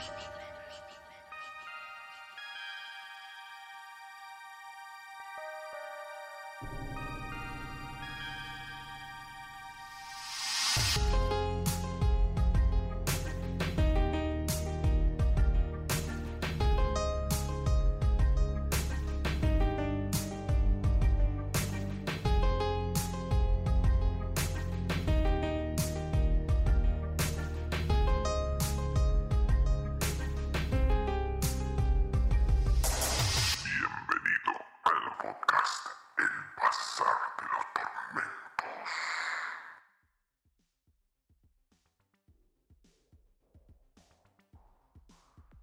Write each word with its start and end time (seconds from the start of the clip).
Creepy. 0.00 0.29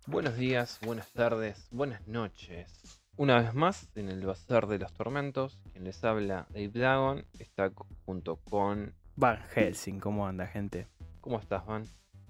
Buenos 0.08 0.38
días, 0.38 0.80
buenas 0.84 1.12
tardes, 1.12 1.68
buenas 1.72 2.08
noches. 2.08 2.72
Una 3.18 3.40
vez 3.42 3.54
más 3.54 3.90
en 3.96 4.10
el 4.10 4.26
Bazar 4.26 4.68
de 4.68 4.80
los 4.80 4.94
Tormentos, 4.94 5.58
quien 5.72 5.84
les 5.84 6.04
habla, 6.04 6.46
Dave 6.50 6.70
Dragon, 6.70 7.26
está 7.40 7.72
junto 8.06 8.38
con... 8.38 8.94
Van 9.16 9.40
Helsing, 9.54 10.00
¿cómo 10.00 10.28
anda, 10.28 10.46
gente? 10.48 10.88
¿Cómo 11.22 11.40
estás, 11.40 11.66
Van? 11.66 11.84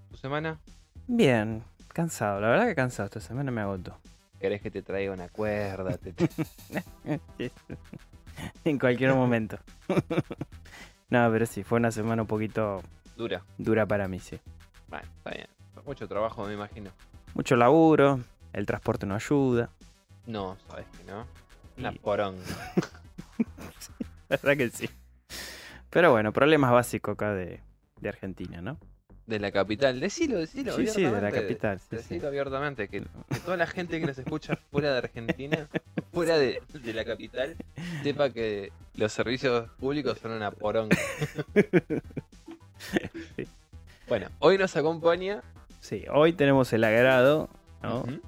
¿Tu 0.09 0.17
semana? 0.17 0.59
Bien, 1.07 1.63
cansado, 1.89 2.39
la 2.41 2.49
verdad 2.49 2.67
que 2.67 2.75
cansado, 2.75 3.05
esta 3.07 3.19
semana 3.19 3.51
me 3.51 3.61
agotó. 3.61 3.97
¿Querés 4.39 4.61
que 4.61 4.71
te 4.71 4.81
traiga 4.81 5.13
una 5.13 5.29
cuerda? 5.29 5.97
Te- 5.97 6.13
en 8.63 8.79
cualquier 8.79 9.13
momento. 9.13 9.57
no, 11.09 11.29
pero 11.31 11.45
sí, 11.45 11.63
fue 11.63 11.79
una 11.79 11.91
semana 11.91 12.21
un 12.21 12.27
poquito 12.27 12.81
Dura. 13.15 13.43
dura 13.57 13.85
para 13.85 14.07
mí, 14.07 14.19
sí. 14.19 14.39
Bueno, 14.87 15.07
está 15.17 15.31
bien. 15.31 15.47
Mucho 15.85 16.07
trabajo, 16.07 16.45
me 16.45 16.53
imagino. 16.53 16.91
Mucho 17.33 17.55
laburo, 17.55 18.19
el 18.53 18.65
transporte 18.65 19.05
no 19.05 19.15
ayuda. 19.15 19.69
No, 20.25 20.57
sabes 20.67 20.85
que 20.97 21.03
no. 21.11 21.25
Una 21.77 21.91
Y- 21.93 21.99
poronga. 21.99 22.41
La 24.29 24.37
verdad 24.37 24.57
que 24.57 24.69
sí. 24.69 24.89
Pero 25.89 26.11
bueno, 26.11 26.33
problemas 26.33 26.71
básicos 26.71 27.13
acá 27.13 27.33
de, 27.33 27.61
de 28.01 28.09
Argentina, 28.09 28.61
¿no? 28.61 28.77
De 29.25 29.39
la 29.39 29.51
capital. 29.51 29.99
Decilo, 29.99 30.37
decilo. 30.37 30.73
Sí, 30.75 30.87
sí, 30.87 31.03
de 31.03 31.21
la 31.21 31.31
capital. 31.31 31.79
Sí, 31.79 31.85
sí. 31.89 31.95
Decilo 31.97 32.27
abiertamente. 32.29 32.87
Que, 32.87 33.01
que 33.01 33.39
toda 33.45 33.57
la 33.57 33.67
gente 33.67 33.99
que 33.99 34.05
nos 34.05 34.17
escucha 34.17 34.55
fuera 34.71 34.91
de 34.91 34.97
Argentina, 34.99 35.67
fuera 36.13 36.37
de, 36.37 36.61
de 36.73 36.93
la 36.93 37.05
capital, 37.05 37.55
sepa 38.03 38.29
que 38.31 38.71
los 38.95 39.11
servicios 39.13 39.69
públicos 39.79 40.17
son 40.19 40.31
una 40.31 40.51
poronga. 40.51 40.97
Sí. 43.35 43.47
Bueno, 44.07 44.27
hoy 44.39 44.57
nos 44.59 44.75
acompaña. 44.77 45.41
Sí, 45.87 46.03
hoy 46.13 46.33
tenemos 46.33 46.73
el 46.73 46.83
agrado 46.83 47.49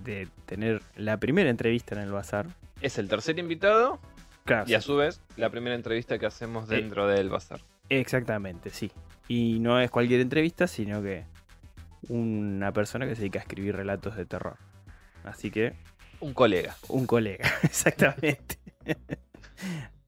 de 0.05 0.29
tener 0.45 0.81
la 0.95 1.17
primera 1.17 1.49
entrevista 1.49 1.93
en 1.93 1.99
el 2.03 2.09
bazar. 2.09 2.47
Es 2.79 2.97
el 2.97 3.09
tercer 3.09 3.38
invitado 3.38 3.99
Claro, 4.45 4.63
y 4.66 4.75
a 4.75 4.79
su 4.81 4.95
vez 4.95 5.19
la 5.35 5.49
primera 5.49 5.75
entrevista 5.75 6.17
que 6.17 6.25
hacemos 6.25 6.69
Sí. 6.69 6.75
dentro 6.75 7.05
del 7.05 7.29
bazar. 7.29 7.59
Exactamente, 7.89 8.69
sí. 8.69 8.93
Y 9.27 9.59
no 9.59 9.77
es 9.81 9.91
cualquier 9.91 10.21
entrevista, 10.21 10.67
sino 10.67 11.03
que 11.03 11.25
una 12.07 12.71
persona 12.71 13.05
que 13.05 13.16
se 13.16 13.23
dedica 13.23 13.39
a 13.39 13.41
escribir 13.41 13.75
relatos 13.75 14.16
de 14.16 14.25
terror. 14.25 14.55
Así 15.25 15.51
que, 15.51 15.73
Un 16.21 16.33
colega. 16.33 16.77
un 16.88 17.05
colega, 17.07 17.51
exactamente. 17.63 18.57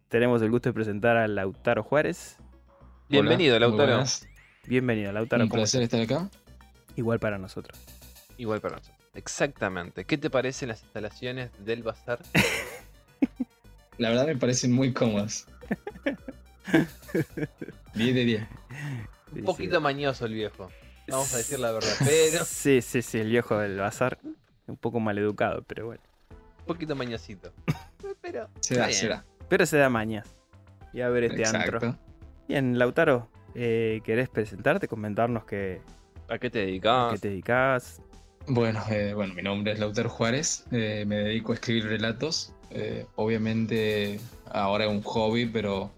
Tenemos 0.08 0.41
el 0.41 0.49
gusto 0.52 0.69
de 0.69 0.73
presentar 0.73 1.17
a 1.17 1.27
Lautaro 1.27 1.83
Juárez. 1.83 2.37
Bienvenido, 3.09 3.58
Hola, 3.58 3.67
Lautaro. 3.67 4.03
Bienvenido, 4.67 5.11
Lautaro. 5.11 5.43
Un 5.43 5.49
¿cómo 5.49 5.59
placer 5.59 5.81
estar 5.81 5.99
acá. 5.99 6.30
Igual 6.95 7.19
para 7.19 7.37
nosotros. 7.37 7.79
Igual 8.37 8.61
para 8.61 8.77
nosotros. 8.77 8.99
Exactamente. 9.13 10.05
¿Qué 10.05 10.17
te 10.17 10.29
parecen 10.29 10.69
las 10.69 10.81
instalaciones 10.83 11.52
del 11.65 11.83
bazar? 11.83 12.19
La 13.97 14.09
verdad 14.09 14.25
me 14.25 14.35
parecen 14.37 14.71
muy 14.71 14.93
cómodas. 14.93 15.45
10 17.93 18.15
de 18.15 18.25
10. 18.25 18.47
Un 19.35 19.43
poquito 19.43 19.79
mañoso 19.81 20.25
el 20.25 20.33
viejo. 20.33 20.69
Vamos 21.07 21.33
a 21.33 21.37
decir 21.37 21.59
la 21.59 21.71
verdad. 21.71 21.89
Pero 21.99 22.45
Sí, 22.45 22.81
sí, 22.81 23.02
sí, 23.02 23.19
el 23.19 23.29
viejo 23.29 23.58
del 23.58 23.77
bazar. 23.77 24.17
Un 24.67 24.77
poco 24.77 24.99
maleducado, 24.99 25.63
pero 25.63 25.87
bueno. 25.87 26.02
un 26.59 26.65
poquito 26.65 26.95
mañosito. 26.95 27.52
Pero 28.21 28.49
Se 28.61 28.75
da, 28.75 28.89
se 28.91 29.08
bien. 29.08 29.17
da. 29.19 29.25
Pero 29.49 29.65
se 29.65 29.77
da 29.77 29.89
mañas. 29.89 30.27
Y 30.93 31.02
a 31.02 31.09
ver 31.09 31.25
este 31.25 31.45
antro. 31.45 31.77
Exacto. 31.77 31.99
Bien, 32.47 32.79
Lautaro, 32.79 33.29
eh, 33.55 34.02
¿querés 34.05 34.29
presentarte? 34.29 34.87
Comentarnos 34.87 35.43
qué, 35.45 35.81
¿A 36.31 36.37
qué 36.39 36.49
te 36.49 36.59
a 36.99 37.05
dedicas? 37.05 37.08
qué 37.08 37.19
te 37.19 37.30
dedicas. 37.30 38.02
Bueno, 38.47 38.81
eh, 38.89 39.14
bueno, 39.14 39.33
mi 39.33 39.42
nombre 39.43 39.73
es 39.73 39.80
Lautaro 39.80 40.09
Juárez. 40.09 40.65
eh, 40.71 41.03
me 41.08 41.17
dedico 41.17 41.52
a 41.52 41.55
escribir 41.55 41.86
relatos. 41.86 42.53
eh, 42.69 43.05
obviamente 43.15 44.19
ahora 44.45 44.86
es 44.86 44.91
un 44.91 45.02
hobby, 45.03 45.45
pero 45.45 45.91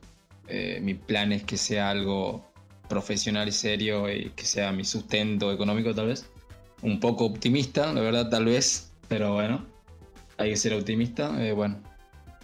eh, 0.48 0.80
mi 0.82 0.96
plan 0.96 1.32
es 1.32 1.44
que 1.44 1.58
sea 1.58 1.90
algo 1.92 2.44
profesional 2.90 3.48
y 3.48 3.52
serio 3.52 4.12
y 4.12 4.32
que 4.32 4.46
sea 4.46 4.72
mi 4.72 4.84
sustento 4.86 5.52
económico 5.54 5.94
tal 5.96 6.08
vez. 6.08 6.32
Un 6.82 7.00
poco 7.00 7.26
optimista, 7.26 7.94
la 7.94 8.02
verdad 8.02 8.30
tal 8.30 8.46
vez, 8.46 8.92
pero 9.08 9.34
bueno, 9.36 9.66
hay 10.38 10.52
que 10.52 10.58
ser 10.58 10.74
optimista. 10.74 11.32
eh, 11.46 11.54
bueno, 11.54 11.82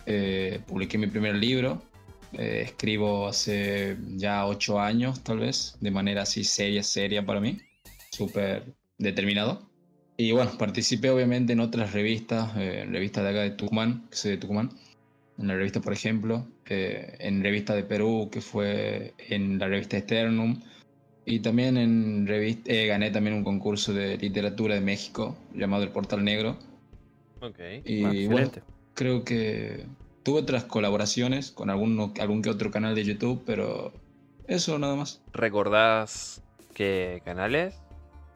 eh, 0.06 0.62
publiqué 0.68 0.98
mi 0.98 1.08
primer 1.08 1.36
libro. 1.36 1.82
eh, 2.34 2.62
escribo 2.66 3.28
hace 3.28 3.98
ya 4.18 4.46
ocho 4.48 4.80
años 4.80 5.24
tal 5.24 5.40
vez, 5.40 5.78
de 5.82 5.92
manera 5.92 6.24
así 6.24 6.44
seria, 6.44 6.84
seria 6.84 7.26
para 7.26 7.42
mí. 7.42 7.60
Súper 8.12 8.74
determinado. 8.98 9.70
Y 10.18 10.34
bueno, 10.34 10.52
participé 10.58 11.10
obviamente 11.10 11.54
en 11.54 11.62
otras 11.62 11.94
revistas, 11.94 12.56
eh, 12.58 12.82
en 12.82 12.92
revistas 12.92 13.24
de 13.24 13.30
acá 13.30 13.40
de 13.42 13.52
Tucumán, 13.52 14.08
que 14.10 14.18
soy 14.18 14.32
de 14.32 14.38
Tucumán. 14.38 14.72
En 15.38 15.48
la 15.48 15.56
revista, 15.56 15.80
por 15.80 15.94
ejemplo, 15.94 16.46
eh, 16.66 17.16
en 17.20 17.42
revista 17.42 17.74
de 17.74 17.84
Perú, 17.84 18.30
que 18.30 18.42
fue 18.42 19.14
en 19.18 19.58
la 19.60 19.68
revista 19.68 19.98
Sternum. 19.98 20.62
Y 21.24 21.40
también 21.40 21.78
en 21.78 22.28
revista, 22.28 22.70
eh, 22.70 22.88
gané 22.88 23.12
también 23.12 23.36
un 23.38 23.46
concurso 23.46 23.94
de 23.94 24.18
literatura 24.18 24.76
de 24.76 24.82
México 24.82 25.38
llamado 25.54 25.84
El 25.84 25.92
Portal 25.92 26.24
Negro. 26.24 26.58
Ok. 27.40 27.60
Y 27.86 28.04
Ah, 28.04 28.30
bueno, 28.30 28.52
creo 28.94 29.24
que 29.24 29.86
tuve 30.24 30.42
otras 30.42 30.66
colaboraciones 30.66 31.52
con 31.52 31.70
alguno, 31.70 32.14
algún 32.20 32.42
que 32.42 32.50
otro 32.50 32.72
canal 32.72 32.94
de 32.94 33.06
YouTube, 33.06 33.42
pero 33.46 33.94
eso 34.48 34.78
nada 34.78 34.96
más. 34.96 35.22
¿Recordás 35.32 36.44
qué 36.74 37.22
canales? 37.24 37.80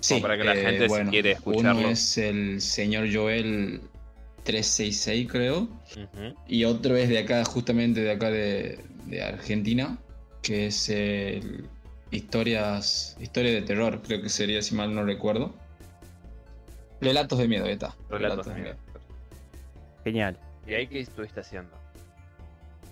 Sí, 0.04 0.20
para 0.20 0.38
que 0.38 0.44
la 0.44 0.54
eh, 0.54 0.66
gente, 0.66 0.82
si 0.82 0.88
bueno, 0.90 1.12
quiere 1.12 1.32
escucharlo. 1.32 1.80
Uno 1.80 1.90
es 1.90 2.18
el 2.18 2.60
señor 2.60 3.08
Joel 3.14 3.80
366, 4.44 5.32
creo. 5.32 5.62
Ujú. 5.62 6.36
Y 6.46 6.66
otro 6.66 6.98
es 6.98 7.08
de 7.08 7.20
acá, 7.20 7.46
justamente 7.46 8.02
de 8.02 8.12
acá 8.12 8.30
de, 8.30 8.84
de 9.06 9.24
Argentina, 9.24 9.98
que 10.42 10.66
es 10.66 10.90
el 10.90 11.70
historias, 12.12 13.16
historia 13.22 13.54
de 13.54 13.62
terror, 13.62 14.02
creo 14.06 14.22
que 14.22 14.28
sería, 14.28 14.62
si 14.62 14.76
mal 14.76 14.94
no 14.94 15.06
recuerdo. 15.06 15.54
Relatos 17.00 17.40
de 17.40 17.48
miedo, 17.48 17.64
ahí 17.64 17.72
está. 17.72 17.96
Relatos 18.10 18.46
de 18.48 18.56
miedo. 18.56 18.76
Genial. 20.04 20.38
¿Y 20.68 20.74
ahí 20.74 20.88
qué 20.88 21.00
estuviste 21.00 21.40
haciendo? 21.40 21.72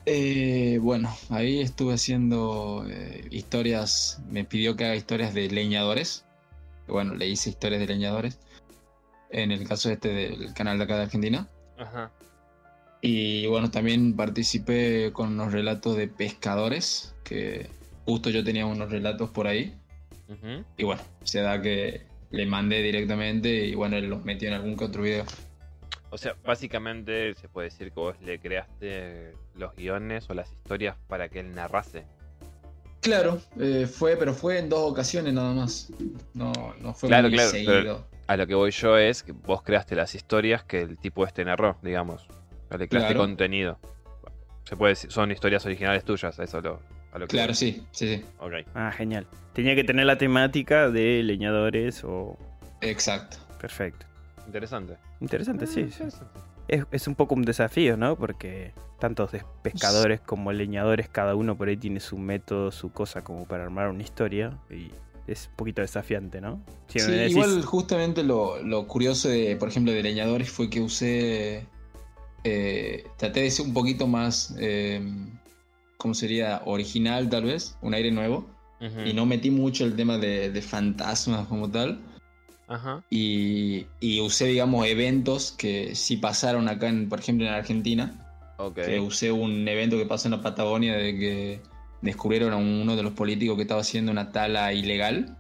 Eh, 0.05 0.79
bueno, 0.81 1.13
ahí 1.29 1.59
estuve 1.59 1.93
haciendo 1.93 2.85
eh, 2.89 3.27
historias, 3.31 4.21
me 4.29 4.45
pidió 4.45 4.77
que 4.77 4.85
haga 4.85 4.95
historias 4.95 5.33
de 5.33 5.49
leñadores. 5.49 6.23
Bueno, 6.87 7.15
le 7.15 7.27
hice 7.27 7.49
historias 7.49 7.79
de 7.79 7.87
leñadores. 7.87 8.39
En 9.29 9.51
el 9.51 9.67
caso 9.67 9.89
este 9.89 10.09
del 10.09 10.53
canal 10.53 10.77
de 10.77 10.83
acá 10.83 10.97
de 10.97 11.03
Argentina. 11.03 11.47
Ajá. 11.77 12.11
Y 13.01 13.47
bueno, 13.47 13.71
también 13.71 14.15
participé 14.15 15.11
con 15.11 15.29
unos 15.29 15.51
relatos 15.51 15.97
de 15.97 16.07
pescadores, 16.07 17.15
que 17.23 17.67
justo 18.05 18.29
yo 18.29 18.43
tenía 18.43 18.65
unos 18.65 18.91
relatos 18.91 19.29
por 19.31 19.47
ahí. 19.47 19.75
Ujú. 20.27 20.63
Y 20.77 20.83
bueno, 20.83 21.01
se 21.23 21.41
da 21.41 21.61
que 21.61 22.05
le 22.29 22.45
mandé 22.45 22.81
directamente 22.81 23.65
y 23.65 23.75
bueno, 23.75 23.97
él 23.97 24.07
los 24.07 24.23
metió 24.23 24.47
en 24.49 24.53
algún 24.55 24.77
que 24.77 24.85
otro 24.85 25.01
video. 25.01 25.25
O 26.11 26.17
sea, 26.17 26.35
básicamente 26.43 27.33
se 27.35 27.47
puede 27.47 27.69
decir 27.69 27.87
que 27.91 27.99
vos 27.99 28.21
le 28.21 28.39
creaste 28.39 29.33
los 29.55 29.73
guiones 29.75 30.29
o 30.29 30.33
las 30.33 30.51
historias 30.51 30.97
para 31.07 31.29
que 31.29 31.39
él 31.39 31.55
narrase. 31.55 32.05
Claro, 33.01 33.41
eh, 33.59 33.87
fue, 33.91 34.15
pero 34.15 34.33
fue 34.33 34.59
en 34.59 34.69
dos 34.69 34.91
ocasiones 34.91 35.33
nada 35.33 35.53
más. 35.53 35.91
No, 36.33 36.51
no 36.81 36.93
fue 36.93 37.09
Claro, 37.09 37.27
muy 37.29 37.33
claro, 37.37 37.49
seguido. 37.51 38.07
A 38.27 38.37
lo 38.37 38.47
que 38.47 38.53
voy 38.55 38.71
yo 38.71 38.97
es 38.97 39.23
que 39.23 39.31
vos 39.31 39.61
creaste 39.63 39.95
las 39.95 40.13
historias 40.15 40.63
que 40.63 40.81
el 40.81 40.97
tipo 40.97 41.25
este 41.25 41.43
narró, 41.43 41.77
digamos. 41.81 42.27
Le 42.69 42.87
creaste 42.87 43.13
Claro. 43.13 43.17
contenido. 43.19 43.79
Se 44.63 44.77
puede 44.77 44.91
decir, 44.93 45.11
son 45.11 45.31
historias 45.31 45.65
originales 45.65 46.05
tuyas, 46.05 46.39
a 46.39 46.43
eso 46.43 46.61
lo, 46.61 46.79
a 47.11 47.17
lo 47.19 47.25
que 47.27 47.31
Claro, 47.31 47.49
voy. 47.49 47.55
sí, 47.55 47.83
sí, 47.91 48.15
sí. 48.17 48.25
Ok. 48.39 48.53
Ah, 48.75 48.91
genial. 48.95 49.25
Tenía 49.53 49.75
que 49.75 49.83
tener 49.83 50.05
la 50.05 50.17
temática 50.17 50.89
de 50.89 51.23
leñadores 51.23 52.03
o... 52.05 52.37
Exacto. 52.81 53.37
Perfecto. 53.59 54.05
Interesante. 54.45 54.95
Interesante, 55.19 55.67
sí. 55.67 55.81
Eh, 55.81 55.87
sí. 55.91 56.03
interesante. 56.03 56.39
Es, 56.71 56.85
es 56.91 57.07
un 57.07 57.13
poco 57.15 57.35
un 57.35 57.43
desafío, 57.43 57.97
¿no? 57.97 58.15
Porque 58.15 58.73
tantos 58.99 59.29
pescadores 59.61 60.21
como 60.21 60.51
leñadores, 60.53 61.07
cada 61.09 61.35
uno 61.35 61.55
por 61.57 61.67
ahí 61.67 61.77
tiene 61.77 61.99
su 61.99 62.17
método, 62.17 62.71
su 62.71 62.91
cosa 62.91 63.23
como 63.23 63.45
para 63.45 63.63
armar 63.63 63.89
una 63.89 64.01
historia. 64.01 64.57
Y 64.69 64.89
es 65.27 65.47
un 65.49 65.55
poquito 65.57 65.81
desafiante, 65.81 66.39
¿no? 66.41 66.61
Si 66.87 66.99
Sí, 66.99 67.11
decís- 67.11 67.31
igual 67.31 67.61
justamente 67.63 68.23
lo, 68.23 68.61
lo 68.63 68.87
curioso 68.87 69.27
de, 69.29 69.55
por 69.57 69.69
ejemplo, 69.69 69.91
de 69.91 70.01
leñadores 70.01 70.49
fue 70.49 70.69
que 70.69 70.81
usé. 70.81 71.65
eh, 72.43 73.05
traté 73.17 73.41
de 73.41 73.51
ser 73.51 73.65
un 73.67 73.73
poquito 73.73 74.07
más. 74.07 74.55
Eh, 74.59 74.99
¿Cómo 75.97 76.13
sería? 76.15 76.61
Original, 76.65 77.29
tal 77.29 77.43
vez. 77.43 77.77
Un 77.81 77.93
aire 77.93 78.11
nuevo. 78.11 78.47
Y 79.05 79.13
no 79.13 79.27
metí 79.27 79.51
mucho 79.51 79.85
el 79.85 79.95
tema 79.95 80.17
de, 80.17 80.49
de 80.49 80.61
fantasmas 80.63 81.45
como 81.47 81.69
tal. 81.69 81.99
Ajá. 82.71 83.03
Y, 83.09 83.85
y 83.99 84.21
usé, 84.21 84.45
digamos, 84.45 84.85
eventos 84.87 85.51
que 85.51 85.93
sí 85.95 86.17
pasaron 86.17 86.69
acá, 86.69 86.87
en, 86.87 87.09
por 87.09 87.19
ejemplo, 87.19 87.45
en 87.45 87.53
Argentina. 87.53 88.13
Ok. 88.57 88.75
Que 88.75 88.99
usé 88.99 89.31
un 89.31 89.67
evento 89.67 89.97
que 89.97 90.05
pasó 90.05 90.27
en 90.27 90.31
la 90.31 90.41
Patagonia 90.41 90.95
de 90.95 91.17
que 91.17 91.61
descubrieron 92.01 92.53
a 92.53 92.57
uno 92.57 92.95
de 92.95 93.03
los 93.03 93.13
políticos 93.13 93.55
que 93.57 93.63
estaba 93.63 93.81
haciendo 93.81 94.11
una 94.11 94.31
tala 94.31 94.71
ilegal. 94.73 95.37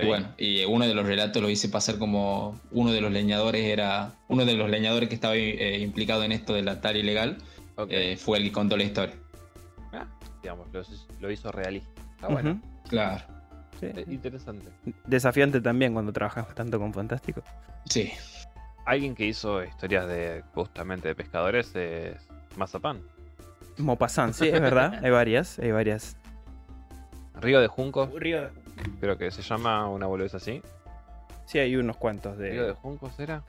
Y 0.00 0.06
bueno, 0.06 0.28
y 0.38 0.64
uno 0.64 0.86
de 0.86 0.94
los 0.94 1.04
relatos 1.04 1.42
lo 1.42 1.50
hice 1.50 1.68
pasar 1.68 1.98
como 1.98 2.60
uno 2.70 2.92
de 2.92 3.00
los 3.00 3.10
leñadores 3.10 3.64
era. 3.64 4.14
Uno 4.28 4.44
de 4.44 4.54
los 4.54 4.70
leñadores 4.70 5.08
que 5.08 5.14
estaba 5.14 5.34
eh, 5.34 5.78
implicado 5.80 6.22
en 6.24 6.32
esto 6.32 6.54
de 6.54 6.62
la 6.62 6.80
tala 6.80 6.98
ilegal 6.98 7.38
Ok. 7.76 7.88
eh, 7.90 8.16
fue 8.16 8.38
el 8.38 8.44
que 8.44 8.52
contó 8.52 8.76
la 8.76 8.84
historia. 8.84 9.14
Ah, 9.92 10.06
digamos, 10.42 10.68
lo, 10.72 10.82
lo 11.20 11.30
hizo 11.30 11.50
realista. 11.50 12.00
Está 12.14 12.28
bueno. 12.28 12.60
Claro. 12.88 13.24
Sí. 13.82 14.04
Interesante. 14.12 14.68
Desafiante 15.06 15.60
también 15.60 15.92
cuando 15.92 16.12
trabajas 16.12 16.54
tanto 16.54 16.78
con 16.78 16.92
Fantástico. 16.92 17.42
Sí. 17.86 18.12
Alguien 18.84 19.14
que 19.14 19.26
hizo 19.26 19.62
historias 19.62 20.06
de 20.08 20.42
justamente 20.54 21.08
de 21.08 21.14
pescadores 21.14 21.74
es 21.74 22.16
Mazapán. 22.56 23.02
Mopassan, 23.78 24.34
sí, 24.34 24.48
es 24.48 24.60
verdad. 24.60 24.98
Hay 25.02 25.10
varias, 25.10 25.58
hay 25.58 25.72
varias. 25.72 26.16
Río 27.40 27.60
de 27.60 27.66
Juncos, 27.66 28.10
creo 29.00 29.18
que 29.18 29.30
se 29.30 29.42
llama 29.42 29.88
una 29.88 30.06
boludez 30.06 30.34
así. 30.34 30.62
Sí, 31.46 31.58
hay 31.58 31.76
unos 31.76 31.96
cuantos 31.96 32.38
¿Río 32.38 32.62
de 32.62 32.68
de. 32.68 32.74
Juncos 32.74 33.18
era? 33.18 33.44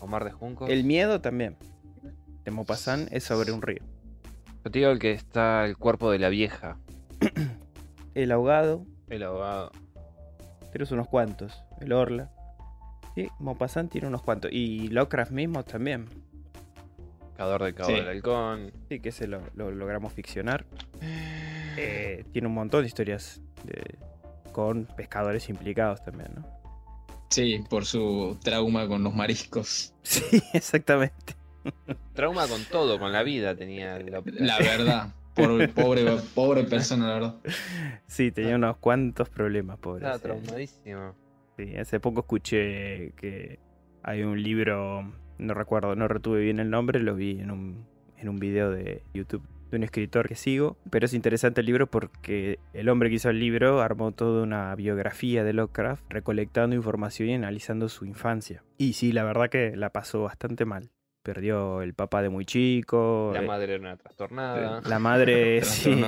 ¿O 0.00 0.06
Mar 0.06 0.24
de 0.24 0.32
Juncos? 0.32 0.70
El 0.70 0.84
miedo 0.84 1.20
también. 1.20 1.56
De 2.44 2.50
Mopassan 2.50 3.08
es 3.10 3.24
sobre 3.24 3.52
un 3.52 3.62
río. 3.62 3.82
Yo 4.64 4.70
te 4.70 4.78
digo 4.78 4.90
el 4.90 4.98
que 4.98 5.12
está 5.12 5.64
el 5.64 5.76
cuerpo 5.76 6.10
de 6.10 6.18
la 6.18 6.28
vieja. 6.28 6.78
El 8.14 8.30
ahogado, 8.30 8.86
El 9.08 9.22
abogado. 9.22 9.70
tienes 10.72 10.90
unos 10.90 11.08
cuantos. 11.08 11.62
El 11.80 11.92
Orla. 11.92 12.30
Sí, 13.14 13.28
Mopassan 13.38 13.88
tiene 13.88 14.08
unos 14.08 14.22
cuantos. 14.22 14.50
Y 14.52 14.88
Lovecraft 14.88 15.30
mismo 15.30 15.62
también. 15.62 16.06
Cador 17.36 17.62
del 17.64 17.74
Cabo 17.74 17.88
Sí. 17.90 17.94
del 17.96 18.08
Halcón. 18.08 18.72
Sí, 18.88 19.00
que 19.00 19.08
ese 19.10 19.26
lo, 19.26 19.40
lo 19.54 19.70
logramos 19.70 20.12
ficcionar. 20.12 20.64
Eh, 21.76 22.24
tiene 22.32 22.48
un 22.48 22.54
montón 22.54 22.82
de 22.82 22.88
historias 22.88 23.40
de- 23.64 23.98
con 24.52 24.86
pescadores 24.86 25.48
implicados 25.48 26.04
también, 26.04 26.30
¿no? 26.36 26.46
Sí, 27.30 27.64
por 27.68 27.84
su 27.86 28.38
trauma 28.42 28.86
con 28.86 29.02
los 29.02 29.14
mariscos. 29.14 29.92
Sí, 30.04 30.42
exactamente. 30.52 31.34
Trauma 32.14 32.46
con 32.46 32.62
todo, 32.64 32.98
con 32.98 33.10
la 33.12 33.22
vida 33.22 33.54
tenía. 33.56 33.98
La, 33.98 34.22
La 34.36 34.58
verdad. 34.58 35.08
Pobre, 35.74 36.16
pobre 36.34 36.64
persona, 36.64 37.08
la 37.08 37.14
verdad. 37.14 37.34
Sí, 38.06 38.30
tenía 38.30 38.56
unos 38.56 38.76
cuantos 38.76 39.28
problemas, 39.28 39.78
pobre. 39.78 40.04
Estaba 40.04 40.18
traumadísimo. 40.18 41.14
Sí, 41.56 41.76
hace 41.76 42.00
poco 42.00 42.20
escuché 42.20 43.12
que 43.12 43.58
hay 44.02 44.22
un 44.22 44.42
libro, 44.42 45.12
no 45.38 45.54
recuerdo, 45.54 45.96
no 45.96 46.08
retuve 46.08 46.40
bien 46.40 46.60
el 46.60 46.70
nombre, 46.70 47.00
lo 47.00 47.14
vi 47.14 47.40
en 47.40 47.50
un, 47.50 47.86
en 48.16 48.28
un 48.28 48.36
video 48.36 48.70
de 48.70 49.02
YouTube 49.12 49.42
de 49.70 49.78
un 49.78 49.82
escritor 49.82 50.28
que 50.28 50.36
sigo, 50.36 50.76
pero 50.90 51.06
es 51.06 51.14
interesante 51.14 51.60
el 51.60 51.66
libro 51.66 51.90
porque 51.90 52.58
el 52.72 52.88
hombre 52.88 53.08
que 53.08 53.16
hizo 53.16 53.30
el 53.30 53.40
libro 53.40 53.80
armó 53.80 54.12
toda 54.12 54.42
una 54.42 54.74
biografía 54.74 55.42
de 55.44 55.52
Lovecraft, 55.52 56.04
recolectando 56.08 56.76
información 56.76 57.28
y 57.28 57.34
analizando 57.34 57.88
su 57.88 58.04
infancia. 58.04 58.62
Y 58.78 58.92
sí, 58.92 59.12
la 59.12 59.24
verdad 59.24 59.48
que 59.48 59.76
la 59.76 59.90
pasó 59.90 60.22
bastante 60.22 60.64
mal. 60.64 60.90
Perdió 61.24 61.80
el 61.80 61.94
papá 61.94 62.20
de 62.20 62.28
muy 62.28 62.44
chico. 62.44 63.30
La 63.32 63.42
eh, 63.42 63.46
madre 63.46 63.72
era 63.74 63.80
una 63.80 63.96
trastornada. 63.96 64.82
la 64.86 64.98
madre, 64.98 65.62
sí, 65.64 65.98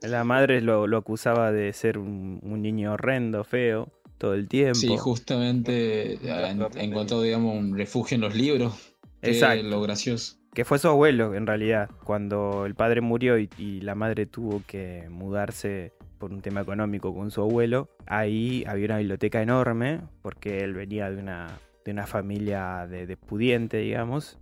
la 0.00 0.24
madre 0.24 0.62
lo, 0.62 0.86
lo 0.86 0.96
acusaba 0.96 1.52
de 1.52 1.74
ser 1.74 1.98
un, 1.98 2.40
un 2.42 2.62
niño 2.62 2.94
horrendo, 2.94 3.44
feo, 3.44 3.90
todo 4.16 4.32
el 4.32 4.48
tiempo. 4.48 4.78
Sí, 4.78 4.96
justamente 4.96 6.14
en- 6.26 6.66
encontró, 6.78 7.20
digamos, 7.20 7.54
un 7.54 7.76
refugio 7.76 8.14
en 8.14 8.22
los 8.22 8.34
libros. 8.34 8.94
Exacto. 9.20 9.62
lo 9.64 9.82
gracioso. 9.82 10.38
Que 10.54 10.64
fue 10.64 10.78
su 10.78 10.88
abuelo, 10.88 11.34
en 11.34 11.46
realidad. 11.46 11.90
Cuando 12.04 12.64
el 12.64 12.74
padre 12.74 13.02
murió 13.02 13.38
y, 13.38 13.50
y 13.58 13.82
la 13.82 13.94
madre 13.94 14.24
tuvo 14.24 14.62
que 14.66 15.06
mudarse 15.10 15.92
por 16.18 16.32
un 16.32 16.40
tema 16.40 16.62
económico 16.62 17.14
con 17.14 17.30
su 17.30 17.42
abuelo, 17.42 17.90
ahí 18.06 18.64
había 18.66 18.86
una 18.86 18.98
biblioteca 18.98 19.42
enorme, 19.42 20.00
porque 20.22 20.60
él 20.64 20.72
venía 20.72 21.10
de 21.10 21.20
una, 21.20 21.58
de 21.84 21.90
una 21.92 22.06
familia 22.06 22.86
de, 22.88 23.06
de 23.06 23.16
pudiente, 23.18 23.76
digamos. 23.76 24.38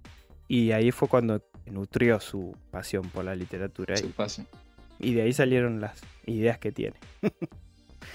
Y 0.53 0.73
ahí 0.73 0.91
fue 0.91 1.07
cuando 1.07 1.41
nutrió 1.67 2.19
su 2.19 2.57
pasión 2.73 3.09
por 3.11 3.25
la 3.25 3.37
literatura. 3.37 3.97
Su 3.97 4.07
Y, 4.07 4.09
paso. 4.09 4.45
y 4.99 5.15
de 5.15 5.23
ahí 5.23 5.33
salieron 5.33 5.81
las 5.81 5.93
ideas 6.27 6.59
que 6.59 6.73
tiene. 6.73 6.97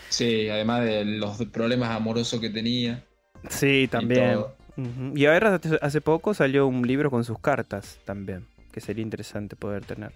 Sí, 0.10 0.50
además 0.50 0.84
de 0.84 1.06
los 1.06 1.38
problemas 1.46 1.92
amorosos 1.92 2.42
que 2.42 2.50
tenía. 2.50 3.04
Sí, 3.50 3.84
y 3.84 3.88
también. 3.88 4.34
todo. 4.34 4.56
Ujú. 4.78 5.16
Y 5.18 5.26
ahora 5.26 5.56
hace- 5.56 5.80
hace 5.82 6.02
poco 6.02 6.34
salió 6.34 6.68
un 6.68 6.86
libro 6.86 7.10
con 7.10 7.24
sus 7.24 7.40
cartas 7.40 8.00
también, 8.04 8.46
que 8.74 8.82
sería 8.82 9.02
interesante 9.04 9.56
poder 9.56 9.86
tener. 9.86 10.12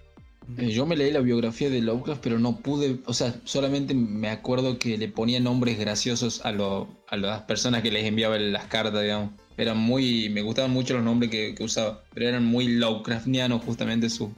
Eh, 0.58 0.68
Yo 0.70 0.84
me 0.84 0.96
leí 0.96 1.12
la 1.12 1.20
biografía 1.20 1.70
de 1.70 1.80
Lovecraft, 1.80 2.20
pero 2.22 2.38
no 2.38 2.58
pude, 2.58 2.98
o 3.06 3.14
sea, 3.14 3.34
solamente 3.44 3.94
me 3.94 4.28
acuerdo 4.28 4.78
que 4.78 4.98
le 4.98 5.08
ponía 5.08 5.40
nombres 5.40 5.78
graciosos 5.78 6.44
a, 6.44 6.52
lo- 6.52 6.88
a 7.08 7.16
las 7.16 7.42
personas 7.42 7.82
que 7.82 7.90
les 7.90 8.04
enviaba 8.04 8.38
las 8.38 8.66
cartas, 8.66 9.00
digamos. 9.00 9.30
Eran 9.60 9.76
muy, 9.78 10.30
me 10.30 10.42
gustaban 10.42 10.70
mucho 10.70 10.94
los 10.94 11.02
nombres 11.02 11.30
que, 11.30 11.54
que 11.54 11.62
usaba, 11.64 12.02
pero 12.14 12.28
eran 12.28 12.44
muy 12.44 12.66
Lovecraftianos 12.68 13.62
justamente 13.62 14.08
su- 14.08 14.32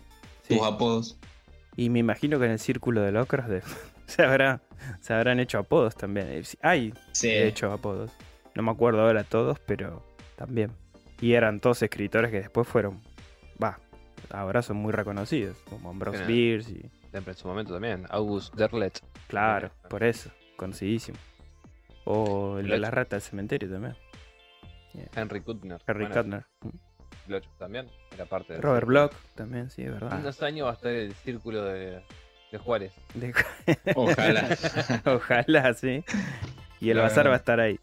Sí. 0.48 0.56
sus 0.58 0.66
apodos. 0.66 1.16
Y 1.76 1.88
me 1.90 2.00
imagino 2.00 2.38
que 2.40 2.46
en 2.46 2.50
el 2.52 2.58
círculo 2.58 3.00
de 3.02 3.12
de- 3.48 3.62
se, 4.06 4.22
habrá, 4.22 4.60
se 5.00 5.14
habrán 5.14 5.38
hecho 5.38 5.58
apodos 5.58 5.94
también. 5.94 6.26
Eh, 6.28 6.42
sí, 6.44 6.58
Hay, 6.62 6.92
Sí, 7.12 7.28
de 7.28 7.46
hecho, 7.46 7.70
apodos. 7.72 8.10
No 8.54 8.62
me 8.62 8.70
acuerdo 8.72 9.00
ahora 9.02 9.22
todos, 9.24 9.58
pero 9.60 10.02
también. 10.36 10.72
Y 11.20 11.34
eran 11.34 11.60
todos 11.60 11.80
escritores 11.82 12.30
que 12.32 12.38
después 12.40 12.66
fueron, 12.66 13.00
va, 13.62 13.78
ahora 14.30 14.60
son 14.62 14.76
muy 14.78 14.92
reconocidos, 14.92 15.56
como 15.70 15.90
Ambrose 15.90 16.18
Claro. 16.18 16.32
Bierce 16.34 16.70
y... 16.72 16.90
Siempre 17.12 17.32
en 17.32 17.38
su 17.38 17.46
momento 17.46 17.72
también. 17.74 18.04
August 18.10 18.54
Derlet. 18.54 19.00
Claro, 19.28 19.70
por 19.88 20.02
eso, 20.02 20.30
conocidísimo. 20.56 21.18
O 22.04 22.58
el 22.58 22.66
de 22.68 22.78
la 22.78 22.90
rata 22.90 23.16
del 23.16 23.22
cementerio 23.22 23.70
también, 23.70 23.94
Henry 25.14 25.40
Kuttner. 25.40 25.80
Bueno, 25.86 26.08
Kuttner. 26.10 26.44
Bloch 27.26 27.44
también. 27.58 27.86
Era 28.14 28.26
parte 28.26 28.56
Robert 28.60 28.84
círculo. 28.84 29.08
Bloch 29.08 29.12
también, 29.34 29.70
sí, 29.70 29.82
es 29.82 29.92
verdad. 29.92 30.18
Unos 30.18 30.42
años 30.42 30.66
va 30.66 30.70
a 30.70 30.74
estar 30.74 30.92
el 30.92 31.14
círculo 31.14 31.64
de, 31.64 32.02
de 32.50 32.58
Juárez. 32.58 32.92
De- 33.14 33.32
ojalá. 33.96 34.48
Ojalá, 35.04 35.74
sí. 35.74 36.04
Y 36.80 36.90
el 36.90 36.98
bazar 36.98 37.28
va 37.28 37.34
a 37.34 37.36
estar 37.36 37.60
ahí. 37.60 37.78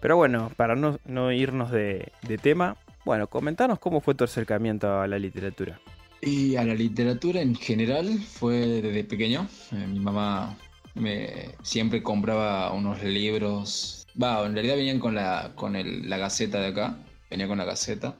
Pero 0.00 0.16
bueno, 0.16 0.50
para 0.56 0.76
no, 0.76 0.98
no 1.04 1.32
irnos 1.32 1.70
de, 1.70 2.12
de 2.22 2.38
tema, 2.38 2.76
bueno, 3.04 3.26
comentanos 3.28 3.78
cómo 3.78 4.00
fue 4.00 4.14
tu 4.14 4.24
acercamiento 4.24 5.00
a 5.00 5.06
la 5.08 5.18
literatura. 5.18 5.80
Y 6.20 6.56
a 6.56 6.64
la 6.64 6.74
literatura 6.74 7.40
en 7.40 7.54
general 7.54 8.18
fue 8.20 8.54
desde 8.80 9.04
pequeño. 9.04 9.48
Eh, 9.72 9.86
mi 9.86 10.00
mamá 10.00 10.56
me 10.94 11.50
siempre 11.62 12.02
compraba 12.02 12.72
unos 12.72 13.02
libros. 13.02 14.03
Va, 14.20 14.44
en 14.46 14.54
realidad 14.54 14.76
venían 14.76 15.00
con 15.00 15.14
la 15.14 15.52
con 15.54 15.76
el- 15.76 16.08
la 16.08 16.18
gaceta 16.18 16.60
de 16.60 16.68
acá. 16.68 16.96
Venía 17.30 17.48
con 17.48 17.58
la 17.58 17.64
gaceta. 17.64 18.16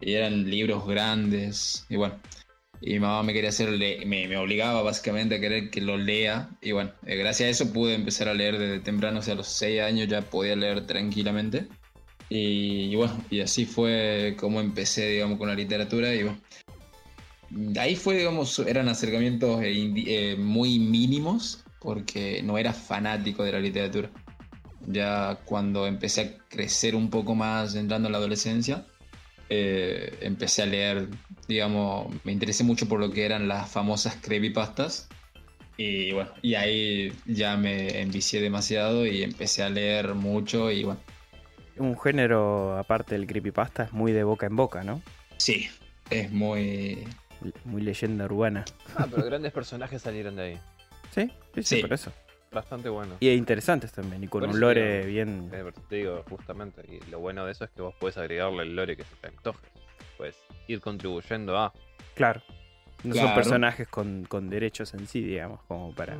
Y 0.00 0.12
eran 0.12 0.48
libros 0.48 0.86
grandes. 0.86 1.86
Y 1.88 1.96
bueno. 1.96 2.16
Y 2.80 2.92
mi 2.92 3.00
mamá 3.00 3.24
me 3.24 3.32
quería 3.32 3.50
hacer 3.50 3.70
me, 4.06 4.28
me 4.28 4.36
obligaba 4.36 4.82
básicamente 4.82 5.34
a 5.36 5.40
querer 5.40 5.70
que 5.70 5.80
lo 5.80 5.96
lea. 5.96 6.48
Y 6.62 6.72
bueno, 6.72 6.92
eh, 7.06 7.16
gracias 7.16 7.46
a 7.48 7.50
eso 7.50 7.72
pude 7.72 7.94
empezar 7.94 8.28
a 8.28 8.34
leer 8.34 8.56
desde 8.58 8.78
temprano. 8.80 9.18
O 9.18 9.22
sea, 9.22 9.34
a 9.34 9.36
los 9.36 9.48
6 9.48 9.80
años 9.80 10.06
ya 10.08 10.22
podía 10.22 10.54
leer 10.54 10.86
tranquilamente. 10.86 11.66
Y, 12.28 12.92
y 12.92 12.94
bueno, 12.96 13.20
y 13.30 13.40
así 13.40 13.64
fue 13.66 14.36
como 14.38 14.60
empecé, 14.60 15.08
digamos, 15.08 15.38
con 15.38 15.48
la 15.48 15.54
literatura. 15.54 16.14
Y 16.14 16.22
bueno, 16.24 16.40
Ahí 17.78 17.96
fue, 17.96 18.18
digamos, 18.18 18.58
eran 18.60 18.88
acercamientos 18.88 19.62
eh, 19.62 19.92
eh, 20.06 20.36
muy 20.38 20.78
mínimos 20.78 21.64
porque 21.80 22.42
no 22.42 22.58
era 22.58 22.72
fanático 22.72 23.42
de 23.42 23.52
la 23.52 23.60
literatura. 23.60 24.10
Ya 24.90 25.38
cuando 25.44 25.86
empecé 25.86 26.20
a 26.22 26.48
crecer 26.48 26.94
un 26.94 27.10
poco 27.10 27.34
más 27.34 27.74
entrando 27.74 28.08
en 28.08 28.12
la 28.12 28.18
adolescencia, 28.18 28.86
eh, 29.50 30.18
empecé 30.22 30.62
a 30.62 30.66
leer, 30.66 31.08
digamos, 31.46 32.14
me 32.24 32.32
interesé 32.32 32.64
mucho 32.64 32.88
por 32.88 32.98
lo 32.98 33.10
que 33.10 33.24
eran 33.26 33.48
las 33.48 33.70
famosas 33.70 34.16
creepypastas. 34.22 35.08
Y 35.76 36.12
bueno, 36.12 36.30
y 36.42 36.54
ahí 36.54 37.12
ya 37.26 37.56
me 37.56 38.00
envicié 38.00 38.40
demasiado 38.40 39.06
y 39.06 39.22
empecé 39.22 39.62
a 39.62 39.68
leer 39.70 40.14
mucho 40.14 40.70
y 40.70 40.84
bueno, 40.84 41.00
un 41.76 41.96
género, 41.98 42.76
aparte 42.76 43.14
del 43.14 43.26
creepypasta, 43.26 43.84
es 43.84 43.92
muy 43.92 44.12
de 44.12 44.24
boca 44.24 44.46
en 44.46 44.56
boca, 44.56 44.82
¿no? 44.82 45.00
Sí, 45.36 45.68
es 46.10 46.30
muy... 46.32 47.06
Muy 47.64 47.82
leyenda 47.82 48.24
urbana. 48.24 48.64
Ah, 48.96 49.06
pero 49.08 49.24
grandes 49.26 49.52
personajes 49.52 50.02
salieron 50.02 50.34
de 50.34 50.42
ahí. 50.42 50.60
Sí, 51.14 51.30
sí, 51.54 51.62
sí, 51.62 51.76
Sí. 51.76 51.80
por 51.82 51.92
eso. 51.92 52.12
Bastante 52.50 52.88
bueno. 52.88 53.16
Y 53.20 53.30
interesantes 53.30 53.92
también, 53.92 54.24
y 54.24 54.28
con 54.28 54.40
Por 54.40 54.50
un 54.50 54.60
lore 54.60 54.98
digo, 55.06 55.08
bien... 55.08 55.50
Te 55.88 55.96
digo, 55.96 56.24
justamente. 56.30 56.82
Y 56.88 57.10
lo 57.10 57.18
bueno 57.20 57.44
de 57.44 57.52
eso 57.52 57.64
es 57.64 57.70
que 57.70 57.82
vos 57.82 57.94
puedes 57.98 58.16
agregarle 58.16 58.62
el 58.62 58.74
lore 58.74 58.96
que 58.96 59.04
se 59.04 59.14
te 59.16 59.28
antoje. 59.28 59.66
Puedes 60.16 60.36
ir 60.66 60.80
contribuyendo 60.80 61.58
a. 61.58 61.72
Claro. 62.14 62.42
No 63.04 63.14
son 63.14 63.34
personajes 63.34 63.86
con, 63.88 64.24
con 64.24 64.48
derechos 64.50 64.92
en 64.94 65.06
sí, 65.06 65.20
digamos, 65.20 65.60
como 65.68 65.92
para... 65.94 66.16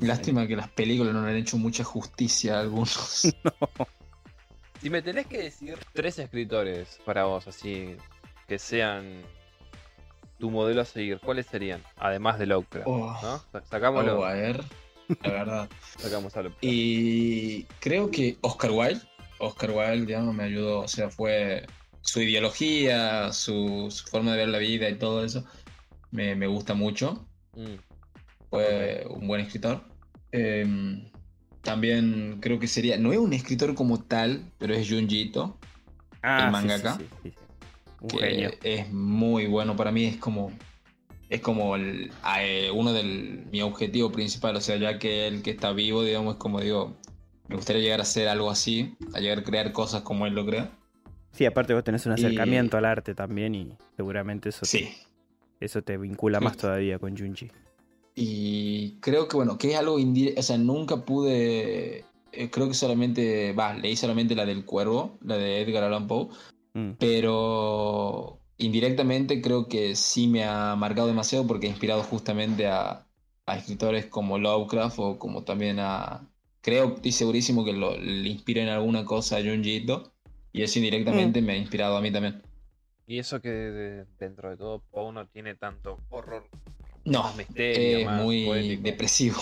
Lástima 0.00 0.46
que 0.46 0.56
las 0.56 0.68
películas 0.70 1.14
no 1.14 1.22
le 1.24 1.30
han 1.30 1.36
hecho 1.36 1.56
mucha 1.56 1.84
justicia 1.84 2.56
a 2.56 2.60
algunos. 2.60 3.22
Si 4.80 4.90
me 4.90 5.02
tenés 5.02 5.26
que 5.26 5.38
decir 5.38 5.76
tres 5.92 6.20
escritores 6.20 7.00
para 7.04 7.24
vos, 7.24 7.48
así 7.48 7.96
que 8.46 8.60
sean 8.60 9.22
tu 10.38 10.50
modelo 10.52 10.82
a 10.82 10.84
seguir, 10.84 11.18
¿cuáles 11.18 11.46
serían? 11.46 11.82
Además 11.96 12.38
de 12.38 12.46
Lovecraft, 12.46 12.86
Oh. 12.86 13.18
¿no? 13.20 13.38
Sa- 13.50 13.64
Sacámoslo. 13.64 14.20
Oh, 14.20 14.24
a 14.24 14.34
ver, 14.34 14.62
la 15.22 15.30
verdad. 15.30 15.70
Sacamos 15.98 16.36
a 16.36 16.42
Lovecraft. 16.42 16.64
Y 16.64 17.64
creo 17.80 18.10
que 18.10 18.36
Oscar 18.42 18.70
Wilde, 18.72 19.00
Oscar 19.38 19.70
Wilde, 19.70 20.06
digamos, 20.06 20.34
me 20.34 20.44
ayudó, 20.44 20.80
o 20.80 20.88
sea, 20.88 21.10
fue 21.10 21.66
su 22.02 22.20
ideología, 22.22 23.32
su, 23.32 23.88
su 23.90 24.06
forma 24.08 24.32
de 24.32 24.38
ver 24.38 24.48
la 24.48 24.58
vida 24.58 24.88
y 24.88 24.98
todo 24.98 25.24
eso, 25.24 25.44
me, 26.10 26.34
me 26.34 26.46
gusta 26.46 26.74
mucho. 26.74 27.26
Mm, 27.54 27.74
Fue 28.50 29.04
un 29.10 29.26
buen 29.28 29.40
escritor. 29.42 29.84
Em, 30.32 31.10
también 31.62 32.38
creo 32.40 32.58
que 32.58 32.66
sería, 32.66 32.96
no 32.98 33.12
es 33.12 33.18
un 33.18 33.32
escritor 33.32 33.74
como 33.74 34.02
tal, 34.04 34.52
pero 34.58 34.74
es 34.74 34.88
Junji 34.88 35.20
Ito, 35.22 35.58
Ah, 36.22 36.50
el 36.52 36.56
sí, 36.62 36.68
mangaka, 36.68 36.96
sí, 36.96 37.04
sí, 37.22 37.30
sí, 37.30 37.30
sí. 37.30 37.36
Un 38.00 38.08
que 38.08 38.18
genio. 38.18 38.50
es 38.62 38.90
muy 38.92 39.46
bueno 39.46 39.76
para 39.76 39.92
mí, 39.92 40.04
es 40.06 40.16
como 40.16 40.52
es 41.28 41.40
como 41.40 41.76
el, 41.76 42.10
eh, 42.40 42.70
uno 42.74 42.92
de 42.92 43.02
mi 43.50 43.60
objetivo 43.62 44.10
principal, 44.10 44.56
o 44.56 44.60
sea, 44.60 44.76
ya 44.76 44.98
que 44.98 45.26
el 45.26 45.42
que 45.42 45.50
está 45.50 45.72
vivo, 45.72 46.02
digamos, 46.02 46.34
es 46.34 46.38
como 46.40 46.60
digo, 46.60 46.96
me 47.48 47.56
gustaría 47.56 47.82
llegar 47.82 48.00
a 48.00 48.02
hacer 48.04 48.28
algo 48.28 48.50
así, 48.50 48.94
a 49.14 49.20
llegar 49.20 49.38
a 49.40 49.44
crear 49.44 49.72
cosas 49.72 50.02
como 50.02 50.26
él 50.26 50.34
lo 50.34 50.46
crea. 50.46 50.70
Sí, 51.32 51.44
aparte 51.44 51.74
vos 51.74 51.84
tenés 51.84 52.04
un 52.06 52.12
Y- 52.12 52.14
acercamiento 52.14 52.76
al 52.78 52.84
arte 52.86 53.14
también 53.14 53.54
y 53.54 53.72
seguramente 53.96 54.48
eso, 54.48 54.64
Sí. 54.64 54.88
eso 55.60 55.82
te 55.82 55.96
vincula 55.98 56.40
más 56.40 56.56
todavía 56.56 56.98
con 56.98 57.16
Junji. 57.16 57.50
Y 58.14 58.96
creo 59.00 59.28
que, 59.28 59.36
bueno, 59.36 59.58
que 59.58 59.72
es 59.72 59.76
algo 59.78 59.98
indirecto, 59.98 60.40
o 60.40 60.42
sea, 60.42 60.58
nunca 60.58 61.04
pude, 61.04 62.04
eh, 62.32 62.50
creo 62.50 62.66
que 62.68 62.74
solamente, 62.74 63.52
va, 63.52 63.74
leí 63.74 63.94
solamente 63.96 64.34
la 64.34 64.44
del 64.46 64.64
Cuervo, 64.64 65.18
la 65.22 65.36
de 65.36 65.60
Edgar 65.60 65.84
Allan 65.84 66.06
Poe, 66.08 66.28
Mm. 66.74 66.92
pero 66.98 68.40
indirectamente 68.58 69.40
creo 69.40 69.68
que 69.68 69.94
sí 69.96 70.26
me 70.26 70.44
ha 70.44 70.74
marcado 70.76 71.06
demasiado 71.08 71.46
porque 71.46 71.66
he 71.66 71.70
inspirado 71.70 72.02
justamente 72.02 72.66
a, 72.66 73.06
a 73.46 73.56
escritores 73.56 74.06
como 74.06 74.38
Lovecraft 74.38 74.98
o 74.98 75.18
como 75.18 75.44
también 75.44 75.78
a... 75.80 76.26
Creo, 76.60 76.94
estoy 76.96 77.12
segurísimo 77.12 77.64
que 77.64 77.72
lo, 77.72 77.96
le 77.96 78.28
inspira 78.28 78.62
en 78.62 78.68
alguna 78.68 79.04
cosa 79.04 79.36
a 79.36 79.40
Junji 79.42 79.76
Ito 79.76 80.12
y 80.52 80.62
eso 80.62 80.78
indirectamente 80.78 81.40
me 81.40 81.52
ha 81.52 81.56
inspirado 81.56 81.96
a 81.96 82.00
mí 82.00 82.10
también. 82.10 82.42
Y 83.06 83.18
eso 83.18 83.40
que 83.40 83.48
de- 83.48 84.04
dentro 84.18 84.50
de 84.50 84.56
todo 84.56 84.80
Poe 84.90 85.12
no 85.12 85.26
tiene 85.26 85.54
tanto 85.54 85.98
horror. 86.10 86.44
No, 87.04 87.22
Más 87.22 87.36
misterio, 87.36 87.98
es 88.00 88.04
más 88.04 88.22
muy 88.22 88.44
poético. 88.44 88.82
depresivo. 88.82 89.40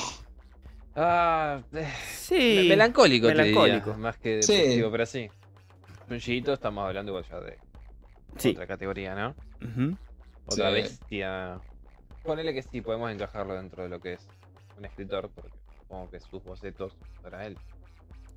Ah, 0.95 1.61
eh, 1.73 1.93
Sí. 2.17 2.67
melancólico, 2.69 3.27
melancólico. 3.29 3.91
te 3.91 3.91
diría, 3.91 3.97
más 3.97 4.17
que 4.19 4.43
Sí. 4.43 4.53
depresivo, 4.53 4.91
pero 4.91 5.07
sí. 5.07 5.29
Junjiito 6.09 6.53
estamos 6.53 6.87
hablando 6.87 7.11
igual 7.11 7.25
ya 7.29 7.41
de 7.41 7.59
Sí. 8.39 8.51
otra 8.51 8.67
categoría, 8.67 9.15
¿no? 9.15 9.35
Otra 10.47 10.69
Sí. 10.71 10.75
bestia. 10.75 11.61
Ponele 12.23 12.53
que 12.55 12.63
sí, 12.63 12.81
podemos 12.81 13.11
encajarlo 13.11 13.55
dentro 13.55 13.83
de 13.85 13.89
lo 13.89 14.01
que 14.01 14.15
es 14.15 14.27
un 14.77 14.85
escritor, 14.85 15.31
porque 15.35 15.51
supongo 15.79 16.11
que 16.11 16.21
sus 16.21 16.43
bocetos 16.43 16.97
para 17.23 17.47
él. 17.47 17.57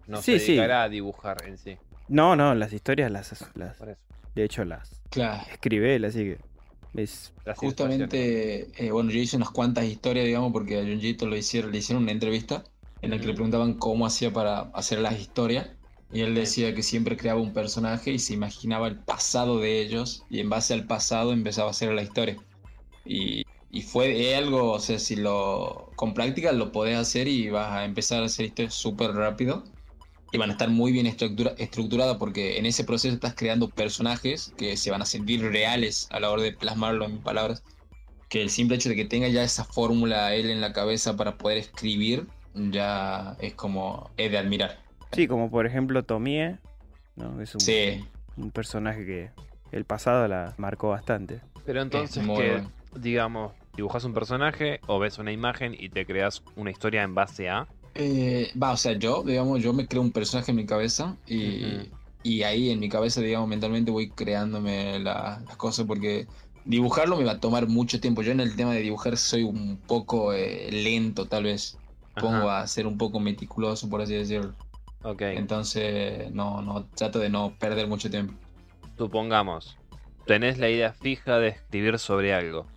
No 0.07 0.17
Sí, 0.21 0.33
se 0.33 0.39
sí. 0.39 0.45
dedicará 0.53 0.83
a 0.83 0.89
dibujar 0.89 1.37
en 1.45 1.57
sí. 1.57 1.77
No, 2.07 2.35
no, 2.35 2.55
las 2.55 2.73
historias 2.73 3.11
las, 3.11 3.31
las 3.55 3.77
Por 3.77 3.89
eso. 3.89 4.01
de 4.35 4.43
hecho 4.43 4.65
las 4.65 5.01
Claro. 5.09 5.43
escribe 5.51 5.95
él, 5.95 6.05
así 6.05 6.19
que 6.23 6.37
es 6.95 7.33
Justamente, 7.55 8.67
eh, 8.83 8.91
bueno, 8.91 9.11
yo 9.11 9.19
hice 9.19 9.37
unas 9.37 9.51
cuantas 9.51 9.85
historias, 9.85 10.25
digamos, 10.25 10.51
porque 10.51 10.79
a 10.79 10.81
Junji 10.83 11.09
Ito 11.09 11.27
lo 11.27 11.35
hicieron, 11.37 11.71
le 11.71 11.77
hicieron 11.77 12.03
una 12.03 12.11
entrevista 12.11 12.63
en 13.01 13.11
la 13.11 13.19
que 13.19 13.27
le 13.27 13.33
preguntaban 13.33 13.75
cómo 13.75 14.05
hacía 14.05 14.31
para 14.33 14.61
hacer 14.73 14.99
las 14.99 15.19
historias. 15.19 15.69
Y 16.11 16.21
él 16.21 16.33
decía 16.33 16.73
que 16.73 16.83
siempre 16.83 17.17
creaba 17.17 17.39
un 17.39 17.53
personaje 17.53 18.11
y 18.11 18.19
se 18.19 18.33
imaginaba 18.33 18.87
el 18.87 18.97
pasado 18.97 19.59
de 19.59 19.81
ellos 19.81 20.23
y 20.29 20.39
en 20.39 20.49
base 20.49 20.73
al 20.73 20.87
pasado 20.87 21.33
empezaba 21.33 21.67
a 21.67 21.71
hacer 21.71 21.93
la 21.93 22.01
historia. 22.01 22.37
Y, 23.05 23.43
y 23.71 23.81
fue 23.83 24.35
algo, 24.35 24.71
o 24.71 24.79
sea, 24.79 24.97
si 24.99 25.15
lo 25.15 25.91
con 25.95 26.13
práctica 26.13 26.51
lo 26.51 26.71
podés 26.71 26.97
hacer 26.97 27.27
y 27.27 27.49
vas 27.49 27.71
a 27.71 27.85
empezar 27.85 28.23
a 28.23 28.25
hacer 28.25 28.47
historias 28.47 28.73
súper 28.73 29.11
rápido 29.11 29.63
y 30.31 30.37
van 30.37 30.49
a 30.49 30.53
estar 30.53 30.69
muy 30.69 30.91
bien 30.91 31.05
estructura, 31.05 31.53
estructuradas 31.57 32.17
porque 32.17 32.57
en 32.57 32.65
ese 32.65 32.83
proceso 32.83 33.13
estás 33.13 33.35
creando 33.35 33.69
personajes 33.69 34.53
que 34.57 34.77
se 34.77 34.91
van 34.91 35.01
a 35.01 35.05
sentir 35.05 35.41
reales 35.41 36.07
a 36.11 36.19
la 36.19 36.31
hora 36.31 36.43
de 36.43 36.53
plasmarlo 36.53 37.05
en 37.05 37.21
palabras. 37.21 37.63
Que 38.29 38.41
el 38.41 38.49
simple 38.49 38.75
hecho 38.77 38.89
de 38.89 38.95
que 38.95 39.05
tenga 39.05 39.27
ya 39.27 39.43
esa 39.43 39.63
fórmula 39.65 40.35
él 40.35 40.49
en 40.49 40.61
la 40.61 40.73
cabeza 40.73 41.15
para 41.15 41.37
poder 41.37 41.57
escribir 41.57 42.27
ya 42.53 43.37
es 43.39 43.53
como 43.55 44.11
es 44.17 44.31
de 44.31 44.37
admirar. 44.37 44.88
Sí, 45.11 45.27
como 45.27 45.49
por 45.49 45.65
ejemplo 45.65 46.03
Tomie, 46.03 46.57
¿no? 47.15 47.41
Es 47.41 47.55
un, 47.55 47.61
Sí. 47.61 48.05
un 48.37 48.51
personaje 48.51 49.05
que 49.05 49.29
el 49.71 49.85
pasado 49.85 50.27
la 50.27 50.53
marcó 50.57 50.89
bastante. 50.89 51.41
Pero 51.65 51.81
entonces 51.81 52.23
que, 52.23 52.31
bueno. 52.31 52.71
digamos, 52.95 53.53
dibujas 53.75 54.03
un 54.03 54.13
personaje 54.13 54.79
o 54.87 54.99
ves 54.99 55.17
una 55.19 55.31
imagen 55.31 55.75
y 55.77 55.89
te 55.89 56.05
creas 56.05 56.43
una 56.55 56.71
historia 56.71 57.03
en 57.03 57.15
base 57.15 57.49
a. 57.49 57.67
Eh, 57.95 58.51
va, 58.61 58.71
o 58.71 58.77
sea, 58.77 58.93
yo, 58.93 59.23
digamos, 59.23 59.61
yo 59.61 59.73
me 59.73 59.87
creo 59.87 60.01
un 60.01 60.11
personaje 60.11 60.51
en 60.51 60.57
mi 60.57 60.65
cabeza 60.65 61.17
y, 61.27 61.91
y 62.23 62.43
ahí 62.43 62.69
en 62.69 62.79
mi 62.79 62.87
cabeza, 62.87 63.19
digamos, 63.21 63.49
mentalmente 63.49 63.91
voy 63.91 64.09
creándome 64.11 64.99
la- 64.99 65.41
las 65.45 65.57
cosas 65.57 65.85
porque 65.85 66.27
dibujarlo 66.65 67.17
me 67.17 67.23
va 67.25 67.33
a 67.33 67.39
tomar 67.39 67.67
mucho 67.67 67.99
tiempo. 67.99 68.21
Yo 68.21 68.31
en 68.31 68.39
el 68.39 68.55
tema 68.55 68.73
de 68.73 68.81
dibujar 68.81 69.17
soy 69.17 69.43
un 69.43 69.77
poco 69.87 70.33
eh, 70.33 70.69
lento, 70.71 71.25
tal 71.27 71.43
vez. 71.45 71.77
Pongo 72.19 72.49
Ajá, 72.49 72.61
a 72.61 72.67
ser 72.67 72.85
un 72.87 72.97
poco 72.97 73.19
meticuloso, 73.19 73.89
por 73.89 74.01
así 74.01 74.13
decirlo. 74.13 74.53
Ok, 75.03 75.21
Entonces, 75.21 76.31
no, 76.31 76.61
no, 76.61 76.85
trato 76.95 77.19
de 77.19 77.29
no 77.29 77.55
perder 77.57 77.87
mucho 77.87 78.09
tiempo. 78.09 78.33
supongamos, 78.97 79.77
tenés 80.25 80.57
la 80.57 80.69
idea 80.69 80.91
fija 80.93 81.39
de 81.39 81.49
escribir 81.49 81.97
sobre 81.99 82.33
algo. 82.33 82.67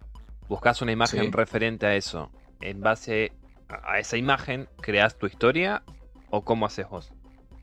Buscas 0.48 0.82
una 0.82 0.92
imagen 0.92 1.24
Sí. 1.24 1.30
referente 1.32 1.86
a 1.86 1.96
eso. 1.96 2.30
En 2.60 2.80
base 2.80 3.32
a 3.68 3.92
a 3.94 3.98
esa 3.98 4.16
imagen, 4.18 4.68
creas 4.82 5.16
tu 5.16 5.26
historia 5.26 5.82
o 6.30 6.42
cómo 6.44 6.66
haces 6.66 6.86
vos. 6.88 7.10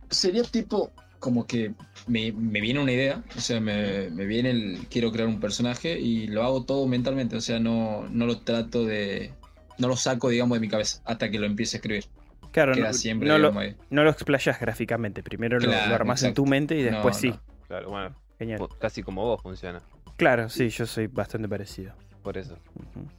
Sería 0.09 0.41
tipo 0.43 0.91
como 1.19 1.45
que 1.45 1.73
me, 2.07 2.31
me 2.31 2.61
viene 2.61 2.79
una 2.79 2.91
idea, 2.91 3.23
o 3.37 3.39
sea, 3.41 3.59
me, 3.61 4.09
me 4.09 4.25
viene 4.25 4.49
el 4.51 4.87
quiero 4.89 5.11
crear 5.11 5.27
un 5.27 5.39
personaje 5.39 5.99
y 5.99 6.27
lo 6.27 6.43
hago 6.43 6.63
todo 6.63 6.87
mentalmente, 6.87 7.35
o 7.35 7.41
sea, 7.41 7.59
no, 7.59 8.07
no 8.09 8.25
lo 8.25 8.39
trato 8.39 8.85
de, 8.85 9.33
no 9.77 9.87
lo 9.87 9.95
saco, 9.97 10.29
digamos, 10.29 10.55
de 10.55 10.61
mi 10.61 10.67
cabeza 10.69 11.01
hasta 11.05 11.29
que 11.29 11.37
lo 11.37 11.45
empiece 11.45 11.75
a 11.75 11.79
escribir. 11.79 12.05
Claro, 12.51 12.73
Queda 12.73 12.87
no, 12.87 12.93
siempre, 12.93 13.27
no 13.27 13.37
lo, 13.37 13.51
no 13.89 14.03
lo 14.03 14.09
explayas 14.09 14.59
gráficamente. 14.59 15.21
Primero 15.23 15.59
lo- 15.59 15.67
lo, 15.67 15.71
Claro, 15.71 15.95
armas 15.95 16.23
en 16.23 16.33
tu 16.33 16.45
mente 16.45 16.75
y 16.77 16.83
No, 16.83 16.91
después 16.91 17.15
sí. 17.17 17.29
no. 17.29 17.41
Claro, 17.67 17.89
bueno, 17.89 18.15
Genial. 18.39 18.59
casi 18.79 19.03
como 19.03 19.23
vos 19.23 19.41
funciona. 19.41 19.81
Claro, 20.17 20.49
sí, 20.49 20.69
yo 20.69 20.85
soy 20.85 21.07
bastante 21.07 21.47
parecido. 21.47 21.93
Por 22.23 22.37
eso. 22.37 22.57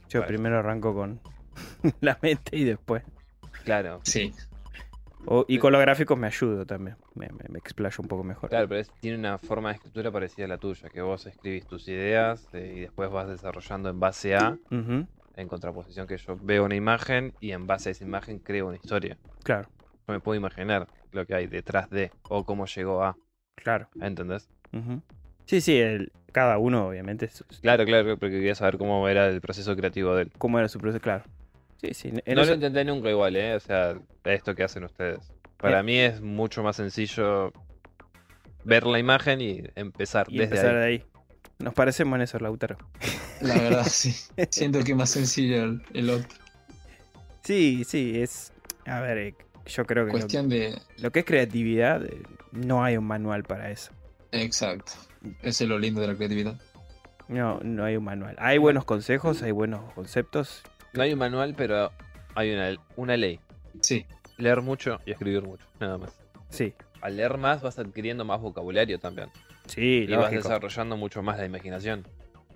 Yo 0.09 0.19
Vale. 0.19 0.27
primero 0.27 0.59
arranco 0.59 0.93
con 0.93 1.19
la 2.01 2.17
mente 2.21 2.57
y 2.57 2.63
después. 2.65 3.03
Claro, 3.63 3.99
Sí, 4.03 4.33
O- 5.25 5.45
y 5.47 5.59
con 5.59 5.71
los 5.71 5.79
gráficos 5.81 6.17
me 6.17 6.27
ayudo 6.27 6.65
también. 6.65 6.97
Me, 7.15 7.27
me- 7.27 7.47
me 7.49 7.59
explayo 7.59 7.95
un 7.99 8.07
poco 8.07 8.23
mejor. 8.23 8.49
claro, 8.49 8.67
pero 8.67 8.81
es- 8.81 8.91
tiene 8.99 9.17
una 9.17 9.37
forma 9.37 9.69
de 9.69 9.75
escritura 9.75 10.11
parecida 10.11 10.45
a 10.45 10.47
la 10.49 10.57
tuya, 10.57 10.89
que 10.89 11.01
vos 11.01 11.25
escribís 11.27 11.65
tus 11.67 11.87
ideas 11.87 12.49
eh, 12.53 12.73
y 12.75 12.79
después 12.81 13.09
vas 13.11 13.27
desarrollando 13.29 13.89
en 13.89 13.99
base 13.99 14.35
a, 14.35 14.57
Ujú, 14.71 15.07
en 15.41 15.47
contraposición 15.47 16.07
que 16.07 16.17
yo 16.17 16.37
veo 16.41 16.63
una 16.65 16.75
imagen 16.75 17.33
y 17.39 17.51
en 17.51 17.67
base 17.67 17.89
a 17.89 17.91
esa 17.91 18.03
imagen 18.03 18.39
creo 18.39 18.67
una 18.67 18.77
historia. 18.77 19.17
Claro, 19.43 19.67
Yo 20.07 20.13
me 20.13 20.19
puedo 20.19 20.35
imaginar 20.37 20.87
lo 21.11 21.25
que 21.25 21.35
hay 21.35 21.47
detrás 21.47 21.89
de 21.89 22.11
o 22.29 22.45
cómo 22.45 22.65
llegó 22.65 23.03
a, 23.03 23.15
claro. 23.55 23.87
¿entendés? 24.01 24.49
Sí, 25.45 25.59
sí, 25.61 25.77
el- 25.77 26.11
cada 26.31 26.57
uno 26.57 26.87
obviamente. 26.87 27.25
es- 27.25 27.43
Claro, 27.61 27.83
claro, 27.85 28.17
porque 28.17 28.35
quería 28.37 28.55
saber 28.55 28.77
cómo 28.77 29.07
era 29.09 29.27
el 29.27 29.41
proceso 29.41 29.75
creativo 29.75 30.15
de 30.15 30.23
él. 30.23 30.31
¿Cómo 30.37 30.57
era 30.59 30.67
su 30.69 30.79
proceso? 30.79 31.01
Claro. 31.01 31.25
Sí, 31.81 31.93
sí. 31.93 32.11
no 32.11 32.19
eso- 32.25 32.45
lo 32.45 32.53
intenté 32.55 32.85
nunca 32.85 33.09
igual, 33.09 33.35
¿eh? 33.35 33.55
O 33.55 33.59
sea, 33.59 33.95
esto 34.23 34.55
que 34.55 34.63
hacen 34.63 34.83
ustedes. 34.85 35.31
Para 35.57 35.79
Eh. 35.81 35.83
mí 35.83 35.97
es 35.97 36.21
mucho 36.21 36.63
más 36.63 36.75
sencillo 36.77 37.51
ver 38.63 38.85
la 38.85 38.99
imagen 38.99 39.41
y 39.41 39.63
empezar 39.75 40.27
y 40.29 40.37
desde 40.37 40.55
empezar 40.55 40.75
ahí. 40.75 40.79
de 40.79 40.85
ahí. 40.85 41.05
Nos 41.61 41.73
parecemos 41.73 42.15
en 42.15 42.21
eso, 42.23 42.39
Lautaro. 42.39 42.77
la 43.41 43.55
verdad, 43.55 43.85
sí. 43.89 44.15
Siento 44.49 44.83
que 44.83 44.91
es 44.91 44.97
más 44.97 45.09
sencillo 45.09 45.63
el, 45.63 45.83
el 45.93 46.09
otro. 46.09 46.27
Sí, 47.43 47.83
sí, 47.87 48.19
es. 48.21 48.51
A 48.85 48.99
ver, 48.99 49.17
eh, 49.17 49.35
Yo 49.65 49.85
creo 49.85 50.05
que 50.05 50.13
lo, 50.13 50.19
Cuestión 50.19 50.49
de. 50.49 50.79
lo 50.97 51.11
que 51.11 51.19
es 51.19 51.25
creatividad, 51.25 52.03
eh, 52.05 52.21
no 52.51 52.83
hay 52.83 52.97
un 52.97 53.05
manual 53.05 53.43
para 53.43 53.71
eso. 53.71 53.91
Exacto. 54.31 54.93
Ese 55.41 55.65
es 55.65 55.69
lo 55.69 55.77
lindo 55.77 56.01
de 56.01 56.07
la 56.07 56.15
creatividad. 56.15 56.59
No, 57.27 57.59
no 57.63 57.85
hay 57.85 57.95
un 57.95 58.03
manual. 58.03 58.35
Hay 58.39 58.57
buenos 58.57 58.85
consejos, 58.85 59.41
hay 59.43 59.51
buenos 59.51 59.93
conceptos. 59.93 60.63
No 60.93 61.03
hay 61.03 61.13
un 61.13 61.19
manual, 61.19 61.53
pero 61.55 61.91
hay 62.35 62.53
una, 62.53 62.75
una 62.95 63.17
ley. 63.17 63.39
Sí, 63.81 64.05
Leer 64.37 64.61
mucho 64.61 64.99
y 65.05 65.11
escribir 65.11 65.43
mucho, 65.43 65.63
nada 65.79 65.97
más. 65.97 66.17
Sí, 66.49 66.73
Al 67.01 67.15
leer 67.15 67.37
más 67.37 67.61
vas 67.61 67.77
adquiriendo 67.79 68.25
más 68.25 68.41
vocabulario 68.41 68.99
también. 68.99 69.29
Sí, 69.73 70.05
y 70.07 70.15
vas 70.15 70.31
desarrollando 70.31 70.97
mucho 70.97 71.21
más 71.23 71.37
la 71.37 71.45
imaginación. 71.45 72.05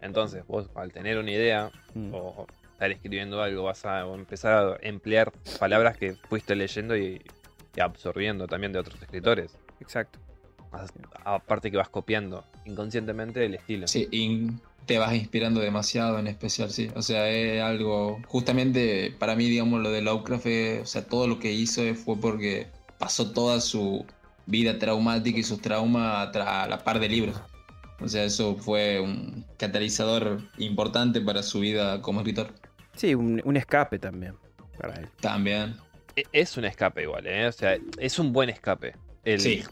Entonces, 0.02 0.46
vos 0.48 0.70
al 0.76 0.92
tener 0.92 1.18
una 1.18 1.32
idea 1.32 1.72
Mm. 1.94 2.14
o 2.14 2.46
estar 2.74 2.92
escribiendo 2.92 3.42
algo, 3.42 3.64
vas 3.64 3.86
a 3.86 4.02
empezar 4.02 4.54
a 4.54 4.78
emplear 4.88 5.32
palabras 5.60 5.96
que 5.98 6.16
fuiste 6.30 6.56
leyendo 6.56 6.96
y, 6.98 7.22
y 7.76 7.80
absorbiendo 7.80 8.48
también 8.48 8.74
de 8.74 8.80
otros 8.80 9.02
escritores. 9.02 9.58
Exacto. 9.80 10.20
Aparte 11.24 11.72
que 11.72 11.78
vas 11.78 11.90
copiando 11.90 12.44
inconscientemente 12.66 13.46
el 13.46 13.56
estilo. 13.56 13.88
sí, 13.88 14.08
y 14.12 14.48
te 14.86 15.00
vas 15.00 15.14
inspirando 15.16 15.62
demasiado 15.62 16.20
en 16.20 16.28
especial, 16.28 16.70
sí. 16.70 16.92
O 16.96 17.02
sea, 17.02 17.30
es 17.30 17.62
algo. 17.64 18.22
Justamente 18.28 19.16
para 19.18 19.36
mí, 19.36 19.46
digamos, 19.50 19.82
lo 19.82 19.90
de 19.90 20.02
Lovecraft, 20.02 20.46
es- 20.48 20.82
o 20.82 20.86
sea, 20.86 21.06
todo 21.06 21.28
lo 21.28 21.40
que 21.40 21.52
hizo 21.54 21.82
fue 21.96 22.18
porque 22.18 22.68
pasó 23.00 23.32
toda 23.32 23.62
su 23.62 24.06
vida 24.46 24.78
traumática 24.80 25.40
y 25.40 25.44
sus 25.44 25.62
traumas 25.62 26.36
a, 26.36 26.68
la 26.68 26.84
par 26.84 27.00
de 27.00 27.10
libros. 27.10 27.40
O 28.00 28.08
sea, 28.08 28.24
eso 28.26 28.56
fue 28.58 29.00
un 29.00 29.46
catalizador 29.58 30.42
importante 30.58 31.22
para 31.22 31.42
su 31.44 31.60
vida 31.62 32.02
como 32.02 32.20
escritor. 32.22 32.54
Sí, 32.96 33.16
un, 33.16 33.42
un 33.46 33.58
escape 33.58 34.00
también 34.00 34.34
para 34.78 34.96
él. 34.96 35.08
También. 35.22 35.76
E- 36.16 36.24
Es 36.32 36.58
un 36.58 36.66
escape 36.66 37.04
igual, 37.04 37.26
¿eh? 37.28 37.48
O 37.48 37.52
sea, 37.52 37.78
es 38.00 38.20
un 38.20 38.34
buen 38.34 38.50
escape. 38.50 38.94
El 39.24 39.40
Sí. 39.40 39.64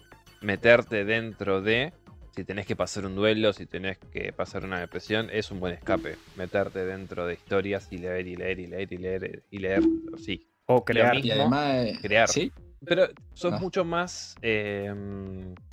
meterte 0.42 1.06
dentro 1.06 1.62
de. 1.62 1.94
Si 2.36 2.44
tenés 2.44 2.65
que 2.65 2.75
pasar 2.75 3.06
un 3.06 3.13
duelo, 3.15 3.53
si 3.53 3.68
tenés 3.68 4.00
que 4.12 4.34
pasar 4.34 4.65
una 4.65 4.80
depresión, 4.80 5.30
es 5.32 5.51
un 5.51 5.60
buen 5.60 5.74
escape. 5.74 6.15
Meterte 6.36 6.84
dentro 6.84 7.27
de 7.27 7.34
historias 7.36 7.88
y 7.92 7.98
leer 8.00 8.25
y 8.27 8.36
leer 8.36 8.60
y 8.60 8.68
leer 8.68 8.92
y 8.94 8.98
leer 8.98 9.44
y 9.51 9.58
leer. 9.60 9.84
Sí. 10.18 10.48
O 10.65 10.84
crear. 10.84 11.24
Y 11.24 11.30
además. 11.30 11.86
Crear. 12.01 12.27
Sí, 12.27 12.51
Pero 12.86 13.08
sos 13.34 13.54
Ah. 13.54 13.60
mucho 13.60 13.86
más 13.86 14.36
eh, 14.42 14.94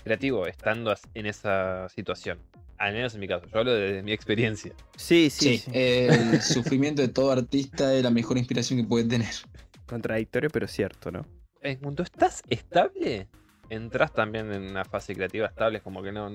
creativo 0.04 0.46
estando 0.46 0.94
en 1.14 1.26
esa 1.26 1.88
situación. 1.88 2.38
Al 2.78 2.94
menos 2.94 3.14
en 3.14 3.20
mi 3.20 3.28
caso. 3.28 3.46
Yo 3.46 3.58
hablo 3.58 3.74
desde 3.74 4.02
mi 4.02 4.12
experiencia. 4.12 4.72
Sí, 4.96 5.28
sí, 5.30 5.58
sí. 5.58 5.58
sí. 5.58 5.70
El 5.74 6.40
sufrimiento 6.40 7.02
de 7.02 7.08
todo 7.08 7.30
artista 7.32 7.92
es 7.94 8.02
la 8.02 8.10
mejor 8.10 8.38
inspiración 8.38 8.80
que 8.80 8.86
puede 8.86 9.04
tener. 9.04 9.34
Contradictorio, 9.86 10.48
pero 10.50 10.66
cierto, 10.66 11.10
¿no? 11.10 11.26
En 11.62 11.76
cuanto 11.78 12.02
estás 12.02 12.42
estable, 12.48 13.28
entras 13.68 14.12
también 14.14 14.50
en 14.52 14.62
una 14.70 14.84
fase 14.84 15.14
creativa 15.14 15.46
estable. 15.48 15.78
Es 15.78 15.84
como 15.84 16.02
que 16.02 16.10
no, 16.12 16.30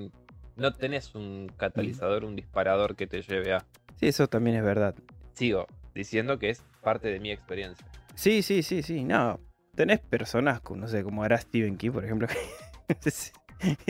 no 0.56 0.74
tenés 0.74 1.16
un 1.16 1.52
catalizador, 1.58 2.26
un 2.26 2.36
disparador 2.36 2.96
que 2.96 3.08
te 3.08 3.22
lleve 3.24 3.54
a. 3.54 3.66
Sí, 4.00 4.08
eso 4.08 4.28
también 4.28 4.58
es 4.58 4.64
verdad. 4.64 4.94
Sigo 5.34 5.66
diciendo 5.96 6.38
que 6.38 6.50
es 6.52 6.62
parte 6.84 7.08
de 7.08 7.20
mi 7.20 7.32
experiencia. 7.32 7.88
Sí, 8.14 8.42
sí, 8.44 8.62
sí, 8.62 8.84
sí. 8.84 9.04
No, 9.04 9.40
tenés 9.76 10.00
personas, 10.00 10.62
como, 10.62 10.82
no 10.82 10.88
sé, 10.88 11.04
como 11.04 11.26
era 11.26 11.38
Stephen 11.38 11.78
King, 11.78 11.92
por 11.92 12.06
ejemplo, 12.06 12.28
que 12.28 13.12
se, 13.12 13.32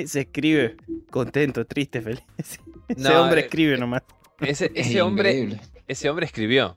se 0.08 0.20
escribe 0.22 0.78
contento, 1.10 1.66
triste, 1.66 2.02
feliz. 2.02 2.24
Ese 2.38 2.60
No, 2.98 3.22
hombre 3.24 3.42
eh, 3.42 3.44
escribe 3.46 3.78
nomás. 3.78 4.04
Ese, 4.40 4.72
Es 4.76 4.88
ese 4.88 5.02
hombre, 5.02 5.32
increíble. 5.32 5.62
ese 5.88 6.10
hombre 6.10 6.26
escribió. 6.26 6.76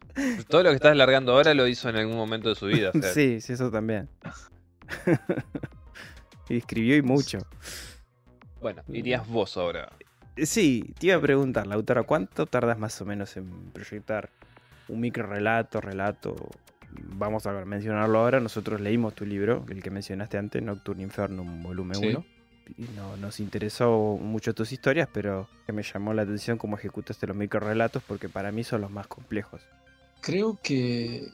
Todo 0.49 0.63
lo 0.63 0.71
que 0.71 0.77
estás 0.77 0.97
largando 0.97 1.33
ahora 1.33 1.55
lo 1.55 1.67
hizo 1.67 1.89
en 1.89 1.97
algún 1.97 2.17
momento 2.17 2.49
de 2.51 2.55
su 2.55 2.67
vida. 2.67 2.91
o 2.95 3.01
sea, 3.01 3.13
Sí, 3.13 3.41
sí, 3.41 3.53
eso 3.55 3.71
también. 3.71 4.09
y 6.49 6.57
escribió 6.59 6.97
y 6.97 7.03
mucho. 7.03 7.39
Bueno, 8.61 8.83
irías 8.89 9.27
vos 9.29 9.57
ahora. 9.57 9.93
Sí, 10.37 10.95
te 10.99 11.09
iba 11.09 11.17
a 11.17 11.21
preguntar, 11.21 11.67
Lautaro, 11.67 12.07
¿cuánto 12.07 12.47
tardas 12.47 12.79
más 12.79 13.01
o 13.01 13.05
menos 13.05 13.37
en 13.37 13.71
proyectar 13.73 14.31
un 14.89 15.01
micro 15.01 15.27
relato, 15.27 15.81
relato? 15.81 16.35
Vamos 17.05 17.47
a 17.47 17.53
mencionarlo 17.65 18.19
ahora. 18.21 18.41
Nosotros 18.41 18.81
leímos 18.81 19.15
tu 19.15 19.25
libro, 19.27 19.65
el 19.69 19.83
que 19.83 19.91
mencionaste 19.91 20.39
antes, 20.39 20.63
Nocturne 20.63 21.03
Infernum, 21.03 21.63
volumen 21.63 21.97
Sí. 21.97 22.07
1. 22.09 22.25
Y 22.77 22.83
no, 22.97 23.17
nos 23.17 23.41
interesó 23.41 24.19
mucho 24.21 24.55
tus 24.55 24.73
historias, 24.73 25.09
pero 25.13 25.49
que 25.67 25.73
me 25.73 25.83
llamó 25.83 26.13
la 26.13 26.23
atención 26.23 26.59
cómo 26.59 26.77
ejecutaste 26.77 27.27
los 27.27 27.35
micro 27.37 27.61
relatos, 27.61 28.03
porque 28.07 28.29
para 28.29 28.53
mí 28.53 28.63
son 28.63 28.83
los 28.83 28.91
más 28.91 29.07
complejos. 29.07 29.63
Creo 30.21 30.59
que. 30.63 31.29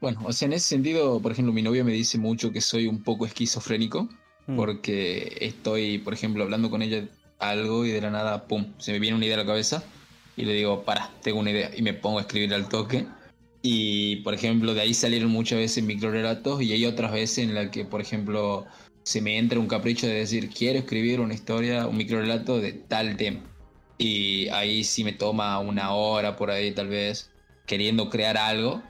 Bueno, 0.00 0.20
o 0.24 0.32
sea, 0.32 0.46
en 0.46 0.52
ese 0.52 0.68
sentido, 0.68 1.20
por 1.20 1.32
ejemplo, 1.32 1.52
mi 1.52 1.62
novia 1.62 1.82
me 1.82 1.92
dice 1.92 2.18
mucho 2.18 2.52
que 2.52 2.60
soy 2.60 2.86
un 2.86 3.02
poco 3.02 3.26
esquizofrénico, 3.26 4.08
Mm. 4.46 4.56
porque 4.56 5.36
estoy, 5.40 5.98
por 5.98 6.14
ejemplo, 6.14 6.44
hablando 6.44 6.70
con 6.70 6.80
ella 6.80 7.08
algo 7.40 7.84
y 7.84 7.90
de 7.90 8.00
la 8.00 8.10
nada, 8.10 8.46
pum, 8.46 8.72
se 8.78 8.92
me 8.92 9.00
viene 9.00 9.16
una 9.16 9.26
idea 9.26 9.34
a 9.34 9.40
la 9.40 9.46
cabeza 9.46 9.82
y 10.36 10.44
le 10.44 10.52
digo, 10.52 10.84
para, 10.84 11.10
tengo 11.22 11.40
una 11.40 11.50
idea, 11.50 11.70
y 11.76 11.82
me 11.82 11.94
pongo 11.94 12.18
a 12.18 12.20
escribir 12.20 12.54
al 12.54 12.68
toque. 12.68 13.06
Y, 13.68 14.16
por 14.22 14.32
ejemplo, 14.32 14.74
de 14.74 14.82
ahí 14.82 14.94
salieron 14.94 15.28
muchas 15.32 15.58
veces 15.58 15.82
microrelatos 15.82 16.62
y 16.62 16.72
hay 16.72 16.86
otras 16.86 17.10
veces 17.10 17.38
en 17.38 17.52
las 17.52 17.70
que, 17.70 17.84
por 17.84 18.00
ejemplo, 18.00 18.64
se 19.02 19.20
me 19.20 19.38
entra 19.38 19.58
un 19.58 19.66
capricho 19.66 20.06
de 20.06 20.14
decir, 20.14 20.50
quiero 20.50 20.78
escribir 20.78 21.18
una 21.20 21.34
historia, 21.34 21.88
un 21.88 21.96
microrelato 21.96 22.60
de 22.60 22.74
tal 22.74 23.16
tema. 23.16 23.40
Y 23.98 24.46
ahí 24.50 24.84
sí 24.84 25.02
me 25.02 25.12
toma 25.12 25.58
una 25.58 25.94
hora 25.94 26.36
por 26.36 26.52
ahí, 26.52 26.70
tal 26.70 26.86
vez, 26.86 27.32
queriendo 27.66 28.08
crear 28.08 28.36
algo. 28.36 28.84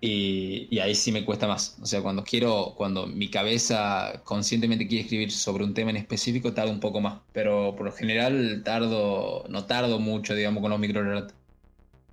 Y, 0.00 0.68
y 0.70 0.78
ahí 0.78 0.94
sí 0.94 1.10
me 1.10 1.24
cuesta 1.24 1.48
más. 1.48 1.76
O 1.82 1.86
sea, 1.86 2.00
cuando 2.00 2.22
quiero, 2.22 2.74
cuando 2.76 3.08
mi 3.08 3.30
cabeza 3.30 4.22
conscientemente 4.24 4.86
quiere 4.86 5.02
escribir 5.02 5.32
sobre 5.32 5.64
un 5.64 5.74
tema 5.74 5.90
en 5.90 5.96
específico, 5.96 6.54
tarda 6.54 6.70
un 6.70 6.78
poco 6.78 7.00
más. 7.00 7.20
Pero 7.32 7.74
por 7.74 7.86
lo 7.86 7.92
general 7.92 8.62
tardo, 8.64 9.44
no 9.48 9.66
tardo 9.66 9.98
mucho, 9.98 10.36
digamos, 10.36 10.60
con 10.62 10.70
los 10.70 10.78
microrelatos. 10.78 11.34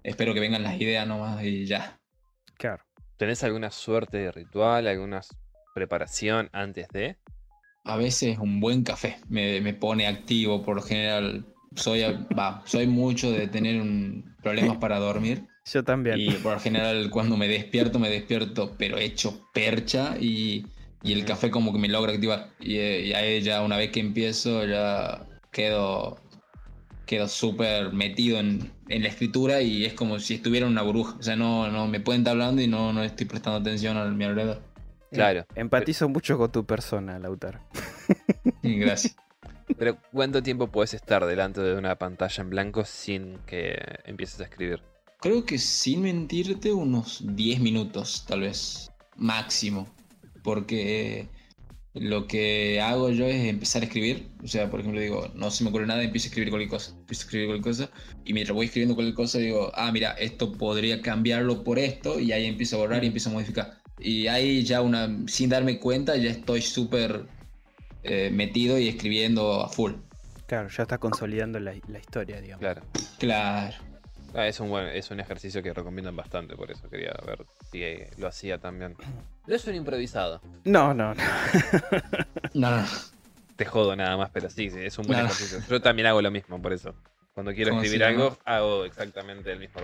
Espero 0.03 0.33
que 0.33 0.39
vengan 0.39 0.63
las 0.63 0.81
ideas 0.81 1.07
nomás 1.07 1.43
y 1.43 1.67
ya. 1.67 1.99
Claro. 2.57 2.83
¿Tenés 3.17 3.43
alguna 3.43 3.71
suerte 3.71 4.17
de 4.17 4.31
ritual, 4.31 4.87
alguna 4.87 5.21
preparación 5.73 6.49
antes 6.53 6.87
de? 6.89 7.17
A 7.83 7.95
veces 7.97 8.37
un 8.37 8.59
buen 8.59 8.83
café 8.83 9.17
me, 9.29 9.61
me 9.61 9.73
pone 9.73 10.07
activo, 10.07 10.63
por 10.63 10.75
lo 10.75 10.81
general. 10.81 11.45
Soy, 11.75 12.01
va, 12.37 12.61
soy 12.65 12.87
mucho 12.87 13.31
de 13.31 13.47
tener 13.47 13.81
un- 13.81 14.35
problemas 14.41 14.77
para 14.81 14.99
dormir. 14.99 15.43
Yo 15.65 15.83
también. 15.83 16.19
Y 16.19 16.31
por 16.35 16.53
lo 16.53 16.59
general 16.59 17.09
cuando 17.09 17.37
me 17.37 17.47
despierto, 17.47 17.99
me 17.99 18.09
despierto 18.09 18.75
pero 18.77 18.97
hecho 18.97 19.39
percha 19.53 20.15
y, 20.19 20.65
y 21.03 21.13
el 21.13 21.25
café 21.25 21.49
como 21.49 21.71
que 21.73 21.79
me 21.79 21.87
logra 21.87 22.13
activar. 22.13 22.49
Y, 22.59 22.77
eh, 22.77 23.01
y 23.07 23.13
ahí 23.13 23.41
ya 23.41 23.61
una 23.61 23.77
vez 23.77 23.91
que 23.91 23.99
empiezo 23.99 24.65
ya 24.65 25.25
quedo 25.51 26.17
quedo 27.07 27.27
súper 27.27 27.93
metido 27.93 28.37
en, 28.37 28.71
en 28.89 29.01
la 29.01 29.09
escritura 29.09 29.61
y 29.61 29.85
es 29.85 29.93
como 29.93 30.19
si 30.19 30.35
estuviera 30.35 30.67
en 30.67 30.73
una 30.73 30.83
burbuja. 30.83 31.15
O 31.17 31.23
sea, 31.23 31.35
no, 31.35 31.71
no 31.71 31.87
me 31.87 31.99
pueden 31.99 32.21
estar 32.21 32.33
hablando 32.33 32.61
y 32.61 32.67
no, 32.67 32.93
no 32.93 33.03
estoy 33.03 33.25
prestando 33.25 33.59
atención 33.59 33.97
a 33.97 34.05
mi 34.05 34.25
alrededor. 34.25 34.61
Claro. 35.11 35.45
Empatizo 35.55 36.09
mucho 36.09 36.37
con 36.37 36.51
tu 36.51 36.65
persona, 36.65 37.17
Lautaro. 37.17 37.61
Gracias. 38.61 39.15
Pero 39.77 39.97
¿cuánto 40.11 40.43
tiempo 40.43 40.67
puedes 40.67 40.93
estar 40.93 41.25
delante 41.25 41.61
de 41.61 41.75
una 41.75 41.97
pantalla 41.97 42.43
en 42.43 42.49
blanco 42.49 42.85
sin 42.85 43.37
que 43.45 43.75
empieces 44.05 44.39
a 44.41 44.43
escribir? 44.43 44.83
Creo 45.19 45.45
que 45.45 45.57
sin 45.57 46.03
mentirte 46.03 46.71
unos 46.71 47.23
10 47.35 47.59
minutos 47.59 48.25
tal 48.27 48.41
vez 48.41 48.91
máximo. 49.15 49.87
Porque 50.43 51.29
lo 51.99 52.27
que 52.27 52.81
hago 52.81 53.09
yo 53.09 53.25
es 53.25 53.45
empezar 53.45 53.81
a 53.81 53.85
escribir. 53.85 54.29
O 54.43 54.47
sea, 54.47 54.69
por 54.69 54.79
ejemplo, 54.79 55.01
digo, 55.01 55.31
no 55.35 55.51
se 55.51 55.63
me 55.63 55.69
ocurre 55.69 55.85
nada, 55.85 56.03
empiezo 56.03 56.25
a 56.25 56.29
escribir 56.29 56.49
cualquier 56.49 56.69
cosa. 56.69 56.91
Empiezo 56.91 57.21
a 57.21 57.25
escribir 57.25 57.47
cualquier 57.47 57.75
cosa. 57.75 57.89
Y 58.25 58.33
mientras 58.33 58.55
voy 58.55 58.65
escribiendo 58.67 58.95
cualquier 58.95 59.15
cosa, 59.15 59.37
digo, 59.39 59.71
ah, 59.75 59.91
mira, 59.91 60.11
esto 60.11 60.51
podría 60.51 61.01
cambiarlo 61.01 61.63
por 61.63 61.79
esto. 61.79 62.19
Y 62.19 62.31
ahí 62.31 62.45
empiezo 62.45 62.77
a 62.77 62.79
borrar 62.79 63.03
y 63.03 63.07
empiezo 63.07 63.29
a 63.29 63.33
modificar. 63.33 63.77
Y 63.99 64.27
ahí 64.27 64.63
ya 64.63 64.81
una, 64.81 65.09
sin 65.27 65.49
darme 65.49 65.79
cuenta, 65.79 66.15
ya 66.17 66.29
estoy 66.29 66.61
súper 66.61 67.25
eh, 68.03 68.29
metido 68.31 68.77
y 68.77 68.87
escribiendo 68.87 69.61
a 69.61 69.69
full. 69.69 69.93
Claro, 70.47 70.69
ya 70.69 70.83
está 70.83 70.97
consolidando 70.97 71.59
la, 71.59 71.73
la 71.87 71.99
historia, 71.99 72.39
digamos. 72.39 72.61
Claro. 72.61 72.81
Claro. 73.17 73.86
Ah, 74.37 74.47
es, 74.47 74.59
un 74.59 74.69
buen, 74.69 74.85
es 74.89 75.09
un 75.09 75.19
ejercicio 75.19 75.63
que 75.63 75.73
recomiendan 75.73 76.15
bastante, 76.15 76.55
por 76.55 76.69
eso 76.69 76.87
quería 76.87 77.11
ver 77.25 77.43
si 77.71 77.83
eh, 77.83 78.11
lo 78.17 78.27
hacía 78.27 78.59
también. 78.59 78.95
No 79.47 79.55
es 79.55 79.65
un 79.65 79.73
improvisado. 79.73 80.39
No, 80.63 80.93
no, 80.93 81.15
no. 81.15 81.23
No, 82.53 82.77
no. 82.77 82.85
Te 83.55 83.65
jodo 83.65 83.95
nada 83.95 84.15
más, 84.15 84.29
pero 84.29 84.47
sí, 84.51 84.69
sí, 84.69 84.77
es 84.79 84.95
un 84.99 85.07
buen 85.07 85.17
ejercicio. 85.17 85.59
Yo 85.67 85.81
también 85.81 86.05
hago 86.05 86.21
lo 86.21 86.29
mismo, 86.29 86.61
por 86.61 86.71
eso. 86.71 86.93
Cuando 87.33 87.51
quiero 87.51 87.71
¿Cómo 87.71 87.81
escribir 87.81 88.03
algo, 88.03 88.37
hago 88.45 88.85
exactamente 88.85 89.51
el 89.51 89.57
mismo 89.57 89.81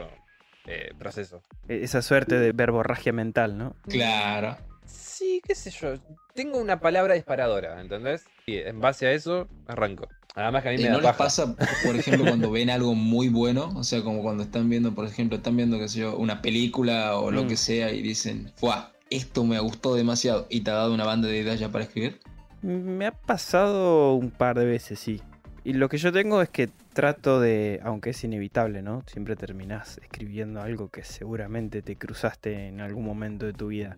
eh, 0.67 0.93
proceso. 0.99 1.41
E-, 1.67 1.83
Esa 1.83 2.03
suerte 2.03 2.37
de 2.37 2.51
verborragia 2.51 3.11
mental, 3.11 3.57
¿no? 3.57 3.75
Claro. 3.89 4.55
Sí, 4.85 5.41
qué 5.43 5.55
sé 5.55 5.71
yo. 5.71 5.95
Tengo 6.35 6.59
una 6.59 6.79
palabra 6.79 7.15
disparadora, 7.15 7.81
¿entendés? 7.81 8.25
Y 8.45 8.57
en 8.57 8.79
base 8.79 9.07
a 9.07 9.13
eso, 9.13 9.47
arranco. 9.65 10.07
Además 10.35 10.63
que 10.63 10.69
a 10.69 10.71
mí 10.71 10.77
¿Y 10.79 10.83
me 10.83 10.89
no 10.89 10.95
da 10.97 11.01
les 11.01 11.11
paja. 11.11 11.17
pasa, 11.25 11.55
por 11.83 11.95
ejemplo, 11.95 12.25
cuando 12.25 12.49
ven 12.49 12.69
algo 12.69 12.95
muy 12.95 13.29
bueno? 13.29 13.71
O 13.75 13.83
sea, 13.83 14.01
como 14.03 14.21
cuando 14.23 14.43
están 14.43 14.67
viendo, 14.69 14.93
por 14.95 15.05
ejemplo, 15.05 15.37
están 15.37 15.55
viendo, 15.55 15.77
qué 15.77 15.87
sé 15.87 15.99
yo, 15.99 16.17
una 16.17 16.41
película 16.41 17.17
o 17.17 17.29
lo 17.31 17.43
Mm. 17.43 17.47
que 17.47 17.57
sea 17.57 17.91
y 17.91 18.01
dicen, 18.01 18.51
¡fuah! 18.55 18.89
esto 19.11 19.43
me 19.43 19.59
gustó 19.59 19.93
demasiado 19.93 20.47
y 20.49 20.61
te 20.61 20.71
ha 20.71 20.73
dado 20.73 20.91
una 20.93 21.05
banda 21.05 21.27
de 21.27 21.37
ideas 21.39 21.59
ya 21.59 21.69
para 21.69 21.83
escribir? 21.83 22.19
Me 22.63 23.05
ha 23.05 23.11
pasado 23.11 24.13
un 24.15 24.31
par 24.31 24.57
de 24.57 24.65
veces, 24.65 24.97
sí. 24.99 25.21
Y 25.65 25.73
lo 25.73 25.87
que 25.87 25.97
yo 25.97 26.11
tengo 26.11 26.41
es 26.41 26.49
que 26.49 26.67
trato 26.93 27.39
de, 27.39 27.79
aunque 27.83 28.09
es 28.09 28.23
inevitable, 28.23 28.81
¿no? 28.81 29.03
Siempre 29.05 29.35
terminás 29.35 29.99
escribiendo 30.01 30.61
algo 30.61 30.89
que 30.89 31.03
seguramente 31.03 31.81
te 31.81 31.95
cruzaste 31.95 32.67
en 32.67 32.81
algún 32.81 33.05
momento 33.05 33.45
de 33.45 33.53
tu 33.53 33.67
vida. 33.67 33.97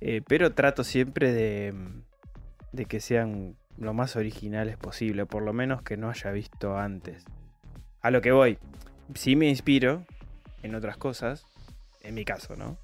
Eh, 0.00 0.20
pero 0.26 0.52
trato 0.52 0.82
siempre 0.82 1.32
de, 1.32 1.72
de 2.72 2.84
que 2.86 3.00
sean 3.00 3.54
lo 3.80 3.92
más 3.94 4.14
originales 4.16 4.76
posible, 4.76 5.26
por 5.26 5.42
lo 5.42 5.52
menos 5.52 5.82
que 5.82 5.96
no 5.96 6.10
haya 6.10 6.30
visto 6.30 6.78
antes. 6.78 7.24
A 8.02 8.10
lo 8.10 8.20
que 8.20 8.30
voy, 8.32 8.58
sí 9.14 9.34
me 9.36 9.48
inspiro 9.48 10.04
en 10.62 10.74
otras 10.74 10.96
cosas, 10.96 11.44
en 12.02 12.14
mi 12.14 12.24
caso, 12.24 12.54
¿no? 12.56 12.76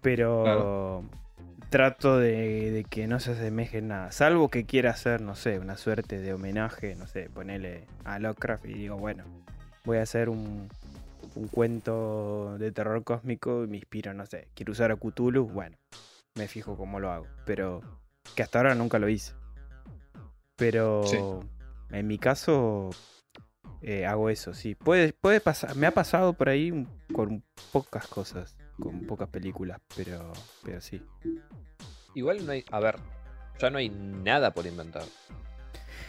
Pero 0.00 0.42
Claro. 0.44 1.04
trato 1.68 2.18
de, 2.18 2.70
de 2.70 2.84
que 2.84 3.06
no 3.06 3.20
se 3.20 3.32
asemeje 3.32 3.78
en 3.78 3.88
nada, 3.88 4.12
salvo 4.12 4.48
que 4.48 4.64
quiera 4.64 4.90
hacer, 4.90 5.20
no 5.20 5.34
sé, 5.34 5.58
una 5.58 5.76
suerte 5.76 6.18
de 6.18 6.32
homenaje, 6.32 6.94
no 6.96 7.06
sé, 7.06 7.28
ponerle 7.28 7.84
a 8.04 8.18
Lovecraft 8.18 8.64
y 8.66 8.74
digo, 8.74 8.96
bueno, 8.96 9.24
voy 9.84 9.98
a 9.98 10.02
hacer 10.02 10.28
un, 10.28 10.68
un 11.34 11.48
cuento 11.48 12.56
de 12.58 12.72
terror 12.72 13.02
cósmico 13.04 13.64
y 13.64 13.66
me 13.68 13.76
inspiro, 13.76 14.14
no 14.14 14.26
sé, 14.26 14.48
quiero 14.54 14.72
usar 14.72 14.90
a 14.92 14.96
Cthulhu, 14.96 15.46
bueno, 15.46 15.76
me 16.36 16.48
fijo 16.48 16.76
cómo 16.76 16.98
lo 17.00 17.10
hago, 17.10 17.26
pero 17.44 17.82
que 18.34 18.42
hasta 18.42 18.58
ahora 18.58 18.74
nunca 18.74 18.98
lo 18.98 19.08
hice. 19.08 19.32
Pero 20.60 21.02
Sí. 21.04 21.18
en 21.90 22.06
mi 22.06 22.18
caso 22.18 22.90
eh, 23.82 24.04
hago 24.06 24.28
eso, 24.30 24.52
sí. 24.54 24.74
Puede, 24.76 25.12
puede 25.14 25.40
pasar, 25.40 25.74
me 25.74 25.86
ha 25.86 25.90
pasado 25.90 26.34
por 26.34 26.48
ahí 26.50 26.70
un- 26.70 26.86
con 27.14 27.42
pocas 27.72 28.06
cosas, 28.06 28.56
con 28.78 29.06
pocas 29.06 29.28
películas, 29.30 29.80
pero, 29.96 30.32
pero 30.62 30.80
sí. 30.82 31.02
Igual 32.14 32.44
no 32.44 32.52
hay. 32.52 32.64
A 32.70 32.78
ver, 32.80 32.96
ya 33.58 33.70
no 33.70 33.78
hay 33.78 33.88
nada 33.88 34.52
por 34.52 34.66
inventar. 34.66 35.02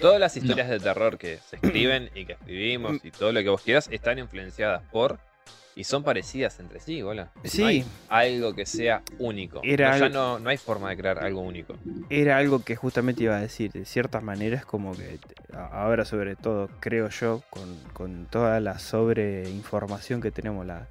Todas 0.02 0.20
las 0.20 0.36
historias 0.36 0.68
de 0.68 0.80
terror 0.80 1.18
que 1.18 1.38
se 1.38 1.56
escriben 1.58 2.10
y 2.16 2.26
que 2.26 2.34
escribimos 2.34 2.98
y 3.06 3.12
todo 3.12 3.32
lo 3.32 3.42
que 3.42 3.50
vos 3.50 3.62
quieras 3.62 3.88
están 3.92 4.20
influenciadas 4.20 4.84
por. 4.92 5.20
Y 5.76 5.86
son 5.86 6.04
parecidas 6.04 6.60
entre 6.60 6.80
sí, 6.82 7.02
hola. 7.02 7.32
Sí. 7.46 7.62
No 7.62 7.68
hay 8.10 8.36
algo 8.36 8.54
que 8.54 8.66
sea 8.66 9.02
único. 9.20 9.62
Era 9.64 9.92
No, 9.92 9.98
ya 10.00 10.10
no, 10.10 10.38
no 10.40 10.50
hay 10.50 10.58
forma 10.58 10.90
de 10.90 10.98
crear 10.98 11.20
algo 11.24 11.40
único. 11.42 11.76
Era 12.10 12.38
algo 12.38 12.62
que 12.64 12.76
justamente 12.76 13.24
iba 13.24 13.38
a 13.38 13.42
decir, 13.42 13.72
de 13.72 13.86
ciertas 13.86 14.22
maneras 14.22 14.66
como 14.66 14.92
que 14.96 15.18
ahora 15.54 16.04
sobre 16.04 16.36
todo 16.36 16.70
creo 16.82 17.08
yo, 17.10 17.42
con, 17.50 17.78
con 17.94 18.26
toda 18.26 18.60
la 18.60 18.80
sobreinformación 18.80 20.20
que 20.22 20.30
tenemos, 20.32 20.66
la, 20.66 20.88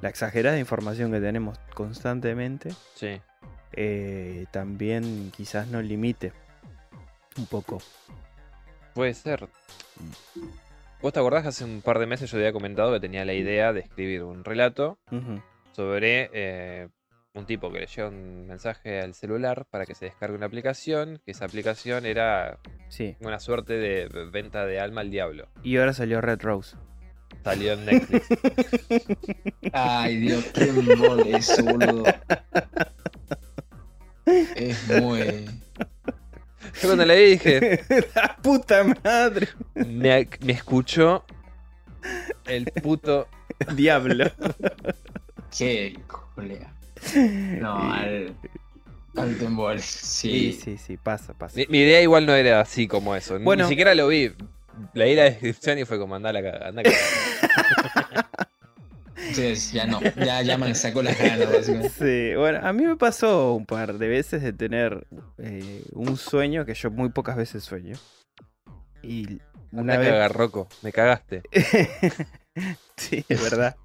la 0.00 0.08
exagerada 0.08 0.58
información 0.60 1.10
que 1.10 1.20
tenemos 1.20 1.58
constantemente, 1.74 2.70
Sí. 2.94 3.20
eh, 3.72 4.46
también 4.52 5.32
quizás 5.36 5.66
nos 5.66 5.84
limite 5.84 6.32
un 7.36 7.46
poco. 7.46 7.82
Puede 8.94 9.14
ser. 9.14 9.48
¿Vos 11.02 11.12
te 11.12 11.18
acordás 11.20 11.42
que 11.42 11.48
hace 11.48 11.64
un 11.64 11.80
par 11.82 11.98
de 11.98 12.06
meses 12.06 12.30
yo 12.30 12.36
te 12.36 12.42
había 12.44 12.52
comentado 12.52 12.92
que 12.92 13.00
tenía 13.00 13.24
la 13.24 13.32
idea 13.32 13.72
de 13.72 13.80
escribir 13.80 14.22
un 14.22 14.44
relato 14.44 14.98
sobre 15.72 16.28
eh, 16.34 16.88
un 17.34 17.46
tipo 17.46 17.72
que 17.72 17.80
le 17.80 17.86
llega 17.86 18.08
un 18.08 18.46
mensaje 18.46 19.00
al 19.00 19.14
celular 19.14 19.64
para 19.70 19.86
que 19.86 19.94
se 19.94 20.04
descargue 20.06 20.36
una 20.36 20.46
aplicación, 20.46 21.20
que 21.24 21.30
esa 21.30 21.46
aplicación 21.46 22.04
era 22.04 22.58
Sí, 22.88 23.16
una 23.20 23.40
suerte 23.40 23.74
de 23.74 24.08
venta 24.30 24.66
de 24.66 24.78
alma 24.80 25.00
al 25.00 25.10
diablo. 25.10 25.48
y 25.62 25.76
ahora 25.78 25.94
salió 25.94 26.20
Red 26.20 26.40
Rose. 26.42 26.76
Salió 27.44 27.72
en 27.72 27.86
Netflix. 27.86 28.26
Ay, 29.72 30.16
Dios, 30.18 30.44
qué 30.52 30.64
embole 30.64 31.36
eso, 31.36 31.64
boludo. 31.64 32.04
Es 34.56 34.86
muy. 35.00 35.46
Yo 36.74 36.80
cuando 36.88 37.04
le 37.06 37.16
dije, 37.16 37.84
¡La 38.14 38.36
puta 38.42 38.84
madre! 39.04 39.48
me, 39.74 40.28
me 40.44 40.52
escuchó 40.52 41.24
el 42.46 42.66
puto... 42.66 43.28
Diablo. 43.74 44.24
Qué 45.56 45.98
colea. 46.06 46.72
No, 47.60 47.76
al. 47.92 48.34
Alto 49.16 49.44
embole. 49.44 49.80
Sí, 49.80 50.52
Sí. 50.52 50.60
sí, 50.62 50.78
sí, 50.78 50.96
pasa, 50.96 51.34
pasa. 51.34 51.56
Mi, 51.56 51.66
mi 51.68 51.78
idea 51.80 52.00
igual 52.00 52.24
no 52.24 52.34
era 52.34 52.60
así 52.60 52.86
como 52.88 53.14
eso. 53.14 53.38
Bueno. 53.40 53.64
Ni 53.64 53.68
siquiera 53.68 53.94
lo 53.94 54.08
vi. 54.08 54.32
Leí 54.94 55.14
la 55.14 55.24
descripción 55.24 55.78
y 55.78 55.84
fue 55.84 55.98
como 55.98 56.14
anda 56.14 56.32
la 56.32 56.42
cagada. 56.42 56.68
anda 56.68 56.80
a 56.80 56.84
cagar". 56.84 58.19
Entonces, 59.30 59.72
ya 59.72 59.86
no. 59.86 60.00
Ya, 60.16 60.42
ya 60.42 60.58
me 60.58 60.74
sacó 60.74 61.02
las 61.02 61.18
ganas. 61.18 61.64
Sí, 61.98 62.34
bueno, 62.34 62.60
a 62.62 62.72
mí 62.72 62.84
me 62.84 62.96
pasó 62.96 63.54
un 63.54 63.64
par 63.64 63.98
de 63.98 64.08
veces 64.08 64.42
de 64.42 64.52
tener 64.52 65.06
eh, 65.38 65.84
un 65.92 66.16
sueño 66.16 66.64
que 66.64 66.74
yo 66.74 66.90
muy 66.90 67.10
pocas 67.10 67.36
veces 67.36 67.62
sueño. 67.62 67.96
Y 69.02 69.40
una 69.72 69.94
a 69.94 69.98
vez. 69.98 70.08
cagar, 70.08 70.32
Rocco. 70.32 70.68
Me 70.82 70.92
cagaste. 70.92 71.42
sí, 72.96 73.24
es 73.28 73.42
verdad. 73.42 73.76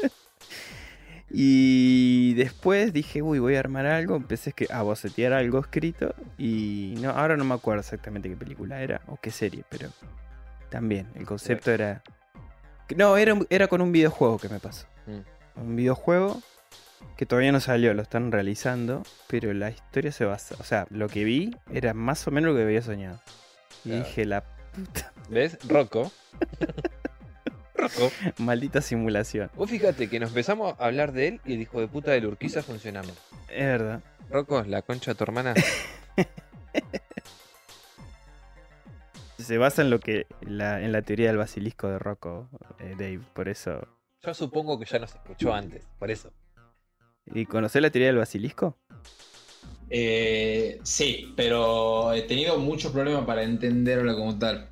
y 1.30 2.34
después 2.34 2.92
dije, 2.92 3.22
uy, 3.22 3.38
voy 3.38 3.54
a 3.54 3.60
armar 3.60 3.86
algo. 3.86 4.16
Empecé 4.16 4.52
a 4.70 4.82
bocetear 4.82 5.32
algo 5.32 5.60
escrito. 5.60 6.14
Y 6.38 6.94
no, 7.00 7.10
ahora 7.10 7.36
no 7.36 7.44
me 7.44 7.54
acuerdo 7.54 7.80
exactamente 7.80 8.28
qué 8.28 8.36
película 8.36 8.82
era 8.82 9.00
o 9.06 9.16
qué 9.16 9.30
serie, 9.30 9.64
pero 9.68 9.90
también 10.70 11.06
el 11.14 11.24
concepto 11.24 11.70
era. 11.70 12.02
No, 12.96 13.16
era, 13.16 13.38
era 13.50 13.68
con 13.68 13.80
un 13.80 13.92
videojuego 13.92 14.38
que 14.38 14.48
me 14.48 14.58
pasó. 14.60 14.86
Mm. 15.06 15.60
Un 15.60 15.76
videojuego 15.76 16.42
que 17.16 17.26
todavía 17.26 17.52
no 17.52 17.60
salió, 17.60 17.94
lo 17.94 18.02
están 18.02 18.32
realizando, 18.32 19.02
pero 19.28 19.52
la 19.54 19.70
historia 19.70 20.10
se 20.12 20.24
basa. 20.24 20.56
O 20.58 20.64
sea, 20.64 20.86
lo 20.90 21.08
que 21.08 21.24
vi 21.24 21.54
era 21.72 21.94
más 21.94 22.26
o 22.26 22.30
menos 22.30 22.50
lo 22.52 22.56
que 22.56 22.64
había 22.64 22.82
soñado. 22.82 23.20
Y 23.84 23.90
Claro. 23.90 24.04
dije, 24.04 24.24
la 24.24 24.42
puta 24.42 25.12
¿Ves? 25.28 25.58
Rocco. 25.68 26.10
Rocco. 27.76 28.10
maldita 28.38 28.80
simulación. 28.80 29.50
Vos 29.56 29.68
fíjate 29.70 30.08
que 30.08 30.18
nos 30.20 30.30
empezamos 30.30 30.74
a 30.78 30.86
hablar 30.86 31.12
de 31.12 31.28
él 31.28 31.40
y 31.44 31.54
el 31.54 31.60
hijo 31.62 31.80
de 31.80 31.88
puta 31.88 32.10
del 32.12 32.26
Urquiza 32.26 32.62
funcionando. 32.62 33.12
Es 33.48 33.64
verdad. 33.64 34.00
Rocco, 34.30 34.62
la 34.64 34.82
concha 34.82 35.12
de 35.12 35.14
tu 35.16 35.24
hermana. 35.24 35.54
Se 39.38 39.58
basa 39.58 39.82
en 39.82 39.90
lo 39.90 40.00
que. 40.00 40.26
la- 40.42 40.80
en 40.82 40.92
la 40.92 41.02
teoría 41.02 41.28
del 41.28 41.36
basilisco 41.38 41.88
de 41.88 41.98
Rocco, 41.98 42.48
eh, 42.78 42.90
Dave. 42.98 43.20
Por 43.34 43.48
eso. 43.48 43.86
Yo 44.22 44.32
supongo 44.34 44.78
que 44.78 44.86
ya 44.86 44.98
nos 44.98 45.14
escuchó 45.14 45.52
antes, 45.52 45.84
por 45.98 46.10
eso. 46.10 46.32
¿Y 47.26 47.46
conocés 47.46 47.82
la 47.82 47.90
teoría 47.90 48.08
del 48.08 48.16
basilisco? 48.18 48.78
Eh, 49.90 50.78
sí, 50.82 51.32
pero 51.36 52.12
he 52.12 52.22
tenido 52.22 52.58
muchos 52.58 52.92
problemas 52.92 53.24
para 53.26 53.42
entenderlo 53.42 54.14
como 54.16 54.38
tal. 54.38 54.68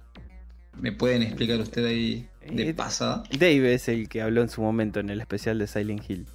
¿Me 0.81 0.93
pueden 0.93 1.23
explicar 1.23 1.61
usted 1.61 1.85
ahí 1.85 2.29
de 2.51 2.71
Eh, 2.71 2.75
pasada? 2.75 3.25
Dave 3.31 3.75
es 3.75 3.89
el 3.89 4.09
que 4.09 4.23
habló 4.23 4.41
en 4.43 4.49
su 4.49 4.63
momento 4.63 5.01
en 5.01 5.11
el 5.11 5.21
especial 5.21 5.59
de 5.59 5.67
Silent 5.67 6.09
Hill. 6.09 6.27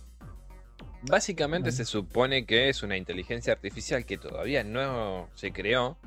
Básicamente 1.03 1.71
se 1.71 1.85
supone 1.85 2.45
que 2.45 2.69
es 2.69 2.83
una 2.83 2.97
inteligencia 2.97 3.53
artificial 3.53 4.05
que 4.05 4.17
todavía 4.17 4.63
no 4.63 5.29
se 5.35 5.51
creó 5.51 5.97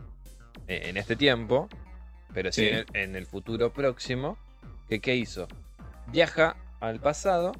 eh, 0.69 0.83
en 0.85 0.97
este 0.97 1.17
tiempo, 1.17 1.69
pero 2.35 2.53
sí, 2.53 2.63
Sí. 2.63 2.69
en, 2.69 2.75
el, 2.77 2.87
en 2.95 3.17
el 3.17 3.27
futuro 3.27 3.73
próximo. 3.73 4.39
Que, 4.89 5.01
¿Qué 5.01 5.15
hizo? 5.17 5.47
Viaja 6.09 6.57
al 6.81 6.99
pasado, 7.01 7.53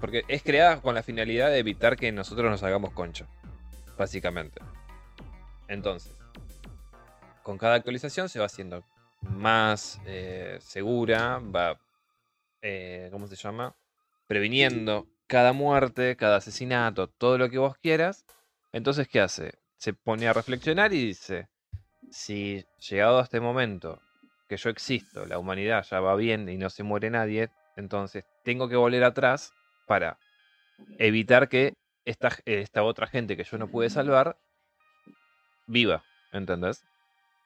porque 0.00 0.24
es 0.28 0.42
creada 0.42 0.80
con 0.80 0.94
la 0.94 1.02
finalidad 1.02 1.50
de 1.50 1.58
evitar 1.58 1.96
que 1.96 2.10
nosotros 2.12 2.50
nos 2.50 2.62
hagamos 2.62 2.92
concha, 2.92 3.26
básicamente. 3.98 4.60
Entonces, 5.68 6.12
con 7.42 7.58
cada 7.58 7.74
actualización 7.74 8.28
se 8.28 8.38
va 8.38 8.46
haciendo 8.46 8.84
más 9.20 10.00
eh, 10.06 10.58
segura, 10.60 11.38
va, 11.38 11.78
eh, 12.62 13.08
¿cómo 13.12 13.26
se 13.26 13.36
llama? 13.36 13.74
Previniendo 14.26 15.06
cada 15.26 15.52
muerte, 15.52 16.16
cada 16.16 16.36
asesinato, 16.36 17.08
todo 17.08 17.38
lo 17.38 17.48
que 17.50 17.58
vos 17.58 17.76
quieras. 17.78 18.24
Entonces, 18.72 19.08
¿qué 19.08 19.20
hace? 19.20 19.54
Se 19.76 19.92
pone 19.92 20.26
a 20.28 20.32
reflexionar 20.32 20.92
y 20.92 21.06
dice, 21.06 21.48
si 22.12 22.64
llegado 22.88 23.18
a 23.18 23.22
este 23.22 23.40
momento 23.40 24.00
que 24.48 24.56
yo 24.56 24.70
existo, 24.70 25.24
la 25.24 25.38
humanidad 25.38 25.84
ya 25.90 26.00
va 26.00 26.14
bien 26.14 26.48
y 26.48 26.58
no 26.58 26.68
se 26.68 26.82
muere 26.82 27.10
nadie, 27.10 27.48
entonces 27.76 28.24
tengo 28.44 28.68
que 28.68 28.76
volver 28.76 29.02
atrás 29.02 29.52
para 29.86 30.18
evitar 30.98 31.48
que 31.48 31.74
esta, 32.04 32.30
esta 32.44 32.82
otra 32.82 33.06
gente 33.06 33.36
que 33.36 33.44
yo 33.44 33.56
no 33.56 33.68
pude 33.68 33.88
salvar 33.88 34.36
viva, 35.66 36.04
¿entendés? 36.32 36.84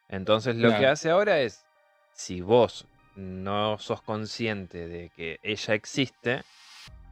Entonces 0.09 0.57
lo 0.57 0.76
que 0.76 0.87
hace 0.87 1.11
ahora 1.11 1.40
es, 1.40 1.64
si 2.12 2.40
vos 2.40 2.87
no 3.14 3.79
sos 3.79 4.02
consciente 4.02 4.88
de 4.88 5.11
que 5.11 5.38
ella 5.42 5.74
existe, 5.74 6.42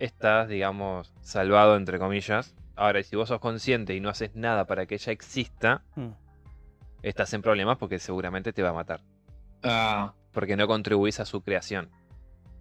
estás, 0.00 0.48
digamos, 0.48 1.14
salvado 1.22 1.76
entre 1.76 1.98
comillas. 1.98 2.54
Ahora, 2.76 3.02
si 3.04 3.14
vos 3.14 3.28
sos 3.28 3.38
consciente 3.38 3.94
y 3.94 4.00
no 4.00 4.08
haces 4.08 4.34
nada 4.34 4.66
para 4.66 4.86
que 4.86 4.96
ella 4.96 5.12
exista, 5.12 5.84
Hmm. 5.94 6.10
Estás 7.08 7.32
en 7.34 7.42
problemas 7.42 7.78
porque 7.78 7.98
seguramente 7.98 8.52
te 8.52 8.62
va 8.62 8.70
a 8.70 8.74
matar. 8.74 9.00
Ah, 9.62 10.12
Porque 10.32 10.56
no 10.56 10.66
contribuís 10.66 11.20
a 11.20 11.24
su 11.24 11.42
creación. 11.42 11.90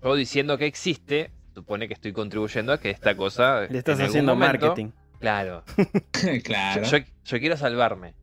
Yo 0.04 0.16
diciendo 0.16 0.58
que 0.58 0.66
existe, 0.66 1.32
supone 1.54 1.88
que 1.88 1.94
estoy 1.94 2.14
contribuyendo 2.14 2.74
a 2.74 2.80
que 2.80 2.90
esta 2.90 3.16
cosa. 3.16 3.62
Le 3.70 3.80
estás 3.80 3.96
en 4.00 4.06
algún 4.06 4.10
haciendo 4.10 4.36
momento- 4.36 4.68
marketing. 4.68 4.92
Claro. 5.20 5.64
claro. 6.44 6.84
Yo, 6.84 6.98
yo 7.26 7.40
quiero 7.40 7.58
salvarme. 7.58 8.14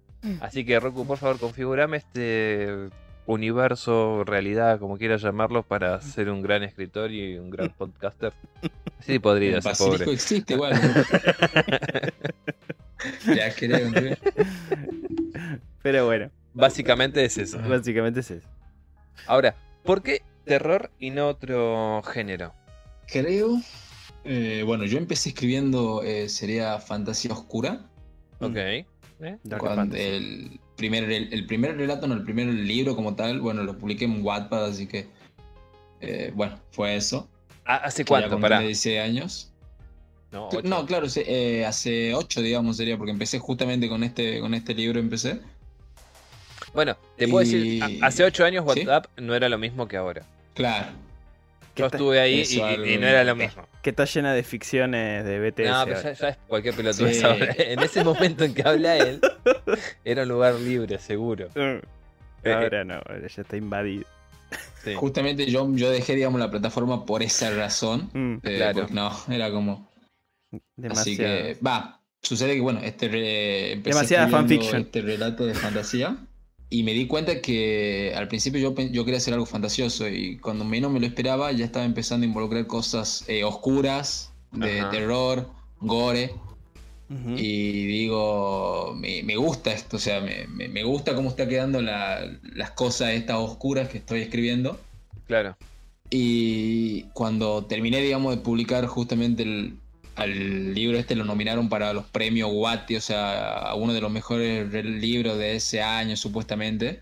Así 0.41 0.67
que, 0.67 0.79
Roku, 0.79 1.07
por 1.07 1.17
favor, 1.17 1.39
configurame 1.39 1.97
este 1.97 2.91
universo, 3.25 4.23
realidad, 4.25 4.79
como 4.79 4.99
quieras 4.99 5.23
llamarlo, 5.23 5.63
para 5.63 5.99
ser 6.03 6.29
un 6.29 6.43
gran 6.43 6.63
escritor 6.63 7.11
y 7.11 7.39
un 7.39 7.49
gran 7.49 7.71
podcaster. 7.71 8.35
Sí, 9.01 9.19
podría 9.19 9.57
el 9.57 9.63
ser 9.63 9.77
pobre. 9.79 10.13
existe 10.13 10.55
igual. 10.55 10.75
ya 13.35 13.55
creo. 13.55 13.91
Pero 15.83 16.07
bueno, 16.07 16.31
Básicamente 16.53 17.25
es 17.25 17.39
eso. 17.39 17.59
básicamente 17.69 18.21
es 18.21 18.31
eso. 18.31 18.49
Ahora, 19.27 19.55
¿por 19.85 20.03
qué 20.03 20.23
terror 20.45 20.91
y 20.99 21.11
no 21.11 21.29
otro 21.29 22.03
género? 22.03 22.53
Creo. 23.07 23.61
eh, 24.25 24.63
bueno, 24.67 24.85
yo 24.85 24.99
empecé 24.99 25.31
escribiendo, 25.31 26.03
eh, 26.03 26.29
sería 26.29 26.79
fantasía 26.79 27.33
oscura. 27.33 27.87
Ok. 28.41 28.57
¿Eh? 28.57 29.37
Dark 29.45 29.61
Cuando 29.61 29.97
el, 29.97 30.59
primer, 30.77 31.05
el, 31.05 31.33
el 31.33 31.47
primer 31.47 31.77
relato, 31.77 32.07
no, 32.07 32.15
el 32.15 32.25
primer 32.25 32.47
libro 32.49 32.97
como 32.97 33.15
tal, 33.15 33.41
bueno, 33.41 33.63
lo 33.63 33.77
publiqué 33.79 34.07
en 34.07 34.25
Wattpad, 34.25 34.65
así 34.67 34.87
que. 34.87 35.09
eh, 36.01 36.33
bueno, 36.35 36.59
fue 36.71 36.97
eso. 36.97 37.29
Ah, 37.65 37.77
¿Hace 37.85 38.05
cuánto? 38.05 38.39
tenía 38.41 38.61
16 38.61 39.01
años. 39.01 39.53
No. 40.33 40.49
No, 40.65 40.87
claro, 40.87 41.09
sí, 41.09 41.23
eh, 41.27 41.65
hace 41.67 42.15
8, 42.15 42.41
digamos, 42.41 42.77
sería, 42.79 42.97
porque 42.97 43.11
empecé 43.13 43.39
justamente 43.39 43.89
con 43.89 44.03
este, 44.05 44.41
con 44.41 44.55
este 44.55 44.75
libro, 44.75 44.99
empecé. 45.01 45.41
Bueno, 46.75 46.97
te 47.17 47.27
puedo 47.29 47.43
Y- 47.47 47.79
decir, 47.81 48.05
hace 48.05 48.25
ocho 48.25 48.45
años 48.45 48.65
¿Sí? 48.75 48.81
WhatsApp 48.81 49.07
no 49.17 49.35
era 49.35 49.49
lo 49.49 49.59
mismo 49.59 49.89
que 49.89 49.97
ahora. 49.97 50.23
Claro. 50.55 50.87
¿Qué 51.75 51.83
Yo 51.83 51.87
estuve 51.87 52.21
ahí 52.21 52.43
y, 52.49 52.61
algo 52.61 52.85
y 52.85 52.99
no 52.99 53.07
era 53.07 53.23
lo 53.25 53.37
mismo. 53.37 53.67
Que 53.83 53.91
está 53.91 54.05
llena 54.05 54.35
de 54.35 54.43
ficciones 54.43 55.25
de 55.25 55.39
BTS. 55.39 55.69
No, 55.71 55.85
pero 55.87 56.03
ya, 56.03 56.13
ya 56.13 56.29
es 56.31 56.37
cualquier 56.49 56.75
pelotudo. 56.75 57.09
Sí. 57.13 57.23
En 57.59 57.79
ese 57.81 58.05
momento 58.05 58.45
en 58.45 58.55
que 58.55 58.63
habla 58.67 58.97
él, 58.97 59.21
era 60.05 60.23
un 60.25 60.29
lugar 60.29 60.55
libre, 60.55 60.99
seguro. 60.99 61.49
Mm. 61.55 61.79
Eh, 62.49 62.53
Ahora 62.55 62.85
no, 62.85 62.95
ahora 62.95 63.27
ya 63.29 63.43
está 63.43 63.57
invadido. 63.59 64.05
Sí. 64.83 64.95
Justamente 64.95 65.45
yo, 65.51 65.69
yo 65.75 65.91
dejé, 65.91 66.15
digamos, 66.17 66.41
la 66.41 66.51
plataforma 66.51 67.05
por 67.05 67.23
esa 67.23 67.51
razón. 67.51 68.09
Mm, 68.15 68.35
eh, 68.43 68.57
Claro. 68.57 68.75
porque 68.81 68.95
no, 68.95 69.13
era 69.31 69.51
como. 69.51 69.91
Así 70.51 70.63
demasiado. 71.17 71.17
que, 71.17 71.59
va, 71.65 72.01
sucede 72.23 72.55
que, 72.55 72.61
bueno, 72.63 72.81
este 72.83 73.09
re- 73.09 73.81
Demasiada 73.83 74.29
fanfiction. 74.29 74.81
este 74.81 75.03
relato 75.03 75.45
de 75.45 75.53
fantasía 75.55 76.17
y 76.71 76.83
me 76.85 76.93
di 76.93 77.07
cuenta 77.09 77.41
que 77.41 78.13
al 78.17 78.29
principio 78.29 78.61
yo, 78.61 78.75
yo 78.91 79.05
quería 79.05 79.19
hacer 79.19 79.35
algo 79.35 79.47
fantasioso 79.47 80.09
y 80.09 80.39
cuando 80.39 80.65
menos 80.65 80.91
me 80.93 81.01
lo 81.01 81.07
esperaba 81.07 81.51
ya 81.53 81.65
estaba 81.65 81.85
empezando 81.85 82.25
a 82.25 82.29
involucrar 82.29 82.67
cosas 82.69 83.25
eh, 83.29 83.43
oscuras, 83.45 84.33
de 84.53 84.81
Ajá. 84.81 84.91
terror, 84.91 85.49
gore 85.81 86.33
y 87.37 87.87
digo, 87.87 88.95
me, 88.97 89.25
me 89.25 89.35
gusta 89.37 89.73
esto, 89.73 89.97
o 89.97 90.01
sea, 90.01 90.21
me, 90.21 90.47
me- 90.47 90.69
me 90.69 90.85
gusta 90.85 91.15
cómo 91.17 91.29
está 91.29 91.49
quedando 91.49 91.83
la- 91.83 92.25
las 92.55 92.71
cosas 92.71 93.11
estas 93.15 93.37
oscuras 93.39 93.89
que 93.89 93.99
estoy 93.99 94.21
escribiendo. 94.21 94.79
Claro. 95.27 95.57
Y 96.09 97.03
cuando 97.13 97.65
terminé, 97.67 98.01
digamos, 98.01 98.35
de 98.37 98.43
publicar 98.43 98.87
justamente 98.87 99.43
el, 99.43 99.75
al 100.17 100.75
libro 100.75 100.99
este, 100.99 101.15
lo 101.15 101.25
nominaron 101.25 101.69
para 101.69 101.93
los 101.93 102.05
premios 102.07 102.51
Watty, 102.53 102.97
o 102.97 103.01
sea, 103.01 103.53
a 103.59 103.75
uno 103.75 103.93
de 103.93 104.01
los 104.01 104.11
mejores 104.11 104.71
re- 104.71 104.83
libros 104.85 105.39
de 105.39 105.57
ese 105.57 105.81
año, 105.83 106.17
supuestamente. 106.17 107.01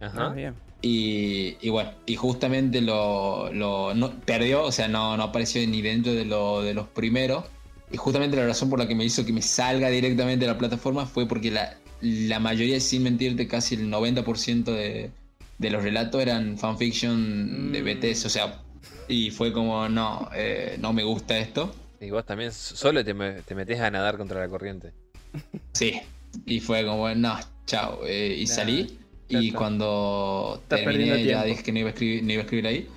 Ah, 0.00 0.06
Ajá. 0.06 0.28
bien. 0.30 0.54
Y, 0.82 1.56
y 1.62 1.70
bueno, 1.70 1.90
y 2.06 2.14
justamente 2.16 2.80
lo, 2.82 3.50
lo- 3.52 3.94
no- 3.94 4.12
perdió, 4.20 4.62
o 4.64 4.72
sea, 4.72 4.86
no, 4.88 5.16
no 5.16 5.22
apareció 5.24 5.66
ni 5.66 5.80
dentro 5.82 6.12
de, 6.12 6.24
lo- 6.26 6.62
de 6.62 6.74
los 6.74 6.86
primeros. 6.88 7.44
Y 7.90 7.96
justamente 7.96 8.36
la 8.36 8.46
razón 8.46 8.70
por 8.70 8.78
la 8.78 8.86
que 8.88 8.94
me 8.94 9.04
hizo 9.04 9.24
que 9.24 9.32
me 9.32 9.42
salga 9.42 9.88
directamente 9.88 10.44
de 10.46 10.52
la 10.52 10.58
plataforma 10.58 11.06
fue 11.06 11.26
porque 11.26 11.50
la, 11.50 11.76
la 12.00 12.38
mayoría, 12.40 12.78
sin 12.80 13.02
mentirte, 13.04 13.46
casi 13.48 13.76
el 13.76 13.88
90% 13.90 14.64
de, 14.64 15.10
de 15.58 15.70
los 15.70 15.82
relatos 15.82 16.20
eran 16.20 16.58
fanfiction 16.58 17.72
de 17.72 17.82
Mm. 17.82 17.84
BTS, 18.00 18.26
o 18.26 18.28
sea, 18.28 18.60
y 19.08 19.30
fue 19.30 19.52
como, 19.52 19.88
no, 19.88 20.28
eh, 20.34 20.76
no 20.80 20.92
me 20.92 21.02
gusta 21.04 21.38
esto. 21.38 21.74
Y 22.00 22.10
vos 22.10 22.24
también 22.26 22.52
solo 22.52 23.04
te, 23.04 23.14
me- 23.14 23.42
te 23.42 23.54
metés 23.54 23.80
a 23.80 23.90
nadar 23.90 24.16
contra 24.16 24.40
la 24.40 24.48
corriente. 24.48 24.92
Sí, 25.72 26.00
y 26.46 26.60
fue 26.60 26.84
como, 26.84 27.12
no, 27.14 27.38
chao. 27.66 28.00
eh, 28.06 28.36
y 28.38 28.44
Nah, 28.44 28.54
salí. 28.54 28.98
ya 29.28 29.40
Y 29.40 29.46
está. 29.48 29.58
cuando 29.58 30.62
terminé, 30.68 31.06
ya 31.06 31.16
tiempo. 31.16 31.44
dije 31.46 31.62
que 31.62 31.72
no 31.72 31.78
iba 31.80 31.88
a 31.88 31.92
escribir, 31.92 32.22
no 32.24 32.32
iba 32.32 32.40
a 32.40 32.44
escribir 32.44 32.66
ahí. 32.66 32.88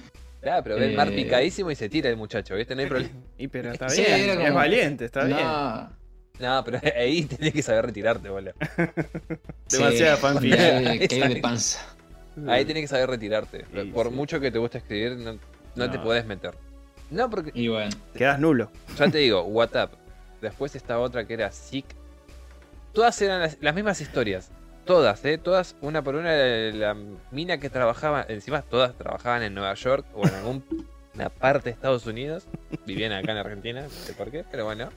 Claro, 0.42 0.64
pero 0.64 0.76
ve 0.78 0.86
el 0.92 0.96
mar 0.96 1.08
Eh. 1.12 1.16
picadísimo 1.16 1.72
y 1.72 1.76
se 1.76 1.90
tira 1.90 2.10
el 2.10 2.18
muchacho, 2.18 2.56
¿viste? 2.56 2.76
No 2.76 2.82
hay 2.82 2.88
problema. 2.88 3.14
Y 3.38 3.48
pero 3.48 3.72
está 3.72 3.90
Sí, 3.90 4.02
bien, 4.02 4.14
era 4.22 4.34
es 4.34 4.40
como- 4.40 4.54
valiente, 4.54 5.06
está 5.06 5.24
bien. 5.26 5.40
No, 5.40 5.90
No, 6.40 6.64
pero 6.64 6.80
ahí 6.96 7.24
tenés 7.24 7.54
que 7.54 7.64
saber 7.64 7.86
retirarte, 7.88 8.30
boludo. 8.30 8.54
Demasiada 9.72 10.18
sí, 10.40 10.50
caí 10.52 11.34
de 11.34 11.40
panza. 11.42 11.80
Ahí 12.48 12.64
tenés 12.66 12.84
que 12.84 12.88
saber 12.88 13.10
retirarte. 13.10 13.66
Sí, 13.74 13.92
Por 13.92 14.10
sí. 14.10 14.14
mucho 14.14 14.40
que 14.40 14.52
te 14.52 14.60
guste 14.60 14.78
escribir, 14.78 15.18
no, 15.18 15.40
no 15.76 15.90
te 15.92 15.98
podés 16.00 16.26
meter. 16.26 16.54
No, 17.10 17.30
porque 17.30 17.52
Y 17.54 17.68
bueno, 17.70 17.92
Quedas 18.16 18.40
nulo. 18.40 18.70
ya 18.98 19.10
te 19.10 19.20
digo, 19.20 19.44
WhatsApp. 19.44 19.94
Después 20.42 20.76
está 20.76 21.00
otra 21.00 21.26
que 21.26 21.34
era 21.34 21.52
Sick. 21.52 21.86
Todas 22.94 23.22
eran 23.22 23.42
las, 23.42 23.58
las 23.62 23.76
mismas 23.76 24.02
historias. 24.02 24.50
Todas, 24.86 25.24
¿eh? 25.26 25.38
Todas, 25.38 25.76
una 25.82 26.02
por 26.02 26.16
una. 26.16 26.32
La, 26.36 26.94
la 26.94 26.98
mina 27.32 27.60
que 27.60 27.70
trabajaba, 27.70 28.26
encima 28.30 28.62
todas 28.62 28.96
trabajaban 28.98 29.44
en 29.44 29.54
Nueva 29.54 29.74
York 29.74 30.06
o 30.14 30.26
en 30.28 30.34
alguna 30.36 31.30
parte 31.40 31.66
de 31.66 31.72
Estados 31.72 32.06
Unidos. 32.06 32.46
Vivían 32.86 33.12
acá 33.12 33.32
en 33.34 33.38
Argentina, 33.38 33.82
no 33.82 33.90
sé 33.90 34.14
por 34.14 34.32
qué, 34.32 34.44
pero 34.50 34.66
bueno. 34.66 34.90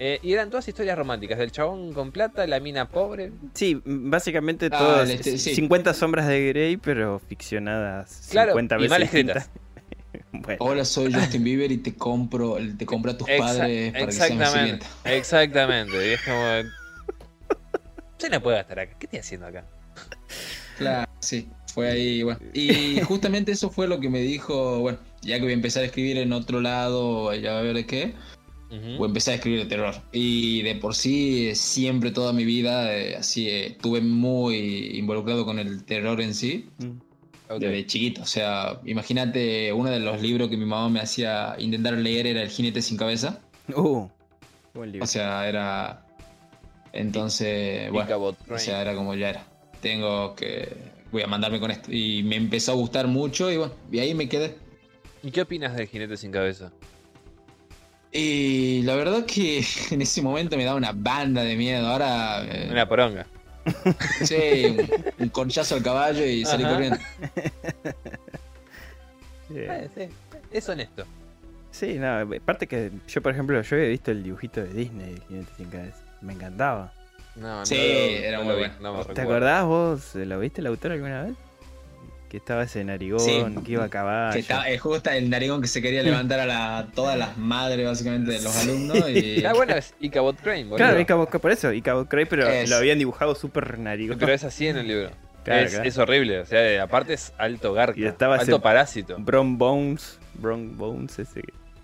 Eh, 0.00 0.18
y 0.22 0.32
eran 0.32 0.48
todas 0.50 0.66
historias 0.66 0.96
románticas. 0.98 1.38
Del 1.38 1.52
chabón 1.52 1.92
con 1.92 2.10
plata, 2.10 2.46
la 2.46 2.58
mina 2.58 2.88
pobre. 2.88 3.32
Sí, 3.52 3.80
básicamente 3.84 4.68
Ah, 4.72 4.78
todas. 4.78 5.10
este, 5.10 5.36
sí. 5.38 5.54
50 5.54 5.92
sombras 5.94 6.26
de 6.26 6.48
Grey, 6.48 6.76
pero 6.78 7.18
ficcionadas 7.20 8.28
Claro, 8.30 8.52
50 8.52 8.74
y 8.74 8.78
veces. 8.78 8.90
mal 8.90 9.00
distintas. 9.02 9.50
Bueno, 10.32 10.56
hola, 10.60 10.84
soy 10.84 11.12
Justin 11.12 11.44
Bieber 11.44 11.70
y 11.72 11.78
te 11.78 11.94
compro, 11.94 12.56
te 12.76 12.86
compro 12.86 13.12
a 13.12 13.16
tus 13.16 13.28
Exa- 13.28 13.38
padres 13.38 13.92
para 13.92 14.06
que 14.06 14.12
sean 14.12 14.38
mi 14.38 14.44
exactamente. 14.44 14.86
Exactamente. 15.04 16.08
Y 16.08 16.12
es 16.12 16.22
como. 16.22 16.46
Se 18.18 18.30
no 18.30 18.42
puede 18.42 18.60
estar 18.60 18.78
acá. 18.78 18.96
¿Qué 18.98 19.06
estoy 19.06 19.18
haciendo 19.20 19.46
acá? 19.46 19.66
Claro, 20.76 21.10
sí, 21.20 21.48
fue 21.72 21.88
ahí, 21.88 22.22
bueno. 22.22 22.38
Y 22.52 23.00
justamente 23.02 23.52
eso 23.52 23.70
fue 23.70 23.86
lo 23.86 24.00
que 24.00 24.08
me 24.10 24.20
dijo, 24.20 24.80
bueno, 24.80 24.98
ya 25.22 25.36
que 25.36 25.42
voy 25.42 25.52
a 25.52 25.54
empezar 25.54 25.82
a 25.82 25.86
escribir 25.86 26.16
en 26.18 26.32
otro 26.32 26.60
lado, 26.60 27.34
ya 27.34 27.58
a 27.58 27.62
ver 27.62 27.74
de 27.76 27.86
qué, 27.86 28.14
Ujú. 28.70 28.96
voy 28.98 29.04
a 29.04 29.08
empezar 29.08 29.32
a 29.32 29.34
escribir 29.36 29.60
de 29.60 29.66
terror. 29.66 29.94
Y 30.12 30.62
de 30.62 30.74
por 30.76 30.94
sí, 30.94 31.54
siempre 31.54 32.10
toda 32.10 32.32
mi 32.32 32.44
vida, 32.44 32.96
eh, 32.96 33.16
así, 33.16 33.48
eh, 33.48 33.66
estuve 33.68 34.00
muy 34.00 34.96
involucrado 34.98 35.44
con 35.44 35.58
el 35.58 35.84
terror 35.84 36.20
en 36.20 36.34
sí, 36.34 36.68
mm, 36.78 36.90
Ok. 37.54 37.60
desde 37.60 37.86
chiquito. 37.86 38.22
O 38.22 38.26
sea, 38.26 38.80
imagínate, 38.84 39.72
uno 39.72 39.90
de 39.90 40.00
los 40.00 40.20
libros 40.20 40.48
que 40.48 40.56
mi 40.56 40.64
mamá 40.64 40.88
me 40.88 41.00
hacía 41.00 41.56
intentar 41.58 41.94
leer 41.94 42.26
era 42.26 42.42
El 42.42 42.48
jinete 42.48 42.82
sin 42.82 42.96
cabeza. 42.96 43.40
Uh, 43.74 44.08
buen 44.74 44.92
libro. 44.92 45.04
O 45.04 45.06
sea, 45.06 45.48
era... 45.48 46.06
Entonces, 46.92 47.90
bueno, 47.90 48.36
o 48.48 48.58
sea, 48.58 48.80
era 48.80 48.94
como 48.94 49.14
ya 49.14 49.30
era. 49.30 49.46
Tengo 49.80 50.34
que... 50.34 50.68
Voy 51.10 51.22
a 51.22 51.26
mandarme 51.26 51.60
con 51.60 51.70
esto. 51.70 51.92
Y 51.92 52.22
me 52.22 52.36
empezó 52.36 52.72
a 52.72 52.74
gustar 52.74 53.06
mucho 53.06 53.50
y 53.50 53.56
bueno, 53.56 53.72
y 53.90 53.98
ahí 53.98 54.14
me 54.14 54.28
quedé. 54.28 54.56
¿Y 55.22 55.30
qué 55.30 55.42
opinas 55.42 55.74
del 55.74 55.88
jinete 55.88 56.16
sin 56.16 56.30
cabeza? 56.30 56.72
Y 58.12 58.82
la 58.82 58.94
verdad 58.94 59.26
que 59.26 59.64
en 59.90 60.02
ese 60.02 60.22
momento 60.22 60.56
me 60.56 60.64
daba 60.64 60.76
una 60.76 60.92
banda 60.92 61.42
de 61.42 61.56
miedo. 61.56 61.86
Ahora, 61.86 62.44
eh, 62.44 62.68
Una 62.70 62.88
poronga. 62.88 63.26
Sí, 64.24 64.66
un, 65.18 65.24
un 65.24 65.28
conchazo 65.30 65.74
al 65.76 65.82
caballo 65.82 66.24
y 66.24 66.44
salí 66.44 66.64
Ajá. 66.64 66.72
corriendo. 66.74 66.98
Eh, 69.54 69.88
Eh, 69.90 69.90
sí, 69.94 70.08
es 70.50 70.68
honesto. 70.68 71.04
sí, 71.70 71.94
no, 71.98 72.20
aparte 72.36 72.66
que 72.66 72.90
yo, 73.06 73.20
por 73.22 73.32
ejemplo, 73.32 73.60
yo 73.60 73.76
había 73.76 73.88
visto 73.88 74.10
el 74.10 74.22
dibujito 74.22 74.62
de 74.62 74.72
Disney. 74.72 75.20
Me 76.22 76.32
encantaba. 76.32 76.92
No, 77.36 77.66
Sí, 77.66 77.74
no, 77.76 77.80
era 77.80 78.38
no 78.38 78.44
muy 78.44 78.54
bueno. 78.54 78.74
¿Te 78.74 79.08
recuerdo. 79.08 79.22
acordás 79.22 79.64
vos? 79.64 80.14
¿Lo 80.14 80.40
viste 80.40 80.60
el 80.60 80.66
autor 80.68 80.92
alguna 80.92 81.24
vez? 81.24 81.34
Que 82.34 82.38
estaba 82.38 82.64
ese 82.64 82.82
narigón, 82.82 83.20
Sí. 83.20 83.44
que 83.64 83.70
iba 83.74 83.84
a 83.84 84.32
estaba, 84.36 84.68
es 84.68 84.80
justo 84.80 85.08
el 85.08 85.30
narigón 85.30 85.62
que 85.62 85.68
se 85.68 85.80
quería 85.80 86.02
levantar 86.02 86.40
a 86.40 86.46
la, 86.46 86.88
todas 86.92 87.16
las 87.16 87.38
madres 87.38 87.86
básicamente 87.86 88.32
de 88.32 88.42
los 88.42 88.56
alumnos. 88.56 89.08
Y... 89.08 89.44
Ah, 89.46 89.52
bueno, 89.54 89.76
es 89.76 89.94
Ichabod 90.00 90.34
Crane, 90.42 90.64
boludo. 90.64 90.76
Claro, 90.78 90.98
Ichabod- 90.98 91.38
por 91.38 91.52
eso, 91.52 91.72
Ichabod 91.72 92.08
Crane, 92.08 92.26
pero 92.26 92.48
Es. 92.48 92.68
lo 92.68 92.74
habían 92.74 92.98
dibujado 92.98 93.36
súper 93.36 93.78
narigón. 93.78 94.18
Pero 94.18 94.32
es 94.32 94.42
así 94.42 94.66
en 94.66 94.78
el 94.78 94.88
libro. 94.88 95.10
Claro, 95.44 95.62
es, 95.64 95.70
claro. 95.74 95.88
es 95.88 95.96
horrible. 95.98 96.40
O 96.40 96.44
sea, 96.44 96.82
aparte 96.82 97.12
es 97.12 97.32
alto 97.38 97.72
garca. 97.72 98.00
Y 98.00 98.04
estaba 98.04 98.34
alto 98.34 98.60
parásito. 98.60 99.14
Bron 99.20 99.56
Bones, 99.56 100.18
Bron 100.34 100.76
Bones 100.76 101.16
ese 101.20 101.40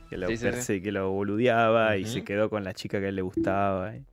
que 0.08 0.16
lo, 0.16 0.26
Sí, 0.26 0.36
sí, 0.36 0.42
sí. 0.42 0.48
perse- 0.48 0.82
que 0.82 0.90
lo 0.90 1.12
boludeaba 1.12 1.96
y 1.96 2.06
se 2.06 2.24
quedó 2.24 2.50
con 2.50 2.64
la 2.64 2.74
chica 2.74 2.98
que 2.98 3.06
a 3.06 3.08
él 3.10 3.14
le 3.14 3.22
gustaba. 3.22 3.94
y- 3.94 4.04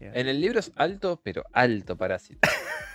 En 0.00 0.28
el 0.28 0.40
libro 0.40 0.60
es 0.60 0.72
alto, 0.76 1.20
pero 1.22 1.44
alto 1.52 1.94
parásito. 1.98 2.40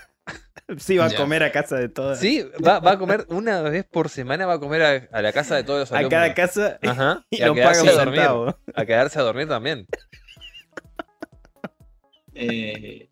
Sí, 0.78 0.98
va 0.98 1.06
a 1.06 1.10
Ya. 1.10 1.18
comer 1.18 1.44
a 1.44 1.52
casa 1.54 1.78
de 1.78 1.88
todas. 1.88 2.20
Sí, 2.20 2.44
va, 2.66 2.80
va 2.80 2.92
a 2.92 2.98
comer 3.00 3.26
una 3.30 3.62
vez 3.62 3.86
por 3.86 4.10
semana, 4.10 4.46
va 4.46 4.56
a 4.56 4.60
comer 4.60 4.82
a, 4.84 5.18
a 5.18 5.22
la 5.22 5.32
casa 5.32 5.56
de 5.56 5.64
todos 5.64 5.80
los 5.90 5.92
a 5.94 6.10
cada 6.10 6.34
casa 6.34 6.78
Ajá. 6.84 7.24
y 7.30 7.42
a 7.42 7.48
lo 7.48 7.56
paga 7.56 7.82
un 7.82 7.88
a 7.90 7.92
dormir. 7.94 8.16
centavo. 8.20 8.58
A 8.76 8.86
quedarse 8.86 9.18
a 9.18 9.22
dormir 9.22 9.48
también. 9.48 9.88
Eh, 12.34 13.10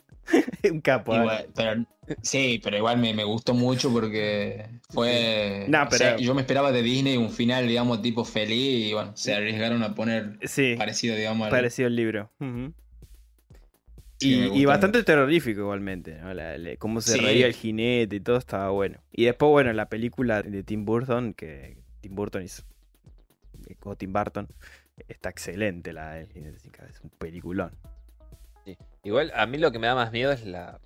Un 0.72 0.82
capo. 0.82 1.14
¿eh? 1.16 1.20
igual, 1.20 1.48
pero, 1.56 1.86
sí, 2.22 2.60
pero 2.64 2.78
igual 2.78 2.98
me, 2.98 3.14
me 3.14 3.24
gustó 3.24 3.54
mucho 3.54 3.92
porque 3.92 4.68
fue. 4.90 5.66
No, 5.68 5.84
o 5.84 5.92
sea, 5.92 6.12
pero- 6.16 6.20
yo 6.20 6.34
me 6.36 6.42
esperaba 6.42 6.72
de 6.72 6.82
Disney 6.82 7.18
un 7.18 7.32
final, 7.32 7.68
digamos, 7.68 8.02
tipo 8.02 8.26
feliz 8.26 8.90
y 8.90 8.94
bueno, 8.94 9.12
se 9.16 9.34
arriesgaron 9.34 9.84
a 9.84 9.94
poner 9.96 10.38
Sí, 10.44 10.76
parecido, 10.78 11.16
digamos, 11.16 11.46
al- 11.46 11.52
parecido 11.52 11.88
al 11.88 11.96
libro. 11.96 12.32
Ujú. 12.40 12.74
Sí, 14.18 14.50
Y, 14.54 14.66
bastante 14.66 15.04
terrorífico 15.04 15.62
igualmente, 15.62 16.18
¿no? 16.20 16.34
La- 16.34 16.58
la- 16.58 16.78
cómo 16.78 17.02
se 17.02 17.14
Sí. 17.14 17.20
reía 17.20 17.48
el 17.48 17.54
jinete 17.54 18.16
y 18.16 18.20
todo 18.22 18.38
estaba 18.38 18.70
bueno. 18.70 19.00
Y 19.12 19.26
después, 19.26 19.50
bueno, 19.52 19.74
la 19.74 19.90
película 19.90 20.42
de 20.42 20.64
Tim 20.64 20.86
Burton, 20.86 21.34
que 21.34 21.78
Tim 22.02 22.16
Burton 22.16 22.42
es... 22.44 22.66
o 23.84 23.96
Tim 23.96 24.14
Burton, 24.14 24.48
está 25.10 25.30
excelente 25.30 25.92
la 25.92 26.14
del 26.14 26.28
jinete 26.32 26.60
sin 26.60 26.72
cabeza, 26.72 26.94
es 26.98 27.02
un 27.04 27.10
peliculón. 27.10 27.72
Igual, 29.04 29.32
a 29.36 29.46
mí 29.46 29.58
lo 29.58 29.72
que 29.72 29.80
me 29.80 29.88
da 29.88 29.96
más 29.96 30.12
miedo 30.12 30.32
es 30.32 30.46
la 30.46 30.80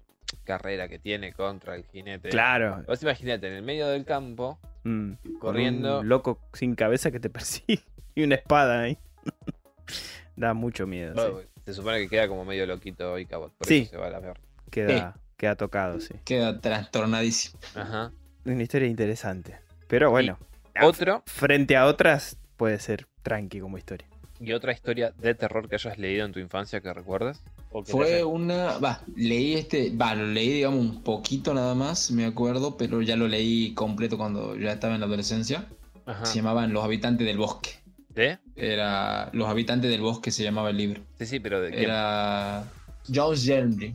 carrera 0.44 0.88
que 0.90 1.00
tiene 1.00 1.32
contra 1.32 1.76
el 1.76 1.84
jinete. 1.86 2.30
Claro. 2.30 2.84
Vos 2.88 3.02
imaginate, 3.04 3.48
en 3.48 3.54
el 3.54 3.64
medio 3.64 3.88
del 3.88 4.06
campo, 4.06 4.60
mm, 4.84 5.12
con 5.24 5.38
corriendo. 5.40 6.00
Un 6.02 6.10
loco 6.10 6.40
sin 6.54 6.76
cabeza 6.76 7.12
que 7.12 7.20
te 7.20 7.30
persigue 7.30 7.82
y 8.16 8.24
una 8.24 8.36
espada 8.36 8.82
ahí. 8.82 8.98
da 10.36 10.54
mucho 10.54 10.88
miedo. 10.88 11.14
sí. 11.42 11.46
Se 11.70 11.76
supone 11.76 12.00
que 12.00 12.10
queda 12.10 12.28
como 12.28 12.46
medio 12.46 12.66
loquito 12.66 13.14
hoy 13.14 13.26
Cabot. 13.26 13.52
Por 13.54 13.68
Sí. 13.68 13.80
eso 13.80 13.92
se 13.92 13.98
va 13.98 14.08
a 14.08 14.10
la 14.10 14.20
ver. 14.20 14.40
Queda, 14.72 15.16
queda 15.38 15.56
tocado, 15.56 16.00
sí. 16.00 16.14
Queda 16.26 16.60
trastornadísimo. 16.60 17.60
Ajá. 17.76 18.12
Una 18.46 18.64
historia 18.64 18.88
interesante. 18.88 19.58
Pero 19.88 20.12
bueno, 20.12 20.38
Otro, 20.82 21.24
frente 21.26 21.76
a 21.76 21.86
otras 21.88 22.38
puede 22.58 22.80
ser 22.80 23.08
tranqui 23.24 23.60
como 23.60 23.78
historia. 23.78 24.08
y 24.42 24.54
otra 24.54 24.72
historia 24.72 25.12
de 25.18 25.36
terror 25.36 25.68
que 25.68 25.76
hayas 25.76 25.98
leído 25.98 26.26
en 26.26 26.32
tu 26.32 26.40
infancia 26.40 26.80
que 26.80 26.94
recuerdas. 26.94 27.44
O 27.72 27.82
que 27.84 27.88
te 27.88 27.92
Fue 27.92 28.16
haya- 28.16 28.26
una. 28.26 28.78
Va, 28.78 29.02
leí 29.16 29.54
este. 29.56 29.90
Va, 29.96 30.16
lo 30.16 30.26
leí, 30.26 30.50
digamos, 30.54 30.80
un 30.80 31.04
poquito 31.04 31.54
nada 31.54 31.76
más, 31.76 32.10
me 32.12 32.26
acuerdo, 32.26 32.78
pero 32.78 33.02
ya 33.02 33.16
lo 33.18 33.28
leí 33.28 33.74
completo 33.74 34.18
cuando 34.18 34.56
ya 34.56 34.72
estaba 34.72 34.94
en 34.96 35.02
la 35.02 35.08
adolescencia. 35.08 35.68
Ajá. 36.06 36.26
Se 36.26 36.38
llamaban 36.38 36.72
Los 36.74 36.84
Habitantes 36.86 37.28
del 37.28 37.38
Bosque. 37.38 37.72
¿De? 38.20 38.38
Era. 38.58 39.30
Los 39.32 39.48
Habitantes 39.48 39.90
del 39.90 40.02
Bosque 40.02 40.30
se 40.32 40.44
llamaba 40.44 40.70
el 40.72 40.78
libro. 40.78 41.02
Sí, 41.18 41.26
sí, 41.26 41.40
pero 41.40 41.62
de? 41.62 41.82
Era. 41.82 42.66
Jones 43.14 43.46
Jeremy. 43.46 43.94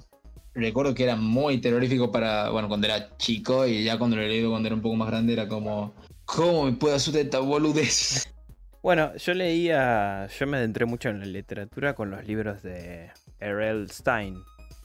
Recuerdo 0.54 0.94
que 0.94 1.04
era 1.04 1.14
muy 1.16 1.58
terrorífico 1.58 2.10
para. 2.10 2.48
Bueno, 2.48 2.68
cuando 2.68 2.86
era 2.86 3.16
chico 3.18 3.66
y 3.66 3.84
ya 3.84 3.98
cuando 3.98 4.16
lo 4.16 4.22
leí 4.22 4.42
cuando 4.48 4.66
era 4.68 4.74
un 4.76 4.80
poco 4.82 4.96
más 4.96 5.08
grande 5.08 5.34
era 5.34 5.46
como. 5.46 5.92
¿Cómo 6.24 6.64
me 6.64 6.72
puede 6.72 6.94
asustar 6.96 7.22
esta 7.22 7.38
boludez? 7.40 8.28
Bueno, 8.82 9.16
yo 9.16 9.32
leía, 9.32 10.26
yo 10.38 10.46
me 10.46 10.58
adentré 10.58 10.84
mucho 10.84 11.08
en 11.08 11.18
la 11.20 11.24
literatura 11.24 11.94
con 11.94 12.10
los 12.10 12.26
libros 12.26 12.62
de 12.62 13.10
R.L. 13.40 13.88
Stein, 13.88 14.36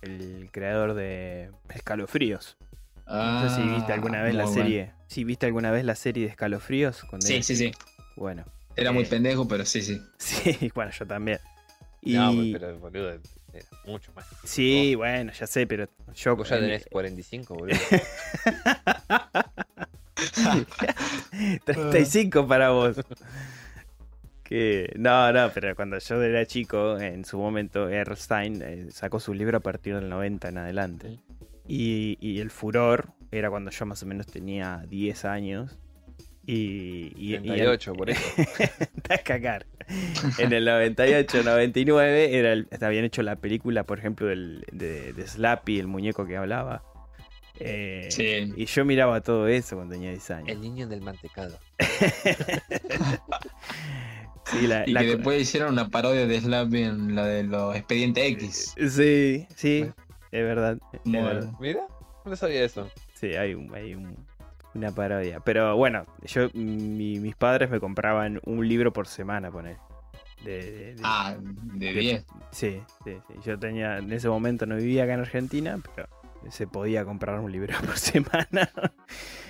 el 0.01 0.47
creador 0.53 0.93
de 0.93 1.51
Escalofríos. 1.75 2.55
No 3.05 3.49
sé 3.49 3.55
si 3.57 3.61
viste 3.67 3.91
alguna 3.91 4.21
vez 4.23 4.35
la 4.35 4.43
Ah, 4.43 4.45
bueno. 4.45 4.61
serie. 4.63 4.93
Si 5.07 5.25
viste 5.25 5.47
alguna 5.47 5.71
vez 5.71 5.83
la 5.83 5.95
serie 5.95 6.23
de 6.23 6.29
Escalofríos. 6.29 7.03
Sí, 7.19 7.43
sí, 7.43 7.57
sí. 7.57 7.71
Bueno, 8.15 8.45
Era 8.79 8.91
muy 8.91 9.03
Eh. 9.03 9.07
pendejo, 9.09 9.47
pero 9.47 9.65
sí, 9.65 9.81
sí. 9.81 10.01
sí, 10.17 10.71
bueno, 10.73 10.91
yo 10.91 11.05
también. 11.05 11.39
Y 12.01 12.13
No, 12.13 12.31
pero 12.53 12.79
boludo, 12.79 13.09
era 13.11 13.19
mucho 13.85 14.11
más. 14.15 14.25
sí, 14.43 14.95
bueno, 14.95 15.31
ya 15.33 15.47
sé, 15.47 15.67
pero 15.67 15.87
yo 16.15 16.35
Vos 16.35 16.49
ya 16.49 16.55
en- 16.57 16.61
tenés 16.63 16.85
45, 16.91 17.55
boludo. 17.55 17.77
35 21.65 22.47
para 22.47 22.69
vos. 22.71 22.97
Que 24.43 24.91
no, 24.97 25.31
no, 25.31 25.51
pero 25.53 25.75
cuando 25.75 25.99
yo 25.99 26.21
era 26.23 26.45
chico, 26.45 26.99
en 26.99 27.23
su 27.23 27.37
momento, 27.37 27.87
Erstein 27.89 28.61
eh, 28.63 28.87
sacó 28.91 29.19
su 29.19 29.33
libro 29.33 29.57
a 29.57 29.61
partir 29.61 29.95
del 29.95 30.09
90 30.09 30.49
en 30.49 30.57
adelante. 30.57 31.19
Y, 31.67 32.17
y 32.19 32.39
el 32.39 32.49
furor 32.49 33.09
era 33.31 33.51
cuando 33.51 33.69
yo 33.69 33.85
más 33.85 34.01
o 34.01 34.07
menos 34.07 34.25
tenía 34.25 34.83
10 34.87 35.25
años. 35.25 35.77
Y, 36.51 37.11
y, 37.15 37.31
y 37.31 37.35
en- 37.35 37.43
38, 37.43 37.93
por 37.93 38.09
eso. 38.09 38.21
A 39.09 39.17
cagar. 39.19 39.65
En 40.39 40.51
el 40.53 40.65
98, 40.65 41.43
99 41.43 42.35
era 42.37 42.53
el- 42.53 42.67
habían 42.81 43.05
hecho 43.05 43.21
la 43.21 43.35
película, 43.35 43.83
por 43.83 43.99
ejemplo, 43.99 44.25
del, 44.27 44.65
de, 44.71 45.13
de 45.13 45.27
Slappy, 45.27 45.79
el 45.79 45.85
muñeco 45.87 46.25
que 46.25 46.37
hablaba. 46.37 46.83
Eh, 47.59 48.07
Sí. 48.09 48.53
Y 48.55 48.65
yo 48.65 48.83
miraba 48.85 49.21
todo 49.21 49.47
eso 49.47 49.75
cuando 49.75 49.93
tenía 49.93 50.09
10 50.11 50.31
años. 50.31 50.49
El 50.49 50.61
niño 50.61 50.87
del 50.87 51.01
mantecado. 51.01 51.59
Sí, 54.45 54.65
la- 54.65 54.83
Y 54.87 54.93
la 54.93 55.01
que 55.01 55.07
después 55.15 55.39
hicieron 55.41 55.73
una 55.73 55.89
parodia 55.89 56.25
de 56.25 56.41
Slappy 56.41 56.81
en 56.81 57.13
la 57.15 57.25
de 57.27 57.43
los 57.43 57.75
Expedientes 57.75 58.23
X. 58.31 58.73
Sí, 58.89 59.45
sí, 59.55 59.85
es 60.31 60.43
verdad. 60.43 60.79
es 60.93 61.11
verdad. 61.11 61.51
Mira, 61.59 61.81
no 62.25 62.35
sabía 62.35 62.63
eso. 62.63 62.89
Sí, 63.13 63.35
hay, 63.35 63.53
un- 63.53 63.71
hay 63.75 63.93
un- 63.93 64.25
una 64.75 64.91
parodia. 64.91 65.39
Pero 65.39 65.75
bueno, 65.75 66.05
yo 66.23 66.49
mi- 66.53 67.19
mis 67.19 67.35
padres 67.35 67.69
me 67.69 67.79
compraban 67.79 68.39
un 68.45 68.67
libro 68.67 68.93
por 68.93 69.07
semana, 69.07 69.51
poner. 69.51 69.77
De, 70.43 70.51
de- 70.71 70.95
de- 70.95 71.01
Ah, 71.03 71.35
de 71.39 71.93
de- 71.93 71.99
10. 71.99 72.25
Sí, 72.51 72.81
sí, 73.03 73.17
sí. 73.27 73.33
Yo 73.45 73.59
tenía, 73.59 73.97
en 73.97 74.11
ese 74.13 74.29
momento 74.29 74.65
no 74.65 74.75
vivía 74.77 75.03
acá 75.03 75.13
en 75.15 75.19
Argentina, 75.21 75.77
pero 75.95 76.07
se 76.49 76.65
podía 76.67 77.03
comprar 77.03 77.39
un 77.41 77.51
libro 77.51 77.75
por 77.85 77.97
semana. 77.97 78.69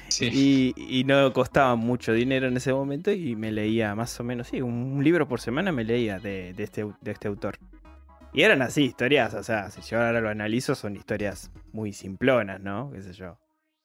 Sí. 0.08 0.74
Y, 0.76 1.00
y 1.00 1.04
no 1.04 1.32
costaba 1.34 1.76
mucho 1.76 2.12
dinero 2.14 2.48
en 2.48 2.58
ese 2.58 2.74
momento 2.74 3.12
y 3.12 3.36
me 3.36 3.52
leía 3.52 3.94
más 3.94 4.20
o 4.20 4.24
menos, 4.24 4.48
sí, 4.48 4.62
un 4.62 5.00
libro 5.04 5.28
por 5.28 5.40
semana 5.40 5.72
me 5.72 5.84
leía 5.84 6.18
de, 6.20 6.54
de 6.54 6.64
este, 6.64 6.84
de 7.02 7.12
este 7.12 7.28
autor. 7.28 7.60
Y 8.34 8.42
eran 8.42 8.62
así, 8.64 8.84
historias, 8.86 9.34
o 9.36 9.44
sea, 9.44 9.70
si 9.70 9.82
yo 9.82 10.00
ahora 10.02 10.22
lo 10.22 10.30
analizo, 10.30 10.74
son 10.76 10.96
historias 10.96 11.52
muy 11.72 11.94
simplonas, 11.94 12.60
¿no? 12.60 12.92
¿Qué 12.92 13.02
sé 13.04 13.14
yo? 13.14 13.38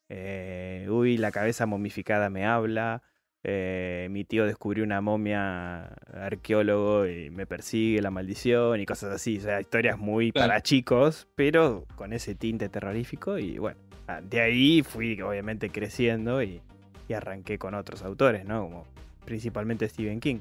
Eh, 0.09 0.87
uy, 0.91 1.17
la 1.17 1.31
cabeza 1.31 1.67
momificada 1.67 2.31
me 2.31 2.45
habla. 2.47 3.03
eh, 3.47 4.09
mi 4.11 4.25
tío 4.25 4.47
descubrió 4.47 4.85
una 4.85 5.03
momia 5.03 5.85
arqueólogo 6.15 7.07
y 7.07 7.29
me 7.29 7.47
persigue 7.47 8.01
la 8.01 8.11
maldición 8.11 8.81
y 8.81 8.87
cosas 8.87 9.13
así. 9.13 9.37
O 9.39 9.41
sea, 9.43 9.61
historias 9.61 9.99
muy 9.99 10.33
Claro. 10.33 10.49
para 10.49 10.63
chicos, 10.63 11.29
pero 11.35 11.85
con 11.95 12.13
ese 12.15 12.35
tinte 12.35 12.71
terrorífico. 12.71 13.37
Y 13.39 13.59
bueno, 13.59 13.79
ah, 14.09 14.21
de 14.23 14.41
ahí 14.41 14.83
fui 14.83 15.21
obviamente 15.21 15.69
creciendo 15.69 16.43
y, 16.43 16.63
y 17.07 17.13
arranqué 17.13 17.59
con 17.59 17.75
otros 17.75 18.03
autores, 18.03 18.47
¿no? 18.47 18.63
Como 18.63 18.87
principalmente 19.27 19.87
Stephen 19.91 20.21
King. 20.21 20.39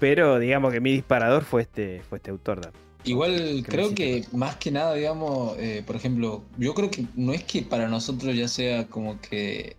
Pero 0.00 0.40
digamos 0.40 0.72
que 0.72 0.80
mi 0.80 0.90
disparador 0.92 1.44
fue 1.44 1.62
este, 1.62 2.00
fue 2.08 2.18
este 2.18 2.32
autor. 2.32 2.60
¿no? 2.66 2.72
Igual 3.04 3.64
creo 3.66 3.94
que 3.94 4.24
más 4.32 4.56
que 4.56 4.70
nada, 4.70 4.94
digamos, 4.94 5.56
eh, 5.58 5.82
por 5.86 5.96
ejemplo, 5.96 6.42
yo 6.56 6.72
creo 6.74 6.90
que 6.90 7.04
no 7.16 7.32
es 7.32 7.42
que 7.42 7.62
para 7.62 7.88
nosotros 7.88 8.34
ya 8.36 8.46
sea 8.48 8.86
como 8.86 9.20
que 9.20 9.76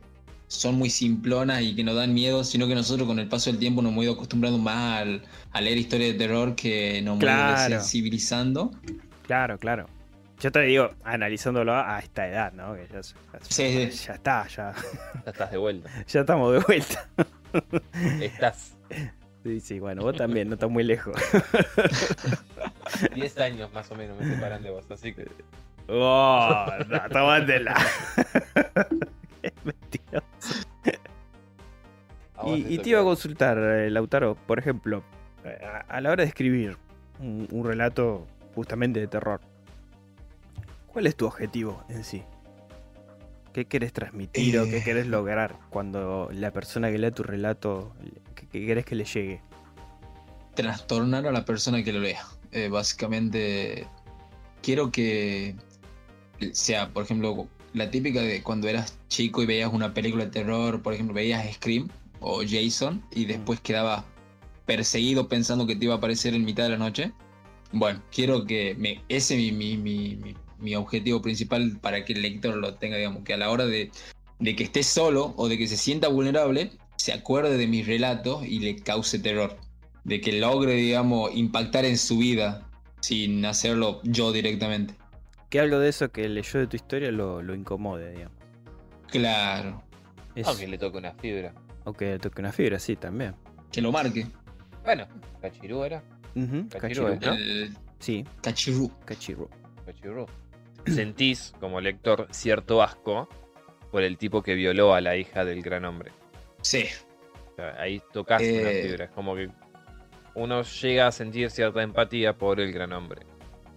son 0.48 0.76
muy 0.76 0.90
simplonas 0.90 1.62
y 1.64 1.74
que 1.76 1.84
nos 1.84 1.96
dan 1.96 2.14
miedo, 2.14 2.44
sino 2.44 2.68
que 2.68 2.76
nosotros 2.76 3.08
con 3.08 3.18
el 3.20 3.28
paso 3.30 3.50
del 3.50 3.60
tiempo 3.60 3.82
nos 3.82 3.92
hemos 3.92 4.04
ido 4.04 4.14
acostumbrando 4.14 4.60
más 4.60 5.02
al- 5.02 5.24
a 5.52 5.62
leer 5.62 5.78
historias 5.78 6.12
de 6.14 6.18
terror 6.20 6.56
que 6.56 7.02
nos 7.02 7.14
hemos 7.14 7.24
ido 7.24 7.32
Claro. 7.32 7.76
sensibilizando. 7.82 8.72
Claro, 9.26 9.58
claro. 9.58 9.88
Yo 10.42 10.52
te 10.52 10.60
digo, 10.62 10.90
analizándolo 11.06 11.74
a 11.74 12.00
esta 12.00 12.28
edad, 12.28 12.52
¿no? 12.52 12.76
Que 12.76 12.86
ya, 12.92 13.00
ya- 13.02 13.40
Sí, 13.50 13.90
sí. 13.92 14.06
ya 14.08 14.14
está, 14.16 14.46
ya, 14.50 14.74
Ya 15.26 15.32
estás 15.32 15.50
de 15.52 15.58
vuelta. 15.58 15.90
ya 16.08 16.20
estamos 16.20 16.52
de 16.54 16.60
vuelta. 16.60 17.08
Estás 18.20 18.74
Sí, 19.44 19.60
sí, 19.60 19.80
bueno, 19.80 20.04
vos 20.04 20.16
también, 20.16 20.48
no 20.48 20.54
estás 20.54 20.70
muy 20.70 20.84
lejos. 20.84 21.16
10 23.14 23.38
años 23.40 23.74
más 23.74 23.92
o 23.92 23.96
menos 23.96 24.18
me 24.18 24.26
separan 24.34 24.64
de 24.64 24.70
vos, 24.70 24.90
así 24.90 25.14
que. 25.14 25.28
¡Oh! 25.90 26.66
No, 26.88 27.02
tomátela. 27.10 27.76
Qué 29.42 29.54
mentiroso. 29.66 30.68
Y, 32.46 32.78
te 32.80 32.90
iba 32.90 33.00
a 33.02 33.04
consultar, 33.04 33.58
eh, 33.58 33.90
Lautaro, 33.90 34.36
por 34.36 34.60
ejemplo, 34.60 35.04
eh, 35.46 35.58
a, 35.64 35.80
a 35.98 36.02
la 36.02 36.12
hora 36.12 36.24
de 36.24 36.30
escribir 36.30 36.78
un, 37.20 37.48
un 37.52 37.66
relato 37.66 38.28
justamente 38.56 39.00
de 39.00 39.08
terror, 39.08 39.40
¿cuál 40.88 41.08
es 41.08 41.16
tu 41.16 41.26
objetivo 41.26 41.84
en 41.90 42.04
sí? 42.04 42.24
¿Qué 43.54 43.66
querés 43.66 43.94
transmitir 43.94 44.58
o 44.60 44.66
qué 44.66 44.78
Eh. 44.78 44.84
querés 44.84 45.08
lograr 45.08 45.56
cuando 45.70 46.30
la 46.34 46.52
persona 46.52 46.92
que 46.92 46.98
lee 46.98 47.12
tu 47.12 47.24
relato, 47.24 47.94
qué, 48.54 48.60
qué 48.62 48.66
querés 48.68 48.86
que 48.86 48.96
le 48.96 49.04
llegue? 49.06 49.42
trastornar 50.56 51.26
a 51.28 51.32
la 51.32 51.46
persona 51.46 51.84
que 51.84 51.92
lo 51.92 52.00
lea. 52.00 52.24
Eh, 52.52 52.70
básicamente, 52.70 53.88
quiero 54.62 54.92
que 54.92 55.56
sea, 56.52 56.90
por 56.94 57.04
ejemplo, 57.06 57.48
la 57.74 57.90
típica 57.90 58.22
de 58.22 58.44
cuando 58.44 58.68
eras 58.68 59.00
chico 59.08 59.42
y 59.42 59.48
veías 59.48 59.74
una 59.74 59.94
película 59.96 60.26
de 60.26 60.32
terror, 60.32 60.82
por 60.84 60.94
ejemplo, 60.94 61.16
veías 61.16 61.52
Scream 61.56 61.90
o 62.20 62.44
Jason 62.48 63.04
y 63.12 63.26
después 63.26 63.60
quedabas 63.62 64.04
perseguido 64.68 65.28
pensando 65.28 65.66
que 65.66 65.76
te 65.76 65.86
iba 65.86 65.96
a 65.96 65.98
aparecer 65.98 66.36
en 66.36 66.46
mitad 66.46 66.64
de 66.66 66.70
la 66.70 66.78
noche. 66.78 67.12
Bueno, 67.72 68.04
quiero 68.12 68.46
que 68.46 68.76
me, 68.78 69.02
ese 69.10 69.34
es 69.34 69.40
mi, 69.40 69.52
mi, 69.52 69.78
mi, 69.78 70.16
mi- 70.18 70.36
mi 70.60 70.76
objetivo 70.76 71.22
principal 71.22 71.78
para 71.82 72.06
que 72.06 72.14
el 72.14 72.22
lector 72.22 72.56
lo 72.56 72.76
tenga, 72.76 72.96
digamos, 72.98 73.24
que 73.24 73.34
a 73.34 73.38
la 73.38 73.50
hora 73.50 73.66
de, 73.66 73.90
de 74.40 74.56
que 74.56 74.64
esté 74.64 74.84
solo 74.84 75.34
o 75.36 75.50
de 75.50 75.58
que 75.58 75.68
se 75.68 75.76
sienta 75.76 76.08
vulnerable, 76.08 76.72
se 77.04 77.12
acuerde 77.12 77.58
de 77.58 77.68
mis 77.68 77.86
relatos 77.86 78.46
y 78.46 78.60
le 78.60 78.78
cause 78.78 79.20
terror. 79.20 79.58
De 80.06 80.22
que 80.22 80.32
logre, 80.40 80.76
digamos, 80.76 81.36
impactar 81.36 81.84
en 81.84 81.98
su 81.98 82.18
vida 82.18 82.70
sin 83.02 83.44
hacerlo 83.46 84.00
yo 84.04 84.32
directamente. 84.32 84.96
que 85.50 85.60
algo 85.60 85.80
de 85.80 85.90
eso 85.90 86.10
que 86.14 86.30
leyó 86.30 86.62
de 86.62 86.68
tu 86.68 86.78
historia 86.78 87.12
lo, 87.12 87.42
lo 87.42 87.54
incomode, 87.56 88.10
digamos. 88.14 88.38
Claro. 89.12 89.84
Es- 90.34 90.48
Aunque 90.48 90.66
le 90.68 90.78
toque 90.78 90.98
una 90.98 91.14
fibra. 91.16 91.54
O 91.84 91.92
que 91.94 92.06
le 92.06 92.20
toque 92.20 92.40
una 92.42 92.54
fibra, 92.54 92.80
sí, 92.80 92.96
también. 92.96 93.36
Que 93.70 93.82
lo 93.82 93.92
marque. 93.92 94.26
Bueno, 94.86 95.06
cachirú 95.42 95.84
era. 95.84 96.02
Cachirú, 96.34 96.70
cachirú. 96.80 97.08
¿no? 97.22 97.34
El 97.34 97.78
Sí, 98.00 98.26
cachirú. 98.42 98.92
cachirú. 99.06 99.50
Cachirú. 99.86 100.26
Sentís, 100.88 101.54
como 101.60 101.82
lector, 101.82 102.28
cierto 102.32 102.82
asco 102.82 103.28
por 103.92 104.04
el 104.04 104.18
tipo 104.18 104.42
que 104.42 104.56
violó 104.56 104.94
a 104.96 105.02
la 105.02 105.18
hija 105.18 105.44
del 105.46 105.62
gran 105.62 105.84
hombre. 105.86 106.12
Sí. 106.64 106.86
O 107.52 107.56
sea, 107.56 107.76
ahí 107.80 108.02
tocas 108.12 108.42
una 108.42 108.50
Eh. 108.72 108.84
fibra. 108.88 109.06
Es 109.06 109.12
como 109.12 109.36
que 109.36 109.50
uno 110.36 110.64
llega 110.64 111.08
a 111.08 111.12
sentir 111.12 111.52
cierta 111.52 111.84
empatía 111.84 112.36
por 112.38 112.60
el 112.60 112.72
gran 112.74 112.92
hombre. 112.94 113.22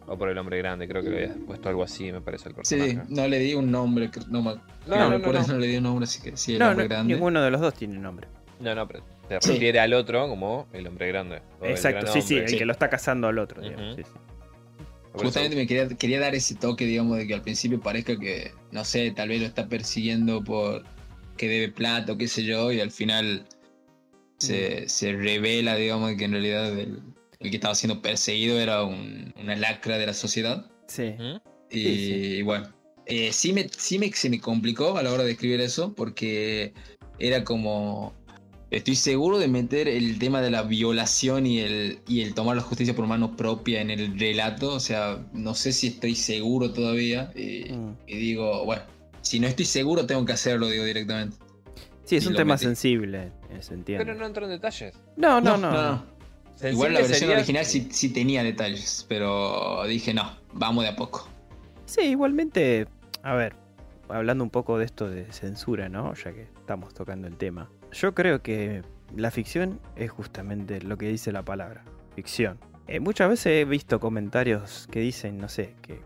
O 0.08 0.16
por 0.16 0.28
el 0.30 0.38
hombre 0.38 0.58
grande, 0.58 0.86
creo 0.86 1.02
que 1.02 1.10
lo 1.10 1.16
había 1.16 1.34
puesto 1.46 1.68
algo 1.68 1.82
así, 1.82 2.12
me 2.12 2.20
parece 2.20 2.48
el 2.48 2.54
personaje. 2.54 2.90
Sí, 2.92 2.98
no 3.08 3.26
le 3.26 3.38
di 3.40 3.54
un 3.54 3.70
nombre. 3.72 4.08
No, 4.30 4.40
me- 4.40 4.54
No, 4.54 4.60
que 4.86 4.90
no, 4.90 4.96
no, 5.10 5.18
recuerdo, 5.18 5.46
no. 5.52 5.58
le 5.58 5.66
di 5.66 5.76
un 5.78 5.82
nombre, 5.82 6.04
así 6.04 6.22
que 6.22 6.36
sí, 6.36 6.52
el 6.54 6.60
No, 6.60 6.68
hombre 6.68 6.84
no, 6.84 6.88
grande. 6.90 7.14
ninguno 7.14 7.42
de 7.42 7.50
los 7.50 7.60
dos 7.60 7.74
tiene 7.74 7.98
nombre. 7.98 8.28
No, 8.60 8.72
no, 8.74 8.86
pero 8.86 9.02
se 9.28 9.40
Sí. 9.40 9.52
refiere 9.54 9.80
al 9.80 9.92
otro 9.94 10.28
como 10.28 10.68
el 10.72 10.86
hombre 10.86 11.08
grande. 11.08 11.42
Exacto, 11.60 12.06
sí, 12.06 12.22
sí, 12.22 12.36
el 12.38 12.48
Sí. 12.48 12.56
que 12.56 12.64
lo 12.64 12.72
está 12.72 12.88
cazando 12.88 13.26
al 13.26 13.38
otro, 13.40 13.60
digamos. 13.60 13.96
Sí. 13.96 14.02
Justamente 15.12 15.56
me 15.56 15.66
quería, 15.66 15.88
quería 15.88 16.20
dar 16.20 16.34
ese 16.34 16.54
toque, 16.54 16.84
digamos, 16.84 17.16
de 17.18 17.26
que 17.26 17.34
al 17.34 17.42
principio 17.42 17.80
parezca 17.80 18.16
que, 18.18 18.52
no 18.70 18.84
sé, 18.84 19.10
tal 19.10 19.30
vez 19.30 19.40
lo 19.40 19.46
está 19.46 19.66
persiguiendo 19.66 20.44
por 20.44 20.84
que 21.36 21.48
debe 21.48 21.68
plata 21.70 22.12
o 22.12 22.18
qué 22.18 22.28
sé 22.28 22.44
yo, 22.44 22.72
y 22.72 22.80
al 22.80 22.90
final 22.90 23.46
se, 24.38 24.88
se 24.88 25.12
revela, 25.12 25.76
digamos, 25.76 26.14
que 26.16 26.24
en 26.24 26.32
realidad 26.32 26.78
el, 26.78 27.00
el 27.40 27.50
que 27.50 27.56
estaba 27.56 27.74
siendo 27.74 28.02
perseguido 28.02 28.58
era 28.60 28.84
un- 28.84 29.32
una 29.40 29.56
lacra 29.56 29.98
de 29.98 30.06
la 30.06 30.14
sociedad. 30.14 30.66
Sí. 30.88 31.14
Y, 31.70 31.82
Sí, 31.82 32.42
bueno, 32.42 32.68
eh, 33.06 33.32
sí, 33.32 33.52
me, 33.52 33.68
sí 33.76 33.98
me, 33.98 34.12
se 34.12 34.28
me 34.30 34.40
complicó 34.40 34.96
a 34.96 35.02
la 35.02 35.12
hora 35.12 35.24
de 35.24 35.32
escribir 35.32 35.60
eso, 35.60 35.94
porque 35.94 36.72
era 37.18 37.44
como. 37.44 38.14
Estoy 38.68 38.96
seguro 38.96 39.38
de 39.38 39.46
meter 39.46 39.86
el 39.86 40.18
tema 40.18 40.42
de 40.42 40.50
la 40.50 40.62
violación 40.62 41.46
y 41.46 41.60
el, 41.60 42.00
y 42.08 42.22
el 42.22 42.34
tomar 42.34 42.56
la 42.56 42.62
justicia 42.62 42.96
por 42.96 43.06
mano 43.06 43.36
propia 43.36 43.80
en 43.80 43.90
el 43.90 44.18
relato. 44.18 44.74
O 44.74 44.80
sea, 44.80 45.24
no 45.32 45.54
sé 45.54 45.72
si 45.72 45.86
estoy 45.86 46.16
seguro 46.16 46.72
todavía. 46.72 47.30
Y, 47.36 47.72
Mm. 47.72 47.96
y 48.08 48.16
digo, 48.16 48.64
bueno, 48.64 48.82
si 49.26 49.40
no 49.40 49.46
estoy 49.46 49.64
seguro, 49.64 50.06
tengo 50.06 50.24
que 50.24 50.32
hacerlo, 50.32 50.68
digo 50.68 50.84
directamente. 50.84 51.36
Sí, 52.04 52.16
es 52.16 52.24
Y 52.24 52.28
un 52.28 52.34
tema 52.36 52.54
metí. 52.54 52.64
sensible, 52.64 53.32
se 53.60 53.74
entiende. 53.74 54.04
Pero 54.04 54.16
no 54.18 54.26
entro 54.26 54.44
en 54.44 54.50
detalles. 54.52 54.94
No, 55.16 55.40
no, 55.40 55.56
no. 55.56 56.04
Igual 56.62 56.94
la 56.94 57.00
versión 57.00 57.18
sería- 57.18 57.36
original 57.36 57.64
sí, 57.66 57.88
sí 57.90 58.08
tenía 58.10 58.42
detalles, 58.42 59.04
pero 59.08 59.84
dije, 59.86 60.14
no, 60.14 60.36
vamos 60.52 60.84
de 60.84 60.90
a 60.90 60.96
poco. 60.96 61.28
Sí, 61.84 62.02
igualmente, 62.02 62.86
a 63.22 63.34
ver, 63.34 63.54
hablando 64.08 64.42
un 64.44 64.50
poco 64.50 64.78
de 64.78 64.84
esto 64.86 65.10
de 65.10 65.30
censura, 65.32 65.88
¿no? 65.88 66.14
Ya 66.14 66.32
que 66.32 66.42
estamos 66.42 66.94
tocando 66.94 67.26
el 67.28 67.36
tema. 67.36 67.68
Yo 67.92 68.14
creo 68.14 68.40
que 68.42 68.82
la 69.14 69.30
ficción 69.30 69.80
es 69.96 70.10
justamente 70.10 70.80
lo 70.80 70.96
que 70.96 71.08
dice 71.08 71.30
la 71.32 71.44
palabra, 71.44 71.84
ficción. 72.14 72.58
Eh, 72.88 73.00
muchas 73.00 73.28
veces 73.28 73.46
he 73.46 73.64
visto 73.64 74.00
comentarios 74.00 74.88
que 74.90 75.00
dicen, 75.00 75.38
no 75.38 75.48
sé, 75.48 75.74
que 75.82 76.00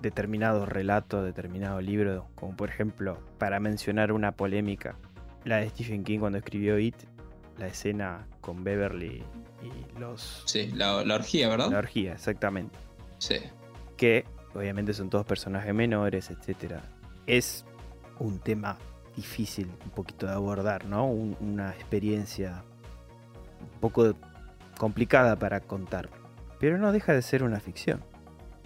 determinado 0.00 0.66
relato, 0.66 1.22
determinado 1.22 1.80
libro, 1.80 2.26
como 2.34 2.56
por 2.56 2.68
ejemplo, 2.68 3.18
para 3.38 3.60
mencionar 3.60 4.12
una 4.12 4.32
polémica, 4.32 4.96
la 5.44 5.56
de 5.58 5.68
Stephen 5.70 6.04
King 6.04 6.18
cuando 6.20 6.38
escribió 6.38 6.78
It, 6.78 6.96
la 7.58 7.66
escena 7.68 8.26
con 8.40 8.62
Beverly 8.64 9.22
y 9.62 9.98
los... 9.98 10.42
Sí, 10.46 10.70
la, 10.74 11.04
la 11.04 11.14
orgía, 11.14 11.48
¿verdad? 11.48 11.70
La 11.70 11.78
orgía, 11.78 12.12
exactamente 12.12 12.76
Sí. 13.18 13.36
que 13.96 14.24
obviamente 14.54 14.92
son 14.92 15.08
todos 15.08 15.24
personajes 15.24 15.72
menores, 15.74 16.30
etcétera. 16.30 16.82
Es 17.26 17.64
un 18.18 18.38
tema 18.38 18.76
difícil 19.16 19.70
un 19.84 19.90
poquito 19.90 20.26
de 20.26 20.32
abordar, 20.32 20.84
¿no? 20.84 21.06
Un- 21.06 21.36
una 21.40 21.70
experiencia 21.70 22.62
un 23.60 23.80
poco 23.80 24.14
complicada 24.78 25.36
para 25.36 25.60
contar, 25.60 26.10
pero 26.60 26.76
no 26.76 26.92
deja 26.92 27.14
de 27.14 27.22
ser 27.22 27.42
una 27.42 27.58
ficción. 27.60 28.04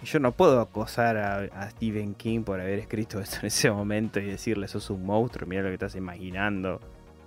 Yo 0.03 0.19
no 0.19 0.31
puedo 0.31 0.59
acosar 0.61 1.17
a, 1.17 1.37
a 1.41 1.69
Stephen 1.69 2.15
King 2.15 2.43
por 2.43 2.59
haber 2.59 2.79
escrito 2.79 3.19
esto 3.21 3.37
en 3.41 3.47
ese 3.47 3.71
momento 3.71 4.19
y 4.19 4.25
decirle 4.25 4.67
sos 4.67 4.89
un 4.89 5.05
monstruo, 5.05 5.47
mira 5.47 5.61
lo 5.61 5.67
que 5.69 5.75
estás 5.75 5.95
imaginando, 5.95 6.79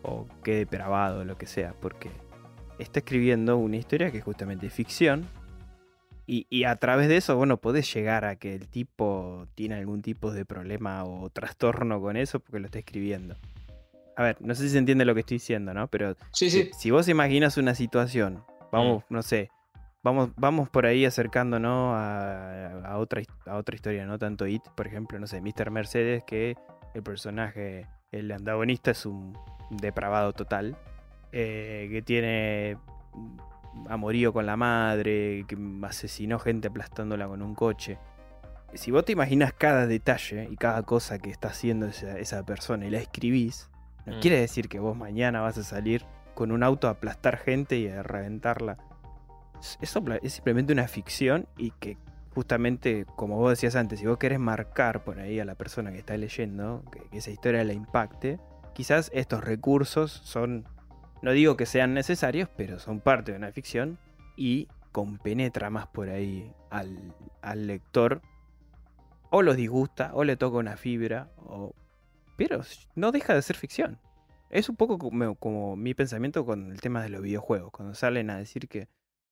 o 0.02 0.26
qué 0.42 0.56
depravado, 0.56 1.24
lo 1.24 1.36
que 1.38 1.46
sea, 1.46 1.74
porque 1.80 2.10
está 2.78 2.98
escribiendo 3.00 3.56
una 3.56 3.76
historia 3.76 4.10
que 4.10 4.18
es 4.18 4.24
justamente 4.24 4.68
ficción, 4.70 5.26
y, 6.26 6.46
y 6.48 6.64
a 6.64 6.74
través 6.76 7.08
de 7.08 7.18
eso, 7.18 7.36
bueno, 7.36 7.58
podés 7.58 7.92
llegar 7.92 8.24
a 8.24 8.36
que 8.36 8.54
el 8.54 8.68
tipo 8.68 9.46
tiene 9.54 9.74
algún 9.74 10.00
tipo 10.00 10.32
de 10.32 10.46
problema 10.46 11.04
o 11.04 11.28
trastorno 11.28 12.00
con 12.00 12.16
eso 12.16 12.40
porque 12.40 12.60
lo 12.60 12.66
está 12.66 12.78
escribiendo. 12.78 13.36
A 14.16 14.22
ver, 14.22 14.36
no 14.40 14.54
sé 14.54 14.62
si 14.62 14.70
se 14.70 14.78
entiende 14.78 15.04
lo 15.04 15.12
que 15.12 15.20
estoy 15.20 15.36
diciendo, 15.36 15.74
¿no? 15.74 15.88
Pero 15.88 16.16
Sí, 16.32 16.48
sí. 16.48 16.70
si 16.78 16.90
vos 16.90 17.08
imaginas 17.08 17.58
una 17.58 17.74
situación, 17.74 18.42
vamos, 18.72 19.04
no 19.10 19.22
sé, 19.22 19.50
vamos, 20.04 20.30
vamos 20.36 20.68
por 20.68 20.86
ahí 20.86 21.04
acercándonos 21.04 21.94
a, 21.96 22.82
a 22.84 22.98
otra, 22.98 23.22
a 23.46 23.56
otra 23.56 23.74
historia, 23.74 24.06
no 24.06 24.18
tanto 24.18 24.46
It, 24.46 24.62
por 24.76 24.86
ejemplo, 24.86 25.18
no 25.18 25.26
sé, 25.26 25.40
Mr. 25.40 25.70
Mercedes, 25.72 26.22
que 26.24 26.56
el 26.94 27.02
personaje, 27.02 27.88
el 28.12 28.30
antagonista 28.30 28.92
es 28.92 29.04
un 29.06 29.36
depravado 29.70 30.32
total, 30.32 30.76
eh, 31.32 31.88
que 31.90 32.02
tiene 32.02 32.76
amorío 33.88 34.32
con 34.32 34.46
la 34.46 34.56
madre, 34.56 35.44
que 35.48 35.56
asesinó 35.82 36.38
gente 36.38 36.68
aplastándola 36.68 37.26
con 37.26 37.42
un 37.42 37.54
coche. 37.56 37.98
Si 38.74 38.90
vos 38.90 39.04
te 39.04 39.12
imaginas 39.12 39.52
cada 39.52 39.86
detalle 39.86 40.48
y 40.50 40.56
cada 40.56 40.82
cosa 40.82 41.18
que 41.18 41.30
está 41.30 41.48
haciendo 41.48 41.86
esa, 41.86 42.18
esa 42.18 42.44
persona 42.44 42.86
y 42.86 42.90
la 42.90 42.98
escribís, 42.98 43.70
no 44.06 44.16
Mm. 44.16 44.20
quiere 44.20 44.38
decir 44.40 44.68
que 44.68 44.78
vos 44.80 44.96
mañana 44.96 45.40
vas 45.40 45.56
a 45.58 45.62
salir 45.64 46.04
con 46.34 46.52
un 46.52 46.62
auto 46.62 46.88
a 46.88 46.92
aplastar 46.92 47.38
gente 47.38 47.78
y 47.78 47.88
a 47.88 48.02
reventarla. 48.02 48.76
Es- 49.60 49.78
Eso 49.80 50.02
es 50.22 50.32
simplemente 50.32 50.72
una 50.72 50.88
ficción 50.88 51.48
y 51.56 51.70
que 51.72 51.96
justamente, 52.34 53.06
como 53.16 53.36
vos 53.36 53.50
decías 53.50 53.76
antes, 53.76 54.00
si 54.00 54.06
vos 54.06 54.18
querés 54.18 54.40
marcar 54.40 55.04
por 55.04 55.20
ahí 55.20 55.38
a 55.38 55.44
la 55.44 55.54
persona 55.54 55.92
que 55.92 55.98
está 55.98 56.16
leyendo, 56.16 56.82
que, 56.90 57.16
esa 57.16 57.30
historia 57.30 57.62
la 57.64 57.72
impacte, 57.72 58.40
quizás 58.74 59.10
estos 59.14 59.44
recursos 59.44 60.10
son, 60.24 60.66
no 61.22 61.30
digo 61.30 61.56
que 61.56 61.64
sean 61.66 61.94
necesarios, 61.94 62.48
pero 62.56 62.78
son 62.80 63.00
parte 63.00 63.32
de 63.32 63.38
una 63.38 63.52
ficción 63.52 63.98
y 64.36 64.68
compenetra 64.90 65.70
más 65.70 65.86
por 65.86 66.08
ahí 66.08 66.52
al, 66.70 67.14
al 67.40 67.66
lector. 67.66 68.20
O 69.30 69.42
los 69.42 69.56
disgusta, 69.56 70.10
o 70.14 70.22
le 70.24 70.36
toca 70.36 70.58
una 70.58 70.76
fibra, 70.76 71.30
o... 71.38 71.72
pero 72.36 72.60
no 72.94 73.10
deja 73.10 73.34
de 73.34 73.42
ser 73.42 73.56
ficción. 73.56 73.98
Es 74.50 74.68
un 74.68 74.76
poco 74.76 74.98
como 74.98 75.74
mi 75.74 75.94
pensamiento 75.94 76.44
con 76.46 76.70
el 76.70 76.80
tema 76.80 77.02
de 77.02 77.08
los 77.08 77.22
videojuegos, 77.22 77.72
cuando 77.72 77.94
salen 77.94 78.30
a 78.30 78.38
decir 78.38 78.68
que 78.68 78.88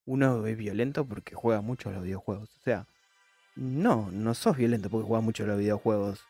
uno 0.07 0.47
es 0.47 0.57
violento 0.57 1.05
porque 1.05 1.35
juega 1.35 1.61
mucho 1.61 1.89
a 1.89 1.93
los 1.93 2.03
videojuegos. 2.03 2.51
O 2.59 2.63
sea, 2.63 2.87
no, 3.55 4.11
no 4.11 4.35
sos 4.35 4.57
violento 4.57 4.91
porque 4.91 5.07
juegas 5.07 5.25
mucho 5.25 5.45
a 5.45 5.47
los 5.47 5.59
videojuegos. 5.59 6.25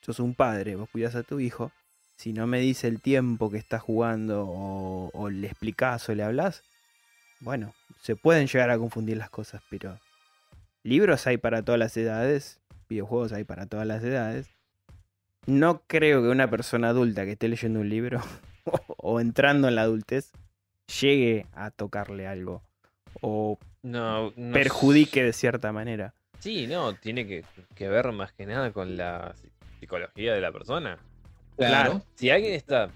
Sos 0.00 0.20
un 0.20 0.34
padre, 0.34 0.76
vos 0.76 0.88
cuidas 0.90 1.14
a 1.14 1.22
tu 1.22 1.40
hijo. 1.40 1.72
Si 2.16 2.32
no 2.32 2.46
me 2.46 2.60
dice 2.60 2.88
el 2.88 3.00
tiempo 3.00 3.50
que 3.50 3.58
está 3.58 3.78
jugando 3.78 4.46
o, 4.46 5.10
o 5.12 5.30
le 5.30 5.48
explicás 5.48 6.08
o 6.08 6.14
le 6.14 6.22
hablas, 6.22 6.62
bueno, 7.40 7.74
se 8.00 8.16
pueden 8.16 8.46
llegar 8.46 8.70
a 8.70 8.78
confundir 8.78 9.16
las 9.18 9.28
cosas, 9.28 9.62
pero 9.68 9.98
libros 10.82 11.26
hay 11.26 11.36
para 11.36 11.62
todas 11.62 11.78
las 11.78 11.96
edades, 11.96 12.58
videojuegos 12.88 13.32
hay 13.32 13.44
para 13.44 13.66
todas 13.66 13.86
las 13.86 14.02
edades. 14.02 14.48
No 15.46 15.82
creo 15.86 16.22
que 16.22 16.28
una 16.28 16.48
persona 16.48 16.88
adulta 16.88 17.24
que 17.24 17.32
esté 17.32 17.48
leyendo 17.48 17.80
un 17.80 17.90
libro 17.90 18.20
o 18.96 19.20
entrando 19.20 19.68
en 19.68 19.74
la 19.74 19.82
adultez 19.82 20.32
llegue 21.00 21.46
a 21.52 21.70
tocarle 21.70 22.26
algo 22.26 22.65
o 23.22 23.58
No, 23.82 24.32
no 24.36 24.52
perjudique 24.52 25.22
de 25.22 25.32
cierta 25.32 25.72
manera. 25.72 26.14
Sí, 26.38 26.66
no, 26.66 26.94
tiene 26.94 27.26
que, 27.26 27.44
que 27.74 27.88
ver 27.88 28.12
más 28.12 28.32
que 28.32 28.46
nada 28.46 28.72
con 28.72 28.96
la 28.96 29.34
psicología 29.80 30.34
de 30.34 30.40
la 30.40 30.52
persona. 30.52 30.98
Claro. 31.56 32.02
Si 32.16 32.30
alguien 32.30 32.52
está 32.54 32.90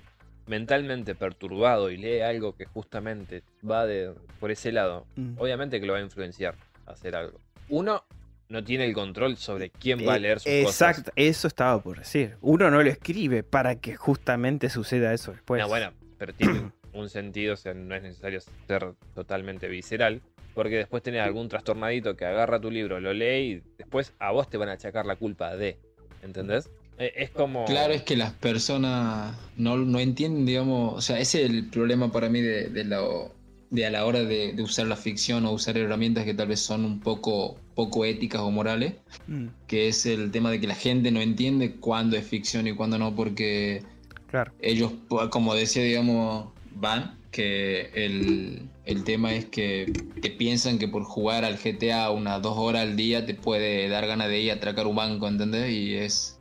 mentalmente 0.46 1.14
perturbado 1.14 1.90
y 1.90 1.96
lee 1.96 2.20
algo 2.20 2.54
que 2.56 2.64
justamente 2.66 3.42
va 3.68 3.86
de, 3.86 4.12
por 4.38 4.50
ese 4.50 4.72
lado, 4.72 5.06
Mm. 5.16 5.34
obviamente 5.38 5.80
que 5.80 5.86
lo 5.86 5.92
va 5.94 6.00
a 6.00 6.02
influenciar 6.02 6.54
a 6.86 6.92
hacer 6.92 7.14
algo. 7.14 7.38
Uno 7.68 8.04
no 8.48 8.64
tiene 8.64 8.84
el 8.84 8.92
control 8.94 9.36
sobre 9.36 9.70
quién 9.70 10.00
va 10.06 10.14
a 10.14 10.16
Eh, 10.16 10.20
leer 10.20 10.40
sus 10.40 10.52
cosas. 10.64 10.90
Exacto, 10.90 11.12
eso 11.14 11.46
estaba 11.46 11.80
por 11.80 11.98
decir. 11.98 12.36
Uno 12.40 12.68
no 12.70 12.82
lo 12.82 12.90
escribe 12.90 13.42
para 13.44 13.76
que 13.76 13.94
justamente 13.94 14.68
suceda 14.70 15.14
eso 15.14 15.30
después. 15.32 15.62
No, 15.62 15.68
bueno, 15.68 15.92
pero 16.18 16.34
tiene 16.34 16.72
un 16.92 17.08
sentido, 17.08 17.54
o 17.54 17.56
sea, 17.56 17.74
no 17.74 17.94
es 17.94 18.02
necesario 18.02 18.40
ser 18.66 18.94
totalmente 19.14 19.68
visceral, 19.68 20.20
porque 20.54 20.76
después 20.76 21.02
tenés 21.02 21.22
algún 21.22 21.48
trastornadito 21.48 22.16
que 22.16 22.24
agarra 22.24 22.60
tu 22.60 22.70
libro, 22.70 23.00
lo 23.00 23.12
lee 23.12 23.38
y 23.38 23.62
después 23.78 24.12
a 24.18 24.32
vos 24.32 24.48
te 24.48 24.56
van 24.56 24.68
a 24.68 24.72
achacar 24.72 25.06
la 25.06 25.16
culpa 25.16 25.56
de, 25.56 25.78
¿entendés? 26.22 26.68
Eh, 26.98 27.12
Es 27.16 27.30
como... 27.30 27.64
Claro, 27.64 27.92
es 27.94 28.02
que 28.02 28.16
las 28.16 28.32
personas 28.32 29.34
no, 29.56 29.76
no 29.76 29.98
entienden, 30.00 30.44
digamos, 30.46 30.94
o 30.94 31.00
sea, 31.00 31.18
ese 31.20 31.44
es 31.44 31.50
el 31.50 31.66
problema 31.68 32.10
para 32.12 32.28
mí 32.28 32.40
de, 32.40 32.68
de 32.68 32.84
lo, 32.84 33.32
de 33.70 33.86
a 33.86 33.90
la 33.90 34.04
hora 34.04 34.24
de, 34.24 34.52
de 34.52 34.62
usar 34.62 34.86
la 34.86 34.96
ficción 34.96 35.46
o 35.46 35.52
usar 35.52 35.78
herramientas 35.78 36.24
que 36.24 36.34
tal 36.34 36.48
vez 36.48 36.60
son 36.60 36.84
un 36.84 37.00
poco, 37.00 37.56
poco 37.74 38.04
éticas 38.04 38.40
o 38.42 38.50
morales, 38.50 38.94
Mm, 39.26 39.46
que 39.68 39.88
es 39.88 40.06
el 40.06 40.30
tema 40.32 40.50
de 40.50 40.60
que 40.60 40.66
la 40.66 40.74
gente 40.74 41.10
no 41.12 41.20
entiende 41.20 41.76
cuándo 41.76 42.16
es 42.16 42.26
ficción 42.26 42.66
y 42.66 42.74
cuándo 42.74 42.98
no, 42.98 43.14
porque 43.14 43.82
claro. 44.26 44.52
ellos, 44.60 44.92
como 45.30 45.54
decía, 45.54 45.82
digamos, 45.84 46.52
Van, 46.80 47.18
que 47.30 47.90
el, 47.94 48.68
el 48.84 49.04
tema 49.04 49.34
es 49.34 49.44
que, 49.44 49.92
que 50.20 50.30
piensan 50.30 50.78
que 50.78 50.88
por 50.88 51.04
jugar 51.04 51.44
al 51.44 51.58
GTA 51.58 52.10
unas 52.10 52.42
dos 52.42 52.56
horas 52.56 52.82
al 52.82 52.96
día 52.96 53.24
te 53.24 53.34
puede 53.34 53.88
dar 53.88 54.06
ganas 54.06 54.28
de 54.28 54.40
ir 54.40 54.50
a 54.50 54.54
atracar 54.54 54.86
un 54.86 54.96
banco, 54.96 55.28
¿entendés? 55.28 55.70
Y 55.70 55.96
es, 55.96 56.40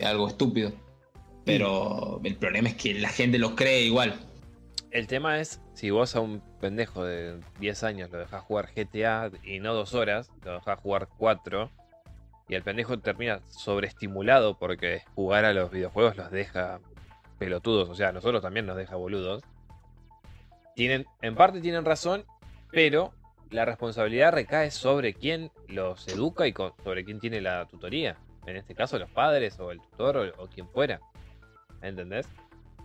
algo 0.00 0.28
estúpido. 0.28 0.72
Pero 1.44 2.20
el 2.24 2.36
problema 2.36 2.68
es 2.68 2.76
que 2.76 2.94
la 2.94 3.08
gente 3.08 3.38
lo 3.38 3.54
cree 3.54 3.82
igual. 3.82 4.14
El 4.90 5.06
tema 5.06 5.40
es, 5.40 5.60
si 5.74 5.90
vos 5.90 6.16
a 6.16 6.20
un 6.20 6.40
pendejo 6.60 7.04
de 7.04 7.38
10 7.60 7.82
años 7.84 8.10
lo 8.10 8.18
dejás 8.18 8.42
jugar 8.42 8.70
GTA 8.74 9.30
y 9.44 9.60
no 9.60 9.74
dos 9.74 9.94
horas, 9.94 10.30
lo 10.44 10.54
dejás 10.54 10.80
jugar 10.80 11.08
4, 11.18 11.70
y 12.48 12.54
el 12.54 12.62
pendejo 12.62 12.98
termina 12.98 13.40
sobreestimulado 13.48 14.58
porque 14.58 15.02
jugar 15.14 15.44
a 15.44 15.52
los 15.52 15.70
videojuegos 15.70 16.16
los 16.16 16.30
deja 16.30 16.80
pelotudos, 17.38 17.88
o 17.90 17.94
sea, 17.94 18.08
a 18.08 18.12
nosotros 18.12 18.40
también 18.40 18.66
nos 18.66 18.76
deja 18.76 18.96
boludos. 18.96 19.42
Tienen, 20.76 21.06
en 21.22 21.34
parte 21.34 21.60
tienen 21.62 21.84
razón, 21.86 22.24
pero 22.70 23.12
la 23.50 23.64
responsabilidad 23.64 24.32
recae 24.32 24.70
sobre 24.70 25.14
quién 25.14 25.50
los 25.68 26.06
educa 26.08 26.46
y 26.46 26.52
sobre 26.84 27.04
quién 27.04 27.18
tiene 27.18 27.40
la 27.40 27.66
tutoría. 27.66 28.18
En 28.46 28.56
este 28.56 28.74
caso, 28.74 28.98
los 28.98 29.10
padres 29.10 29.58
o 29.58 29.72
el 29.72 29.80
tutor 29.80 30.18
o, 30.18 30.42
o 30.44 30.46
quien 30.48 30.68
fuera. 30.68 31.00
¿Entendés? 31.80 32.28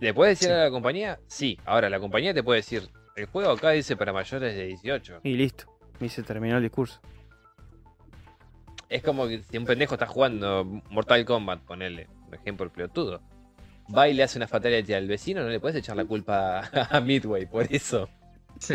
¿Le 0.00 0.14
puedes 0.14 0.38
decir 0.40 0.54
Sí. 0.54 0.58
a 0.60 0.64
la 0.64 0.70
compañía? 0.70 1.20
Sí. 1.26 1.58
Ahora, 1.66 1.90
la 1.90 2.00
compañía 2.00 2.32
te 2.32 2.42
puede 2.42 2.60
decir, 2.60 2.88
el 3.14 3.26
juego 3.26 3.50
acá 3.50 3.70
dice 3.70 3.94
para 3.94 4.12
mayores 4.12 4.56
de 4.56 4.64
18. 4.68 5.20
Y 5.22 5.34
listo. 5.34 5.66
Y 6.00 6.08
se 6.08 6.22
terminó 6.22 6.56
el 6.56 6.62
discurso. 6.62 6.98
Es 8.88 9.02
como 9.02 9.28
que 9.28 9.42
si 9.42 9.58
un 9.58 9.64
pendejo 9.66 9.94
está 9.94 10.06
jugando 10.06 10.64
Mortal 10.90 11.24
Kombat, 11.24 11.60
ponele, 11.62 12.08
por 12.26 12.34
ejemplo, 12.36 12.64
el 12.64 12.70
pelotudo. 12.72 13.20
Va 13.96 14.08
y 14.08 14.14
le 14.14 14.22
hace 14.22 14.38
una 14.38 14.48
fatality 14.48 14.94
al 14.94 15.06
vecino, 15.06 15.42
no 15.42 15.48
le 15.48 15.60
puedes 15.60 15.76
echar 15.76 15.96
la 15.96 16.04
culpa 16.04 16.60
a 16.90 17.00
Midway 17.00 17.46
por 17.46 17.66
eso. 17.72 18.08
Sí. 18.58 18.74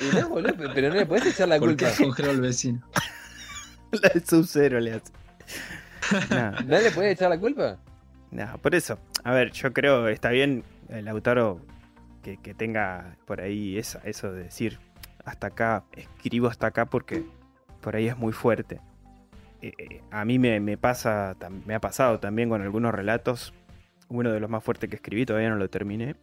Y 0.00 0.16
no, 0.16 0.28
boludo, 0.28 0.54
pero 0.74 0.88
no 0.88 0.94
le 0.94 1.06
puedes 1.06 1.26
echar 1.26 1.48
la 1.48 1.58
Porque 1.58 1.84
culpa. 1.86 1.96
congeló 2.02 2.30
al 2.30 2.40
vecino. 2.40 2.80
La 3.90 4.10
Sub-Zero 4.24 4.80
le 4.80 4.92
hace. 4.92 5.12
¿No 6.66 6.78
le 6.78 6.90
puedes 6.90 7.14
echar 7.14 7.30
la 7.30 7.38
culpa? 7.38 7.78
nah, 8.30 8.56
por 8.58 8.74
eso. 8.74 8.98
A 9.24 9.32
ver, 9.32 9.50
yo 9.52 9.72
creo 9.72 10.08
está 10.08 10.28
bien 10.30 10.62
el 10.90 11.06
Lautaro 11.06 11.60
que, 12.22 12.36
que 12.36 12.52
tenga 12.54 13.16
por 13.26 13.40
ahí 13.40 13.78
esa, 13.78 14.00
eso 14.04 14.30
de 14.32 14.44
decir 14.44 14.78
hasta 15.24 15.48
acá, 15.48 15.84
escribo 15.92 16.48
hasta 16.48 16.66
acá 16.66 16.84
porque 16.86 17.24
por 17.80 17.96
ahí 17.96 18.08
es 18.08 18.16
muy 18.16 18.32
fuerte. 18.32 18.80
Eh, 19.60 19.72
eh, 19.78 20.02
a 20.10 20.24
mí 20.24 20.38
me, 20.38 20.76
pasa, 20.76 21.36
me 21.66 21.74
ha 21.74 21.80
pasado 21.80 22.20
también 22.20 22.48
con 22.48 22.62
algunos 22.62 22.94
relatos. 22.94 23.54
Uno 24.08 24.32
de 24.32 24.40
los 24.40 24.48
más 24.48 24.64
fuertes 24.64 24.88
que 24.88 24.96
escribí, 24.96 25.26
todavía 25.26 25.50
no 25.50 25.56
lo 25.56 25.68
terminé. 25.68 26.16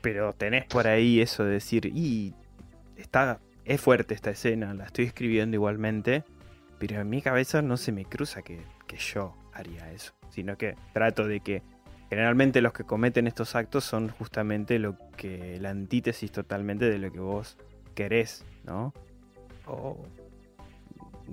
Pero 0.00 0.32
tenés 0.32 0.64
por 0.66 0.86
ahí 0.86 1.20
eso 1.20 1.44
de 1.44 1.52
decir, 1.52 1.86
y 1.86 2.34
está, 2.96 3.40
es 3.64 3.80
fuerte 3.80 4.14
esta 4.14 4.30
escena, 4.30 4.74
la 4.74 4.84
estoy 4.84 5.06
escribiendo 5.06 5.56
igualmente. 5.56 6.24
Pero 6.78 7.00
en 7.00 7.10
mi 7.10 7.20
cabeza 7.22 7.60
no 7.62 7.76
se 7.76 7.92
me 7.92 8.04
cruza 8.04 8.42
que, 8.42 8.60
que 8.86 8.96
yo 8.96 9.34
haría 9.52 9.90
eso. 9.92 10.12
Sino 10.30 10.56
que 10.56 10.76
trato 10.92 11.26
de 11.26 11.40
que 11.40 11.62
generalmente 12.08 12.62
los 12.62 12.72
que 12.72 12.84
cometen 12.84 13.26
estos 13.26 13.54
actos 13.56 13.84
son 13.84 14.08
justamente 14.08 14.78
lo 14.78 14.96
que 15.16 15.58
la 15.60 15.70
antítesis 15.70 16.30
totalmente 16.30 16.88
de 16.88 16.98
lo 16.98 17.12
que 17.12 17.20
vos 17.20 17.58
querés, 17.94 18.44
¿no? 18.64 18.94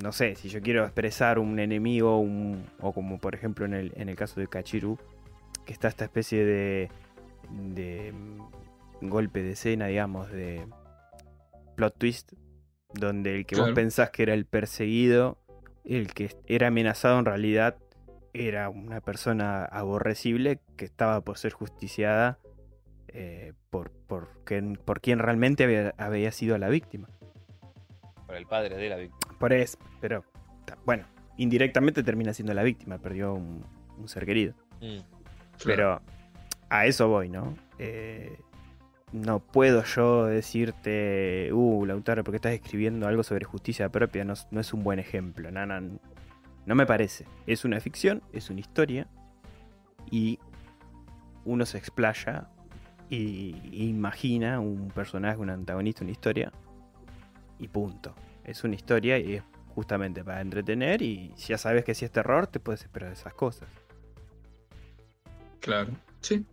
No 0.02 0.12
sé, 0.12 0.36
si 0.36 0.50
yo 0.50 0.62
quiero 0.62 0.84
expresar 0.84 1.40
un 1.40 1.60
enemigo, 1.60 2.20
un- 2.20 2.66
o 2.82 2.94
como 2.94 3.18
por 3.20 3.34
ejemplo 3.36 3.66
en 3.66 3.74
el, 3.74 3.94
en 3.96 4.10
el 4.10 4.16
caso 4.16 4.40
de 4.40 4.48
Kachiru, 4.48 4.98
que 5.66 5.74
está 5.74 5.88
esta 5.88 6.06
especie 6.06 6.46
de, 6.46 6.90
de 7.50 8.12
mm, 8.14 9.08
golpe 9.10 9.42
de 9.42 9.52
escena, 9.52 9.88
digamos, 9.88 10.30
de 10.32 10.66
plot 11.76 11.98
twist, 11.98 12.34
donde 12.94 13.36
el 13.36 13.46
que 13.46 13.56
vos 13.56 13.70
pensás 13.76 14.10
que 14.12 14.24
era 14.24 14.34
el 14.34 14.46
perseguido, 14.46 15.38
el 15.84 16.14
que 16.14 16.36
era 16.48 16.68
amenazado 16.68 17.20
en 17.20 17.26
realidad 17.26 17.78
era 18.34 18.70
una 18.70 19.00
persona 19.02 19.64
aborrecible 19.66 20.60
que 20.78 20.86
estaba 20.86 21.22
por 21.22 21.38
ser 21.38 21.54
justiciada 21.54 22.38
eh, 23.08 23.54
por, 23.70 23.92
por, 23.92 24.28
quien, 24.44 24.76
por 24.76 25.00
quien 25.00 25.20
realmente 25.20 25.64
había, 25.64 25.94
había 25.98 26.32
sido 26.34 26.58
la 26.58 26.68
víctima. 26.68 27.08
Por 28.26 28.36
el 28.36 28.46
padre 28.46 28.76
de 28.76 28.90
la 28.90 28.98
víctima. 28.98 29.25
Por 29.40 29.54
eso, 29.54 29.78
pero 30.02 30.24
bueno, 30.86 31.06
indirectamente 31.38 32.04
termina 32.04 32.34
siendo 32.34 32.54
la 32.54 32.64
víctima, 32.64 32.98
perdió 32.98 33.34
un, 33.34 33.64
un 33.98 34.08
ser 34.08 34.26
querido. 34.26 34.54
Mm. 34.82 35.00
Pero 35.66 36.02
a 36.70 36.86
eso 36.86 37.08
voy, 37.08 37.30
¿no? 37.30 37.56
Eh, 37.80 38.38
no 39.12 39.40
puedo 39.40 39.84
yo 39.84 40.26
decirte, 40.26 41.50
uh, 41.54 41.86
Lautaro, 41.86 42.24
porque 42.24 42.38
estás 42.38 42.54
escribiendo 42.54 43.08
algo 43.08 43.24
sobre 43.24 43.46
justicia 43.46 43.90
propia, 43.90 44.26
no, 44.26 44.34
es- 44.34 44.48
no 44.52 44.60
es 44.60 44.74
un 44.74 44.84
buen 44.84 45.00
ejemplo. 45.00 45.52
No, 45.52 45.66
no, 45.66 46.00
no 46.66 46.76
me 46.76 46.86
parece. 46.86 47.26
Es 47.48 47.64
una 47.66 47.80
ficción, 47.80 48.22
es 48.34 48.50
una 48.50 48.60
historia, 48.62 49.08
y 50.12 50.40
uno 51.46 51.66
se 51.66 51.78
explaya 51.78 52.48
y, 53.10 53.56
y 53.72 53.88
imagina 53.88 54.60
un 54.60 54.90
personaje, 54.90 55.38
un 55.38 55.50
antagonista, 55.52 56.04
una 56.04 56.12
historia, 56.12 56.52
y 57.60 57.68
punto. 57.68 58.14
Es 58.46 58.64
una 58.64 58.76
historia 58.76 59.18
y 59.18 59.36
es 59.36 59.44
justamente 59.70 60.24
para 60.24 60.42
entretener, 60.42 61.02
y 61.02 61.34
si 61.36 61.50
ya 61.50 61.58
sabes 61.58 61.84
que 61.84 61.94
si 61.94 62.06
es 62.06 62.12
terror, 62.12 62.48
te 62.48 62.60
puedes 62.60 62.82
esperar 62.82 63.12
esas 63.12 63.34
cosas. 63.34 63.68
Claro. 65.60 65.92
Sí. 66.22 66.46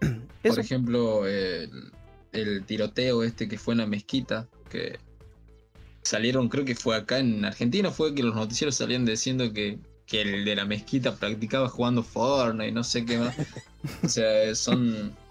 Eso. 0.42 0.54
Por 0.54 0.60
ejemplo, 0.60 1.26
el, 1.26 1.90
el 2.32 2.64
tiroteo 2.64 3.24
este 3.24 3.48
que 3.48 3.58
fue 3.58 3.74
en 3.74 3.78
la 3.78 3.86
mezquita, 3.86 4.46
que 4.70 4.98
salieron, 6.02 6.48
creo 6.48 6.64
que 6.64 6.76
fue 6.76 6.94
acá 6.94 7.18
en 7.18 7.44
Argentina, 7.44 7.90
fue 7.90 8.14
que 8.14 8.22
los 8.22 8.34
noticieros 8.34 8.76
salían 8.76 9.04
diciendo 9.04 9.52
que, 9.52 9.78
que 10.06 10.22
el 10.22 10.44
de 10.44 10.54
la 10.54 10.64
mezquita 10.64 11.16
practicaba 11.16 11.68
jugando 11.68 12.02
Fortnite 12.02 12.68
y 12.68 12.72
no 12.72 12.84
sé 12.84 13.04
qué 13.04 13.18
más. 13.18 13.34
O 14.04 14.08
sea, 14.08 14.54
son, 14.54 15.16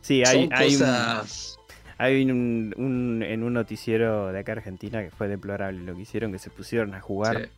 Sí, 0.00 0.22
hay, 0.24 0.44
son 0.44 0.52
hay, 0.54 0.74
un, 0.74 0.80
cosas... 0.80 1.55
hay 1.98 2.28
un- 2.30 2.74
un- 2.76 3.22
en 3.22 3.42
un 3.42 3.52
noticiero 3.54 4.32
de 4.32 4.38
acá 4.40 4.52
Argentina 4.52 5.02
que 5.02 5.10
fue 5.10 5.28
deplorable 5.28 5.80
lo 5.82 5.94
que 5.94 6.02
hicieron, 6.02 6.32
que 6.32 6.38
se 6.38 6.50
pusieron 6.50 6.94
a 6.94 7.00
jugar 7.00 7.42
Sí, 7.44 7.50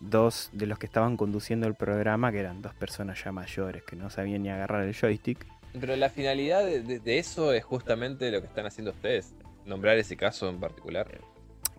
dos 0.00 0.50
de 0.52 0.66
los 0.66 0.78
que 0.78 0.86
estaban 0.86 1.16
conduciendo 1.16 1.66
el 1.66 1.74
programa, 1.74 2.30
que 2.32 2.40
eran 2.40 2.62
dos 2.62 2.74
personas 2.74 3.22
ya 3.24 3.32
mayores, 3.32 3.82
que 3.84 3.96
no 3.96 4.10
sabían 4.10 4.42
ni 4.42 4.50
agarrar 4.50 4.84
el 4.84 4.94
joystick. 4.94 5.46
Pero 5.78 5.96
la 5.96 6.08
finalidad 6.10 6.64
de, 6.64 6.82
de- 6.82 7.00
de 7.00 7.18
eso 7.18 7.52
es 7.52 7.64
justamente 7.64 8.30
lo 8.30 8.40
que 8.40 8.46
están 8.46 8.66
haciendo 8.66 8.92
ustedes. 8.92 9.34
Nombrar 9.66 9.96
ese 9.98 10.16
caso 10.16 10.48
en 10.50 10.60
particular. 10.60 11.08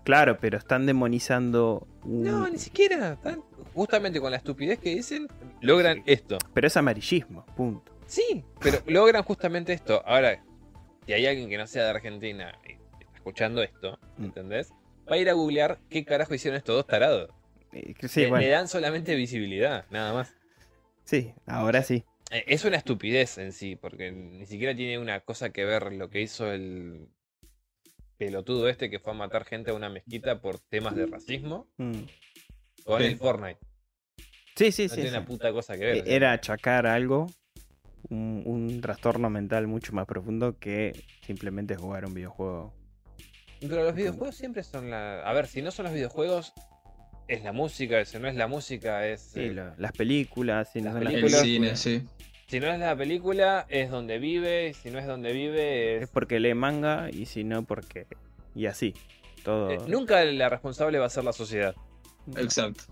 Claro, 0.03 0.37
pero 0.39 0.57
están 0.57 0.85
demonizando 0.85 1.87
un... 2.03 2.23
No, 2.23 2.47
ni 2.49 2.57
siquiera. 2.57 3.13
Están- 3.13 3.41
justamente 3.73 4.19
con 4.19 4.31
la 4.31 4.37
estupidez 4.37 4.79
que 4.79 4.95
dicen, 4.95 5.27
logran 5.61 6.03
esto. 6.05 6.37
Pero 6.53 6.67
es 6.67 6.75
amarillismo, 6.77 7.45
punto. 7.55 7.91
Sí, 8.07 8.43
pero 8.59 8.79
logran 8.87 9.23
justamente 9.23 9.73
esto. 9.73 10.01
Ahora, 10.05 10.43
si 11.05 11.13
hay 11.13 11.25
alguien 11.25 11.49
que 11.49 11.57
no 11.57 11.67
sea 11.67 11.83
de 11.83 11.89
Argentina 11.89 12.57
y 12.67 12.73
está 12.73 13.15
escuchando 13.15 13.61
esto, 13.63 13.99
Mm. 14.17 14.25
¿entendés? 14.25 14.71
Va 15.09 15.15
a 15.15 15.17
ir 15.17 15.29
a 15.29 15.33
googlear 15.33 15.79
qué 15.89 16.03
carajo 16.05 16.33
hicieron 16.33 16.57
estos 16.57 16.75
dos 16.75 16.87
tarados. 16.87 17.29
Eh, 17.73 17.93
que 17.93 18.07
Sí, 18.07 18.21
le, 18.21 18.29
bueno, 18.29 18.41
le 18.43 18.49
dan 18.49 18.67
solamente 18.67 19.15
visibilidad, 19.15 19.85
nada 19.89 20.13
más. 20.13 20.33
sí, 21.03 21.33
ahora 21.45 21.83
sí. 21.83 22.03
Eh, 22.31 22.43
Es 22.47 22.65
una 22.65 22.77
estupidez 22.77 23.37
en 23.37 23.51
sí, 23.51 23.75
porque 23.75 24.11
ni 24.11 24.45
siquiera 24.47 24.75
tiene 24.75 24.97
una 24.97 25.19
cosa 25.19 25.51
que 25.51 25.63
ver 25.65 25.91
lo 25.93 26.09
que 26.09 26.21
hizo 26.21 26.51
el 26.51 27.07
pelotudo 28.17 28.69
este 28.69 28.89
que 28.89 28.99
fue 28.99 29.11
a 29.13 29.15
matar 29.15 29.45
gente 29.45 29.71
a 29.71 29.73
una 29.73 29.89
mezquita 29.89 30.41
por 30.41 30.59
temas 30.59 30.95
de 30.95 31.05
racismo 31.05 31.67
Mm. 31.77 31.99
con 32.85 33.01
Sí. 33.01 33.07
el 33.07 33.17
Fortnite. 33.17 33.59
Sí, 34.55 34.71
sí, 34.71 34.83
No 34.83 34.89
sí. 34.89 34.95
tiene 34.95 35.09
sí. 35.09 35.15
una 35.17 35.25
puta 35.25 35.51
cosa 35.51 35.73
que 35.77 35.85
ver. 35.85 36.03
Sea. 36.05 36.15
Era 36.15 36.31
achacar 36.31 36.87
algo, 36.87 37.27
un, 38.09 38.43
un 38.45 38.81
trastorno 38.81 39.29
mental 39.29 39.67
mucho 39.67 39.93
más 39.93 40.05
profundo 40.05 40.57
que 40.59 41.03
simplemente 41.25 41.75
jugar 41.75 42.05
un 42.05 42.13
videojuego. 42.13 42.73
Pero 43.61 43.83
los 43.83 43.95
videojuegos 43.95 44.35
siempre 44.35 44.63
son 44.63 44.89
la. 44.89 45.21
A 45.21 45.33
ver, 45.33 45.47
si 45.47 45.61
no 45.61 45.71
son 45.71 45.85
los 45.85 45.93
videojuegos, 45.93 46.53
es 47.27 47.43
la 47.43 47.51
música. 47.53 48.03
Si 48.05 48.19
no 48.19 48.27
es 48.27 48.35
la 48.35 48.47
música, 48.47 49.07
es. 49.07 49.21
Sí, 49.21 49.39
eh, 49.41 49.53
lo- 49.53 49.75
las 49.77 49.91
películas, 49.93 50.69
sí, 50.71 50.79
no 50.79 50.85
las 50.85 50.93
son 50.95 51.03
las 51.05 51.13
el 51.13 51.19
películas, 51.21 51.41
cine, 51.41 51.75
sí. 51.75 52.03
Si 52.47 52.59
no 52.59 52.67
es 52.67 52.77
la 52.79 52.95
película, 52.95 53.65
es 53.69 53.89
donde 53.89 54.19
vive. 54.19 54.73
Si 54.75 54.91
no 54.91 54.99
es 54.99 55.07
donde 55.07 55.33
vive, 55.33 55.97
Es 55.97 56.03
es. 56.03 56.09
porque 56.09 56.39
lee 56.39 56.53
manga 56.53 57.09
y 57.11 57.25
si 57.25 57.43
no 57.43 57.63
porque... 57.63 58.05
Y 58.53 58.67
así. 58.67 58.93
Todo... 59.43 59.71
Eh, 59.71 59.79
nunca 59.87 60.23
la 60.25 60.47
responsable 60.49 60.99
va 60.99 61.07
a 61.07 61.09
ser 61.09 61.23
la 61.23 61.33
sociedad. 61.33 61.75
Exacto. 62.37 62.83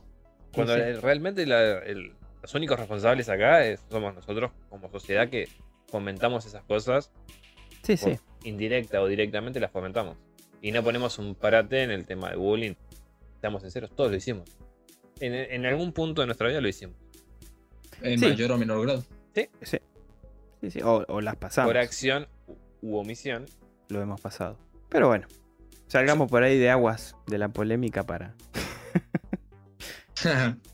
Cuando 0.53 0.75
Sí. 0.75 0.81
realmente 1.01 1.45
la- 1.45 1.79
el- 1.79 2.13
los 2.43 2.53
únicos 2.53 2.77
responsables 2.79 3.27
acá 3.29 3.65
es- 3.65 3.79
somos 3.89 4.13
nosotros 4.13 4.51
como 4.69 4.91
sociedad 4.91 5.29
que 5.29 5.47
fomentamos 5.87 6.45
esas 6.45 6.63
cosas 6.65 7.11
Sí, 7.83 7.97
sí. 7.97 8.19
indirecta 8.43 9.01
o 9.01 9.07
directamente 9.07 9.59
las 9.59 9.71
fomentamos. 9.71 10.17
Y 10.61 10.71
no 10.71 10.83
ponemos 10.83 11.17
un 11.19 11.33
parate 11.35 11.83
en 11.83 11.91
el 11.91 12.05
tema 12.05 12.29
de 12.29 12.35
bullying. 12.35 12.75
Estamos 13.35 13.61
sinceros, 13.63 13.95
todos 13.95 14.11
lo 14.11 14.17
hicimos. 14.17 14.47
En, 15.19 15.33
en 15.33 15.65
algún 15.65 15.91
punto 15.91 16.21
de 16.21 16.27
nuestra 16.27 16.47
vida 16.47 16.61
lo 16.61 16.67
hicimos. 16.67 16.95
En 18.01 18.19
Sí. 18.19 18.25
mayor 18.27 18.51
o 18.51 18.57
menor 18.57 18.81
grado. 18.83 19.03
Sí, 19.33 19.49
sí. 20.69 20.81
O, 20.83 21.03
o 21.07 21.21
las 21.21 21.35
pasamos. 21.35 21.69
Por 21.69 21.77
acción 21.77 22.27
u 22.81 22.97
omisión. 22.97 23.45
Lo 23.89 24.01
hemos 24.01 24.21
pasado. 24.21 24.57
Pero 24.89 25.07
bueno. 25.07 25.27
Salgamos 25.87 26.29
por 26.29 26.43
ahí 26.43 26.57
de 26.57 26.69
aguas 26.69 27.15
de 27.27 27.37
la 27.37 27.49
polémica 27.49 28.03
para. 28.03 28.33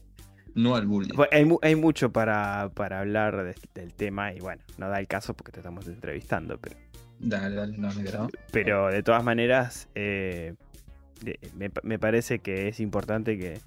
no 0.61 0.75
al 0.75 0.85
bullying. 0.87 1.15
Bueno, 1.15 1.29
Hay, 1.33 1.45
mu- 1.45 1.59
hay 1.61 1.75
mucho 1.75 2.11
para, 2.11 2.69
para 2.73 2.99
hablar 2.99 3.43
de- 3.43 3.55
del 3.73 3.93
tema 3.93 4.33
y 4.33 4.39
bueno, 4.39 4.61
no 4.77 4.89
da 4.89 4.99
el 4.99 5.07
caso 5.07 5.33
porque 5.33 5.51
te 5.51 5.59
estamos 5.59 5.87
entrevistando, 5.87 6.57
pero, 6.59 6.75
Dale, 7.19 7.55
dale, 7.55 7.77
no 7.77 7.93
me 7.93 8.03
grabo. 8.03 8.29
pero 8.51 8.87
de 8.87 9.03
todas 9.03 9.23
maneras 9.23 9.89
eh, 9.95 10.55
me 11.83 11.99
parece 11.99 12.39
que 12.39 12.67
es 12.69 12.79
importante 12.79 13.37
que, 13.37 13.59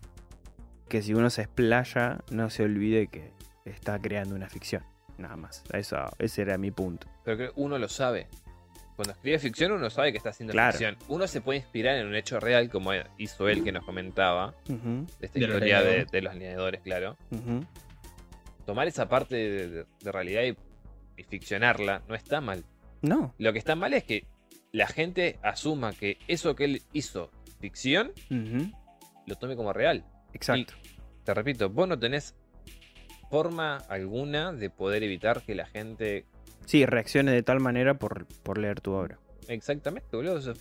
que 0.88 1.02
si 1.02 1.12
uno 1.14 1.28
se 1.30 1.42
explaya 1.42 2.20
no 2.30 2.48
se 2.50 2.62
olvide 2.64 3.08
que 3.08 3.30
está 3.64 3.98
creando 3.98 4.34
una 4.34 4.48
ficción, 4.48 4.82
nada 5.18 5.36
más. 5.36 5.62
Eso, 5.72 5.96
ese 6.18 6.42
era 6.42 6.56
mi 6.58 6.70
punto. 6.70 7.06
Pero 7.24 7.36
que 7.36 7.50
uno 7.56 7.78
lo 7.78 7.88
sabe. 7.88 8.26
Cuando 8.96 9.12
escribe 9.12 9.38
ficción, 9.38 9.72
uno 9.72 9.88
sabe 9.90 10.12
que 10.12 10.18
está 10.18 10.30
haciendo 10.30 10.52
Claro. 10.52 10.72
ficción. 10.72 10.96
Uno 11.08 11.26
se 11.26 11.40
puede 11.40 11.58
inspirar 11.60 11.96
en 11.96 12.06
un 12.06 12.14
hecho 12.14 12.38
real, 12.40 12.68
como 12.70 12.90
hizo 13.18 13.48
él 13.48 13.64
que 13.64 13.72
nos 13.72 13.84
comentaba, 13.84 14.54
de 14.66 14.76
esta 15.20 15.38
De 15.38 15.46
los 15.46 15.54
historia 15.56 15.82
de, 15.82 16.20
los 16.22 16.34
lineadores, 16.34 16.80
claro. 16.82 17.16
Tomar 18.66 18.86
esa 18.86 19.08
parte 19.08 19.34
de, 19.36 19.68
de- 19.68 19.86
de 20.00 20.12
realidad 20.12 20.42
y, 20.44 21.20
y 21.20 21.24
ficcionarla 21.24 22.02
no 22.08 22.14
está 22.14 22.40
mal. 22.40 22.64
No. 23.00 23.34
Lo 23.38 23.52
que 23.52 23.58
está 23.58 23.74
mal 23.74 23.92
es 23.94 24.04
que 24.04 24.24
la 24.70 24.86
gente 24.86 25.38
asuma 25.42 25.92
que 25.92 26.18
eso 26.28 26.54
que 26.54 26.64
él 26.64 26.82
hizo 26.92 27.30
ficción 27.60 28.12
lo 29.26 29.36
tome 29.36 29.56
como 29.56 29.72
real. 29.72 30.04
Exacto. 30.32 30.74
Te 31.24 31.34
repito, 31.34 31.68
vos 31.70 31.88
no 31.88 31.98
tenés 31.98 32.34
forma 33.30 33.76
alguna 33.88 34.52
de 34.52 34.70
poder 34.70 35.02
evitar 35.02 35.42
que 35.42 35.54
la 35.54 35.66
gente. 35.66 36.26
Sí, 36.66 36.86
reaccione 36.86 37.32
de 37.32 37.42
tal 37.42 37.60
manera 37.60 37.94
por, 37.94 38.26
por 38.42 38.58
leer 38.58 38.80
tu 38.80 38.92
obra. 38.92 39.18
Exactamente, 39.48 40.16
boludo. 40.16 40.54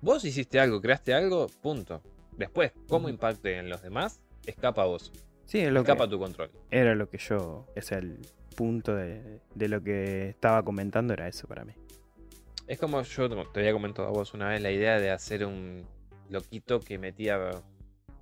Vos 0.00 0.24
hiciste 0.24 0.60
algo, 0.60 0.80
creaste 0.80 1.12
algo, 1.12 1.48
punto. 1.60 2.02
Después, 2.36 2.72
cómo 2.88 3.08
impacte 3.08 3.58
en 3.58 3.68
los 3.68 3.82
demás, 3.82 4.20
escapa 4.46 4.82
a 4.82 4.86
vos. 4.86 5.12
Sí, 5.44 5.58
es 5.60 5.72
lo 5.72 5.82
que, 5.82 5.90
Escapa 5.90 6.04
a 6.04 6.08
tu 6.08 6.18
control. 6.18 6.50
era 6.70 6.94
lo 6.94 7.08
que 7.08 7.18
yo, 7.18 7.66
o 7.76 7.82
sea, 7.82 7.98
el 7.98 8.18
punto 8.56 8.94
de, 8.94 9.40
de 9.54 9.68
lo 9.68 9.82
que 9.82 10.28
estaba 10.28 10.62
comentando 10.62 11.14
era 11.14 11.26
eso 11.26 11.48
para 11.48 11.64
mí. 11.64 11.72
Es 12.66 12.78
como 12.78 13.00
yo 13.02 13.28
te 13.46 13.60
había 13.60 13.72
comentado 13.72 14.08
a 14.08 14.10
vos 14.10 14.34
una 14.34 14.48
vez 14.50 14.60
la 14.60 14.70
idea 14.70 15.00
de 15.00 15.10
hacer 15.10 15.44
un 15.44 15.84
loquito 16.28 16.80
que 16.80 16.98
metía 16.98 17.50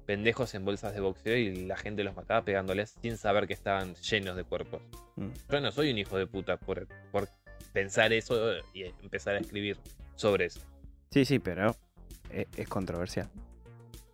pendejos 0.06 0.54
en 0.54 0.64
bolsas 0.64 0.94
de 0.94 1.00
boxeo 1.00 1.36
y 1.36 1.66
la 1.66 1.76
gente 1.76 2.04
los 2.04 2.14
mataba 2.14 2.44
pegándoles 2.44 2.94
sin 3.02 3.16
saber 3.16 3.46
que 3.46 3.54
estaban 3.54 3.94
llenos 3.96 4.36
de 4.36 4.44
cuerpos. 4.44 4.80
Mm. 5.16 5.28
Yo 5.50 5.60
no 5.60 5.72
soy 5.72 5.90
un 5.90 5.98
hijo 5.98 6.16
de 6.16 6.26
puta 6.26 6.56
por, 6.56 6.86
por 7.10 7.28
pensar 7.72 8.12
eso 8.12 8.52
y 8.72 8.84
empezar 9.02 9.34
a 9.34 9.38
escribir 9.40 9.76
sobre 10.14 10.46
eso. 10.46 10.60
Sí, 11.10 11.24
sí, 11.24 11.38
pero 11.38 11.74
es, 12.30 12.46
es 12.56 12.68
controversial. 12.68 13.28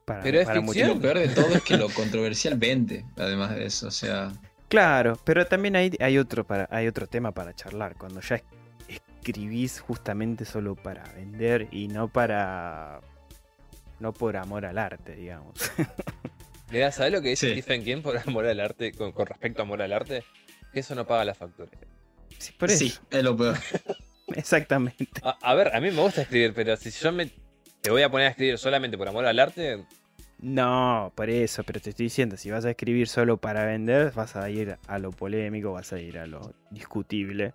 Para, 0.04 0.22
Pero 0.22 0.40
es 0.40 0.46
para 0.46 0.62
ficción. 0.62 0.88
lo 0.88 1.00
peor 1.00 1.18
de 1.18 1.28
todo 1.28 1.48
es 1.54 1.62
que 1.62 1.76
lo 1.76 1.88
controversial 1.94 2.56
vende, 2.58 3.04
además 3.16 3.54
de 3.54 3.66
eso. 3.66 3.88
O 3.88 3.92
sea, 3.92 4.32
Claro, 4.68 5.18
pero 5.24 5.44
también 5.46 5.76
hay, 5.76 5.92
hay, 6.00 6.16
otro 6.18 6.44
para, 6.44 6.66
hay 6.70 6.88
otro 6.88 7.06
tema 7.06 7.32
para 7.32 7.54
charlar. 7.54 7.94
Cuando 7.96 8.20
ya 8.22 8.36
es- 8.36 8.42
escribís 8.88 9.80
justamente 9.80 10.44
solo 10.46 10.74
para 10.74 11.04
vender 11.12 11.68
y 11.70 11.88
no 11.88 12.08
para. 12.08 13.00
No 14.02 14.12
por 14.12 14.36
amor 14.36 14.66
al 14.66 14.78
arte, 14.78 15.14
digamos. 15.14 15.54
Mirá, 16.72 16.90
¿sabes 16.90 17.12
lo 17.12 17.22
que 17.22 17.28
dice 17.30 17.46
Sí. 17.54 17.62
Stephen 17.62 17.84
King 17.84 18.02
por 18.02 18.18
amor 18.18 18.46
al 18.46 18.58
arte, 18.60 18.92
con, 18.92 19.12
con 19.12 19.26
respecto 19.26 19.62
a 19.62 19.64
amor 19.64 19.80
al 19.80 19.92
arte? 19.92 20.24
Que 20.72 20.80
eso 20.80 20.94
no 20.96 21.06
paga 21.06 21.24
la 21.24 21.34
factura. 21.34 21.70
Sí, 22.38 22.52
por 22.58 22.68
eso. 22.70 22.78
sí, 22.80 22.94
es 23.10 23.22
lo 23.22 23.36
peor. 23.36 23.56
Exactamente. 24.34 25.06
A, 25.22 25.38
a 25.40 25.54
ver, 25.54 25.74
a 25.74 25.80
mí 25.80 25.90
me 25.90 26.02
gusta 26.02 26.22
escribir, 26.22 26.52
pero 26.54 26.76
si 26.76 26.90
yo 26.90 27.12
me 27.12 27.30
te 27.80 27.90
voy 27.90 28.02
a 28.02 28.10
poner 28.10 28.26
a 28.26 28.30
escribir 28.30 28.58
solamente 28.58 28.96
por 28.98 29.08
amor 29.08 29.24
al 29.26 29.38
arte, 29.38 29.84
No, 30.38 31.12
por 31.14 31.30
eso, 31.30 31.62
pero 31.64 31.80
te 31.80 31.90
estoy 31.90 32.06
diciendo, 32.06 32.36
si 32.36 32.50
vas 32.50 32.64
a 32.64 32.70
escribir 32.70 33.06
solo 33.08 33.36
para 33.36 33.64
vender, 33.64 34.12
vas 34.12 34.34
a 34.36 34.48
ir 34.50 34.78
a 34.88 34.98
lo 34.98 35.10
polémico, 35.12 35.72
vas 35.72 35.92
a 35.92 36.00
ir 36.00 36.18
a 36.18 36.26
lo 36.26 36.54
discutible. 36.70 37.54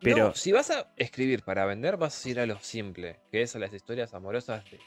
Pero 0.00 0.28
No, 0.28 0.34
si 0.34 0.52
vas 0.52 0.70
a 0.70 0.92
escribir 0.96 1.42
para 1.42 1.64
vender, 1.64 1.96
vas 1.96 2.24
a 2.24 2.28
ir 2.28 2.40
a 2.40 2.46
lo 2.46 2.58
simple, 2.60 3.20
que 3.30 3.42
es 3.42 3.54
a 3.56 3.58
las 3.58 3.72
historias 3.72 4.12
amorosas 4.12 4.64
de 4.70 4.78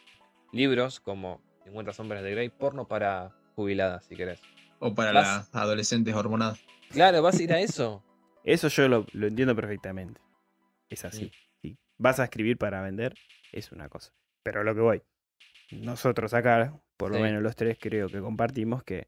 libros 0.51 0.99
como 0.99 1.41
50 1.65 1.93
sombras 1.93 2.23
de 2.23 2.31
Grey, 2.31 2.49
porno 2.49 2.87
para 2.87 3.35
jubiladas, 3.55 4.05
si 4.05 4.15
querés. 4.15 4.41
O 4.79 4.95
para 4.95 5.11
las 5.13 5.53
adolescentes 5.53 6.15
hormonadas. 6.15 6.59
Claro, 6.89 7.21
vas 7.21 7.37
a 7.39 7.43
ir 7.43 7.53
a 7.53 7.59
eso. 7.59 8.03
eso 8.43 8.67
yo 8.69 8.87
lo, 8.87 9.05
lo 9.13 9.27
entiendo 9.27 9.55
perfectamente. 9.55 10.21
Es 10.89 11.05
así. 11.05 11.31
Sí. 11.61 11.77
Vas 11.97 12.19
a 12.19 12.23
escribir 12.23 12.57
para 12.57 12.81
vender, 12.81 13.13
es 13.51 13.71
una 13.71 13.89
cosa. 13.89 14.11
Pero 14.43 14.61
a 14.61 14.63
lo 14.63 14.73
que 14.73 14.81
voy. 14.81 15.03
Nosotros 15.71 16.33
acá, 16.33 16.73
por 16.97 17.11
lo 17.11 17.19
menos 17.19 17.43
los 17.43 17.55
tres, 17.55 17.77
creo 17.79 18.07
que 18.07 18.19
compartimos 18.21 18.83
que 18.83 19.07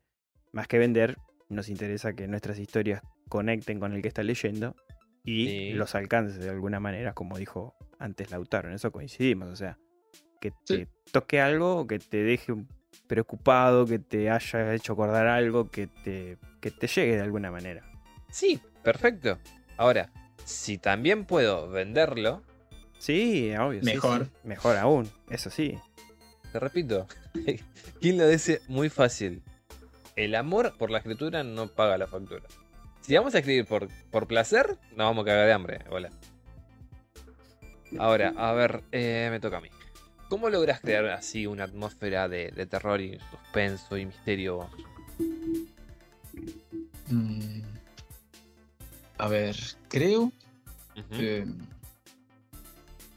más 0.51 0.67
que 0.67 0.77
vender, 0.77 1.17
nos 1.49 1.69
interesa 1.69 2.13
que 2.13 2.27
nuestras 2.27 2.59
historias 2.59 3.01
conecten 3.29 3.79
con 3.79 3.93
el 3.93 4.01
que 4.01 4.07
está 4.09 4.23
leyendo 4.23 4.75
y 5.23 5.47
Sí. 5.47 5.73
los 5.73 5.95
alcance 5.95 6.37
de 6.39 6.49
alguna 6.49 6.79
manera, 6.79 7.13
como 7.13 7.37
dijo 7.37 7.75
antes 7.97 8.29
Lautaro. 8.31 8.67
En 8.69 8.75
eso 8.75 8.91
coincidimos. 8.91 9.49
O 9.49 9.55
sea, 9.55 9.77
que 10.41 10.51
te 10.51 10.75
Sí. 10.75 10.87
toque 11.13 11.39
algo, 11.39 11.87
que 11.87 11.99
te 11.99 12.17
deje 12.23 12.53
preocupado, 13.07 13.85
que 13.85 13.99
te 13.99 14.29
haya 14.29 14.73
hecho 14.73 14.93
acordar 14.93 15.27
algo, 15.27 15.69
que 15.69 15.87
te, 15.87 16.37
que 16.59 16.71
te 16.71 16.87
llegue 16.87 17.15
de 17.15 17.21
alguna 17.21 17.51
manera. 17.51 17.83
Sí, 18.29 18.59
perfecto. 18.83 19.37
Ahora, 19.77 20.09
si 20.43 20.77
también 20.77 21.23
puedo 21.25 21.69
venderlo, 21.69 22.41
Sí, 22.97 23.51
obvio. 23.55 23.81
Mejor. 23.83 24.25
sí. 24.25 24.31
Mejor 24.43 24.77
aún, 24.77 25.09
eso 25.29 25.49
sí. 25.49 25.77
te 26.51 26.59
repito, 26.59 27.07
King 28.01 28.17
lo 28.17 28.27
dice 28.27 28.61
muy 28.67 28.89
fácil. 28.89 29.41
El 30.15 30.35
amor 30.35 30.75
por 30.77 30.91
la 30.91 30.97
escritura 30.99 31.43
no 31.43 31.67
paga 31.67 31.97
la 31.97 32.05
factura. 32.07 32.43
Si 33.01 33.15
vamos 33.15 33.33
a 33.33 33.39
escribir 33.39 33.65
por, 33.65 33.87
por 34.11 34.27
placer, 34.27 34.77
nos 34.91 34.97
vamos 35.07 35.23
a 35.23 35.25
cagar 35.25 35.47
de 35.47 35.53
hambre. 35.53 35.79
Hola. 35.89 36.09
Ahora, 37.97 38.33
a 38.37 38.53
ver, 38.53 38.83
eh, 38.91 39.27
me 39.31 39.39
toca 39.39 39.57
a 39.57 39.61
mí. 39.61 39.69
¿Cómo 40.31 40.49
logras 40.49 40.79
crear 40.79 41.07
así 41.07 41.45
una 41.45 41.65
atmósfera 41.65 42.29
de, 42.29 42.51
de 42.51 42.65
terror 42.65 43.01
y 43.01 43.19
suspenso 43.31 43.97
y 43.97 44.05
misterio? 44.05 44.69
Mm. 47.09 47.59
A 49.17 49.27
ver, 49.27 49.57
creo 49.89 50.31
que 51.09 51.45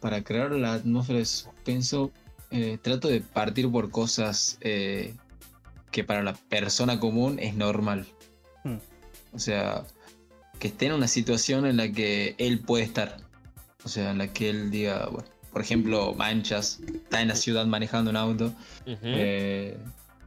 para 0.00 0.24
crear 0.24 0.50
la 0.50 0.72
atmósfera 0.72 1.20
de 1.20 1.24
suspenso, 1.24 2.10
eh, 2.50 2.78
trato 2.82 3.06
de 3.06 3.20
partir 3.20 3.70
por 3.70 3.92
cosas 3.92 4.58
eh, 4.60 5.14
que 5.92 6.02
para 6.02 6.24
la 6.24 6.32
persona 6.32 6.98
común 6.98 7.38
es 7.38 7.54
normal. 7.54 8.08
Hmm. 8.64 8.78
O 9.32 9.38
sea, 9.38 9.84
que 10.58 10.66
esté 10.66 10.86
en 10.86 10.94
una 10.94 11.06
situación 11.06 11.64
en 11.64 11.76
la 11.76 11.92
que 11.92 12.34
él 12.38 12.58
puede 12.58 12.82
estar. 12.82 13.18
O 13.84 13.88
sea, 13.88 14.10
en 14.10 14.18
la 14.18 14.32
que 14.32 14.50
él 14.50 14.72
diga, 14.72 15.06
bueno, 15.12 15.28
por 15.54 15.62
ejemplo, 15.62 16.14
Manchas, 16.14 16.80
está 16.94 17.22
en 17.22 17.28
la 17.28 17.36
ciudad 17.36 17.64
manejando 17.64 18.10
un 18.10 18.16
auto. 18.16 18.52
Eh, 18.86 19.78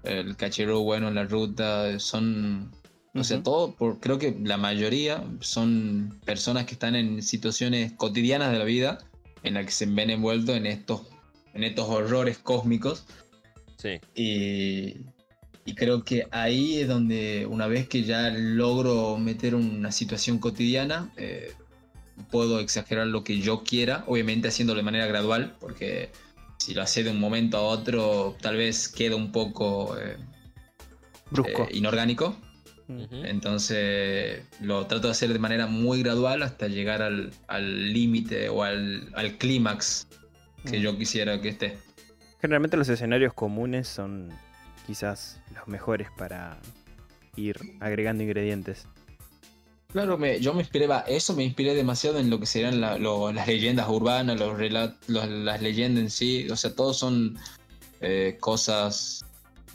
el 0.04 0.38
cachero 0.38 0.80
bueno 0.80 1.10
en 1.10 1.16
la 1.16 1.26
ruta, 1.26 2.00
son, 2.00 2.72
o 3.14 3.26
sea, 3.26 3.36
Ujú. 3.38 3.44
todo, 3.44 3.76
por, 3.76 4.00
creo 4.00 4.18
que 4.18 4.38
la 4.42 4.56
mayoría 4.56 5.22
son 5.42 6.18
personas 6.24 6.66
que 6.66 6.76
están 6.76 6.96
en 6.96 7.22
situaciones 7.22 7.92
cotidianas 7.92 8.54
de 8.54 8.58
la 8.60 8.64
vida 8.64 9.00
en 9.44 9.56
las 9.56 9.66
que 9.66 9.72
se 9.72 9.86
ven 9.86 10.10
envueltos 10.12 10.56
en 10.56 10.66
estos, 10.66 11.02
en 11.54 11.66
estos 11.66 11.90
horrores 11.90 12.38
cósmicos 12.38 13.04
Sí. 13.76 14.00
y, 14.16 14.96
y 15.66 15.76
creo 15.76 16.06
que 16.06 16.26
ahí 16.32 16.80
es 16.80 16.88
donde 16.88 17.46
una 17.46 17.68
vez 17.68 17.90
que 17.90 18.04
ya 18.04 18.30
logro 18.30 19.18
meter 19.18 19.56
una 19.56 19.92
situación 19.92 20.40
cotidiana, 20.40 21.12
eh, 21.18 21.52
puedo 22.32 22.60
exagerar 22.60 23.08
lo 23.08 23.24
que 23.24 23.40
yo 23.40 23.64
quiera, 23.64 24.04
obviamente 24.08 24.48
haciéndolo 24.48 24.78
de 24.78 24.84
manera 24.84 25.06
gradual, 25.08 25.56
porque 25.60 26.10
si 26.58 26.74
lo 26.74 26.82
hace 26.82 27.04
de 27.04 27.12
un 27.12 27.20
momento 27.20 27.58
a 27.58 27.62
otro, 27.62 28.36
tal 28.42 28.58
vez 28.58 28.88
queda 28.90 29.16
un 29.16 29.32
poco 29.32 29.98
eh, 29.98 30.18
Brusco. 31.32 31.64
eh, 31.64 31.70
inorgánico. 31.72 32.36
Entonces 33.24 34.44
lo 34.62 34.86
trato 34.88 35.08
de 35.08 35.12
hacer 35.12 35.34
de 35.34 35.40
manera 35.40 35.68
muy 35.68 36.02
gradual 36.02 36.42
hasta 36.42 36.68
llegar 36.70 37.02
al 37.02 37.32
al 37.48 37.92
límite 37.92 38.48
o 38.48 38.64
al, 38.64 39.10
al 39.14 39.38
clímax 39.38 40.08
que 40.64 40.80
Mm. 40.80 40.82
yo 40.82 40.98
quisiera 40.98 41.42
que 41.42 41.50
esté. 41.50 41.78
Generalmente 42.42 42.78
los 42.78 42.88
escenarios 42.88 43.34
comunes 43.34 43.88
son 43.90 44.30
quizás 44.86 45.42
los 45.54 45.68
mejores 45.68 46.08
para 46.18 46.60
ir 47.36 47.58
agregando 47.82 48.24
ingredientes. 48.24 48.88
Claro, 49.92 50.18
me, 50.18 50.40
yo 50.40 50.54
me 50.54 50.62
inspiré, 50.62 50.86
va, 50.86 51.00
eso 51.08 51.34
me 51.34 51.44
inspiré 51.44 51.74
demasiado 51.74 52.20
en 52.20 52.30
lo 52.30 52.40
que 52.40 52.46
serían 52.46 52.82
la- 52.82 52.98
lo- 52.98 53.32
las 53.32 53.48
leyendas 53.48 53.88
urbanas, 53.90 54.38
los 54.40 54.58
relat- 54.58 54.96
los- 55.08 55.28
las 55.28 55.62
leyendas 55.62 56.04
en 56.04 56.10
sí. 56.10 56.48
O 56.50 56.56
sea, 56.56 56.74
todos 56.76 56.98
son 56.98 57.38
eh, 58.00 58.38
cosas, 58.40 59.26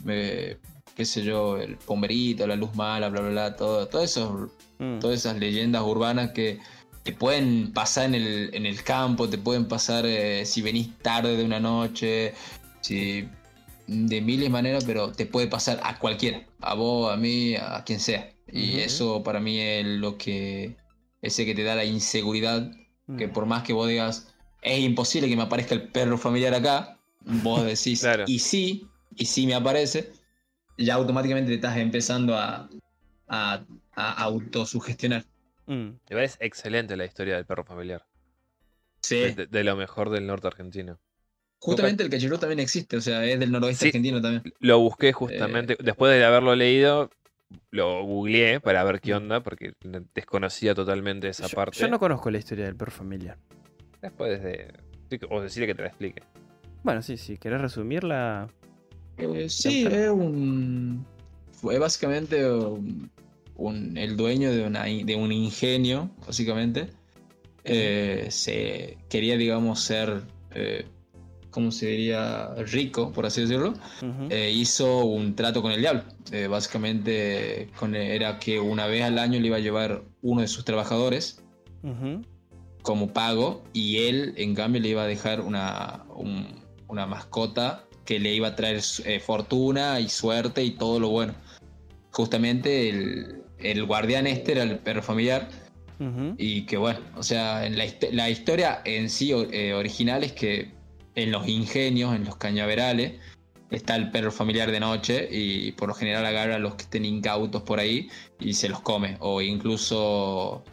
eh, 0.07 0.57
qué 0.95 1.03
sé 1.03 1.23
yo, 1.23 1.57
el 1.57 1.75
pomberito, 1.77 2.47
la 2.47 2.55
luz 2.55 2.73
mala, 2.75 3.09
bla, 3.09 3.19
bla, 3.21 3.29
bla, 3.31 3.55
todo, 3.57 3.85
todo 3.87 4.01
eso 4.01 4.49
Mm. 4.79 4.99
todas 4.99 5.19
esas 5.19 5.37
leyendas 5.37 5.81
urbanas 5.83 6.31
que 6.31 6.59
te 7.03 7.11
pueden 7.11 7.73
pasar 7.73 8.05
en 8.05 8.15
el, 8.15 8.49
en 8.53 8.65
el 8.65 8.81
campo, 8.83 9.27
te 9.27 9.37
pueden 9.37 9.67
pasar 9.67 10.05
eh, 10.05 10.45
si 10.45 10.61
venís 10.61 10.97
tarde 10.99 11.35
de 11.35 11.43
una 11.43 11.59
noche, 11.59 12.33
si 12.81 13.27
de 13.87 14.21
miles 14.21 14.45
de 14.45 14.49
maneras, 14.49 14.85
pero 14.85 15.11
te 15.11 15.25
puede 15.25 15.47
pasar 15.47 15.81
a 15.83 15.99
cualquiera, 15.99 16.43
a 16.61 16.75
vos, 16.75 17.11
a 17.11 17.17
mí, 17.17 17.55
a 17.55 17.83
quien 17.85 17.99
sea. 17.99 18.29
Y 18.53 18.79
eso 18.81 19.23
para 19.23 19.39
mí 19.39 19.59
es 19.59 19.85
lo 19.85 20.17
que, 20.17 20.75
ese 21.21 21.45
que 21.45 21.55
te 21.55 21.63
da 21.63 21.75
la 21.75 21.85
inseguridad, 21.85 22.71
que 23.17 23.27
Mm. 23.27 23.33
por 23.33 23.45
más 23.45 23.63
que 23.63 23.73
vos 23.73 23.87
digas, 23.89 24.33
es 24.61 24.79
imposible 24.79 25.27
que 25.27 25.35
me 25.35 25.41
aparezca 25.43 25.73
el 25.75 25.89
perro 25.89 26.17
familiar 26.17 26.53
acá, 26.53 26.99
vos 27.21 27.63
decís, 27.65 28.01
Claro. 28.01 28.25
y 28.27 28.39
sí, 28.39 28.87
y 29.15 29.25
sí 29.25 29.45
me 29.47 29.55
aparece, 29.55 30.11
ya 30.77 30.95
automáticamente 30.95 31.49
te 31.49 31.55
estás 31.55 31.77
empezando 31.77 32.37
a, 32.37 32.69
a, 33.27 33.63
a 33.95 34.23
autosugestionar. 34.23 35.25
Mm. 35.65 35.89
Igual 36.09 36.25
es 36.25 36.37
excelente 36.39 36.95
la 36.95 37.05
historia 37.05 37.35
del 37.35 37.45
perro 37.45 37.63
familiar. 37.63 38.05
Sí. 39.01 39.15
De, 39.33 39.47
de- 39.47 39.63
lo 39.63 39.75
mejor 39.75 40.09
del 40.09 40.25
norte 40.27 40.47
argentino. 40.47 40.99
Justamente 41.59 42.03
el 42.03 42.09
cachirú 42.09 42.37
también 42.37 42.59
existe, 42.59 42.97
o 42.97 43.01
sea, 43.01 43.23
es 43.25 43.39
del 43.39 43.51
noroeste 43.51 43.85
Sí. 43.85 43.87
argentino 43.89 44.21
también. 44.21 44.53
Lo 44.59 44.79
busqué 44.79 45.13
justamente, 45.13 45.77
después 45.81 46.11
de 46.13 46.23
haberlo 46.25 46.55
leído, 46.55 47.09
lo 47.71 48.03
googleé 48.03 48.59
para 48.59 48.83
ver 48.83 48.95
Mm. 48.97 48.99
qué 48.99 49.13
onda, 49.15 49.43
porque 49.43 49.73
desconocía 50.13 50.73
totalmente 50.75 51.27
esa 51.29 51.47
Yo, 51.47 51.55
parte. 51.55 51.77
yo 51.79 51.87
no 51.87 51.99
conozco 51.99 52.29
la 52.31 52.37
historia 52.37 52.65
del 52.65 52.75
perro 52.75 52.91
familiar. 52.91 53.37
Después 54.01 54.41
de... 54.43 54.73
O 55.29 55.41
decirle 55.41 55.67
que 55.67 55.75
te 55.75 55.81
la 55.83 55.87
explique. 55.89 56.23
Bueno, 56.83 57.01
sí, 57.01 57.17
sí, 57.17 57.37
querés 57.37 57.61
resumirla. 57.61 58.47
Eh, 59.17 59.47
sí, 59.47 59.85
es 59.85 60.09
un. 60.09 61.05
Fue 61.51 61.77
básicamente 61.77 62.49
un, 62.51 63.11
un- 63.55 63.95
el 63.95 64.17
dueño 64.17 64.51
de, 64.51 64.65
una, 64.65 64.83
de 64.85 65.15
un 65.15 65.31
ingenio, 65.31 66.09
básicamente. 66.25 66.87
Eh, 67.63 68.27
se 68.31 68.97
quería, 69.07 69.37
digamos, 69.37 69.81
ser. 69.81 70.23
eh, 70.55 70.85
¿Cómo 71.53 71.71
se 71.71 71.85
diría? 71.85 72.49
Rico, 72.71 73.11
por 73.11 73.27
así 73.27 73.41
decirlo. 73.41 73.75
Eh, 74.29 74.51
hizo 74.53 75.05
un 75.05 75.35
trato 75.35 75.61
con 75.61 75.71
el 75.71 75.79
diablo. 75.81 76.03
Eh, 76.31 76.47
básicamente 76.47 77.69
con, 77.79 77.95
era 77.95 78.39
que 78.39 78.59
una 78.59 78.87
vez 78.87 79.03
al 79.03 79.19
año 79.19 79.39
le 79.39 79.47
iba 79.47 79.57
a 79.57 79.59
llevar 79.59 80.01
uno 80.23 80.41
de 80.41 80.47
sus 80.47 80.65
trabajadores 80.65 81.39
como 82.81 83.13
pago 83.13 83.63
y 83.71 83.97
él 84.07 84.33
en 84.37 84.55
cambio 84.55 84.81
le 84.81 84.89
iba 84.89 85.03
a 85.03 85.07
dejar 85.07 85.41
una, 85.41 86.03
un- 86.15 86.47
una 86.87 87.05
mascota 87.05 87.85
que 88.05 88.19
le 88.19 88.33
iba 88.33 88.47
a 88.49 88.55
traer 88.55 88.81
eh, 89.05 89.19
fortuna 89.19 89.99
y 89.99 90.09
suerte 90.09 90.63
y 90.63 90.71
todo 90.71 90.99
lo 90.99 91.09
bueno. 91.09 91.33
Justamente 92.11 92.89
el, 92.89 93.43
el 93.59 93.85
guardián 93.85 94.27
este 94.27 94.53
era 94.53 94.63
el 94.63 94.79
perro 94.79 95.01
familiar 95.03 95.49
Ujú. 95.99 96.35
y 96.37 96.65
que 96.65 96.77
bueno, 96.77 96.99
o 97.15 97.23
sea, 97.23 97.65
en 97.65 97.77
la, 97.77 97.85
la 98.11 98.29
historia 98.29 98.81
en 98.85 99.09
sí 99.09 99.31
eh, 99.31 99.73
original 99.73 100.23
es 100.23 100.33
que 100.33 100.71
en 101.15 101.31
los 101.31 101.47
ingenios, 101.47 102.15
en 102.15 102.25
los 102.25 102.35
cañaverales, 102.37 103.13
está 103.69 103.95
el 103.95 104.11
perro 104.11 104.31
familiar 104.31 104.69
de 104.71 104.79
noche 104.79 105.27
y 105.31 105.71
por 105.73 105.87
lo 105.89 105.95
general 105.95 106.25
agarra 106.25 106.55
a 106.55 106.59
los 106.59 106.75
que 106.75 106.83
estén 106.83 107.05
incautos 107.05 107.63
por 107.63 107.79
ahí 107.79 108.07
y 108.39 108.53
se 108.53 108.69
los 108.69 108.81
come 108.81 109.17
o 109.19 109.41
incluso 109.41 110.63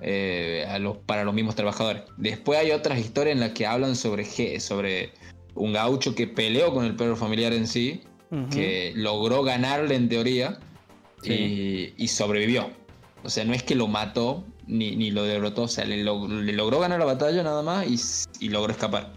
eh, 0.00 0.64
a 0.68 0.78
los, 0.78 0.96
para 0.98 1.24
los 1.24 1.34
mismos 1.34 1.54
trabajadores. 1.56 2.02
Después 2.16 2.58
hay 2.58 2.70
otras 2.70 2.98
historias 2.98 3.34
en 3.34 3.40
las 3.40 3.50
que 3.50 3.66
hablan 3.66 3.96
sobre, 3.96 4.24
sobre 4.60 5.12
un 5.54 5.72
gaucho 5.72 6.14
que 6.14 6.26
peleó 6.26 6.72
con 6.72 6.84
el 6.84 6.94
perro 6.96 7.16
familiar 7.16 7.52
en 7.52 7.66
sí, 7.66 8.02
que 8.52 8.92
logró 8.94 9.42
ganarle 9.42 9.96
en 9.96 10.08
teoría 10.08 10.58
Sí. 11.22 11.94
y, 11.98 12.04
y 12.04 12.08
sobrevivió. 12.08 12.70
O 13.24 13.28
sea, 13.28 13.44
no 13.44 13.52
es 13.52 13.62
que 13.62 13.74
lo 13.74 13.88
mató 13.88 14.42
ni, 14.66 14.96
ni 14.96 15.10
lo 15.10 15.24
derrotó, 15.24 15.64
o 15.64 15.68
sea, 15.68 15.84
le, 15.84 16.02
log- 16.02 16.28
le 16.30 16.52
logró 16.54 16.78
ganar 16.80 16.98
la 16.98 17.04
batalla 17.04 17.42
nada 17.42 17.60
más 17.62 17.86
y 18.40 18.48
logró 18.48 18.72
escapar. 18.72 19.12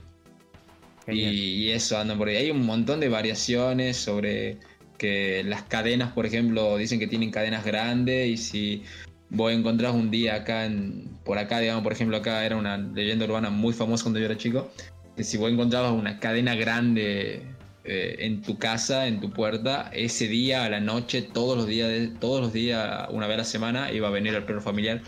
Y, 1.08 1.70
eso 1.70 1.98
andan 1.98 2.18
por 2.18 2.28
ahí. 2.28 2.38
Hay 2.38 2.52
un 2.52 2.66
montón 2.66 3.00
de 3.00 3.10
variaciones 3.10 3.98
sobre 3.98 4.58
que 4.98 5.44
las 5.44 5.64
cadenas, 5.64 6.14
por 6.14 6.26
ejemplo, 6.26 6.78
dicen 6.78 7.00
que 7.00 7.08
tienen 7.08 7.32
cadenas 7.32 7.66
grandes 7.66 8.30
y 8.30 8.38
si 8.38 8.84
vos 9.30 9.52
encontrás 9.52 9.94
un 9.94 10.12
día 10.12 10.36
acá, 10.36 10.66
en, 10.66 11.10
por 11.26 11.38
acá, 11.38 11.60
digamos, 11.60 11.84
por 11.84 11.92
ejemplo, 11.92 12.18
acá 12.18 12.46
era 12.46 12.56
una 12.56 12.78
leyenda 12.78 13.26
urbana 13.26 13.50
muy 13.50 13.74
famosa 13.74 14.04
cuando 14.04 14.20
yo 14.20 14.26
era 14.26 14.38
chico, 14.38 14.72
que 15.18 15.24
si 15.24 15.38
vos 15.38 15.52
encontrabas 15.52 15.92
una 15.92 16.20
cadena 16.20 16.56
grande 16.56 17.42
eh, 17.84 18.16
en 18.20 18.42
tu 18.42 18.58
casa, 18.58 19.08
en 19.08 19.20
tu 19.20 19.32
puerta, 19.32 19.90
ese 19.94 20.28
día 20.28 20.64
a 20.64 20.70
la 20.70 20.80
noche, 20.80 21.22
todos 21.22 21.58
los 21.58 21.68
días, 21.68 22.12
todos 22.20 22.42
los 22.42 22.54
días, 22.54 23.08
una 23.10 23.28
vez 23.28 23.36
a 23.36 23.38
la 23.40 23.46
semana, 23.46 23.92
iba 23.92 24.08
a 24.08 24.12
venir 24.12 24.36
el 24.36 24.44
perro 24.44 24.62
familiar 24.62 25.02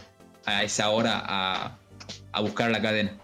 a 0.46 0.64
esa 0.64 0.89
hora 0.89 1.24
a 1.26 2.41
buscar 2.41 2.70
la 2.72 2.82
cadena. 2.82 3.18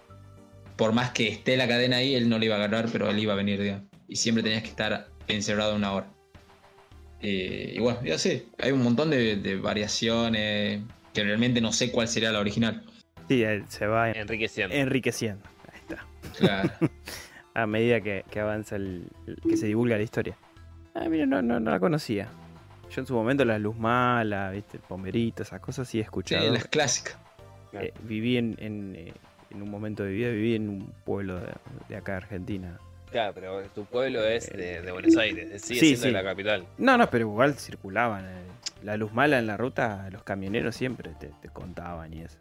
Por 0.81 0.93
más 0.93 1.11
que 1.11 1.27
esté 1.27 1.57
la 1.57 1.67
cadena 1.67 1.97
ahí, 1.97 2.15
él 2.15 2.27
no 2.27 2.39
le 2.39 2.47
iba 2.47 2.55
a 2.55 2.57
agarrar, 2.57 2.87
pero 2.91 3.07
él 3.07 3.19
iba 3.19 3.33
a 3.33 3.35
venir, 3.35 3.61
digamos. 3.61 3.83
Y 4.07 4.15
siempre 4.15 4.41
tenías 4.41 4.63
que 4.63 4.69
estar 4.69 5.09
encerrado 5.27 5.75
una 5.75 5.91
hora. 5.93 6.07
Eh, 7.21 7.73
y 7.75 7.79
bueno, 7.79 7.99
ya 8.03 8.17
sé, 8.17 8.47
hay 8.57 8.71
un 8.71 8.81
montón 8.81 9.11
de, 9.11 9.35
de 9.35 9.57
variaciones 9.57 10.81
que 11.13 11.23
realmente 11.23 11.61
no 11.61 11.71
sé 11.71 11.91
cuál 11.91 12.07
sería 12.07 12.31
la 12.31 12.39
original. 12.39 12.83
Sí, 13.29 13.43
se 13.67 13.85
va 13.85 14.09
en- 14.09 14.17
Enriqueciendo. 14.17 14.75
enriqueciendo. 14.75 15.43
Ahí 15.71 15.79
está. 15.81 16.05
Claro. 16.35 16.71
A 17.53 17.67
medida 17.67 18.01
que, 18.01 18.25
que 18.31 18.39
avanza 18.39 18.75
el, 18.77 19.05
el- 19.27 19.35
que 19.47 19.57
se 19.57 19.67
divulga 19.67 19.97
la 19.97 20.03
historia. 20.03 20.35
Ah, 20.95 21.07
mira, 21.09 21.27
no, 21.27 21.43
no, 21.43 21.59
no 21.59 21.69
la 21.69 21.79
conocía. 21.79 22.27
Yo 22.89 23.01
en 23.01 23.05
su 23.05 23.13
momento 23.13 23.45
la 23.45 23.59
luz 23.59 23.77
mala, 23.77 24.49
viste, 24.49 24.77
el 24.77 24.83
pomberito, 24.83 25.43
esas 25.43 25.59
cosas 25.59 25.87
sí 25.87 25.99
he 25.99 26.01
sí, 26.01 26.05
escuchado. 26.05 26.51
las 26.51 26.65
clásicas. 26.65 27.17
Eh, 27.73 27.93
viví 28.01 28.37
en, 28.37 28.55
en, 28.59 28.95
eh, 28.95 29.13
en 29.51 29.61
un 29.61 29.69
momento 29.69 30.03
de 30.03 30.11
vida, 30.11 30.29
viví 30.29 30.55
en 30.55 30.69
un 30.69 30.93
pueblo 31.05 31.35
de, 31.39 31.51
de 31.89 31.95
acá 31.95 32.13
de 32.13 32.17
Argentina. 32.19 32.77
Claro, 33.11 33.33
pero 33.33 33.61
tu 33.75 33.83
pueblo 33.85 34.23
es 34.23 34.49
de, 34.51 34.81
de 34.81 34.91
Buenos 34.91 35.17
Aires, 35.17 35.61
sigue 35.61 35.79
Sí, 35.79 35.85
siendo 35.95 36.01
de 36.03 36.07
sí. 36.09 36.13
la 36.13 36.23
capital. 36.23 36.65
No, 36.77 36.97
no, 36.97 37.09
pero 37.09 37.25
igual 37.27 37.55
circulaban. 37.55 38.25
eh, 38.25 38.43
La 38.83 38.95
luz 38.97 39.11
mala 39.13 39.37
en 39.39 39.47
la 39.47 39.57
ruta, 39.57 40.07
los 40.11 40.23
camioneros 40.23 40.75
siempre 40.75 41.11
te, 41.19 41.27
te 41.41 41.49
contaban 41.49 42.13
y 42.13 42.21
eso. 42.21 42.37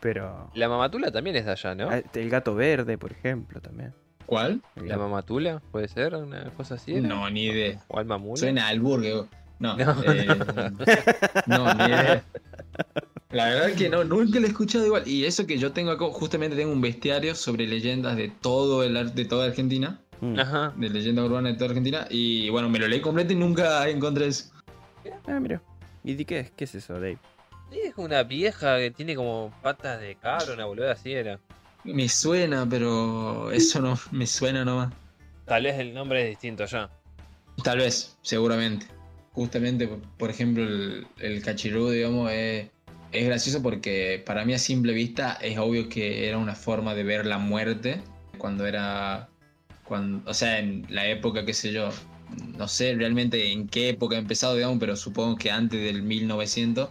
Pero 0.00 0.50
La 0.54 0.68
mamatula 0.68 1.12
también 1.12 1.36
es 1.36 1.44
de 1.44 1.52
allá, 1.52 1.74
¿no? 1.76 1.88
ah, 1.88 2.00
el 2.14 2.28
gato 2.30 2.54
verde, 2.56 2.98
por 2.98 3.12
ejemplo, 3.12 3.60
también. 3.60 3.94
¿Cuál? 4.26 4.60
El 4.74 4.88
¿La 4.88 4.96
gato- 4.96 5.08
mamatula? 5.08 5.62
¿Puede 5.70 5.86
ser 5.86 6.14
una 6.16 6.50
cosa 6.50 6.74
así? 6.74 6.94
era? 6.94 7.06
No, 7.06 7.30
ni 7.30 7.44
idea. 7.44 7.78
¿O 7.86 7.98
alma 8.00 8.18
mula? 8.18 8.36
Suena 8.38 8.66
al 8.68 8.80
burger. 8.80 9.24
No, 9.60 9.76
No. 9.76 10.02
eh, 10.04 10.26
no, 11.46 11.72
ni 11.74 11.84
idea. 11.84 12.24
La 13.30 13.46
verdad 13.46 13.74
que 13.74 13.88
no, 13.88 14.04
nunca 14.04 14.38
lo 14.38 14.46
he 14.46 14.50
escuchado 14.50 14.84
igual. 14.84 15.08
Y 15.08 15.24
eso 15.24 15.46
que 15.46 15.58
yo 15.58 15.72
tengo 15.72 15.90
acá, 15.90 16.04
justamente 16.12 16.56
tengo 16.56 16.72
un 16.72 16.80
bestiario 16.80 17.34
sobre 17.34 17.66
leyendas 17.66 18.16
de 18.16 18.28
todo 18.28 18.82
el 18.84 19.14
de 19.14 19.24
toda 19.24 19.46
Argentina. 19.46 20.00
Mm. 20.20 20.38
Ajá. 20.38 20.72
De 20.76 20.90
leyenda 20.90 21.24
urbana 21.24 21.48
de 21.48 21.54
toda 21.54 21.70
Argentina. 21.70 22.06
Y 22.10 22.50
bueno, 22.50 22.68
me 22.68 22.78
lo 22.78 22.86
leí 22.88 23.00
completo 23.00 23.32
y 23.32 23.36
nunca 23.36 23.88
encontré 23.88 24.26
eso. 24.26 24.52
Ah, 25.26 25.40
mira. 25.40 25.62
¿Y 26.04 26.14
de 26.14 26.24
qué 26.24 26.40
es? 26.40 26.50
¿Qué 26.50 26.64
es 26.64 26.74
eso, 26.74 26.94
Dave? 26.94 27.18
Es 27.72 27.94
una 27.96 28.22
vieja 28.22 28.76
que 28.78 28.90
tiene 28.90 29.16
como 29.16 29.52
patas 29.62 30.00
de 30.00 30.14
cabra, 30.16 30.52
una 30.52 30.66
boluda 30.66 30.92
así 30.92 31.12
era. 31.12 31.40
Me 31.84 32.08
suena, 32.08 32.68
pero 32.68 33.50
eso 33.50 33.80
no 33.80 33.98
me 34.10 34.26
suena 34.26 34.64
nomás. 34.64 34.92
Tal 35.46 35.64
vez 35.64 35.78
el 35.78 35.94
nombre 35.94 36.22
es 36.22 36.28
distinto 36.30 36.64
allá. 36.64 36.90
Tal 37.64 37.78
vez, 37.78 38.16
seguramente. 38.22 38.86
Justamente, 39.32 39.88
por- 40.18 40.30
ejemplo, 40.30 40.62
el, 40.62 41.06
el 41.20 41.42
cachirú, 41.42 41.88
digamos, 41.90 42.30
es, 42.30 42.68
es 43.12 43.26
gracioso 43.26 43.62
porque 43.62 44.22
para 44.24 44.44
mí 44.44 44.52
a 44.52 44.58
simple 44.58 44.92
vista 44.92 45.38
es 45.40 45.58
obvio 45.58 45.88
que 45.88 46.28
era 46.28 46.38
una 46.38 46.54
forma 46.54 46.94
de 46.94 47.02
ver 47.02 47.24
la 47.24 47.38
muerte 47.38 48.02
cuando 48.36 48.66
era, 48.66 49.28
cuando, 49.84 50.28
o 50.30 50.34
sea, 50.34 50.58
en 50.58 50.86
la 50.90 51.06
época, 51.06 51.46
qué 51.46 51.54
sé 51.54 51.72
yo, 51.72 51.88
no 52.58 52.68
sé 52.68 52.94
realmente 52.94 53.52
en 53.52 53.68
qué 53.68 53.90
época 53.90 54.16
ha 54.16 54.18
empezado, 54.18 54.54
digamos, 54.54 54.78
pero 54.78 54.96
supongo 54.96 55.36
que 55.36 55.50
antes 55.50 55.80
del 55.80 56.02
1900 56.02 56.90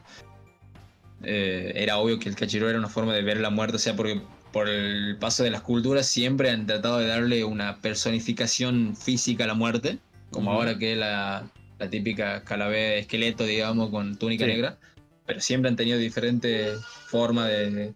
eh, 1.24 1.74
era 1.76 1.98
obvio 1.98 2.18
que 2.20 2.30
el 2.30 2.36
cachirú 2.36 2.68
era 2.68 2.80
una 2.80 2.90
forma 2.90 3.14
de 3.14 3.22
ver 3.22 3.40
la 3.40 3.50
muerte, 3.52 3.76
o 3.76 3.80
sea, 3.80 3.96
porque 3.96 4.22
por 4.52 4.68
el 4.68 5.18
paso 5.20 5.44
de 5.44 5.52
las 5.52 5.62
culturas 5.62 6.08
siempre 6.08 6.50
han 6.50 6.66
tratado 6.66 6.98
de 6.98 7.08
darle 7.08 7.44
una 7.44 7.78
personificación 7.78 8.96
física 8.96 9.44
a 9.44 9.48
la 9.48 9.54
muerte, 9.54 10.00
como 10.32 10.52
ahora 10.52 10.78
que 10.78 10.96
la, 10.96 11.50
la 11.82 11.90
típica 11.90 12.44
calavera 12.44 12.96
esqueleto, 12.96 13.44
digamos, 13.44 13.90
con 13.90 14.16
túnica 14.16 14.46
Sí. 14.46 14.52
negra, 14.52 14.78
pero 15.26 15.42
siempre 15.42 15.70
han 15.70 15.76
tenido 15.76 15.98
diferentes 15.98 16.80
formas 17.08 17.48
de... 17.50 17.94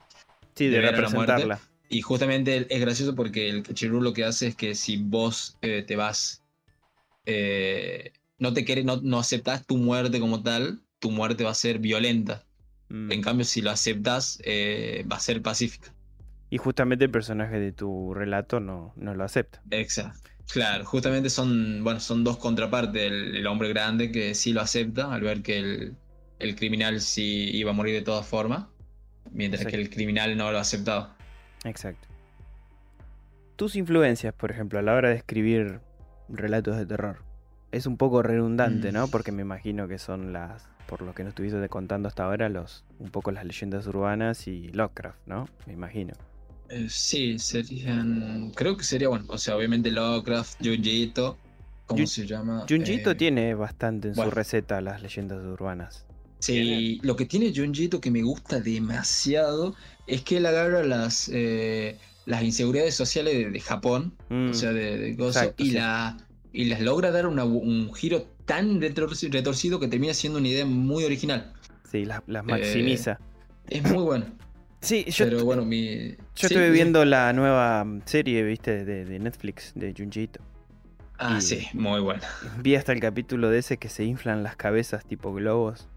Sí, 0.56 0.70
De 0.70 0.82
representarla. 0.82 1.60
Y 1.88 2.02
justamente 2.02 2.66
es 2.68 2.82
gracioso 2.82 3.14
porque 3.14 3.48
el 3.48 3.62
cachirú 3.62 4.02
lo 4.02 4.14
que 4.14 4.24
hace 4.26 4.48
es 4.48 4.56
que 4.56 4.74
si 4.74 4.98
vos 4.98 5.56
eh, 5.62 5.84
te 5.86 5.96
vas, 5.96 6.42
eh, 7.28 8.12
no 8.40 8.54
te 8.54 8.66
querés, 8.66 8.86
no, 8.86 9.00
no 9.04 9.20
aceptás 9.20 9.68
tu 9.68 9.78
muerte 9.78 10.20
como 10.20 10.42
tal, 10.42 10.82
tu 10.98 11.12
muerte 11.12 11.44
va 11.44 11.52
a 11.52 11.56
ser 11.56 11.78
violenta. 11.78 12.44
Mm. 12.90 13.12
En 13.12 13.22
cambio, 13.22 13.46
si 13.46 13.62
lo 13.62 13.70
aceptas, 13.70 14.40
eh, 14.46 15.06
va 15.12 15.18
a 15.18 15.20
ser 15.20 15.44
pacífica. 15.44 15.94
Y 16.50 16.58
justamente 16.58 17.06
el 17.06 17.12
personaje 17.12 17.60
de 17.60 17.72
tu 17.72 18.16
relato 18.16 18.60
no, 18.60 18.94
no 18.96 19.14
lo 19.14 19.24
acepta. 19.24 19.62
Exacto. 19.70 20.32
Claro, 20.52 20.86
justamente 20.86 21.30
son, 21.30 21.84
bueno, 21.84 22.00
son 22.00 22.24
dos 22.24 22.38
contrapartes. 22.38 23.02
El, 23.12 23.36
el 23.36 23.48
hombre 23.48 23.70
grande 23.70 24.12
que 24.12 24.36
sí 24.36 24.54
lo 24.54 24.62
acepta 24.62 25.14
al 25.14 25.22
ver 25.22 25.42
que 25.42 25.58
el, 25.58 25.96
el 26.40 26.56
criminal 26.56 27.02
sí 27.02 27.50
iba 27.54 27.72
a 27.72 27.74
morir 27.74 27.96
de 27.96 28.02
todas 28.02 28.26
formas, 28.26 28.66
mientras 29.32 29.62
Exacto. 29.62 29.78
que 29.78 29.84
el 29.84 29.90
criminal 29.90 30.38
no 30.38 30.52
lo 30.52 30.60
aceptaba. 30.60 31.16
Exacto. 31.64 32.08
Tus 33.56 33.76
influencias, 33.76 34.34
por 34.34 34.52
ejemplo, 34.52 34.80
a 34.80 34.82
la 34.82 34.94
hora 34.94 35.10
de 35.10 35.16
escribir 35.16 35.80
relatos 36.30 36.78
de 36.78 36.86
terror. 36.86 37.24
Es 37.72 37.86
un 37.88 37.98
poco 37.98 38.22
redundante, 38.22 38.92
Mm. 38.92 38.94
¿no? 38.94 39.08
Porque 39.08 39.32
me 39.32 39.42
imagino 39.42 39.88
que 39.88 39.98
son 39.98 40.32
las, 40.34 40.68
por 40.88 41.02
lo 41.02 41.14
que 41.16 41.24
nos 41.24 41.32
estuviste 41.32 41.68
contando 41.70 42.08
hasta 42.08 42.24
ahora, 42.26 42.50
los, 42.50 42.86
un 43.00 43.10
poco 43.10 43.32
las 43.32 43.46
leyendas 43.46 43.88
urbanas 43.88 44.48
y 44.48 44.70
Lovecraft, 44.70 45.20
¿no? 45.26 45.48
Me 45.66 45.74
imagino. 45.74 46.14
Eh, 46.70 46.88
sí, 46.90 47.38
serían. 47.40 48.52
Creo 48.56 48.76
que 48.78 48.84
sería, 48.84 49.08
bueno, 49.10 49.26
o 49.30 49.38
sea, 49.38 49.56
obviamente 49.56 49.92
Lovecraft, 49.92 50.58
Junjito. 50.66 51.38
¿Cómo 51.86 52.08
se 52.08 52.26
llama? 52.26 52.66
Junjito 52.68 53.12
Eh, 53.12 53.16
tiene 53.16 53.54
bastante 53.54 54.08
en 54.10 54.14
bueno. 54.16 54.32
su 54.32 54.36
receta 54.36 54.82
las 54.82 55.02
leyendas 55.04 55.44
urbanas. 55.46 56.06
Sí, 56.40 57.00
lo 57.04 57.16
que 57.16 57.26
tiene 57.26 57.54
Junjito 57.56 58.02
que 58.02 58.10
me 58.12 58.22
gusta 58.24 58.60
demasiado 58.60 59.76
es 60.08 60.22
que 60.22 60.38
él 60.38 60.46
agarra 60.48 60.84
las, 60.84 61.30
eh, 61.34 61.98
las 62.26 62.44
inseguridades 62.44 62.96
sociales 62.96 63.34
de, 63.36 63.50
de 63.52 63.60
Japón, 63.60 64.14
Mm, 64.30 64.50
o 64.50 64.54
sea, 64.54 64.72
de, 64.74 64.98
de 64.98 65.14
gozo, 65.14 65.40
exacto, 65.40 65.64
y, 65.64 65.68
sí. 65.70 65.74
la, 65.76 66.18
y 66.54 66.66
las 66.66 66.82
logra 66.82 67.12
dar 67.12 67.28
una- 67.28 67.46
un 67.46 67.94
giro 67.94 68.24
tan 68.46 68.82
retorci- 68.82 69.32
retorcido 69.32 69.80
que 69.80 69.88
termina 69.88 70.14
siendo 70.14 70.40
una 70.40 70.48
idea 70.48 70.66
muy 70.66 71.04
original. 71.04 71.54
sí, 71.92 72.06
las, 72.06 72.20
eh, 72.20 72.24
las 72.28 72.46
maximiza. 72.46 73.20
Es 73.70 73.84
muy 73.84 74.04
bueno. 74.04 74.26
Sí, 74.86 75.06
yo, 75.12 75.26
Pero 75.26 75.44
bueno, 75.46 75.66
mi. 75.66 76.10
yo 76.12 76.16
sí, 76.36 76.46
estuve 76.48 76.68
sí. 76.68 76.72
viendo 76.72 77.04
la 77.06 77.34
nueva 77.34 77.86
serie, 78.06 78.44
viste, 78.44 78.86
de, 78.86 79.06
de 79.06 79.20
Netflix, 79.20 79.74
de 79.76 79.94
Junjito. 79.98 80.40
Ah, 81.18 81.38
y- 81.38 81.42
sí, 81.42 81.68
muy 81.74 82.00
bueno. 82.02 82.22
Vi 82.62 82.76
hasta 82.76 82.92
el 82.94 83.00
capítulo 83.00 83.50
de 83.50 83.60
ese 83.60 83.78
que 83.78 83.90
se 83.90 84.04
inflan 84.04 84.44
las 84.44 84.56
cabezas 84.56 85.06
tipo 85.06 85.34
globos. 85.34 85.88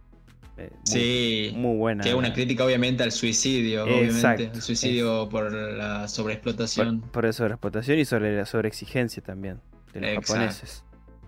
Eh, 0.57 0.71
muy, 0.73 0.81
Sí. 0.85 1.53
muy 1.55 1.77
buena. 1.77 2.03
Que 2.03 2.09
es 2.11 2.15
una 2.17 2.33
crítica, 2.33 2.65
obviamente, 2.65 3.03
al 3.05 3.13
suicidio, 3.13 3.87
Exacto. 3.87 3.99
obviamente. 4.43 4.57
El 4.57 4.63
suicidio 4.63 5.29
por 5.29 5.53
la 5.53 6.01
por, 6.01 6.09
sobreexplotación. 6.09 7.01
por 7.01 7.25
la 7.25 7.33
sobreexplotación 7.33 7.99
y 8.01 8.05
sobre 8.05 8.37
la 8.37 8.45
sobreexigencia 8.47 9.23
también 9.23 9.61
de 9.93 10.01
los 10.01 10.11
Exacto. 10.11 10.33
japoneses. 10.33 10.85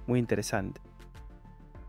Muy 0.09 0.19
interesante. 0.19 0.81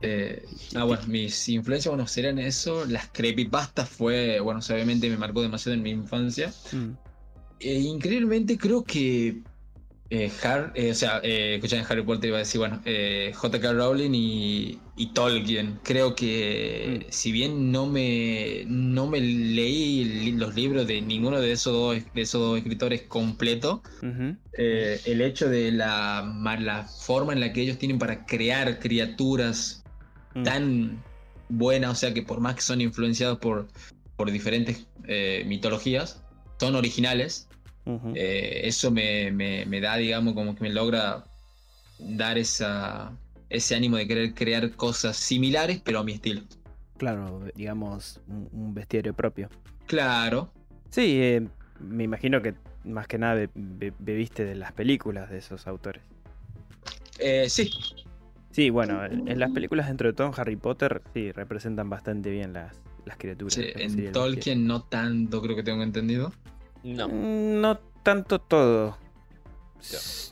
Eh, 0.01 0.43
ah, 0.75 0.83
bueno, 0.85 1.03
mis 1.07 1.47
influencias, 1.49 1.91
bueno, 1.93 2.07
serían 2.07 2.39
eso. 2.39 2.85
Las 2.85 3.09
creepypastas 3.11 3.89
fue, 3.89 4.39
bueno, 4.39 4.59
obviamente 4.67 5.09
me 5.09 5.17
marcó 5.17 5.41
demasiado 5.41 5.75
en 5.75 5.83
mi 5.83 5.91
infancia. 5.91 6.51
Mm, 6.71 6.91
E 7.59 7.79
increíblemente 7.79 8.57
creo 8.57 8.83
que 8.83 9.43
eh, 10.09 10.29
Har- 10.43 10.73
eh, 10.75 10.91
o 10.91 10.93
sea, 10.95 11.21
eh, 11.23 11.55
escuchan 11.55 11.85
Harry 11.87 12.01
Potter 12.03 12.29
iba 12.29 12.37
a 12.37 12.39
decir, 12.39 12.59
bueno, 12.59 12.81
eh, 12.85 13.31
J.K. 13.33 13.71
Rowling 13.73 14.11
y, 14.13 14.79
y 14.97 15.13
Tolkien. 15.13 15.79
Creo 15.83 16.15
que 16.15 17.05
Mm. 17.07 17.11
si 17.11 17.31
bien 17.31 17.71
no 17.71 17.85
me, 17.85 18.63
no 18.67 19.07
me 19.07 19.21
leí 19.21 20.31
los 20.33 20.55
libros 20.55 20.85
de 20.87 21.01
ninguno 21.01 21.39
de 21.39 21.51
esos 21.53 21.71
dos, 21.73 22.13
de 22.13 22.21
esos 22.21 22.41
dos 22.41 22.57
escritores 22.57 23.03
completo, 23.03 23.83
eh, 24.57 24.99
el 25.05 25.21
hecho 25.21 25.47
de 25.47 25.71
la, 25.71 26.29
la 26.59 26.83
forma 26.83 27.31
en 27.33 27.39
la 27.39 27.53
que 27.53 27.61
ellos 27.61 27.77
tienen 27.77 27.97
para 27.99 28.25
crear 28.25 28.79
criaturas 28.79 29.80
mm. 30.35 30.43
tan 30.43 31.03
buenas, 31.49 31.91
o 31.91 31.95
sea 31.95 32.13
que 32.13 32.21
por 32.23 32.39
más 32.39 32.55
que 32.55 32.61
son 32.61 32.81
influenciados 32.81 33.37
por, 33.39 33.67
por 34.15 34.31
diferentes 34.31 34.87
eh, 35.07 35.43
mitologías, 35.47 36.23
son 36.59 36.75
originales. 36.75 37.47
Eh, 38.15 38.61
eso 38.63 38.89
me, 38.91 39.31
me- 39.31 39.65
me 39.65 39.81
da, 39.81 39.97
digamos, 39.97 40.33
como 40.33 40.55
que 40.55 40.61
me 40.63 40.69
logra 40.69 41.25
dar 41.99 42.37
esa, 42.37 43.11
ese 43.49 43.75
ánimo 43.75 43.97
de 43.97 44.07
querer 44.07 44.33
crear 44.33 44.71
cosas 44.75 45.17
similares, 45.17 45.81
pero 45.83 45.99
a 45.99 46.03
mi 46.03 46.13
estilo. 46.13 46.41
Claro, 46.97 47.43
digamos, 47.55 48.21
un, 48.27 48.47
un 48.53 48.73
bestiario 48.73 49.13
propio. 49.13 49.49
Claro, 49.87 50.53
Sí, 50.91 51.19
eh, 51.21 51.47
me 51.79 52.03
imagino 52.03 52.41
que 52.41 52.53
más 52.83 53.07
que 53.07 53.17
nada 53.17 53.35
be- 53.35 53.49
be- 53.55 53.93
bebiste 53.97 54.43
de 54.45 54.55
las 54.55 54.73
películas 54.73 55.29
de 55.29 55.37
esos 55.39 55.65
autores. 55.67 56.03
sí, 57.47 57.71
Sí, 58.51 58.69
bueno, 58.69 59.03
en 59.05 59.39
las 59.39 59.51
películas 59.51 59.87
dentro 59.87 60.07
de 60.09 60.13
todo 60.13 60.27
en 60.27 60.33
Harry 60.37 60.55
Potter 60.57 61.01
sí 61.13 61.31
representan 61.31 61.89
bastante 61.89 62.29
bien 62.29 62.53
las, 62.53 62.81
las 63.05 63.17
criaturas. 63.17 63.53
sí, 63.53 63.71
en. 63.75 64.11
Tolkien 64.11 64.67
no 64.67 64.83
tanto, 64.83 65.41
creo 65.41 65.55
que 65.55 65.63
tengo 65.63 65.83
entendido. 65.83 66.33
No. 66.83 67.07
Mm, 67.07 67.61
No 67.61 67.77
tanto 68.03 68.39
todo. 68.39 68.97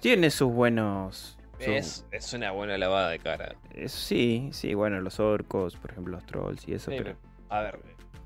Tiene 0.02 0.30
sus 0.30 0.52
buenos. 0.52 1.38
su- 1.60 1.72
Es, 1.72 2.06
es 2.12 2.34
una 2.34 2.52
buena 2.52 2.78
lavada 2.78 3.10
de 3.10 3.20
cara. 3.20 3.56
eh, 3.74 3.90
sí, 3.90 4.50
sí, 4.52 4.74
bueno, 4.74 5.02
los 5.02 5.20
orcos, 5.20 5.76
por 5.78 5.92
ejemplo, 5.92 6.14
los 6.16 6.26
trolls 6.26 6.68
y 6.68 6.74
eso, 6.74 6.92
Sí, 6.92 6.98
pero 6.98 7.16
A 7.50 7.62
ver, 7.62 7.80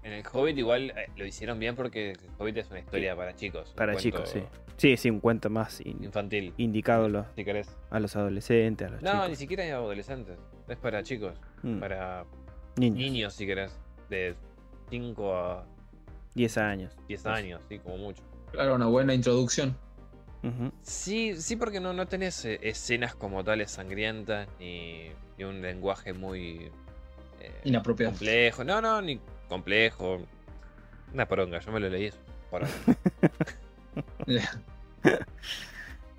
en 0.03 0.13
el 0.13 0.23
Hobbit 0.31 0.57
igual 0.57 0.91
eh, 0.91 1.09
lo 1.15 1.25
hicieron 1.25 1.59
bien 1.59 1.75
porque 1.75 2.11
el 2.11 2.17
Hobbit 2.37 2.57
es 2.57 2.69
una 2.69 2.79
historia 2.79 3.15
para 3.15 3.35
chicos. 3.35 3.73
para 3.75 3.95
chicos, 3.95 4.29
sí. 4.29 4.43
Sí, 4.77 4.97
sí, 4.97 5.09
un 5.09 5.19
cuento 5.19 5.49
más 5.49 5.79
in- 5.81 6.03
Infantil, 6.03 6.53
indicado 6.57 7.05
a 7.05 7.09
los, 7.09 7.25
si 7.35 7.45
querés. 7.45 7.69
a 7.91 7.99
los 7.99 8.15
adolescentes, 8.15 8.87
a 8.87 8.91
los 8.91 9.01
No, 9.03 9.13
ni 9.13 9.21
chicos. 9.23 9.37
siquiera 9.37 9.65
es 9.65 9.71
adolescentes. 9.73 10.37
Es 10.67 10.77
para 10.77 11.03
chicos. 11.03 11.35
Mm, 11.61 11.79
Para 11.79 12.25
niños, 12.77 12.97
niños, 12.97 13.33
si 13.33 13.45
querés. 13.45 13.77
De 14.09 14.35
5 14.89 15.35
a 15.35 15.65
10 16.35 16.57
años. 16.57 16.95
10 17.07 17.21
Pues. 17.23 17.35
años, 17.35 17.61
sí, 17.69 17.79
como 17.79 17.97
mucho. 17.97 18.23
Claro, 18.51 18.75
una 18.75 18.87
buena 18.87 19.13
introducción. 19.13 19.77
Ujú. 20.43 20.71
Sí, 20.81 21.35
sí, 21.39 21.55
porque 21.55 21.79
no, 21.79 21.93
no 21.93 22.07
tenés 22.07 22.43
eh, 22.45 22.59
escenas 22.63 23.15
como 23.15 23.43
tales 23.43 23.71
sangrientas 23.71 24.47
ni, 24.59 25.09
ni 25.37 25.43
un 25.45 25.61
lenguaje 25.61 26.13
muy 26.13 26.69
eh, 27.39 27.51
Inapropiado. 27.63 28.11
complejo. 28.11 28.63
No, 28.63 28.81
no, 28.81 29.01
ni 29.01 29.19
complejo. 29.49 30.25
Una 31.13 31.27
poronga, 31.27 31.59
yo 31.59 31.71
me 31.71 31.79
lo 31.79 31.89
leí. 31.89 32.11
Poronga. 32.49 32.71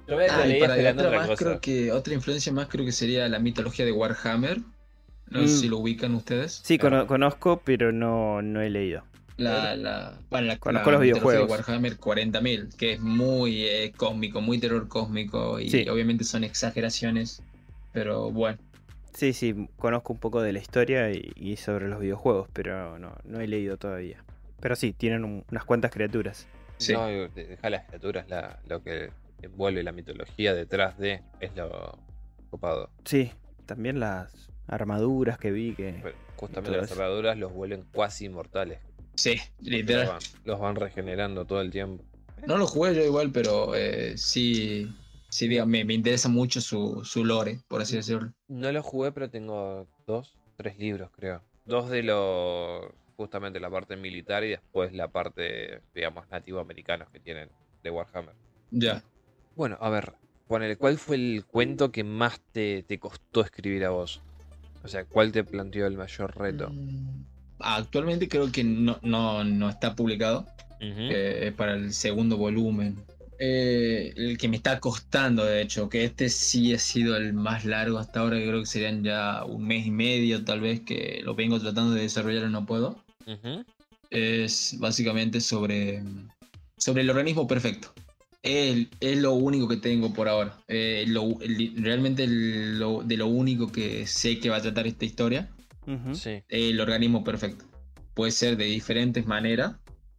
Yo 0.06 0.16
me 0.16 0.26
lo 0.26 0.32
Ah, 0.32 0.44
leí 0.44 0.60
para 0.60 0.74
otra 0.74 0.90
otra 0.92 1.10
más, 1.18 1.26
cosa. 1.28 1.44
creo 1.44 1.60
que 1.60 1.92
otra 1.92 2.14
influencia 2.14 2.52
más 2.52 2.68
creo 2.68 2.84
que 2.84 2.92
sería 2.92 3.28
la 3.28 3.38
mitología 3.38 3.84
de 3.84 3.92
Warhammer. 3.92 4.58
No 5.30 5.38
sé 5.48 5.54
Mm. 5.54 5.58
si 5.60 5.68
lo 5.68 5.78
ubican 5.78 6.14
ustedes. 6.14 6.60
Sí, 6.62 6.76
Claro. 6.78 7.06
conozco, 7.06 7.62
pero 7.64 7.90
no, 7.92 8.42
no 8.42 8.60
he 8.60 8.68
leído. 8.68 9.02
La, 9.38 9.74
la, 9.74 10.18
bueno, 10.30 10.46
la, 10.46 10.58
Conozco 10.58 10.90
la 10.90 10.98
los 10.98 11.02
videojuegos. 11.02 11.48
de 11.48 11.50
Warhammer 11.52 11.98
40.000, 11.98 12.68
que 12.76 12.92
es 12.92 13.00
muy 13.00 13.64
eh, 13.64 13.92
cósmico, 13.96 14.40
muy 14.42 14.58
terror 14.58 14.86
cósmico 14.86 15.58
y 15.58 15.70
Sí. 15.70 15.88
obviamente 15.88 16.22
son 16.24 16.44
exageraciones, 16.44 17.42
pero 17.92 18.30
bueno. 18.30 18.58
Sí, 19.14 19.32
sí, 19.32 19.68
conozco 19.78 20.12
un 20.12 20.18
poco 20.18 20.42
de 20.42 20.52
la 20.52 20.58
historia 20.58 21.10
y, 21.10 21.32
y 21.36 21.56
sobre 21.56 21.88
los 21.88 22.00
videojuegos, 22.00 22.48
pero 22.52 22.98
no, 22.98 23.14
no 23.24 23.40
he 23.40 23.46
leído 23.46 23.76
todavía. 23.76 24.22
Pero 24.60 24.74
sí, 24.76 24.92
tienen 24.92 25.24
un- 25.24 25.44
unas 25.50 25.64
cuantas 25.64 25.90
criaturas. 25.92 26.46
Sí. 26.78 26.92
No, 26.92 27.06
deja 27.06 27.70
las 27.70 27.84
criaturas, 27.86 28.28
la, 28.28 28.58
lo 28.68 28.82
que 28.82 29.10
envuelve 29.42 29.82
la 29.82 29.92
mitología 29.92 30.52
detrás 30.54 30.98
de 30.98 31.22
es 31.40 31.54
lo 31.54 31.96
copado. 32.50 32.90
Sí, 33.04 33.30
también 33.66 34.00
las 34.00 34.50
armaduras 34.66 35.38
que 35.38 35.52
vi 35.52 35.74
que... 35.74 36.00
Pero 36.02 36.16
justamente 36.36 36.76
las 36.76 36.90
armaduras 36.90 37.38
los 37.38 37.52
vuelven 37.52 37.84
cuasi 37.92 38.24
inmortales. 38.26 38.80
Sí, 39.14 39.36
Los 39.60 39.68
literal. 39.68 40.08
van, 40.08 40.18
los 40.44 40.58
van 40.58 40.74
regenerando 40.76 41.44
todo 41.44 41.60
el 41.60 41.70
tiempo. 41.70 42.02
No 42.48 42.58
lo 42.58 42.66
jugué 42.66 42.94
yo 42.96 43.04
igual, 43.04 43.30
pero 43.30 43.74
eh, 43.76 44.18
sí, 44.18 44.92
sí 45.34 45.48
diga, 45.48 45.66
me, 45.66 45.84
me 45.84 45.94
interesa 45.94 46.28
mucho 46.28 46.60
su, 46.60 47.04
su 47.04 47.24
lore, 47.24 47.58
por 47.66 47.82
así 47.82 47.96
decirlo. 47.96 48.32
No 48.46 48.70
lo 48.70 48.82
jugué, 48.84 49.10
pero 49.10 49.28
tengo 49.28 49.88
dos, 50.06 50.38
tres 50.56 50.78
libros, 50.78 51.10
creo. 51.10 51.42
Dos 51.64 51.90
de 51.90 52.04
los. 52.04 52.84
justamente 53.16 53.58
la 53.58 53.68
parte 53.68 53.96
militar 53.96 54.44
y 54.44 54.50
después 54.50 54.92
la 54.92 55.08
parte, 55.08 55.80
digamos, 55.92 56.28
nativo 56.30 56.60
americanos 56.60 57.08
que 57.10 57.18
tienen 57.18 57.48
de 57.82 57.90
Warhammer. 57.90 58.34
Ya. 58.70 59.02
Bueno, 59.56 59.76
a 59.80 59.90
ver, 59.90 60.12
ponele, 60.46 60.76
¿cuál 60.76 60.98
fue 60.98 61.16
el 61.16 61.44
cuento 61.44 61.90
que 61.90 62.04
más 62.04 62.40
te, 62.52 62.84
te 62.84 63.00
costó 63.00 63.40
escribir 63.40 63.84
a 63.86 63.90
vos? 63.90 64.22
O 64.84 64.88
sea, 64.88 65.04
¿cuál 65.04 65.32
te 65.32 65.42
planteó 65.42 65.86
el 65.86 65.96
mayor 65.96 66.36
reto? 66.36 66.70
Mm, 66.70 67.24
Actualmente 67.58 68.28
creo 68.28 68.52
que 68.52 68.62
no, 68.62 68.98
no, 69.02 69.42
no 69.42 69.68
está 69.68 69.96
publicado. 69.96 70.46
Eh, 70.80 71.50
para 71.56 71.74
el 71.74 71.94
segundo 71.94 72.36
volumen. 72.36 73.02
Eh, 73.38 74.12
el 74.16 74.38
que 74.38 74.48
me 74.48 74.56
está 74.56 74.78
costando, 74.80 75.44
de 75.44 75.60
hecho, 75.62 75.88
que 75.88 76.04
este 76.04 76.28
sí 76.28 76.72
ha 76.72 76.78
sido 76.78 77.16
el 77.16 77.32
más 77.32 77.64
largo 77.64 77.98
hasta 77.98 78.20
ahora, 78.20 78.38
que 78.38 78.46
creo 78.46 78.60
que 78.60 78.66
serían 78.66 79.02
ya 79.02 79.44
un 79.44 79.66
mes 79.66 79.86
y 79.86 79.90
medio, 79.90 80.44
tal 80.44 80.60
vez, 80.60 80.80
que 80.80 81.20
lo 81.24 81.34
vengo 81.34 81.58
tratando 81.58 81.94
de 81.94 82.02
desarrollar 82.02 82.48
y 82.48 82.52
no 82.52 82.64
puedo. 82.66 82.96
Ujú. 83.26 83.64
Es 84.10 84.76
básicamente 84.78 85.40
sobre, 85.40 86.02
sobre 86.78 87.02
el 87.02 87.10
organismo 87.10 87.46
perfecto. 87.46 87.92
Es, 88.42 88.86
es 89.00 89.18
lo 89.18 89.32
único 89.32 89.66
que 89.68 89.78
tengo 89.78 90.12
por 90.12 90.28
ahora. 90.28 90.56
Eh, 90.68 91.04
lo- 91.08 91.40
el- 91.40 91.72
realmente 91.82 92.26
lo- 92.28 93.02
de 93.02 93.16
lo 93.16 93.26
único 93.26 93.72
que 93.72 94.06
sé 94.06 94.38
que 94.38 94.50
va 94.50 94.56
a 94.56 94.62
tratar 94.62 94.86
esta 94.86 95.06
historia 95.06 95.48
Ujú. 95.86 96.14
Sí. 96.14 96.30
es 96.30 96.44
el 96.48 96.80
organismo 96.80 97.24
perfecto. 97.24 97.64
puede 98.14 98.30
ser 98.30 98.56
de 98.56 98.66
diferentes 98.66 99.26
maneras, 99.26 99.72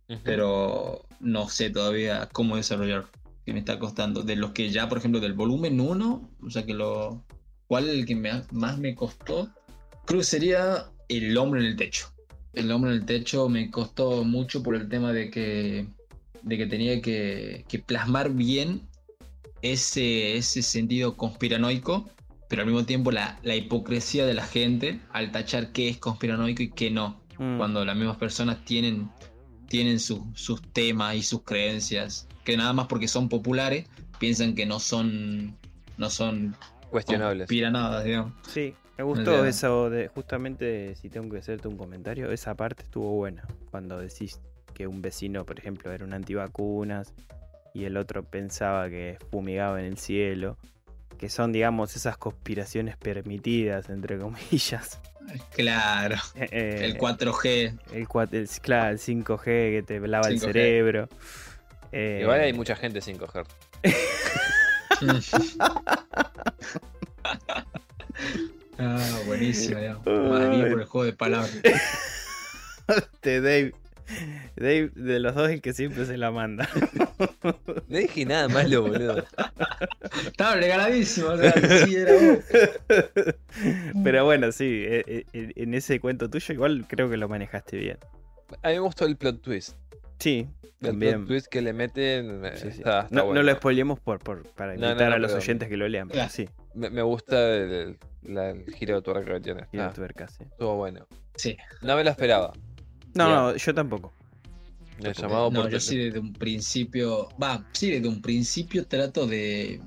Ujú. 0.09 0.19
pero 0.25 1.04
no 1.19 1.49
sé 1.49 1.69
todavía 1.69 2.29
cómo 2.31 2.55
desarrollar. 2.55 3.05
Que 3.45 3.53
me 3.53 3.59
está 3.59 3.77
costando. 3.77 4.23
De 4.23 4.35
los 4.35 4.51
que 4.51 4.69
ya, 4.71 4.89
por 4.89 4.97
ejemplo, 4.97 5.19
del 5.19 5.33
volumen 5.33 5.79
1, 5.79 6.29
o 6.41 6.49
sea 6.49 6.65
que 6.65 6.73
lo. 6.73 7.23
¿Cuál 7.67 7.89
es 7.89 7.95
el 7.95 8.05
que 8.05 8.15
me 8.15 8.31
más 8.51 8.77
me 8.79 8.95
costó? 8.95 9.49
Creo 10.05 10.19
que 10.19 10.25
sería 10.25 10.85
El 11.09 11.37
hombre 11.37 11.61
en 11.61 11.67
el 11.67 11.75
techo. 11.75 12.11
El 12.53 12.71
hombre 12.71 12.91
en 12.91 12.97
el 12.97 13.05
techo 13.05 13.49
me 13.49 13.69
costó 13.69 14.23
mucho 14.23 14.63
por 14.63 14.75
el 14.75 14.87
tema 14.87 15.13
de 15.13 15.29
que, 15.29 15.87
de 16.41 16.57
que 16.57 16.65
tenía 16.67 17.01
que, 17.01 17.65
que 17.67 17.79
plasmar 17.79 18.31
bien 18.31 18.87
ese, 19.61 20.37
ese 20.37 20.61
sentido 20.61 21.17
conspiranoico, 21.17 22.09
pero 22.47 22.61
al 22.61 22.67
mismo 22.67 22.85
tiempo 22.85 23.11
la, 23.11 23.39
la 23.43 23.55
hipocresía 23.55 24.25
de 24.25 24.35
la 24.35 24.45
gente 24.45 25.01
al 25.11 25.31
tachar 25.31 25.71
qué 25.71 25.89
es 25.89 25.97
conspiranoico 25.97 26.63
y 26.63 26.71
qué 26.71 26.91
no 26.91 27.25
Mm. 27.37 27.57
cuando 27.57 27.83
las 27.83 27.95
mismas 27.95 28.17
personas 28.17 28.63
tienen, 28.65 29.09
tienen 29.75 29.99
sus- 29.99 30.21
sus 30.35 30.61
temas 30.61 31.15
y 31.15 31.21
sus 31.21 31.43
creencias, 31.43 32.27
que 32.45 32.55
nada 32.55 32.71
más 32.71 32.87
porque 32.87 33.07
son 33.09 33.27
populares, 33.27 33.87
piensan 34.19 34.55
que 34.55 34.65
no 34.65 34.79
son, 34.79 35.57
no 35.97 36.09
son 36.09 36.55
Cuestionables. 36.89 37.47
conspiranadas, 37.47 38.05
digamos. 38.05 38.31
Sí, 38.47 38.73
me 38.97 39.03
gustó 39.03 39.45
eso 39.45 39.89
de 39.89 40.07
justamente 40.07 40.95
si 40.95 41.09
tengo 41.09 41.29
que 41.29 41.39
hacerte 41.39 41.67
un 41.67 41.75
comentario, 41.75 42.31
esa 42.31 42.55
parte 42.55 42.83
estuvo 42.83 43.11
buena. 43.15 43.43
Cuando 43.69 43.99
decís 43.99 44.39
que 44.73 44.87
un 44.87 45.01
vecino, 45.01 45.45
por 45.45 45.59
ejemplo, 45.59 45.91
era 45.91 46.05
un 46.05 46.13
antivacunas 46.13 47.13
y 47.73 47.83
el 47.83 47.97
otro 47.97 48.23
pensaba 48.23 48.89
que 48.89 49.17
fumigaba 49.31 49.79
en 49.81 49.87
el 49.87 49.97
cielo, 49.97 50.57
que 51.17 51.29
son, 51.29 51.51
digamos, 51.51 51.95
esas 51.95 52.17
conspiraciones 52.17 52.97
permitidas, 52.97 53.89
entre 53.89 54.17
comillas. 54.19 54.99
Claro, 55.55 56.17
Eh, 56.35 56.81
el 56.83 56.97
4G. 56.97 57.79
el, 57.91 58.07
el- 58.33 58.49
claro, 58.61 58.89
el 58.91 58.99
5G 58.99 59.43
que 59.43 59.83
te 59.85 59.99
lava 60.07 60.27
el 60.27 60.39
5G. 60.39 60.41
cerebro. 60.41 61.09
Eh, 61.91 62.19
Igual 62.21 62.41
hay 62.41 62.53
mucha 62.53 62.75
gente 62.75 63.01
sin 63.01 63.17
coger. 63.17 63.45
ah, 68.79 69.19
buenísimo. 69.25 69.79
Más 70.05 70.49
bien 70.49 70.69
por 70.69 70.79
el 70.81 70.85
juego 70.85 71.05
de 71.05 71.13
palabras. 71.13 71.51
Este 72.87 73.41
Dave. 73.41 73.73
Dave, 74.55 74.91
de 74.95 75.19
los 75.19 75.35
dos, 75.35 75.49
el 75.49 75.61
que 75.61 75.73
siempre 75.73 76.05
se 76.05 76.17
la 76.17 76.31
manda. 76.31 76.67
No 77.87 77.97
dije 77.97 78.25
nada 78.25 78.47
malo, 78.47 78.81
boludo. 78.81 79.23
Estaba 80.25 80.55
regaladísimo, 80.55 81.27
o 81.29 81.37
sea, 81.37 81.51
sí 81.85 81.95
era 81.95 82.13
vos. 82.13 82.43
Pero 84.03 84.25
bueno, 84.25 84.51
sí, 84.51 84.83
eh, 84.85 85.25
eh, 85.33 85.51
en 85.55 85.73
ese 85.73 85.99
cuento 85.99 86.29
tuyo 86.29 86.53
igual 86.53 86.85
creo 86.87 87.09
que 87.09 87.17
lo 87.17 87.29
manejaste 87.29 87.77
bien. 87.77 87.97
A 88.63 88.69
mí 88.69 88.73
me 88.75 88.79
gustó 88.79 89.05
el 89.05 89.15
plot 89.17 89.41
twist. 89.41 89.75
Sí, 90.19 90.47
El 90.81 90.87
también. 90.89 91.13
plot 91.19 91.27
twist 91.27 91.47
que 91.47 91.61
le 91.61 91.73
meten 91.73 92.45
eh, 92.45 92.51
Sí, 92.55 92.61
sí. 92.71 92.77
está, 92.79 93.01
está 93.01 93.15
no, 93.15 93.31
lo 93.33 93.53
spoilemos 93.53 93.99
por, 93.99 94.19
por- 94.19 94.47
para 94.53 94.73
No, 94.75 94.81
no, 94.81 94.87
invitar 94.91 95.09
no, 95.09 95.15
a 95.15 95.19
los 95.19 95.33
oyentes 95.33 95.69
que 95.69 95.77
lo 95.77 95.87
lean. 95.87 96.07
Pero 96.09 96.27
sí, 96.29 96.49
Me, 96.73 96.89
me 96.89 97.01
gusta 97.01 97.55
el, 97.55 97.97
giro 98.77 98.95
de 98.95 99.01
tuerca 99.01 99.33
que 99.33 99.39
tiene. 99.41 99.65
quiero 99.71 99.85
Ah, 99.87 99.93
tuerca, 99.93 100.27
sí. 100.27 100.43
estuvo 100.43 100.75
bueno. 100.75 101.07
Sí. 101.35 101.57
No 101.81 101.95
me 101.95 102.03
lo 102.03 102.09
esperaba. 102.09 102.53
No, 103.15 103.29
no, 103.51 103.55
yo 103.55 103.73
tampoco. 103.73 104.13
El 104.99 105.13
llamado 105.13 105.51
No, 105.51 105.61
por 105.63 105.71
yo 105.71 105.79
sí 105.79 105.97
desde 105.97 106.19
un 106.19 106.31
principio, 106.33 107.29
va, 107.41 107.65
sí, 107.73 107.91
desde 107.91 108.07
un 108.07 108.21
principio 108.21 108.85
trato 108.85 109.25
de... 109.27 109.81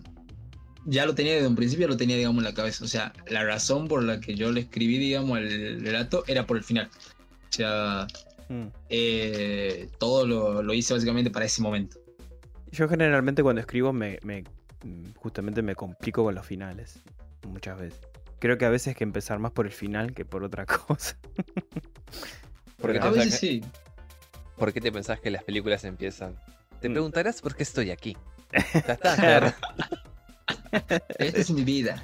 Ya 0.84 1.04
lo 1.06 1.14
tenía 1.14 1.34
desde 1.34 1.48
un 1.48 1.56
principio, 1.56 1.86
lo 1.88 1.96
tenía, 1.96 2.16
digamos, 2.16 2.38
en 2.38 2.44
la 2.44 2.54
cabeza. 2.54 2.84
O 2.84 2.88
sea, 2.88 3.12
la 3.28 3.44
razón 3.44 3.88
por 3.88 4.02
la 4.02 4.20
que 4.20 4.34
yo 4.34 4.50
le 4.52 4.60
escribí, 4.60 4.98
digamos, 4.98 5.38
el 5.38 5.80
relato 5.82 6.24
era 6.26 6.46
por 6.46 6.56
el 6.56 6.64
final. 6.64 6.88
O 7.48 7.52
sea, 7.52 8.06
Mm. 8.50 8.68
eh, 8.88 9.90
todo 9.98 10.26
lo, 10.26 10.62
lo 10.62 10.72
hice 10.72 10.94
básicamente 10.94 11.30
para 11.30 11.44
ese 11.44 11.60
momento. 11.60 11.98
Yo 12.72 12.88
generalmente 12.88 13.42
cuando 13.42 13.60
escribo 13.60 13.92
me, 13.92 14.18
me- 14.22 14.44
justamente 15.16 15.60
me 15.60 15.74
complico 15.74 16.24
con 16.24 16.34
los 16.34 16.46
finales. 16.46 16.98
Muchas 17.46 17.78
veces. 17.78 18.00
Creo 18.38 18.56
que 18.56 18.64
a 18.64 18.70
veces 18.70 18.88
hay 18.88 18.94
que 18.94 19.04
empezar 19.04 19.38
más 19.38 19.52
por 19.52 19.66
el 19.66 19.72
final 19.72 20.14
que 20.14 20.24
por 20.24 20.44
otra 20.44 20.64
cosa. 20.86 21.18
A 22.82 22.86
veces 23.10 23.24
saca- 23.34 23.36
sí. 23.38 23.62
¿Por 24.56 24.72
qué 24.72 24.80
te 24.80 24.90
pensás 24.92 25.20
que 25.20 25.30
las 25.30 25.44
películas 25.44 25.84
empiezan? 25.84 26.36
Te 26.80 26.88
Mm. 26.88 26.92
preguntarás 26.92 27.40
por 27.40 27.54
qué 27.54 27.62
estoy 27.62 27.90
aquí. 27.90 28.16
Ya 28.86 28.92
está. 28.94 29.54
Esta 31.18 31.40
es 31.40 31.50
mi 31.50 31.62
vida. 31.64 32.02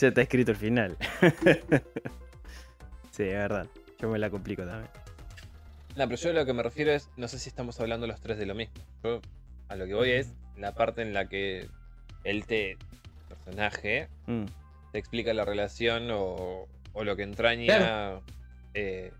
Ya 0.00 0.08
está 0.08 0.22
escrito 0.22 0.50
el 0.52 0.56
final. 0.56 0.96
sí, 3.10 3.22
es 3.24 3.32
verdad. 3.34 3.66
Yo 4.00 4.08
me 4.08 4.18
la 4.18 4.30
complico 4.30 4.64
también. 4.64 4.90
No, 5.96 6.08
pero 6.08 6.16
yo 6.16 6.30
a 6.30 6.32
lo 6.32 6.46
que 6.46 6.52
me 6.54 6.62
refiero 6.62 6.92
es, 6.92 7.08
no 7.16 7.28
sé 7.28 7.38
si 7.38 7.48
estamos 7.50 7.78
hablando 7.80 8.06
los 8.06 8.20
tres 8.20 8.38
de 8.38 8.46
lo 8.46 8.54
mismo. 8.54 8.74
Yo 9.04 9.20
a 9.68 9.76
lo 9.76 9.86
que 9.86 9.94
voy 9.94 10.10
es 10.12 10.28
la 10.56 10.72
parte 10.74 11.02
en 11.02 11.12
la 11.12 11.28
que 11.28 11.68
él 12.24 12.46
te, 12.46 12.76
personaje, 13.28 14.08
Mm. 14.26 14.44
te 14.92 14.98
explica 14.98 15.34
la 15.34 15.44
relación 15.44 16.08
o, 16.10 16.66
o 16.94 17.04
lo 17.04 17.16
que 17.16 17.22
entraña 17.24 18.20
eh, 18.74 19.12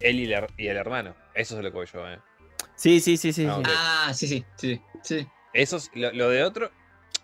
él 0.00 0.20
y, 0.20 0.26
la- 0.26 0.48
y 0.56 0.66
el 0.68 0.76
hermano. 0.76 1.14
Eso 1.34 1.56
es 1.58 1.64
lo 1.64 1.70
que 1.70 1.76
voy 1.76 1.86
yo, 1.86 2.08
eh. 2.08 2.18
Sí, 2.76 3.00
sí, 3.00 3.16
sí, 3.16 3.32
sí. 3.32 3.46
Ah, 3.46 3.56
sí. 3.56 3.62
Ah, 3.66 4.14
sí, 4.14 4.26
sí, 4.28 4.44
sí, 4.56 4.82
sí. 5.02 5.26
Eso 5.52 5.76
es, 5.76 5.90
lo, 5.94 6.12
lo 6.12 6.28
de 6.28 6.42
otro, 6.42 6.70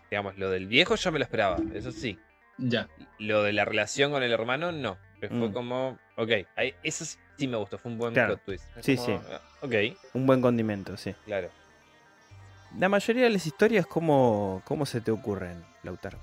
digamos, 0.09 0.37
lo 0.37 0.49
del 0.49 0.67
viejo 0.67 0.95
yo 0.95 1.11
me 1.11 1.19
lo 1.19 1.23
esperaba, 1.23 1.57
eso 1.73 1.91
sí. 1.91 2.17
Ya. 2.57 2.87
Lo 3.19 3.43
de 3.43 3.53
la 3.53 3.65
relación 3.65 4.11
con 4.11 4.23
el 4.23 4.31
hermano, 4.31 4.71
no. 4.71 4.97
Que 5.19 5.27
Fue 5.29 5.49
Mm. 5.49 5.53
como, 5.53 5.99
ok, 6.17 6.29
ahí, 6.55 6.73
eso 6.83 7.05
sí 7.37 7.47
me 7.47 7.57
gustó, 7.57 7.77
fue 7.77 7.91
un 7.91 7.97
buen 7.97 8.13
Claro. 8.13 8.35
plot 8.35 8.45
twist. 8.45 8.65
Es 8.77 8.85
Sí, 8.85 8.95
como, 8.95 9.07
sí. 9.19 9.25
ah, 9.31 9.41
Ok, 9.61 9.73
Un 10.13 10.25
buen 10.25 10.41
condimento, 10.41 10.95
sí. 10.97 11.13
claro. 11.25 11.49
La 12.79 12.87
mayoría 12.87 13.23
de 13.25 13.29
las 13.31 13.45
historias, 13.45 13.85
¿cómo, 13.85 14.61
cómo 14.65 14.85
se 14.85 15.01
te 15.01 15.11
ocurren, 15.11 15.61
Lautaro? 15.83 16.17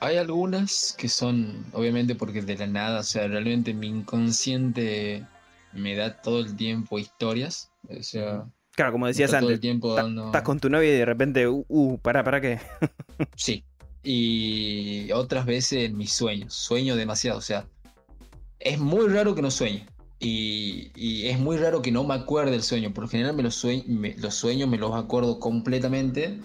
Hay 0.00 0.16
algunas 0.16 0.94
que 0.96 1.08
son, 1.08 1.64
obviamente, 1.72 2.14
porque 2.14 2.42
de 2.42 2.56
la 2.56 2.66
nada, 2.66 3.00
o 3.00 3.02
sea, 3.02 3.26
realmente 3.26 3.74
mi 3.74 3.88
inconsciente 3.88 5.24
me 5.72 5.96
da 5.96 6.20
todo 6.20 6.40
el 6.40 6.56
tiempo 6.56 6.98
historias. 6.98 7.70
O 7.88 8.02
sea, 8.02 8.44
Claro, 8.76 8.92
como 8.92 9.08
decías 9.08 9.30
todo 9.30 9.38
el 9.40 9.44
antes, 9.46 9.60
tiempo 9.60 9.94
dando. 9.94 10.26
estás 10.26 10.42
con 10.42 10.60
tu 10.60 10.70
novia 10.70 10.88
y 10.94 10.98
de 10.98 11.04
repente, 11.04 11.48
uh, 11.48 11.64
uh 11.68 11.98
pará, 11.98 12.22
pará, 12.22 12.40
¿qué? 12.40 12.60
Sí. 13.36 13.64
Y 14.04 15.10
otras 15.12 15.44
veces 15.44 15.84
en 15.90 15.96
mis 15.96 16.12
sueños. 16.12 16.54
Sueño 16.54 16.94
demasiado. 16.94 17.38
O 17.38 17.42
sea, 17.42 17.66
es 18.60 18.78
muy 18.78 19.08
raro 19.08 19.34
que 19.34 19.42
no 19.42 19.50
sueñe. 19.50 19.86
Y, 20.20 20.90
y 20.94 21.26
es 21.26 21.38
muy 21.38 21.56
raro 21.58 21.82
que 21.82 21.90
no 21.92 22.04
me 22.04 22.14
acuerde 22.14 22.52
del 22.52 22.62
sueño. 22.62 22.92
Por 22.94 23.04
lo 23.04 23.10
general 23.10 23.34
me 23.34 23.42
los, 23.42 23.56
sue- 23.56 23.84
me- 23.86 24.16
los 24.16 24.34
sueños 24.34 24.68
me 24.68 24.78
los 24.78 24.94
acuerdo 24.94 25.40
completamente. 25.40 26.38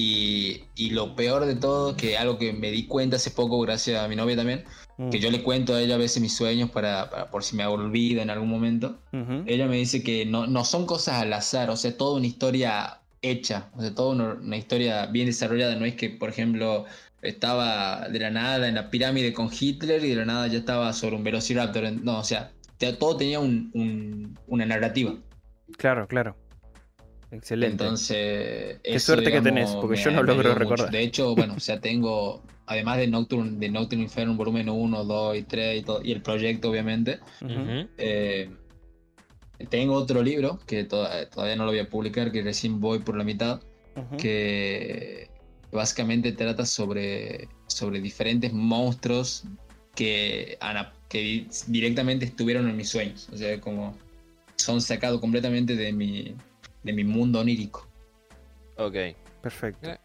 Y, 0.00 0.62
y 0.76 0.90
lo 0.90 1.16
peor 1.16 1.44
de 1.44 1.56
todo, 1.56 1.96
que 1.96 2.16
algo 2.16 2.38
que 2.38 2.52
me 2.52 2.70
di 2.70 2.86
cuenta 2.86 3.16
hace 3.16 3.32
poco 3.32 3.58
gracias 3.60 4.00
a 4.00 4.06
mi 4.06 4.14
novia 4.14 4.36
también, 4.36 4.64
Mm. 4.96 5.10
que 5.10 5.18
yo 5.18 5.28
le 5.30 5.42
cuento 5.42 5.74
a 5.74 5.80
ella 5.80 5.96
a 5.96 5.98
veces 5.98 6.22
mis 6.22 6.36
sueños 6.36 6.70
para, 6.70 7.08
para- 7.10 7.30
por 7.30 7.42
si 7.42 7.56
me 7.56 7.64
olvida 7.66 8.22
en 8.22 8.30
algún 8.30 8.48
momento. 8.48 8.98
Ella 9.46 9.66
me 9.66 9.76
dice 9.76 10.02
que 10.04 10.24
no, 10.24 10.46
no 10.46 10.64
son 10.64 10.86
cosas 10.86 11.22
al 11.22 11.32
azar, 11.32 11.68
o 11.70 11.76
sea, 11.76 11.96
toda 11.96 12.16
una 12.16 12.26
historia 12.28 12.98
hecha, 13.22 13.70
o 13.76 13.80
sea, 13.80 13.92
toda 13.94 14.10
una, 14.14 14.34
una 14.34 14.56
historia 14.56 15.06
bien 15.06 15.26
desarrollada. 15.26 15.74
No 15.76 15.84
es 15.84 15.94
que, 15.94 16.10
por 16.10 16.28
ejemplo, 16.30 16.84
estaba 17.22 18.08
de 18.08 18.18
la 18.20 18.30
nada 18.30 18.68
en 18.68 18.74
la 18.76 18.90
pirámide 18.90 19.32
con 19.32 19.50
Hitler 19.52 20.04
y 20.04 20.10
de 20.10 20.14
la 20.16 20.24
nada 20.24 20.46
ya 20.46 20.58
estaba 20.58 20.92
sobre 20.92 21.16
un 21.16 21.24
velociraptor. 21.24 21.90
No, 22.02 22.18
o 22.20 22.24
sea, 22.24 22.50
todo 22.98 23.16
tenía 23.16 23.40
un- 23.40 23.70
un- 23.74 24.38
una 24.46 24.64
narrativa. 24.66 25.14
Claro, 25.76 26.06
claro. 26.08 26.36
Excelente. 27.30 27.84
Entonces, 27.84 28.78
Qué 28.82 28.94
eso, 28.94 29.12
suerte 29.12 29.30
que 29.30 29.40
tenés, 29.42 29.70
porque 29.80 29.96
yo 29.96 30.10
no 30.10 30.22
logro 30.22 30.48
mucho. 30.50 30.58
recordar. 30.58 30.90
De 30.90 31.00
hecho, 31.02 31.34
bueno, 31.34 31.54
o 31.56 31.60
sea, 31.60 31.78
tengo, 31.80 32.42
además 32.66 32.98
de 32.98 33.06
Nocturne, 33.08 33.58
de 33.58 33.68
Nocturne 33.68 34.04
Inferno, 34.04 34.34
volumen 34.34 34.68
1, 34.68 35.04
2 35.04 35.36
y 35.36 35.42
3 35.42 35.80
y, 35.80 35.84
todo, 35.84 36.00
y 36.02 36.12
el 36.12 36.22
proyecto, 36.22 36.70
obviamente. 36.70 37.18
Eh, 37.98 38.50
tengo 39.68 39.94
otro 39.94 40.22
libro 40.22 40.58
que 40.66 40.84
to- 40.84 41.06
todavía 41.32 41.56
no 41.56 41.64
lo 41.64 41.72
voy 41.72 41.80
a 41.80 41.88
publicar, 41.88 42.30
que 42.32 42.42
recién 42.42 42.80
voy 42.80 43.00
por 43.00 43.16
la 43.16 43.24
mitad, 43.24 43.60
que 44.16 45.28
básicamente 45.72 46.32
trata 46.32 46.64
sobre, 46.64 47.48
sobre 47.66 48.00
diferentes 48.00 48.52
monstruos 48.52 49.44
que, 49.94 50.56
que 51.08 51.18
di- 51.18 51.48
directamente 51.66 52.24
estuvieron 52.26 52.68
en 52.68 52.76
mis 52.76 52.88
sueños. 52.88 53.28
O 53.32 53.36
sea, 53.36 53.60
como 53.60 53.96
son 54.56 54.80
sacados 54.80 55.20
completamente 55.20 55.74
de 55.74 55.92
mi, 55.92 56.34
de 56.82 56.92
mi 56.92 57.04
mundo 57.04 57.40
onírico. 57.40 57.86
Ok. 58.76 58.94
Perfecto. 59.42 59.90
Eh. 59.90 59.98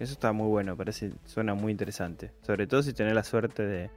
Eso 0.00 0.12
está 0.12 0.32
muy 0.32 0.48
bueno, 0.48 0.76
parece, 0.76 1.12
suena 1.26 1.54
muy 1.54 1.70
interesante. 1.72 2.32
Sobre 2.44 2.66
todo 2.66 2.82
si 2.82 2.92
tenés 2.92 3.14
la 3.14 3.22
suerte 3.24 3.64
de, 3.64 3.90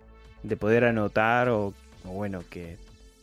de 0.44 0.58
poder 0.58 0.84
anotar 0.86 1.50
o, 1.50 1.74
o 2.06 2.10
bueno, 2.10 2.44
que, 2.50 2.78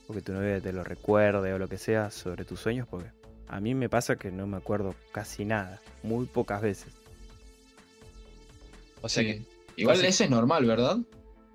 o 0.08 0.12
que 0.12 0.20
tu 0.22 0.32
novia 0.32 0.60
te 0.60 0.72
lo 0.72 0.82
recuerde 0.82 1.52
o 1.52 1.58
lo 1.58 1.68
que 1.68 1.78
sea 1.78 2.10
sobre 2.10 2.44
tus 2.44 2.58
sueños, 2.60 2.88
porque 2.90 3.08
a 3.48 3.60
mí 3.60 3.74
me 3.74 3.88
pasa 3.88 4.16
que 4.16 4.30
no 4.32 4.46
me 4.46 4.56
acuerdo 4.56 4.94
casi 5.12 5.44
nada, 5.44 5.80
muy 6.02 6.26
pocas 6.26 6.60
veces. 6.62 6.88
O 9.02 9.08
sea 9.08 9.22
Sí. 9.22 9.28
que, 9.28 9.54
Igual 9.76 9.96
Básic- 9.98 10.08
eso 10.08 10.24
es 10.24 10.30
normal, 10.30 10.64
¿verdad? 10.66 10.96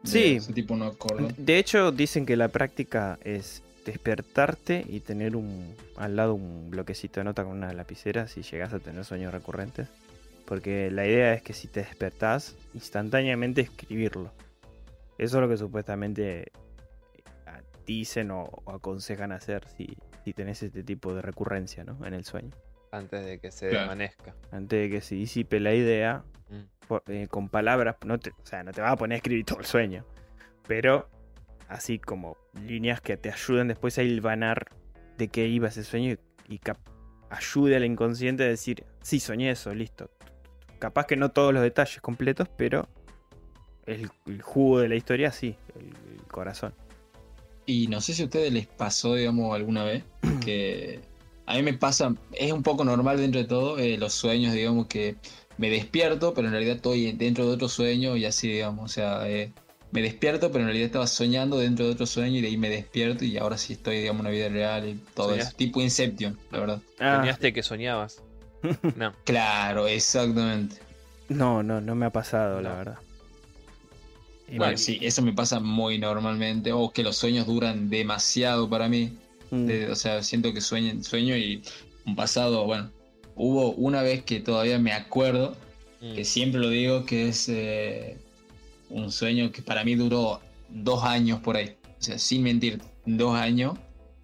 De 0.03 0.09
Sí. 0.09 0.35
Ese 0.35 0.51
tipo 0.53 0.75
no 0.75 0.85
acuerdo. 0.87 1.29
De 1.37 1.57
hecho, 1.57 1.91
dicen 1.91 2.25
que 2.25 2.35
la 2.35 2.49
práctica 2.49 3.17
es 3.23 3.63
despertarte 3.85 4.85
y 4.87 4.99
tener 5.01 5.35
un 5.35 5.75
al 5.97 6.15
lado 6.15 6.33
un 6.35 6.69
bloquecito 6.69 7.19
de 7.19 7.23
nota 7.25 7.43
con 7.43 7.53
una 7.57 7.71
lapicera 7.73 8.27
si 8.27 8.41
llegas 8.43 8.73
a 8.73 8.79
tener 8.79 9.03
sueños 9.05 9.33
recurrentes. 9.33 9.87
Porque 10.45 10.89
la 10.89 11.05
idea 11.05 11.33
es 11.33 11.41
que 11.43 11.53
si 11.53 11.67
te 11.67 11.81
despertás, 11.81 12.55
instantáneamente 12.73 13.61
escribirlo. 13.61 14.31
Eso 15.17 15.37
es 15.37 15.41
lo 15.41 15.49
que 15.49 15.57
supuestamente 15.57 16.39
eh, 16.41 16.51
dicen 17.85 18.31
o, 18.31 18.43
o 18.65 18.71
aconsejan 18.71 19.31
hacer 19.31 19.67
si, 19.77 19.95
si 20.23 20.33
tenés 20.33 20.63
este 20.63 20.83
tipo 20.83 21.13
de 21.13 21.21
recurrencia 21.21 21.83
¿no? 21.83 22.03
en 22.05 22.13
el 22.13 22.25
sueño. 22.25 22.51
Antes 22.91 23.23
de 23.25 23.39
que 23.39 23.51
se 23.51 23.67
Claro. 23.69 23.81
desvanezca. 23.81 24.33
Antes 24.51 24.79
de 24.79 24.89
que 24.89 25.01
se 25.01 25.15
disipe 25.15 25.59
la 25.59 25.73
idea, 25.73 26.23
Mm. 26.49 26.63
por- 26.87 27.03
eh, 27.05 27.27
con 27.29 27.47
palabras, 27.47 27.97
no 28.03 28.17
te, 28.17 28.31
o 28.31 28.45
sea, 28.45 28.63
no 28.63 28.71
te 28.71 28.81
vas 28.81 28.93
a 28.93 28.95
poner 28.95 29.13
a 29.13 29.17
escribir 29.17 29.45
todo 29.45 29.59
el 29.59 29.65
sueño, 29.65 30.03
pero 30.67 31.07
así 31.69 31.99
como 31.99 32.37
líneas 32.67 32.99
que 32.99 33.15
te 33.15 33.31
ayuden 33.31 33.67
después 33.67 33.97
a 33.97 34.03
hilvanar 34.03 34.69
de 35.17 35.27
qué 35.29 35.47
iba 35.47 35.67
ese 35.67 35.83
sueño 35.83 36.17
y, 36.47 36.55
y 36.55 36.61
ayude 37.29 37.75
al 37.75 37.85
inconsciente 37.85 38.43
a 38.43 38.47
decir, 38.47 38.85
sí, 39.01 39.19
soñé 39.19 39.51
eso, 39.51 39.73
listo. 39.73 40.09
Capaz 40.79 41.05
que 41.05 41.15
no 41.15 41.29
todos 41.29 41.53
los 41.53 41.61
detalles 41.61 42.01
completos, 42.01 42.47
pero 42.57 42.87
el, 43.85 44.09
el 44.25 44.41
jugo 44.41 44.79
de 44.79 44.89
la 44.89 44.95
historia 44.95 45.31
sí, 45.31 45.55
el, 45.75 45.87
el 46.15 46.23
corazón. 46.27 46.73
Y 47.65 47.87
no 47.87 48.01
sé 48.01 48.13
si 48.13 48.23
a 48.23 48.25
ustedes 48.25 48.51
les 48.51 48.65
pasó, 48.65 49.15
digamos, 49.15 49.53
alguna 49.55 49.83
vez 49.83 50.03
que 50.43 51.01
a 51.45 51.55
mí 51.55 51.63
me 51.63 51.73
pasa, 51.73 52.15
es 52.33 52.51
un 52.51 52.63
poco 52.63 52.83
normal 52.83 53.17
dentro 53.17 53.41
de 53.41 53.47
todo, 53.47 53.77
eh, 53.77 53.97
los 53.97 54.13
sueños, 54.13 54.53
digamos, 54.53 54.87
que 54.87 55.17
me 55.57 55.69
despierto, 55.69 56.33
pero 56.33 56.47
en 56.47 56.53
realidad 56.53 56.77
estoy 56.77 57.11
dentro 57.11 57.45
de 57.45 57.53
otro 57.53 57.67
sueño 57.67 58.15
y 58.15 58.25
así, 58.25 58.47
digamos, 58.47 58.85
o 58.85 58.93
sea, 58.93 59.29
eh, 59.29 59.51
me 59.91 60.01
despierto, 60.01 60.47
pero 60.51 60.59
en 60.61 60.65
realidad 60.67 60.85
estaba 60.87 61.07
soñando 61.07 61.57
dentro 61.57 61.85
de 61.85 61.91
otro 61.93 62.05
sueño 62.05 62.37
y 62.37 62.41
de 62.41 62.47
ahí 62.49 62.57
me 62.57 62.69
despierto 62.69 63.25
y 63.25 63.37
ahora 63.37 63.57
sí 63.57 63.73
estoy, 63.73 63.97
digamos, 63.99 64.19
en 64.21 64.27
una 64.27 64.29
vida 64.29 64.49
real 64.49 64.87
y 64.87 64.99
todo 65.15 65.33
eso. 65.35 65.49
Tipo 65.55 65.81
Inception, 65.81 66.37
la 66.51 66.59
verdad. 66.59 66.81
Ah, 66.99 67.17
Soñaste 67.19 67.53
que 67.53 67.63
soñabas. 67.63 68.21
No. 68.95 69.13
Claro, 69.23 69.87
exactamente. 69.87 70.75
no, 71.29 71.63
no, 71.63 71.79
no 71.81 71.95
me 71.95 72.05
ha 72.05 72.09
pasado, 72.11 72.61
la 72.61 72.73
verdad. 72.75 72.97
Y 74.47 74.57
Bueno, 74.57 74.71
me- 74.73 74.77
sí, 74.77 74.97
eso 75.01 75.21
me 75.21 75.33
pasa 75.33 75.59
muy 75.59 75.97
normalmente. 75.99 76.71
O 76.73 76.91
que 76.91 77.03
los 77.03 77.15
sueños 77.17 77.45
duran 77.47 77.89
demasiado 77.89 78.69
para 78.69 78.87
mí. 78.89 79.13
Mm, 79.51 79.65
De- 79.65 79.89
o 79.91 79.95
sea, 79.95 80.21
siento 80.23 80.53
que 80.53 80.61
sueño, 80.61 81.03
sueño 81.03 81.35
y 81.37 81.63
un 82.05 82.15
pasado, 82.15 82.65
bueno, 82.65 82.91
hubo 83.35 83.71
una 83.71 84.01
vez 84.01 84.23
que 84.23 84.39
todavía 84.39 84.77
me 84.79 84.91
acuerdo, 84.93 85.55
Mm. 86.01 86.15
que 86.15 86.25
siempre 86.25 86.59
lo 86.61 86.69
digo, 86.69 87.05
que 87.05 87.27
es 87.29 87.47
eh, 87.49 88.17
un 88.89 89.11
sueño 89.11 89.51
que 89.51 89.61
para 89.61 89.83
mí 89.83 89.95
duró 89.95 90.41
dos 90.69 91.03
años 91.03 91.39
por 91.39 91.57
ahí. 91.57 91.75
O 91.99 92.01
sea, 92.01 92.17
sin 92.17 92.43
mentir, 92.43 92.81
dos 93.05 93.35
años. 93.35 93.77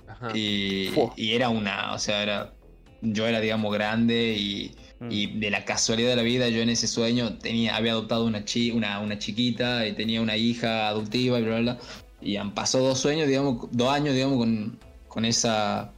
Ajá. 0.07 0.29
Y, 0.37 0.91
y 1.15 1.33
era 1.33 1.49
una, 1.49 1.93
o 1.93 1.99
sea, 1.99 2.23
era, 2.23 2.53
yo 3.01 3.27
era, 3.27 3.39
digamos, 3.39 3.73
grande 3.73 4.35
y, 4.37 4.71
mm. 4.99 5.11
y 5.11 5.27
de 5.39 5.49
la 5.49 5.65
casualidad 5.65 6.09
de 6.09 6.15
la 6.15 6.21
vida, 6.21 6.49
yo 6.49 6.61
en 6.61 6.69
ese 6.69 6.87
sueño 6.87 7.37
tenía, 7.37 7.75
había 7.75 7.91
adoptado 7.91 8.25
una, 8.25 8.45
chi, 8.45 8.71
una, 8.71 8.99
una 8.99 9.19
chiquita 9.19 9.87
y 9.87 9.93
tenía 9.93 10.21
una 10.21 10.37
hija 10.37 10.87
adoptiva 10.87 11.39
y 11.39 11.43
bla, 11.43 11.59
bla, 11.59 11.73
bla. 11.73 11.79
Y 12.21 12.37
han 12.37 12.53
pasado 12.53 12.87
dos 12.87 12.99
sueños, 12.99 13.27
digamos, 13.27 13.67
dos 13.71 13.89
años, 13.89 14.15
digamos, 14.15 14.37
con, 14.37 14.79
con 15.07 15.25
esa, 15.25 15.91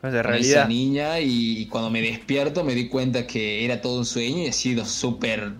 con 0.00 0.68
niña. 0.68 1.20
Y 1.20 1.66
cuando 1.66 1.90
me 1.90 2.00
despierto 2.00 2.64
me 2.64 2.74
di 2.74 2.88
cuenta 2.88 3.26
que 3.26 3.64
era 3.64 3.80
todo 3.80 3.98
un 3.98 4.04
sueño 4.04 4.44
y 4.44 4.46
ha 4.48 4.52
sido 4.52 4.84
súper 4.84 5.54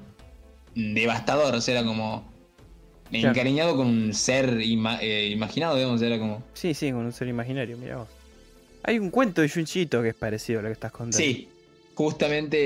devastador. 0.74 1.54
O 1.54 1.60
sea, 1.60 1.78
era 1.78 1.86
como 1.86 2.27
Claro. 3.10 3.28
encariñado 3.28 3.76
con 3.76 3.86
un 3.86 4.14
ser 4.14 4.60
ima- 4.60 4.98
eh, 5.00 5.28
imaginado, 5.28 5.76
digamos, 5.76 6.00
era 6.02 6.18
como. 6.18 6.42
Sí, 6.54 6.74
sí, 6.74 6.90
con 6.92 7.00
un 7.06 7.12
ser 7.12 7.28
imaginario, 7.28 7.76
mira 7.78 7.96
vos. 7.98 8.08
Hay 8.84 8.98
un 8.98 9.10
cuento 9.10 9.42
de 9.42 9.48
Junchito 9.48 10.02
que 10.02 10.10
es 10.10 10.14
parecido 10.14 10.60
a 10.60 10.62
lo 10.62 10.68
que 10.68 10.72
estás 10.74 10.92
contando. 10.92 11.16
Sí, 11.18 11.48
justamente 11.94 12.58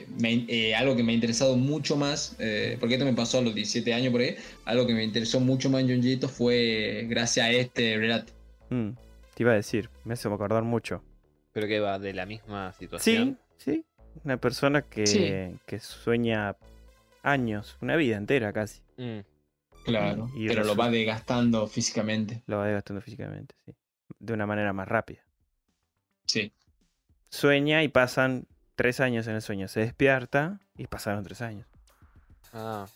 eh, 0.00 0.06
me- 0.20 0.44
eh, 0.48 0.74
algo 0.74 0.94
que 0.94 1.02
me 1.02 1.12
ha 1.12 1.14
interesado 1.14 1.56
mucho 1.56 1.96
más, 1.96 2.36
eh, 2.38 2.76
porque 2.78 2.94
esto 2.94 3.04
me 3.06 3.14
pasó 3.14 3.38
a 3.38 3.40
los 3.42 3.54
17 3.54 3.92
años 3.94 4.12
por 4.12 4.20
ahí, 4.20 4.36
algo 4.64 4.86
que 4.86 4.94
me 4.94 5.02
interesó 5.04 5.40
mucho 5.40 5.70
más 5.70 5.82
en 5.82 5.88
Junjito 5.88 6.28
fue 6.28 7.06
gracias 7.08 7.46
a 7.46 7.50
este 7.50 7.96
relato. 7.96 8.32
Mm, 8.70 8.90
te 9.34 9.42
iba 9.42 9.52
a 9.52 9.56
decir, 9.56 9.88
me 10.04 10.14
hace 10.14 10.28
acordar 10.28 10.62
mucho. 10.62 11.02
Pero 11.52 11.66
que 11.66 11.80
va 11.80 11.98
de 11.98 12.12
la 12.14 12.26
misma 12.26 12.72
Sí, 12.72 12.80
situación. 12.84 13.38
sí. 13.58 13.84
Una 14.24 14.36
persona 14.36 14.82
que, 14.82 15.06
Sí. 15.06 15.58
que 15.66 15.78
sueña 15.80 16.54
años, 17.22 17.76
una 17.80 17.96
vida 17.96 18.16
entera 18.18 18.52
casi. 18.52 18.80
Mm. 18.98 19.20
Claro, 19.84 20.30
Y 20.34 20.46
pero 20.48 20.64
lo 20.64 20.76
va 20.76 20.90
desgastando 20.90 21.66
físicamente. 21.66 22.42
Lo 22.46 22.58
va 22.58 22.66
desgastando 22.66 23.00
físicamente, 23.02 23.54
sí. 23.64 23.74
De 24.18 24.32
una 24.32 24.46
manera 24.46 24.72
más 24.72 24.86
rápida. 24.88 25.22
Sí, 26.26 26.52
Sueña 27.30 27.82
y 27.82 27.88
pasan 27.88 28.46
tres 28.76 29.00
años 29.00 29.26
en 29.26 29.34
el 29.34 29.42
sueño. 29.42 29.66
Se 29.68 29.80
despierta 29.80 30.60
y 30.76 30.86
pasaron 30.86 31.24
tres 31.24 31.40
años. 31.42 31.66
Ah, 32.52 32.86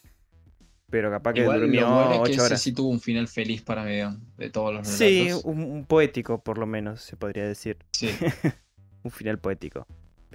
Pero 0.91 1.11
capaz 1.11 1.35
que 1.35 1.41
igual 1.41 1.61
durmió 1.61 1.81
lo 1.81 1.91
bueno 1.91 2.15
es 2.15 2.23
que 2.23 2.33
ocho 2.33 2.43
ese 2.43 2.43
horas. 2.43 2.61
sí 2.63 2.73
tuvo 2.73 2.91
un 2.91 3.01
final 3.01 3.29
feliz 3.29 3.63
para 3.63 3.85
mí, 3.85 3.93
de 4.37 4.51
todos 4.51 4.75
los 4.75 4.87
relatos. 4.87 4.97
Sí, 4.99 5.31
un, 5.45 5.63
un 5.63 5.85
poético 5.87 6.43
por 6.43 6.59
lo 6.59 6.67
menos, 6.67 7.03
se 7.03 7.17
podría 7.17 7.45
decir. 7.47 7.79
Sí, 7.93 8.21
un 9.03 9.11
final 9.11 9.39
poético. 9.39 9.87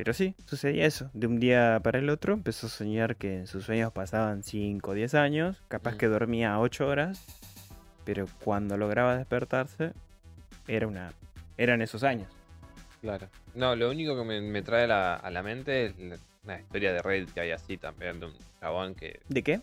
Pero 0.04 0.14
sí, 0.16 0.34
sucedía 0.48 0.88
eso. 0.88 1.12
De 1.14 1.28
un 1.28 1.40
día 1.40 1.80
para 1.84 2.00
el 2.00 2.10
otro 2.10 2.34
empezó 2.34 2.66
a 2.66 2.70
soñar 2.72 3.18
que 3.18 3.38
en 3.38 3.46
sus 3.48 3.66
sueños 3.66 3.92
pasaban 3.92 4.42
5 4.42 4.90
o 4.90 4.94
10 4.96 5.14
años. 5.14 5.62
Capaz 5.68 5.96
que 5.96 6.08
dormía 6.08 6.60
8 6.60 6.88
horas. 6.88 7.24
Pero 8.04 8.26
cuando 8.44 8.78
lograba 8.78 9.16
despertarse, 9.16 9.94
era 10.68 10.88
una, 10.88 11.14
eran 11.56 11.84
esos 11.84 12.04
años. 12.04 12.28
claro. 13.00 13.28
No, 13.54 13.76
lo 13.76 13.92
único 13.92 14.18
que 14.18 14.24
me, 14.24 14.42
me 14.42 14.64
trae 14.64 14.86
a 14.86 14.88
la, 14.88 15.16
a 15.18 15.30
la 15.30 15.44
mente 15.44 15.86
es 15.86 16.00
la- 16.00 16.18
una 16.46 16.60
historia 16.60 16.94
de 16.94 17.02
Reddit 17.04 17.32
que 17.34 17.42
hay 17.42 17.52
así 17.52 17.78
también, 17.78 18.20
de 18.20 18.26
un 18.26 18.34
chabón 18.60 18.96
que. 18.96 19.20
¿De 19.30 19.44
qué? 19.44 19.62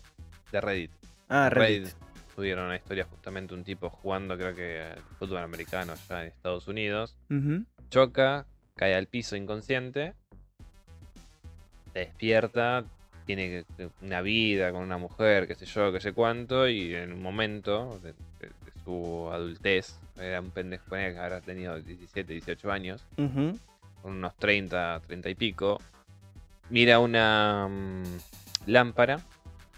de 0.53 0.61
Reddit. 0.61 0.91
Ah, 1.27 1.49
Reddit. 1.49 1.83
Reddit 1.83 1.95
tuvieron 2.33 2.67
una 2.67 2.77
historia 2.77 3.03
justamente 3.03 3.53
un 3.53 3.65
tipo 3.65 3.89
jugando, 3.89 4.37
creo 4.37 4.55
que 4.55 4.83
al 4.83 5.01
fútbol 5.17 5.39
americano 5.39 5.91
allá 5.91 6.21
en 6.21 6.27
Estados 6.29 6.69
Unidos. 6.69 7.17
Choca, 7.89 8.45
cae 8.77 8.95
al 8.95 9.07
piso 9.07 9.35
inconsciente, 9.35 10.13
se 11.93 11.99
despierta, 11.99 12.83
tiene 13.25 13.65
una 14.01 14.21
vida 14.21 14.71
con 14.71 14.81
una 14.81 14.97
mujer, 14.97 15.47
qué 15.47 15.55
sé 15.55 15.65
yo, 15.65 15.91
qué 15.91 15.99
sé 15.99 16.13
cuánto, 16.13 16.67
y 16.67 16.95
en 16.95 17.13
un 17.13 17.21
momento 17.21 17.99
de, 17.99 18.13
de- 18.39 18.47
de 18.47 18.83
su 18.83 19.29
adultez, 19.31 19.99
era 20.17 20.39
un 20.41 20.51
pendejo, 20.51 20.85
que 20.91 21.17
habrá 21.17 21.41
tenido 21.41 21.79
17, 21.79 22.33
18 22.33 22.71
años, 22.71 23.05
con 23.15 24.13
unos 24.13 24.35
30, 24.37 25.01
30 25.05 25.29
y 25.29 25.35
pico, 25.35 25.79
mira 26.69 26.99
una 26.99 27.67
mm, 27.69 28.03
lámpara 28.67 29.19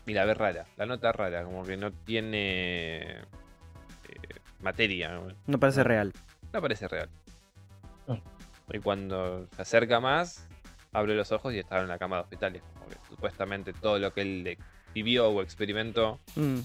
y 0.06 0.14
la 0.14 0.26
ve 0.26 0.34
rara, 0.34 0.66
la 0.78 0.86
nota 0.86 1.12
rara, 1.12 1.44
como 1.44 1.64
que 1.64 1.76
no 1.78 1.92
tiene 1.92 3.02
eh, 3.20 3.22
materia, 4.62 5.20
¿no? 5.48 5.60
Parece 5.60 5.80
No. 5.80 5.84
real. 5.86 6.14
no 6.54 6.62
parece 6.62 6.88
real. 6.88 7.10
Ah. 8.08 8.18
Y 8.74 8.80
cuando 8.80 9.48
se 9.56 9.62
acerca 9.62 10.00
más, 10.00 10.48
abre 10.94 11.16
los 11.16 11.32
ojos 11.32 11.54
y 11.54 11.60
estaba 11.60 11.82
en 11.82 11.88
la 11.88 11.98
cama 11.98 12.18
de 12.18 12.22
hospital. 12.24 12.54
y 12.56 12.58
es 12.58 12.64
como 12.64 12.88
que 12.88 12.96
supuestamente 13.10 13.74
todo 13.74 13.98
lo 14.00 14.14
que 14.14 14.22
él 14.22 14.58
vivió 14.94 15.30
o 15.30 15.42
experimentó 15.42 16.20
Mm, 16.36 16.60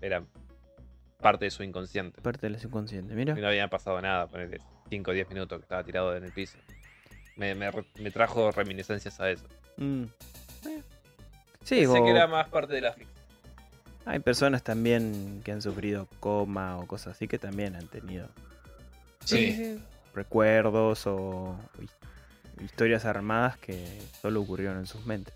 era 0.00 0.22
parte 1.20 1.46
de 1.46 1.50
su 1.50 1.62
inconsciente. 1.64 2.20
parte 2.22 2.48
del 2.48 2.60
subconsciente, 2.60 3.14
mira. 3.14 3.36
Y 3.36 3.40
no 3.40 3.48
había 3.48 3.68
pasado 3.68 4.00
nada, 4.00 4.26
ponerle 4.28 4.60
5 4.88 5.10
o 5.10 5.14
10 5.14 5.28
minutos 5.30 5.58
que 5.58 5.62
estaba 5.64 5.82
tirado 5.84 6.16
en 6.16 6.24
el 6.24 6.32
piso. 6.32 6.56
Me, 7.36 7.54
me 7.54 8.10
trajo 8.12 8.50
reminiscencias 8.52 9.18
a 9.20 9.30
eso. 9.30 9.44
Mm. 9.76 10.04
Eh. 10.66 10.82
Sí, 11.64 11.80
Pensé 11.80 11.98
o 12.00 12.04
que 12.04 12.10
era 12.10 12.26
más 12.26 12.48
parte 12.48 12.74
de 12.74 12.80
la 12.80 12.92
ficción. 12.92 13.16
hay 14.06 14.20
personas 14.20 14.62
también 14.62 15.42
que 15.44 15.52
han 15.52 15.60
sufrido 15.62 16.08
coma 16.20 16.78
o 16.78 16.86
cosas 16.86 17.14
así 17.16 17.28
que 17.28 17.38
también 17.38 17.76
han 17.76 17.86
tenido 17.88 18.26
sí. 19.24 19.78
recuerdos 20.14 21.06
o 21.06 21.58
historias 22.62 23.04
armadas 23.04 23.56
que 23.58 23.86
solo 24.20 24.40
ocurrieron 24.42 24.78
en 24.78 24.86
sus 24.86 25.04
mentes. 25.06 25.34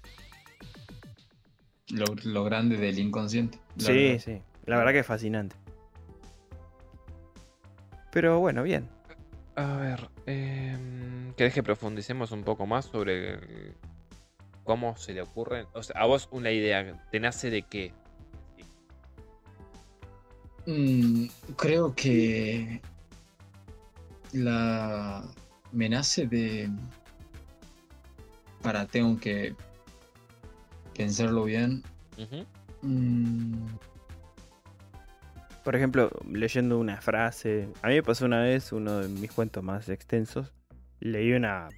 Lo, 1.89 2.07
lo 2.25 2.45
grande 2.45 2.77
del 2.77 2.99
inconsciente. 2.99 3.59
Sí, 3.77 3.93
verdad. 4.09 4.19
sí. 4.25 4.43
La 4.67 4.77
verdad 4.79 4.93
que 4.93 4.99
es 5.01 5.07
fascinante. 5.07 5.57
Pero 8.11 8.39
bueno, 8.41 8.63
bien. 8.63 8.89
A 9.57 9.77
ver, 9.77 10.09
em, 10.27 11.33
¿querés 11.35 11.53
que 11.55 11.63
profundicemos 11.63 12.31
un 12.33 12.43
poco 12.45 12.67
más 12.67 12.87
sobre 12.87 13.35
el- 13.35 13.75
cómo 14.65 14.97
se 14.97 15.13
le 15.13 15.23
ocurren? 15.23 15.67
O 15.75 15.83
sea, 15.83 16.01
a 16.01 16.07
vos 16.07 16.29
una 16.31 16.51
idea, 16.51 17.03
¿te 17.11 17.21
nace 17.21 17.51
de 17.51 17.63
qué? 17.63 17.93
Mm, 20.67 21.27
creo 21.57 21.95
que 21.95 22.81
la 24.33 25.25
me 25.73 25.89
nace 25.89 26.27
de 26.27 26.71
para 28.63 28.87
tengo 28.87 29.19
que 29.19 29.55
pensarlo 30.97 31.45
bien. 31.45 31.83
Mm, 32.83 33.67
Por 35.65 35.77
ejemplo, 35.77 36.11
leyendo 36.29 36.79
una 36.79 37.01
frase. 37.01 37.69
A 37.83 37.89
mí 37.89 37.95
me 37.95 38.03
pasó 38.03 38.25
una 38.25 38.43
vez, 38.43 38.73
uno 38.73 39.01
de 39.01 39.09
mis 39.09 39.31
cuentos 39.33 39.63
más 39.63 39.89
extensos. 39.89 40.53
Leí 41.01 41.33
una, 41.33 41.69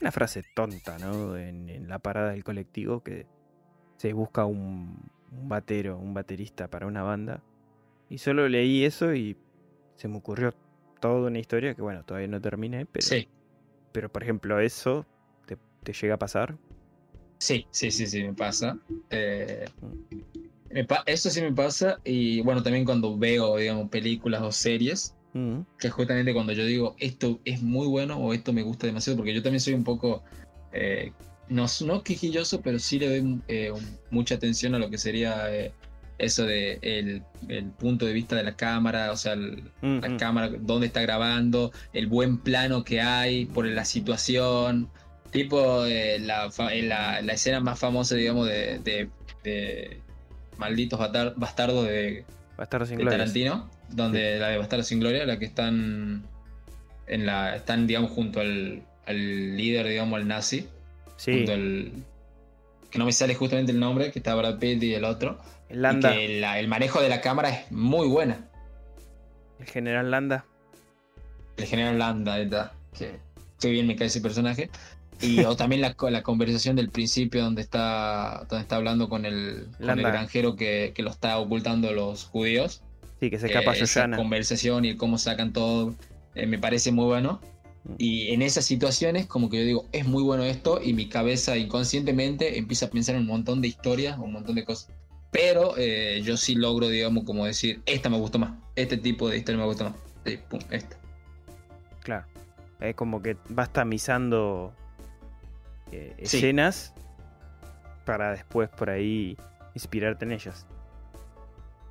una 0.00 0.12
frase 0.12 0.42
tonta, 0.54 0.98
¿no? 0.98 1.36
En, 1.36 1.68
en 1.68 1.88
la 1.88 1.98
parada 1.98 2.30
del 2.30 2.44
colectivo 2.44 3.02
que 3.02 3.26
se 3.96 4.12
busca 4.12 4.44
un, 4.44 4.98
un 5.32 5.48
batero, 5.48 5.98
un 5.98 6.14
baterista 6.14 6.68
para 6.68 6.86
una 6.86 7.02
banda. 7.02 7.42
Y 8.08 8.18
solo 8.18 8.48
leí 8.48 8.84
eso 8.84 9.14
y 9.14 9.36
se 9.96 10.08
me 10.08 10.18
ocurrió 10.18 10.52
toda 11.00 11.28
una 11.28 11.38
historia 11.38 11.74
que, 11.74 11.82
bueno, 11.82 12.04
todavía 12.04 12.28
no 12.28 12.40
terminé. 12.40 12.86
Pero, 12.86 13.04
Sí, 13.06 13.28
pero 13.92 14.10
por 14.10 14.22
ejemplo, 14.22 14.60
eso 14.60 15.04
te, 15.84 15.92
llega 15.92 16.14
a 16.14 16.18
pasar. 16.18 16.56
sí, 17.38 17.66
sí, 17.70 17.90
sí, 17.90 18.06
sí, 18.06 18.22
me 18.24 18.34
pasa. 18.34 18.78
Eh, 19.10 19.66
me 20.70 20.84
pa- 20.84 21.02
eso 21.06 21.30
sí 21.30 21.40
me 21.40 21.52
pasa. 21.52 22.00
Y 22.04 22.40
bueno, 22.40 22.62
también 22.62 22.84
cuando 22.84 23.16
veo, 23.16 23.56
digamos, 23.56 23.88
películas 23.90 24.42
o 24.42 24.50
series, 24.52 25.14
Mm, 25.34 25.62
que 25.78 25.88
es 25.88 25.92
justamente 25.92 26.32
cuando 26.32 26.52
yo 26.52 26.64
digo 26.64 26.94
esto 27.00 27.40
es 27.44 27.60
muy 27.60 27.88
bueno 27.88 28.16
o 28.18 28.32
esto 28.32 28.52
me 28.52 28.62
gusta 28.62 28.86
demasiado, 28.86 29.16
porque 29.16 29.34
yo 29.34 29.42
también 29.42 29.60
soy 29.60 29.74
un 29.74 29.82
poco, 29.82 30.22
eh, 30.72 31.12
no, 31.48 31.66
no 31.84 32.02
quejilloso, 32.04 32.60
pero 32.62 32.78
sí 32.78 33.00
le 33.00 33.08
doy 33.08 33.40
eh, 33.48 33.72
mucha 34.10 34.36
atención 34.36 34.76
a 34.76 34.78
lo 34.78 34.90
que 34.90 34.96
sería 34.98 35.48
eso 36.18 36.46
de 36.46 36.78
el, 36.82 37.22
el 37.48 37.64
punto 37.72 38.06
de 38.06 38.12
vista 38.12 38.36
de 38.36 38.44
la 38.44 38.54
cámara, 38.54 39.10
o 39.10 39.16
sea, 39.16 39.32
el- 39.32 39.72
mm, 39.82 39.98
la 40.00 40.08
mm. 40.10 40.16
cámara, 40.18 40.50
dónde 40.60 40.86
está 40.86 41.02
grabando, 41.02 41.72
el 41.92 42.06
buen 42.06 42.38
plano 42.38 42.84
que 42.84 43.00
hay, 43.00 43.46
por 43.46 43.66
la 43.66 43.84
situación, 43.84 44.88
tipo 45.34 45.84
eh, 45.84 46.18
la, 46.20 46.48
eh, 46.70 46.82
la, 46.82 47.20
la 47.20 47.32
escena 47.34 47.58
más 47.60 47.78
famosa, 47.78 48.14
digamos, 48.14 48.46
de, 48.48 48.78
de- 48.78 49.10
de 49.42 50.00
Malditos 50.56 50.98
Bastar- 50.98 51.34
Bastardos 51.36 51.84
de, 51.86 52.24
Bastardos 52.56 52.88
sin 52.88 52.98
de 52.98 53.02
Gloria. 53.04 53.18
Tarantino, 53.18 53.68
donde 53.90 54.38
la 54.38 54.48
de 54.48 54.58
Bastardos 54.58 54.86
sin 54.86 55.00
Gloria, 55.00 55.26
la 55.26 55.38
que 55.38 55.44
están 55.44 56.22
en 57.08 57.26
la 57.26 57.56
están 57.56 57.86
digamos 57.86 58.12
junto 58.12 58.40
al, 58.40 58.82
al 59.06 59.56
líder, 59.56 59.88
digamos, 59.88 60.18
al 60.20 60.28
nazi, 60.28 60.68
Sí, 61.16 61.32
junto 61.32 61.52
al 61.52 61.92
que 62.90 62.98
no 63.00 63.04
me 63.06 63.12
sale 63.12 63.34
justamente 63.34 63.72
el 63.72 63.80
nombre, 63.80 64.12
que 64.12 64.20
está 64.20 64.34
Brad 64.36 64.58
Pitt 64.60 64.82
y 64.84 64.94
el 64.94 65.04
otro, 65.04 65.40
y 65.68 65.74
Landa, 65.74 66.12
que 66.12 66.38
la- 66.40 66.60
el 66.60 66.68
manejo 66.68 67.00
de 67.02 67.08
la 67.08 67.20
cámara 67.20 67.50
es 67.50 67.70
muy 67.72 68.06
buena. 68.06 68.48
el 69.58 69.66
general 69.66 70.10
Landa. 70.12 70.44
El 71.56 71.66
general 71.66 71.98
Landa, 71.98 72.36
¿verdad? 72.38 72.72
que 72.96 73.18
qué 73.60 73.70
bien 73.70 73.86
me 73.86 73.96
cae 73.96 74.06
ese 74.08 74.20
personaje. 74.20 74.70
Y 75.20 75.40
o 75.44 75.56
también 75.56 75.80
la, 75.80 75.94
la 76.10 76.22
conversación 76.22 76.76
del 76.76 76.90
principio 76.90 77.42
donde 77.42 77.62
está 77.62 78.46
donde 78.48 78.62
está 78.62 78.76
hablando 78.76 79.08
con 79.08 79.24
el, 79.24 79.68
con 79.78 79.98
el 79.98 80.02
granjero 80.04 80.56
que, 80.56 80.92
que 80.94 81.02
lo 81.02 81.10
está 81.10 81.38
ocultando 81.38 81.92
los 81.92 82.24
judíos. 82.24 82.82
Sí, 83.20 83.30
que 83.30 83.38
se 83.38 83.46
Eh, 83.46 83.50
escapa 83.50 83.72
esa 83.74 83.84
Yoyana. 83.86 84.16
conversación 84.16 84.84
y 84.84 84.96
cómo 84.96 85.18
sacan 85.18 85.52
todo 85.52 85.94
eh, 86.34 86.46
me 86.46 86.58
parece 86.58 86.90
muy 86.92 87.04
bueno. 87.04 87.40
Mm. 87.84 87.94
Y 87.98 88.28
en 88.30 88.42
esas 88.42 88.64
situaciones, 88.64 89.26
como 89.26 89.48
que 89.48 89.58
yo 89.58 89.64
digo, 89.64 89.86
es 89.92 90.04
muy 90.06 90.22
bueno 90.22 90.42
esto, 90.42 90.80
y 90.82 90.94
mi 90.94 91.08
cabeza 91.08 91.56
inconscientemente 91.56 92.58
empieza 92.58 92.86
a 92.86 92.90
pensar 92.90 93.14
en 93.14 93.22
un 93.22 93.28
montón 93.28 93.60
de 93.62 93.68
historias, 93.68 94.18
un 94.18 94.32
montón 94.32 94.56
de 94.56 94.64
cosas. 94.64 94.90
Pero 95.30 95.74
eh, 95.76 96.20
yo 96.24 96.36
sí 96.36 96.54
logro, 96.54 96.88
digamos, 96.88 97.24
como 97.24 97.44
decir, 97.46 97.82
esta 97.86 98.08
me 98.10 98.16
gustó 98.18 98.38
más, 98.38 98.52
este 98.74 98.96
tipo 98.96 99.28
de 99.28 99.38
historia 99.38 99.60
me 99.60 99.66
gusta 99.66 99.84
más. 99.84 99.94
Sí, 100.26 100.38
pum, 100.48 100.60
esta. 100.70 100.96
Claro. 102.02 102.26
Es 102.80 102.94
como 102.96 103.22
que 103.22 103.36
vas 103.48 103.72
tamizando 103.72 104.72
eh, 105.94 106.14
Sí. 106.24 106.38
escenas 106.38 106.92
para 108.04 108.32
después 108.32 108.68
por 108.70 108.90
ahí 108.90 109.36
inspirarte 109.74 110.24
en 110.24 110.32
ellas. 110.32 110.66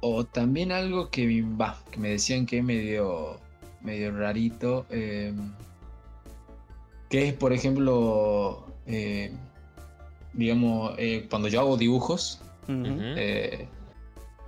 O 0.01 0.25
también 0.25 0.71
algo 0.71 1.09
que, 1.09 1.25
me 1.97 2.09
decían 2.09 2.45
que 2.45 2.57
es 2.57 2.63
medio, 2.63 3.39
medio 3.81 4.11
rarito, 4.11 4.85
eh, 4.89 5.33
que 7.09 7.29
es, 7.29 7.33
por 7.33 7.53
ejemplo, 7.53 8.65
eh, 8.85 9.31
digamos, 10.33 10.93
eh, 10.97 11.25
cuando 11.29 11.47
yo 11.47 11.61
hago 11.61 11.77
dibujos. 11.77 12.41
Ujú. 12.67 12.85
Eh, 12.99 13.67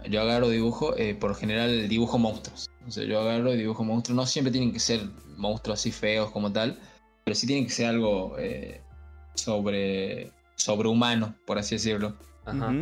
yo 0.09 0.21
agarro 0.21 0.49
dibujo, 0.49 0.95
eh, 0.97 1.15
por 1.15 1.35
general 1.35 1.87
dibujo 1.89 2.17
monstruos. 2.17 2.69
O 2.87 2.91
sea, 2.91 3.03
yo 3.05 3.19
agarro 3.21 3.53
y 3.53 3.57
dibujo 3.57 3.83
monstruos. 3.83 4.15
No 4.15 4.25
siempre 4.25 4.51
tienen 4.51 4.71
que 4.73 4.79
ser 4.79 5.01
monstruos 5.37 5.79
así 5.79 5.91
feos 5.91 6.31
como 6.31 6.51
tal, 6.51 6.79
pero 7.23 7.35
sí 7.35 7.47
tienen 7.47 7.65
que 7.65 7.71
ser 7.71 7.87
algo 7.87 8.35
eh, 8.37 8.81
sobre 9.35 10.31
sobrehumano, 10.55 11.35
por 11.45 11.57
así 11.57 11.75
decirlo. 11.75 12.15
Ajá. 12.45 12.73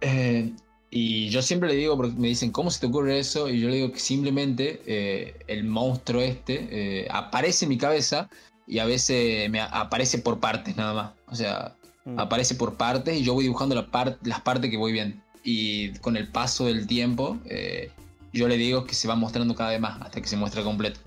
Eh, 0.00 0.52
y 0.90 1.28
yo 1.30 1.40
siempre 1.42 1.68
le 1.70 1.76
digo, 1.76 1.96
porque 1.96 2.14
me 2.16 2.28
dicen, 2.28 2.50
¿cómo 2.52 2.70
se 2.70 2.80
te 2.80 2.86
ocurre 2.86 3.18
eso? 3.18 3.48
Y 3.48 3.60
yo 3.60 3.68
le 3.68 3.76
digo 3.76 3.92
que 3.92 3.98
simplemente 3.98 4.82
eh, 4.86 5.36
el 5.46 5.64
monstruo 5.64 6.20
este 6.20 6.68
eh, 6.70 7.08
aparece 7.10 7.64
en 7.64 7.70
mi 7.70 7.78
cabeza 7.78 8.28
y 8.66 8.78
a 8.78 8.84
veces 8.84 9.48
me 9.50 9.60
aparece 9.60 10.18
por 10.18 10.38
partes 10.40 10.76
nada 10.76 10.92
más. 10.94 11.12
O 11.28 11.34
sea, 11.34 11.74
Mm. 12.04 12.18
aparece 12.18 12.56
por 12.56 12.74
partes 12.74 13.16
y 13.16 13.22
yo 13.22 13.32
voy 13.32 13.44
dibujando 13.44 13.76
la 13.76 13.86
par- 13.86 14.18
las 14.24 14.40
partes 14.40 14.68
que 14.72 14.76
voy 14.76 14.90
viendo. 14.90 15.16
Y 15.44 15.90
con 16.00 16.16
el 16.16 16.26
paso 16.26 16.64
del 16.66 16.88
tiempo, 16.88 17.38
eh, 17.44 17.92
yo 18.32 18.48
le 18.48 18.56
digo 18.56 18.86
que 18.86 18.94
se 18.96 19.06
va 19.06 19.14
mostrando 19.14 19.54
cada 19.54 19.70
vez 19.70 19.78
más 19.80 20.02
hasta 20.02 20.20
que 20.20 20.26
se 20.26 20.36
muestra 20.36 20.64
completo. 20.64 20.98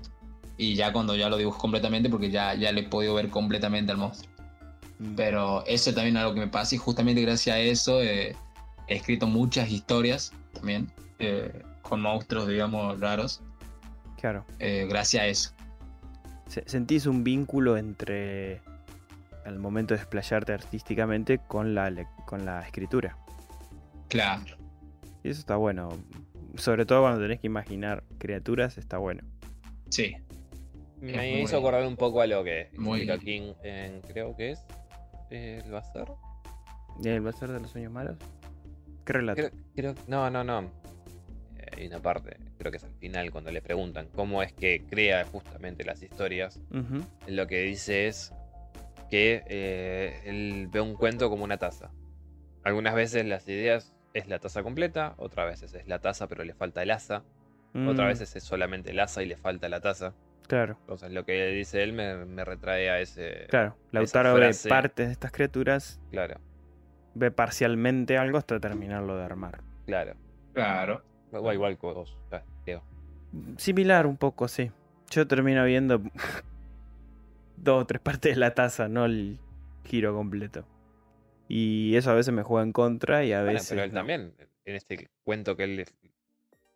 Y 0.56 0.74
ya 0.74 0.94
cuando 0.94 1.14
ya 1.14 1.28
lo 1.28 1.36
dibujo 1.36 1.58
completamente, 1.58 2.08
porque 2.08 2.30
ya, 2.30 2.54
ya 2.54 2.72
le 2.72 2.80
he 2.80 2.84
podido 2.84 3.12
ver 3.12 3.28
completamente 3.28 3.92
al 3.92 3.98
monstruo. 3.98 4.32
Pero 5.16 5.64
eso 5.66 5.92
también 5.92 6.16
es 6.16 6.22
algo 6.22 6.34
que 6.34 6.40
me 6.40 6.48
pasa 6.48 6.74
y 6.74 6.78
justamente 6.78 7.20
gracias 7.22 7.56
a 7.56 7.58
eso 7.60 8.02
eh, 8.02 8.34
he 8.88 8.94
escrito 8.96 9.26
muchas 9.26 9.70
historias 9.70 10.32
también 10.54 10.90
eh, 11.18 11.62
con 11.82 12.00
monstruos, 12.00 12.48
digamos, 12.48 12.98
raros. 13.00 13.42
Claro. 14.18 14.44
eh, 14.58 14.86
gracias 14.88 15.22
a 15.22 15.26
eso. 15.26 15.50
Se- 16.48 16.64
¿Sentís 16.66 17.04
un 17.06 17.22
vínculo 17.24 17.76
entre 17.76 18.62
el 19.44 19.58
momento 19.58 19.92
de 19.94 19.98
desplayarte 20.00 20.52
artísticamente 20.54 21.38
con 21.38 21.74
la, 21.74 21.90
lec- 21.90 22.24
con 22.24 22.44
la 22.46 22.62
escritura? 22.62 23.16
Claro. 24.08 24.56
Y 25.22 25.28
eso 25.30 25.40
está 25.40 25.56
bueno. 25.56 25.90
Sobre 26.56 26.86
todo 26.86 27.02
cuando 27.02 27.20
tenés 27.20 27.40
que 27.40 27.48
imaginar 27.48 28.02
criaturas, 28.18 28.78
está 28.78 28.96
bueno. 28.96 29.22
Sí. 29.90 30.16
Me 31.00 31.42
hizo 31.42 31.58
acordar 31.58 31.86
un 31.86 31.96
poco 31.96 32.22
a 32.22 32.26
lo 32.26 32.42
que 32.42 32.70
muy- 32.78 33.00
explica 33.02 33.18
King 33.22 33.52
en, 33.62 34.00
creo 34.00 34.34
que 34.34 34.52
es 34.52 34.60
el 35.30 35.70
bazar. 35.70 36.12
¿Y 37.02 37.08
el 37.08 37.20
bazar 37.20 37.50
de 37.52 37.60
los 37.60 37.70
sueños 37.70 37.92
malos? 37.92 38.16
¿Qué 39.04 39.12
relato? 39.12 39.36
Creo, 39.40 39.50
creo- 39.74 39.94
no, 40.08 40.30
no, 40.30 40.42
no. 40.44 40.60
Eh, 41.58 41.66
Hay 41.76 41.86
una 41.86 42.00
parte, 42.00 42.36
creo 42.58 42.70
que 42.70 42.78
es 42.78 42.84
al 42.84 42.94
final, 42.94 43.30
cuando 43.30 43.50
le 43.50 43.60
preguntan 43.62 44.08
cómo 44.14 44.42
es 44.42 44.52
que 44.52 44.84
crea 44.88 45.24
justamente 45.26 45.84
las 45.84 46.02
historias. 46.02 46.60
Lo 47.26 47.46
que 47.46 47.62
dice 47.62 48.06
es 48.08 48.32
que 49.10 49.44
eh, 49.46 50.20
él 50.24 50.68
ve 50.70 50.80
un 50.80 50.94
cuento 50.94 51.28
como 51.30 51.44
una 51.44 51.58
taza. 51.58 51.90
Algunas 52.64 52.94
veces 52.94 53.24
las 53.26 53.46
ideas 53.48 53.92
es 54.14 54.26
la 54.28 54.38
taza 54.38 54.62
completa, 54.62 55.14
otras 55.18 55.46
veces 55.46 55.74
es 55.74 55.86
la 55.86 56.00
taza 56.00 56.26
pero 56.26 56.42
le 56.42 56.54
falta 56.54 56.82
el 56.82 56.90
asa, 56.90 57.22
otras 57.86 58.06
Mm, 58.06 58.08
veces 58.08 58.34
es 58.36 58.42
solamente 58.42 58.90
el 58.90 58.98
asa 58.98 59.22
y 59.22 59.26
le 59.26 59.36
falta 59.36 59.68
la 59.68 59.80
taza. 59.80 60.14
Claro, 60.46 60.76
Entonces 60.80 61.10
lo 61.12 61.24
que 61.24 61.46
dice 61.48 61.82
él 61.82 61.92
me, 61.92 62.24
me 62.24 62.44
retrae 62.44 62.88
a 62.90 63.00
ese... 63.00 63.46
claro. 63.48 63.76
Lautaro 63.92 64.34
ve 64.34 64.50
partes 64.68 65.06
de 65.06 65.12
estas 65.12 65.32
criaturas, 65.32 66.00
Claro, 66.10 66.40
ve 67.14 67.30
parcialmente 67.30 68.16
algo 68.18 68.38
hasta 68.38 68.60
terminarlo 68.60 69.16
de 69.16 69.24
armar. 69.24 69.60
claro. 69.86 70.14
Claro. 70.54 71.02
Igual, 71.32 71.54
igual 71.54 71.78
que 71.78 71.86
vos, 71.86 72.16
ya, 72.30 72.42
Diego. 72.64 72.82
Similar 73.58 74.06
un 74.06 74.16
poco, 74.16 74.48
sí. 74.48 74.70
Yo 75.10 75.26
termino 75.26 75.64
viendo 75.64 76.00
dos 77.56 77.82
o 77.82 77.86
tres 77.86 78.00
partes 78.00 78.34
de 78.34 78.40
la 78.40 78.54
taza, 78.54 78.88
no 78.88 79.04
el 79.04 79.38
giro 79.84 80.14
completo. 80.14 80.64
Y 81.48 81.94
eso 81.96 82.10
a 82.10 82.14
veces 82.14 82.32
me 82.34 82.42
juega 82.42 82.64
en 82.64 82.72
contra 82.72 83.24
y 83.24 83.32
a 83.32 83.40
Bueno, 83.42 83.52
veces. 83.54 83.68
pero 83.70 83.82
él 83.84 83.90
no. 83.92 84.00
también, 84.00 84.34
en 84.64 84.74
este 84.76 85.08
cuento 85.24 85.56
que 85.56 85.64
él 85.64 85.84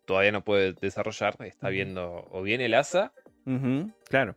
todavía 0.05 0.31
no 0.31 0.43
puede 0.43 0.73
desarrollar, 0.73 1.35
está 1.39 1.69
viendo 1.69 2.27
o 2.31 2.41
bien 2.41 2.61
el 2.61 2.73
asa, 2.73 3.13
Claro, 4.09 4.35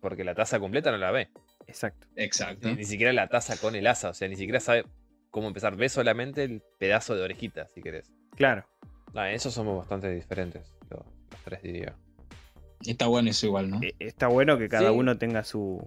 porque 0.00 0.24
la 0.24 0.34
taza 0.34 0.58
completa 0.60 0.90
no 0.90 0.98
la 0.98 1.10
ve. 1.10 1.28
exacto. 1.66 2.06
Exacto. 2.16 2.68
Ni, 2.68 2.74
ni 2.76 2.84
siquiera 2.84 3.12
la 3.12 3.28
taza 3.28 3.56
con 3.56 3.74
el 3.76 3.86
asa, 3.86 4.10
o 4.10 4.14
sea, 4.14 4.28
ni 4.28 4.36
siquiera 4.36 4.60
sabe 4.60 4.84
cómo 5.30 5.48
empezar. 5.48 5.76
Ve 5.76 5.88
solamente 5.88 6.44
el 6.44 6.62
pedazo 6.78 7.14
de 7.14 7.22
orejita, 7.22 7.68
si 7.68 7.80
querés. 7.82 8.12
Claro. 8.36 8.64
No, 9.14 9.24
en 9.26 9.34
eso 9.34 9.50
somos 9.50 9.76
bastante 9.78 10.10
diferentes, 10.12 10.74
los, 10.90 11.00
los 11.30 11.40
tres 11.44 11.62
diría. 11.62 11.94
Está 12.84 13.06
bueno 13.06 13.30
eso 13.30 13.46
igual, 13.46 13.70
¿no? 13.70 13.80
E- 13.82 13.94
Está 13.98 14.26
bueno 14.28 14.58
que 14.58 14.68
cada 14.68 14.90
Sí. 14.90 14.96
uno 14.96 15.16
tenga 15.18 15.44
su, 15.44 15.86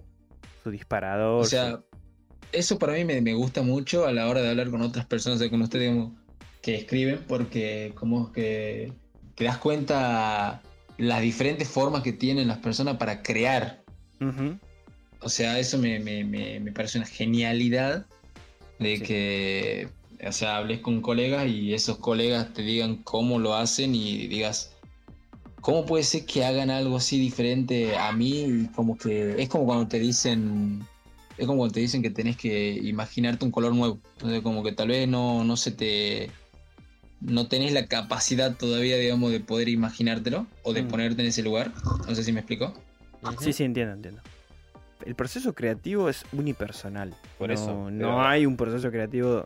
su 0.62 0.70
disparador. 0.70 1.40
O 1.40 1.44
su- 1.44 1.50
sea, 1.50 1.80
eso 2.52 2.78
para 2.78 2.94
mí 2.94 3.04
me, 3.04 3.20
me 3.20 3.34
gusta 3.34 3.62
mucho 3.62 4.06
a 4.06 4.12
la 4.12 4.28
hora 4.28 4.40
de 4.40 4.48
hablar 4.50 4.70
con 4.70 4.80
otras 4.80 5.04
personas, 5.06 5.40
sea, 5.40 5.50
con 5.50 5.60
ustedes 5.60 5.90
digamos, 5.92 6.12
que 6.62 6.76
escriben, 6.76 7.20
porque 7.28 7.92
como 7.96 8.32
que 8.32 8.92
te 9.34 9.44
das 9.44 9.58
cuenta 9.58 10.62
las 10.98 11.20
diferentes 11.22 11.68
formas 11.68 12.02
que 12.02 12.12
tienen 12.12 12.48
las 12.48 12.58
personas 12.58 12.96
para 12.96 13.22
crear. 13.22 13.82
O 15.20 15.28
sea, 15.28 15.58
eso 15.58 15.78
me, 15.78 15.98
me- 16.00 16.24
me- 16.24 16.60
me 16.60 16.72
parece 16.72 16.98
una 16.98 17.06
genialidad 17.06 18.06
de 18.78 18.96
Sí. 18.98 19.02
que 19.02 19.88
O 20.26 20.32
sea, 20.32 20.56
hables 20.56 20.80
con 20.80 21.02
colegas 21.02 21.46
y 21.46 21.74
esos 21.74 21.98
colegas 21.98 22.54
te 22.54 22.62
digan 22.62 22.96
cómo 23.02 23.38
lo 23.38 23.54
hacen 23.54 23.94
y 23.94 24.26
digas, 24.28 24.72
¿cómo 25.60 25.84
puede 25.84 26.04
ser 26.04 26.24
que 26.24 26.42
hagan 26.42 26.70
algo 26.70 26.96
así 26.96 27.20
diferente 27.20 27.94
a 27.98 28.12
mí? 28.12 28.44
Y 28.44 28.66
como 28.74 28.96
que 28.96 29.34
es 29.42 29.48
como 29.50 29.66
cuando 29.66 29.86
te 29.88 29.98
dicen, 29.98 30.82
es 31.36 31.46
como 31.46 31.58
cuando 31.58 31.74
te 31.74 31.80
dicen 31.80 32.00
que 32.00 32.08
tenés 32.08 32.38
que 32.38 32.72
imaginarte 32.82 33.44
un 33.44 33.50
color 33.50 33.74
nuevo. 33.74 33.98
Entonces 34.14 34.40
como 34.40 34.62
que 34.62 34.72
tal 34.72 34.88
vez 34.88 35.06
no, 35.06 35.44
no 35.44 35.56
se 35.58 35.70
te, 35.72 36.30
no 37.20 37.48
tenés 37.48 37.72
la 37.72 37.86
capacidad 37.86 38.54
todavía, 38.56 38.96
digamos, 38.96 39.32
de 39.32 39.40
poder 39.40 39.68
imaginártelo 39.68 40.46
o 40.62 40.72
de 40.72 40.82
Mm. 40.82 40.88
ponerte 40.88 41.22
en 41.22 41.28
ese 41.28 41.42
lugar. 41.42 41.72
No 42.06 42.14
sé 42.14 42.22
si 42.22 42.32
me 42.32 42.40
explico. 42.40 42.72
Sí, 43.40 43.52
sí, 43.52 43.64
entiendo, 43.64 43.94
entiendo. 43.94 44.20
El 45.04 45.14
proceso 45.14 45.54
creativo 45.54 46.08
es 46.08 46.24
unipersonal. 46.32 47.14
Por 47.38 47.48
no, 47.48 47.54
eso, 47.54 47.90
No 47.90 47.98
pero- 47.98 48.22
hay 48.22 48.46
un 48.46 48.56
proceso 48.56 48.90
creativo. 48.90 49.44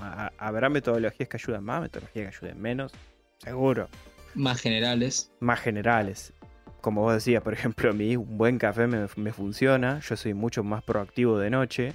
a- 0.00 0.30
Habrá 0.38 0.68
metodologías 0.68 1.28
que 1.28 1.36
ayudan 1.36 1.64
más, 1.64 1.80
metodologías 1.82 2.30
que 2.30 2.36
ayuden 2.46 2.60
menos. 2.62 2.92
Seguro. 3.38 3.88
Más 4.34 4.60
generales. 4.60 5.30
Más 5.40 5.58
generales. 5.60 6.32
Como 6.80 7.00
vos 7.02 7.14
decías, 7.14 7.42
por 7.42 7.52
ejemplo, 7.54 7.90
a 7.90 7.92
mí 7.92 8.16
un 8.16 8.38
buen 8.38 8.58
café 8.58 8.86
me, 8.86 9.06
me 9.16 9.32
funciona. 9.32 9.98
Yo 10.00 10.16
soy 10.16 10.34
mucho 10.34 10.62
más 10.62 10.84
proactivo 10.84 11.38
de 11.38 11.50
noche. 11.50 11.92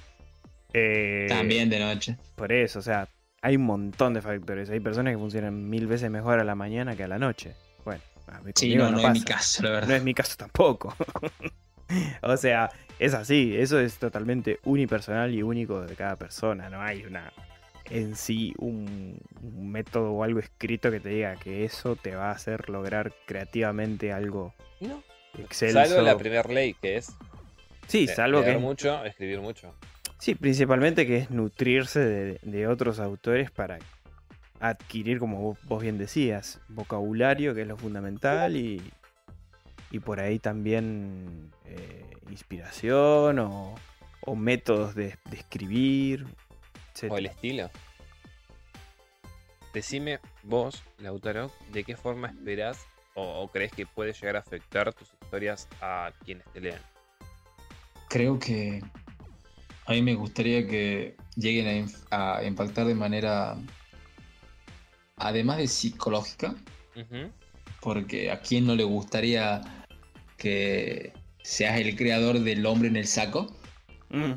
Eh, 0.74 1.28
También 1.30 1.70
de 1.70 1.80
noche. 1.80 2.18
Por 2.36 2.52
eso, 2.52 2.80
o 2.80 2.82
sea, 2.82 3.08
hay 3.44 3.58
un 3.58 3.64
montón 3.66 4.14
de 4.16 4.22
factores. 4.22 4.70
Hay 4.70 4.80
personas 4.80 5.14
que 5.14 5.18
funcionan 5.20 5.70
mil 5.70 5.86
veces 5.86 6.10
mejor 6.10 6.40
a 6.40 6.44
la 6.44 6.56
mañana 6.56 6.96
que 6.96 7.04
a 7.04 7.08
la 7.08 7.20
noche. 7.20 7.54
Bueno, 7.86 8.02
a 8.28 8.40
mí 8.42 8.52
Sí, 8.56 8.70
conmigo 8.76 8.86
no, 8.86 9.02
no, 9.02 9.08
es 9.08 9.14
mi 9.14 9.22
caso, 9.22 9.64
la 9.64 9.70
verdad. 9.70 9.88
No 9.90 9.94
es 9.96 10.04
mi 10.04 10.14
caso 10.14 10.36
tampoco. 10.38 10.96
o 12.24 12.38
sea, 12.38 12.72
es 13.00 13.14
así, 13.14 13.56
eso 13.58 13.80
es 13.80 14.00
totalmente 14.00 14.60
unipersonal 14.64 15.34
y 15.34 15.44
único 15.44 15.82
de 15.82 15.96
cada 15.96 16.16
persona. 16.16 16.70
No 16.70 16.82
hay 16.82 17.04
una 17.06 17.32
en 17.90 18.16
sí 18.16 18.54
un, 18.60 19.20
un 19.42 19.72
método 19.72 20.14
o 20.14 20.24
algo 20.24 20.40
escrito 20.40 20.90
que 20.90 21.02
te 21.02 21.10
diga 21.10 21.36
que 21.36 21.66
eso 21.66 21.98
te 21.98 22.16
va 22.16 22.30
a 22.30 22.32
hacer 22.32 22.70
lograr 22.70 23.12
creativamente 23.26 24.14
algo 24.14 24.54
No. 24.80 25.04
excelso. 25.38 25.84
Salvo 25.84 26.02
la 26.02 26.18
primera 26.18 26.44
ley, 26.50 26.76
que 26.76 26.96
es 26.96 27.14
sí, 27.88 28.08
salvo 28.08 28.42
que 28.42 28.58
mucho, 28.58 29.04
escribir 29.04 29.42
mucho. 29.42 29.76
Sí, 30.24 30.36
principalmente 30.36 31.06
que 31.06 31.18
es 31.18 31.32
nutrirse 31.32 32.00
de, 32.00 32.40
de 32.44 32.68
otros 32.68 33.02
autores 33.02 33.52
para 33.52 33.78
adquirir, 34.62 35.20
como 35.20 35.58
vos, 35.66 35.82
bien 35.82 35.98
decías, 35.98 36.62
vocabulario, 36.70 37.54
que 37.54 37.64
es 37.64 37.68
lo 37.68 37.76
fundamental, 37.76 38.56
y, 38.56 38.82
y 39.92 40.00
por 40.00 40.22
ahí 40.22 40.40
también 40.40 41.52
eh, 41.66 42.06
inspiración 42.30 43.38
o, 43.40 43.76
o 44.22 44.36
métodos 44.38 44.96
de, 44.96 45.18
de 45.30 45.38
escribir, 45.38 46.26
etc. 46.96 47.12
O 47.12 47.18
el 47.18 47.26
estilo. 47.26 47.70
Decime 49.74 50.20
vos, 50.44 50.84
Lautaro, 51.00 51.52
de 51.74 51.84
qué 51.84 51.98
forma 51.98 52.30
esperás 52.30 52.86
o, 53.14 53.42
o 53.42 53.52
crees 53.52 53.74
que 53.74 53.86
puede 53.86 54.14
llegar 54.14 54.38
a 54.38 54.40
afectar 54.40 54.94
tus 54.94 55.12
historias 55.22 55.68
a 55.82 56.14
quienes 56.24 56.46
te 56.54 56.62
lean. 56.62 56.80
Creo 58.08 58.40
que 58.40 58.82
a 59.86 59.92
mí 59.92 60.02
me 60.02 60.16
gustaría 60.16 60.68
que 60.68 61.16
lleguen 61.36 61.88
a, 62.12 62.44
impactar 62.44 62.86
de 62.86 62.96
manera, 62.96 63.58
además 65.18 65.58
de 65.58 65.68
psicológica, 65.68 66.56
porque 67.82 68.32
a 68.32 68.40
quién 68.40 68.66
no 68.66 68.76
le 68.76 68.84
gustaría 68.84 69.62
que 70.38 71.14
seas 71.44 71.80
el 71.80 71.96
creador 71.96 72.40
del 72.40 72.66
hombre 72.66 72.88
en 72.88 72.98
el 72.98 73.08
saco, 73.08 73.54
Mm, 74.14 74.34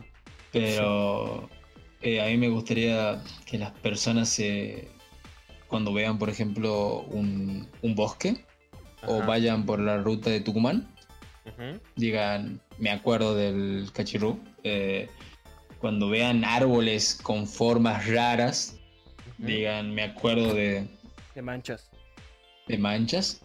pero 0.53 1.51
eh, 2.01 2.23
a 2.23 2.27
mí 2.27 2.39
me 2.39 2.49
gustaría 2.49 3.23
que 3.45 3.59
las 3.59 3.73
personas 3.73 4.31
se, 4.31 4.89
cuando 5.69 5.93
vean, 5.93 6.19
por 6.19 6.31
ejemplo, 6.31 7.03
un, 7.03 7.69
un 7.83 7.95
bosque 7.95 8.45
o 9.07 9.23
vayan 9.25 9.67
por 9.67 9.79
la 9.79 9.99
ruta 9.99 10.31
de 10.31 10.41
Tucumán, 10.41 10.89
digan, 11.95 12.61
me 12.79 12.91
acuerdo 12.91 13.37
del 13.37 13.89
cachirrú, 13.93 14.41
eh, 14.65 15.09
cuando 15.87 16.09
vean 16.09 16.45
árboles 16.45 17.17
con 17.23 17.47
formas 17.47 18.09
raras, 18.09 18.77
digan, 19.39 19.95
me 19.95 20.03
acuerdo 20.03 20.53
de, 20.53 20.85
de 21.33 21.43
manchas. 21.43 21.89
de 22.67 22.77
manchas, 22.77 23.41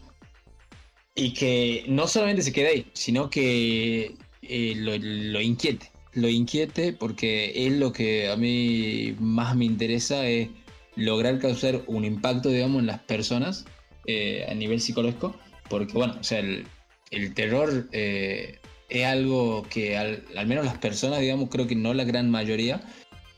y 1.13 1.35
que 1.35 1.85
no 1.88 2.07
solamente 2.07 2.41
se 2.41 2.51
quede 2.51 2.68
ahí, 2.68 2.88
sino 2.93 3.30
que 3.30 4.15
eh, 4.41 4.73
lo, 4.76 4.97
lo 4.97 5.39
inquiete, 5.39 5.91
lo 6.13 6.30
inquiete 6.30 6.93
porque 6.93 7.68
es 7.68 7.73
lo 7.73 7.93
que 7.93 8.27
a 8.31 8.35
mí 8.35 9.15
más 9.19 9.55
me 9.55 9.65
interesa, 9.65 10.26
es 10.27 10.49
lograr 10.95 11.38
causar 11.38 11.84
un 11.85 12.05
impacto, 12.05 12.49
digamos, 12.49 12.80
en 12.80 12.88
las 12.88 13.01
personas 13.01 13.65
eh, 14.07 14.47
a 14.49 14.55
nivel 14.55 14.81
psicológico, 14.81 15.35
porque 15.69 15.93
bueno, 15.93 16.18
o 16.19 16.23
sea, 16.23 16.39
el, 16.39 16.65
el 17.11 17.35
terror 17.35 17.88
eh, 17.91 18.60
es 18.91 19.05
algo 19.05 19.63
que 19.69 19.97
al, 19.97 20.23
al 20.35 20.47
menos 20.47 20.65
las 20.65 20.77
personas, 20.77 21.19
digamos, 21.19 21.49
creo 21.49 21.68
que 21.68 21.76
no 21.76 21.93
la 21.93 22.03
gran 22.03 22.30
mayoría, 22.30 22.81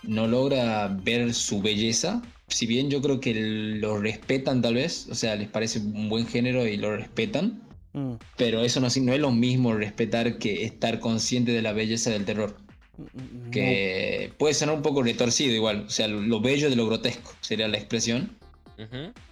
no 0.03 0.27
logra 0.27 0.87
ver 0.87 1.33
su 1.33 1.61
belleza. 1.61 2.21
Si 2.47 2.65
bien 2.65 2.89
yo 2.89 3.01
creo 3.01 3.19
que 3.19 3.33
lo 3.33 3.99
respetan 3.99 4.61
tal 4.61 4.75
vez, 4.75 5.07
o 5.09 5.15
sea, 5.15 5.35
les 5.35 5.47
parece 5.47 5.79
un 5.79 6.09
buen 6.09 6.27
género 6.27 6.67
y 6.67 6.77
lo 6.77 6.95
respetan, 6.95 7.61
Mm, 7.93 8.13
pero 8.37 8.61
eso 8.63 8.79
no, 8.79 8.87
no 9.01 9.13
es 9.13 9.19
lo 9.19 9.31
mismo 9.31 9.73
respetar 9.75 10.39
que 10.39 10.65
estar 10.65 10.99
consciente 10.99 11.51
de 11.51 11.61
la 11.61 11.73
belleza 11.73 12.09
del 12.09 12.25
terror. 12.25 12.57
mm, 12.97 13.51
Que 13.51 14.33
puede 14.37 14.55
sonar 14.55 14.75
un 14.75 14.81
poco 14.81 15.03
retorcido 15.03 15.53
igual, 15.53 15.85
o 15.87 15.89
sea, 15.89 16.07
lo 16.07 16.41
bello 16.41 16.69
de 16.69 16.75
lo 16.75 16.87
grotesco 16.87 17.33
sería 17.41 17.67
la 17.67 17.77
expresión. 17.77 18.35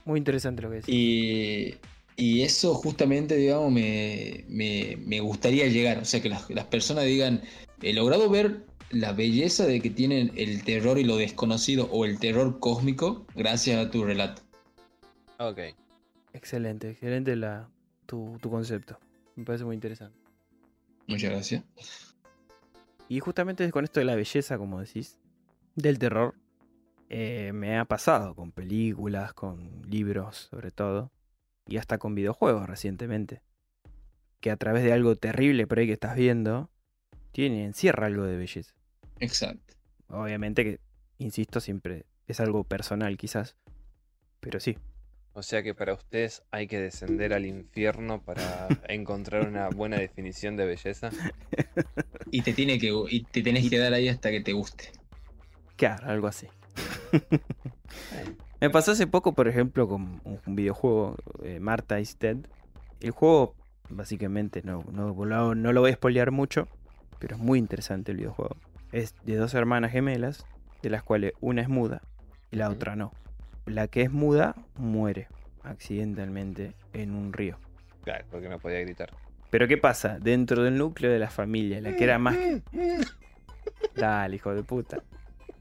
Muy 0.05 0.19
interesante 0.19 0.61
lo 0.61 0.69
que 0.69 0.75
decís. 0.75 0.93
Y, 0.93 1.73
y 2.21 2.43
eso 2.43 2.73
justamente, 2.75 3.35
digamos, 3.35 3.71
me, 3.71 4.45
me- 4.47 4.95
me 5.05 5.19
gustaría 5.19 5.65
llegar. 5.67 5.97
O 5.99 6.05
sea, 6.05 6.21
que 6.21 6.29
las, 6.29 6.49
las 6.51 6.65
personas 6.65 7.05
digan, 7.05 7.41
he 7.81 7.93
logrado 7.93 8.29
ver 8.29 8.63
la 8.91 9.11
belleza 9.13 9.65
de 9.65 9.81
que 9.81 9.89
tienen 9.89 10.31
el 10.35 10.63
terror 10.63 10.99
y 10.99 11.03
lo 11.03 11.17
desconocido 11.17 11.85
o 11.91 12.05
el 12.05 12.19
terror 12.19 12.59
cósmico 12.59 13.25
gracias 13.35 13.83
a 13.85 13.89
tu 13.89 14.03
relato. 14.03 14.41
Ok. 15.39 15.59
Excelente, 16.33 16.91
excelente 16.91 17.35
la, 17.35 17.69
tu, 18.05 18.37
tu 18.41 18.49
concepto. 18.49 18.99
Me 19.35 19.43
parece 19.43 19.63
muy 19.65 19.73
interesante. 19.75 20.17
Muchas 21.07 21.31
gracias. 21.31 21.63
Y 23.09 23.19
justamente 23.19 23.69
con 23.71 23.83
esto 23.83 23.99
de 23.99 24.05
la 24.05 24.15
belleza, 24.15 24.57
como 24.57 24.79
decís, 24.79 25.17
del 25.75 25.97
terror, 25.99 26.35
eh, 27.09 27.51
me 27.53 27.77
ha 27.77 27.85
pasado 27.85 28.35
con 28.35 28.51
películas, 28.51 29.33
con 29.33 29.81
libros 29.89 30.47
sobre 30.51 30.71
todo, 30.71 31.11
y 31.67 31.77
hasta 31.77 31.97
con 31.97 32.15
videojuegos 32.15 32.67
recientemente. 32.67 33.41
Que 34.39 34.51
a 34.51 34.57
través 34.57 34.83
de 34.83 34.93
algo 34.93 35.15
terrible 35.15 35.67
por 35.67 35.79
ahí 35.79 35.87
que 35.87 35.93
estás 35.93 36.15
viendo, 36.15 36.69
tiene, 37.31 37.65
encierra 37.65 38.07
algo 38.07 38.25
de 38.25 38.37
belleza. 38.37 38.73
Exacto. 39.19 39.75
Obviamente 40.07 40.63
que, 40.63 40.79
insisto, 41.17 41.59
siempre 41.59 42.05
es 42.27 42.39
algo 42.39 42.63
personal 42.63 43.17
quizás, 43.17 43.55
pero 44.39 44.59
sí. 44.59 44.77
O 45.33 45.43
sea 45.43 45.63
que 45.63 45.73
para 45.73 45.93
ustedes 45.93 46.43
hay 46.51 46.67
que 46.67 46.79
descender 46.79 47.33
al 47.33 47.45
infierno 47.45 48.21
para 48.21 48.67
encontrar 48.89 49.47
una 49.47 49.69
buena 49.69 49.97
definición 49.97 50.57
de 50.57 50.65
belleza. 50.65 51.11
Y 52.33 52.43
te 52.43 52.53
tiene 52.53 52.79
que 52.79 52.93
y 53.09 53.23
te 53.23 53.41
tenés 53.41 53.69
que 53.69 53.77
dar 53.77 53.93
ahí 53.93 54.07
hasta 54.07 54.31
que 54.31 54.39
te 54.39 54.53
guste. 54.53 54.89
Claro, 55.75 56.07
algo 56.07 56.27
así. 56.27 56.47
Me 58.61 58.69
pasó 58.69 58.91
hace 58.91 59.07
poco, 59.07 59.33
por 59.33 59.47
ejemplo, 59.47 59.87
con 59.87 60.21
un 60.23 60.55
videojuego, 60.55 61.15
eh, 61.43 61.59
Marta 61.59 61.99
is 61.99 62.17
Dead. 62.19 62.37
El 62.99 63.11
juego, 63.11 63.55
básicamente, 63.89 64.61
no, 64.63 64.85
no, 64.91 65.13
lo- 65.25 65.55
no 65.55 65.73
lo 65.73 65.81
voy 65.81 65.91
a 65.91 65.95
spoilear 65.95 66.29
mucho, 66.31 66.67
pero 67.19 67.35
es 67.35 67.41
muy 67.41 67.57
interesante 67.57 68.11
el 68.11 68.17
videojuego. 68.17 68.55
Es 68.91 69.15
de 69.25 69.35
dos 69.35 69.53
hermanas 69.55 69.91
gemelas, 69.91 70.45
de 70.83 70.89
las 70.91 71.01
cuales 71.03 71.33
una 71.41 71.61
es 71.61 71.69
muda 71.69 72.01
y 72.51 72.57
la 72.57 72.69
otra 72.69 72.95
no. 72.95 73.11
La 73.65 73.87
que 73.87 74.01
es 74.03 74.11
muda 74.11 74.55
muere 74.75 75.27
accidentalmente 75.63 76.73
en 76.93 77.15
un 77.15 77.33
río. 77.33 77.57
Claro, 78.03 78.25
porque 78.29 78.49
no 78.49 78.59
podía 78.59 78.79
gritar. 78.81 79.11
Pero 79.49 79.67
¿qué 79.67 79.77
pasa? 79.77 80.19
Dentro 80.19 80.63
del 80.63 80.77
núcleo 80.77 81.11
de 81.11 81.19
la 81.19 81.29
familia, 81.29 81.81
la 81.81 81.95
que 81.95 82.03
era 82.03 82.19
más... 82.19 82.37
Dale, 83.95 84.35
hijo 84.35 84.53
de 84.53 84.63
puta. 84.63 85.01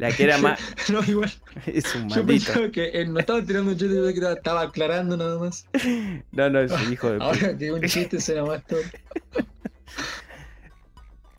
La 0.01 0.11
que 0.13 0.25
era 0.25 0.39
más... 0.43 0.59
no, 0.91 1.03
igual. 1.05 1.31
Es 1.67 1.95
un 1.95 2.09
Yo 2.09 2.17
maldito. 2.25 2.27
pensaba 2.27 2.71
que 2.71 2.89
él 2.91 3.13
no 3.13 3.21
estaba 3.21 3.43
tirando 3.43 3.71
un 3.73 3.77
chiste, 3.77 3.95
yo 3.95 4.07
que 4.13 4.33
estaba 4.33 4.63
aclarando 4.63 5.17
nada 5.17 5.39
más. 5.39 5.67
No, 6.33 6.49
no, 6.51 6.61
es 6.61 6.73
un 6.73 6.93
hijo 6.93 7.11
de. 7.11 7.23
Ahora 7.23 7.57
que 7.57 7.71
un 7.73 7.83
chiste 7.83 8.21
será 8.21 8.45
más 8.45 8.65
todo. 8.67 8.81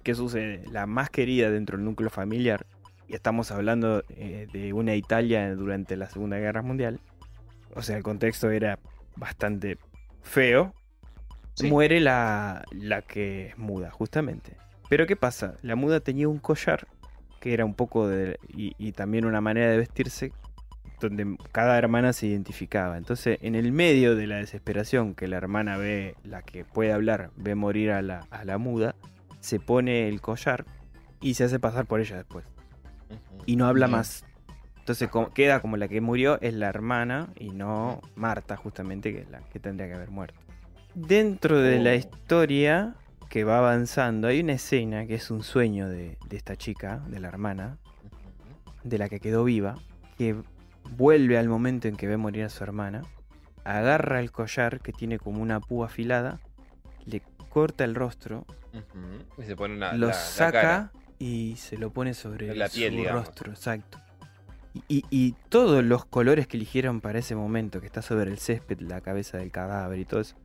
¿Qué 0.04 0.16
sucede? 0.16 0.64
La 0.72 0.86
más 0.88 1.10
querida 1.10 1.50
dentro 1.52 1.78
del 1.78 1.86
núcleo 1.86 2.10
familiar, 2.10 2.66
y 3.08 3.14
estamos 3.14 3.52
hablando 3.52 4.04
eh, 4.10 4.48
de 4.52 4.74
una 4.74 4.96
Italia 4.96 5.54
durante 5.56 5.96
la 5.96 6.10
Segunda 6.10 6.38
Guerra 6.40 6.62
Mundial, 6.64 7.00
o 7.76 7.82
sea, 7.84 7.98
el 7.98 8.04
contexto 8.04 8.50
era 8.50 8.80
bastante 9.16 9.78
feo, 10.24 10.74
Sí. 11.54 11.68
muere 11.70 12.00
la, 12.00 12.64
la 12.72 13.02
que 13.02 13.48
es 13.48 13.58
muda, 13.58 13.92
justamente. 13.92 14.56
Pero 14.90 15.06
¿qué 15.06 15.16
pasa? 15.18 15.56
La 15.62 15.76
muda 15.76 16.00
tenía 16.00 16.28
un 16.30 16.40
collar 16.40 16.88
que 17.42 17.54
era 17.54 17.66
un 17.66 17.74
poco 17.74 18.08
de. 18.08 18.40
Y, 18.56 18.74
y 18.78 18.94
también 18.94 19.26
una 19.26 19.42
manera 19.42 19.70
de 19.70 19.78
vestirse 19.78 20.32
donde 21.02 21.36
cada 21.52 21.78
hermana 21.78 22.14
se 22.14 22.28
identificaba. 22.28 22.98
Entonces, 22.98 23.40
en 23.42 23.56
el 23.56 23.72
medio 23.72 24.16
de 24.16 24.28
la 24.28 24.36
desesperación 24.38 25.16
que 25.16 25.28
la 25.28 25.38
hermana 25.38 25.76
ve, 25.76 26.16
la 26.24 26.44
que 26.44 26.64
puede 26.64 26.94
hablar, 26.94 27.32
ve 27.36 27.56
morir 27.56 27.92
a 27.92 28.02
la, 28.04 28.20
a 28.30 28.46
la 28.46 28.58
muda, 28.60 28.96
se 29.40 29.60
pone 29.60 30.08
el 30.08 30.22
collar 30.22 30.64
y 31.20 31.34
se 31.34 31.44
hace 31.46 31.60
pasar 31.60 31.88
por 31.88 32.00
ella 32.00 32.18
después. 32.18 32.46
Y 33.48 33.56
no 33.56 33.66
habla 33.66 33.88
más. 33.88 34.24
Entonces 34.78 35.10
queda 35.34 35.60
como 35.60 35.76
la 35.78 35.88
que 35.88 36.02
murió 36.02 36.40
es 36.42 36.54
la 36.54 36.68
hermana 36.70 37.30
y 37.36 37.50
no 37.50 38.02
Marta, 38.16 38.56
justamente, 38.56 39.12
que 39.12 39.22
es 39.22 39.30
la 39.32 39.40
que 39.40 39.60
tendría 39.60 39.88
que 39.88 39.96
haber 39.96 40.12
muerto. 40.12 40.40
Dentro 40.94 41.60
de 41.60 41.80
la 41.80 41.92
Oh. 41.92 41.96
historia 41.96 42.96
que 43.32 43.46
va 43.46 43.60
avanzando, 43.60 44.28
hay 44.28 44.42
una 44.42 44.52
escena 44.52 45.08
que 45.08 45.16
es 45.16 45.32
un 45.32 45.42
sueño 45.42 45.88
de, 45.88 46.18
de 46.28 46.36
esta 46.36 46.58
chica, 46.58 46.98
de 47.08 47.22
la 47.22 47.30
hermana, 47.30 47.78
de 48.84 48.98
la 48.98 49.08
que 49.08 49.22
quedó 49.22 49.46
viva, 49.46 49.76
que 50.18 50.36
vuelve 50.98 51.38
al 51.38 51.48
momento 51.48 51.88
en 51.88 51.96
que 51.96 52.08
ve 52.08 52.18
morir 52.18 52.44
a 52.44 52.50
su 52.50 52.62
hermana, 52.62 53.04
agarra 53.64 54.20
el 54.20 54.32
collar 54.34 54.82
que 54.82 54.92
tiene 54.92 55.18
como 55.18 55.42
una 55.42 55.62
púa 55.62 55.86
afilada, 55.86 56.42
le 57.06 57.22
corta 57.50 57.86
el 57.86 57.96
rostro, 57.96 58.46
Ujú. 58.74 59.42
Y 59.42 59.46
se 59.46 59.56
pone 59.56 59.76
una. 59.76 59.94
lo 59.94 60.08
la- 60.08 60.08
la 60.08 60.14
saca 60.14 60.62
cara. 60.62 60.92
y 61.18 61.56
se 61.56 61.78
lo 61.78 61.90
pone 61.92 62.14
sobre 62.14 62.54
La 62.54 62.68
piel, 62.68 62.92
su 62.94 62.98
digamos. 63.00 63.26
rostro, 63.28 63.52
exacto. 63.52 63.98
Y- 64.90 65.06
y 65.10 65.36
todos 65.50 65.84
los 65.86 66.04
colores 66.06 66.48
que 66.48 66.58
eligieron 66.58 67.00
para 67.02 67.20
ese 67.20 67.36
momento, 67.36 67.80
que 67.80 67.86
está 67.88 68.02
sobre 68.02 68.30
el 68.30 68.40
césped, 68.40 68.80
la 68.82 69.00
cabeza 69.02 69.38
del 69.38 69.52
cadáver 69.52 70.00
y 70.00 70.06
todo 70.06 70.20
eso. 70.22 70.36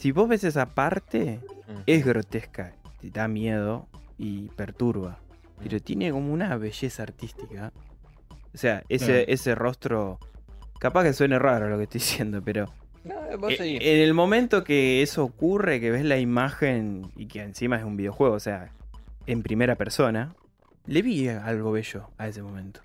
Si 0.00 0.12
vos 0.12 0.30
ves 0.30 0.44
esa 0.44 0.64
parte, 0.64 1.40
es 1.84 2.06
grotesca, 2.06 2.72
te 3.02 3.10
da 3.10 3.28
miedo 3.28 3.86
y 4.16 4.48
perturba. 4.56 5.18
Pero 5.62 5.78
tiene 5.78 6.10
como 6.10 6.32
una 6.32 6.56
belleza 6.56 7.02
artística. 7.02 7.70
O 8.54 8.56
sea, 8.56 8.82
ese, 8.88 9.30
ese 9.30 9.54
rostro. 9.54 10.18
Capaz 10.78 11.02
que 11.02 11.12
suene 11.12 11.38
raro 11.38 11.68
lo 11.68 11.76
que 11.76 11.82
estoy 11.82 11.98
diciendo, 12.00 12.40
pero. 12.42 12.64
No, 13.04 13.14
vos 13.36 13.52
eh, 13.60 13.76
en 13.78 14.00
el 14.00 14.14
momento 14.14 14.64
que 14.64 15.02
eso 15.02 15.22
ocurre, 15.22 15.80
que 15.80 15.90
ves 15.90 16.06
la 16.06 16.16
imagen 16.16 17.12
y 17.14 17.26
que 17.26 17.42
encima 17.42 17.76
es 17.76 17.84
un 17.84 17.98
videojuego, 17.98 18.34
o 18.34 18.40
sea, 18.40 18.72
en 19.26 19.42
primera 19.42 19.74
persona, 19.74 20.34
le 20.86 21.02
vi 21.02 21.28
algo 21.28 21.72
bello 21.72 22.08
a 22.16 22.26
ese 22.26 22.40
momento. 22.40 22.80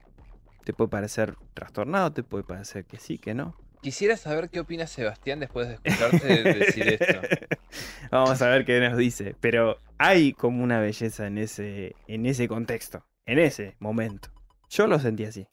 Te 0.66 0.74
puede 0.74 0.90
parecer 0.90 1.36
trastornado, 1.54 2.12
te 2.12 2.24
puede 2.24 2.44
parecer 2.44 2.84
que 2.84 2.98
sí, 2.98 3.18
que 3.18 3.34
no. 3.34 3.56
Quisiera 3.82 4.18
saber 4.18 4.50
qué 4.50 4.60
opina 4.60 4.88
Sebastián 4.88 5.40
después 5.40 5.68
de 5.68 5.74
escucharte 5.76 6.44
decir 6.44 6.98
esto. 7.00 7.22
Vamos 8.12 8.42
a 8.42 8.50
ver 8.50 8.66
qué 8.66 8.80
nos 8.80 8.98
dice. 8.98 9.36
Pero 9.40 9.80
hay 9.98 10.34
como 10.34 10.64
una 10.64 10.80
belleza 10.80 11.28
en 11.28 11.38
ese, 11.38 11.96
en 12.08 12.26
ese 12.26 12.48
contexto, 12.48 13.06
en 13.26 13.40
ese 13.40 13.76
momento. 13.80 14.30
Yo 14.70 14.88
lo 14.88 15.00
sentí 15.00 15.26
así. 15.26 15.48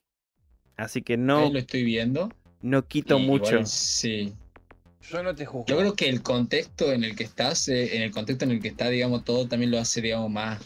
Así 0.76 1.02
que 1.02 1.16
no, 1.16 1.38
Ahí 1.38 1.52
lo 1.52 1.58
estoy 1.58 1.84
viendo. 1.84 2.30
no 2.62 2.86
quito 2.86 3.18
y 3.18 3.26
mucho. 3.26 3.50
igual 3.50 3.66
sí. 3.66 4.34
Yo 5.02 5.22
no 5.22 5.34
te 5.34 5.44
juzgo. 5.44 5.66
Yo 5.66 5.78
creo 5.78 5.94
que 5.94 6.08
el 6.08 6.22
contexto 6.22 6.92
en 6.92 7.04
el 7.04 7.16
que 7.16 7.24
estás, 7.24 7.68
eh, 7.68 7.96
en 7.96 8.02
el 8.02 8.12
contexto 8.12 8.44
en 8.44 8.52
el 8.52 8.62
que 8.62 8.68
está, 8.68 8.88
digamos, 8.88 9.24
todo 9.24 9.48
también 9.48 9.70
lo 9.70 9.78
hace, 9.78 10.00
digamos, 10.00 10.30
más 10.30 10.60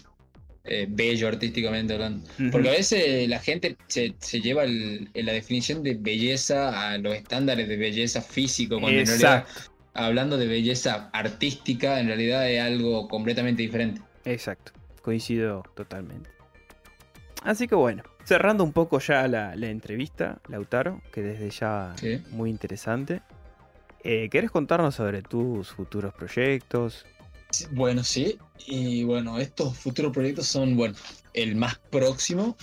eh, 0.66 0.86
bello 0.88 1.28
artísticamente 1.28 1.94
hablando. 1.94 2.28
Porque 2.50 2.68
a 2.68 2.72
veces 2.72 3.28
la 3.28 3.38
gente 3.38 3.76
se, 3.86 4.14
se 4.18 4.40
lleva 4.40 4.64
el- 4.64 5.10
la 5.14 5.32
definición 5.32 5.82
de 5.82 5.94
belleza 5.94 6.90
a 6.92 6.98
los 6.98 7.14
estándares 7.14 7.68
de 7.68 7.76
belleza 7.76 8.20
físico, 8.22 8.80
cuando 8.80 9.00
en 9.00 9.06
realidad, 9.06 9.38
Exacto, 9.48 9.72
hablando 9.94 10.36
de 10.36 10.46
belleza 10.46 11.10
artística, 11.12 12.00
en 12.00 12.06
realidad 12.08 12.50
es 12.50 12.60
algo 12.60 13.08
completamente 13.08 13.62
diferente. 13.62 14.00
exacto. 14.24 14.72
Coincido 15.02 15.62
totalmente. 15.74 16.30
Así 17.42 17.68
que 17.68 17.76
bueno, 17.76 18.02
cerrando 18.24 18.64
un 18.64 18.72
poco 18.72 18.98
ya 18.98 19.28
la, 19.28 19.54
la 19.54 19.68
entrevista, 19.68 20.40
Lautaro, 20.48 21.00
que 21.12 21.22
desde 21.22 21.50
ya 21.50 21.94
¿sí? 21.96 22.20
muy 22.30 22.50
interesante. 22.50 23.22
Eh, 24.02 24.28
¿Querés 24.30 24.50
contarnos 24.50 24.96
sobre 24.96 25.22
tus 25.22 25.68
futuros 25.72 26.12
proyectos? 26.14 27.06
Bueno, 27.72 28.04
sí. 28.04 28.38
Y 28.66 29.04
bueno, 29.04 29.38
estos 29.38 29.76
futuros 29.76 30.12
proyectos 30.12 30.46
son, 30.46 30.76
bueno, 30.76 30.96
el 31.32 31.56
más 31.56 31.78
próximo 31.90 32.56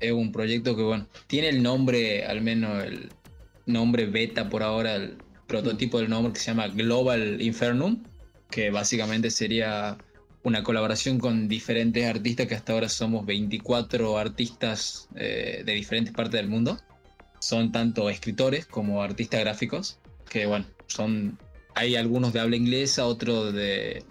es 0.00 0.12
un 0.12 0.32
proyecto 0.32 0.76
que, 0.76 0.82
bueno, 0.82 1.06
tiene 1.26 1.48
el 1.48 1.62
nombre, 1.62 2.26
al 2.26 2.42
menos 2.42 2.84
el 2.84 3.10
nombre 3.64 4.06
beta 4.06 4.48
por 4.48 4.62
ahora, 4.62 4.96
el 4.96 5.16
prototipo 5.46 5.98
del 5.98 6.10
nombre 6.10 6.32
que 6.32 6.40
se 6.40 6.46
llama 6.46 6.68
Global 6.68 7.40
Infernum, 7.40 8.02
que 8.50 8.70
básicamente 8.70 9.30
sería 9.30 9.96
una 10.42 10.62
colaboración 10.62 11.18
con 11.18 11.48
diferentes 11.48 12.06
artistas, 12.06 12.46
que 12.46 12.54
hasta 12.54 12.72
ahora 12.72 12.88
somos 12.88 13.26
24 13.26 14.18
artistas 14.18 15.08
eh, 15.16 15.62
de 15.64 15.72
diferentes 15.72 16.12
partes 16.14 16.40
del 16.40 16.48
mundo. 16.48 16.78
Son 17.40 17.72
tanto 17.72 18.10
escritores 18.10 18.66
como 18.66 19.02
artistas 19.02 19.40
gráficos, 19.40 19.98
que 20.28 20.46
bueno, 20.46 20.66
son 20.86 21.38
hay 21.74 21.94
algunos 21.96 22.32
de 22.32 22.40
habla 22.40 22.56
inglesa, 22.56 23.06
otros 23.06 23.52
de, 23.52 24.02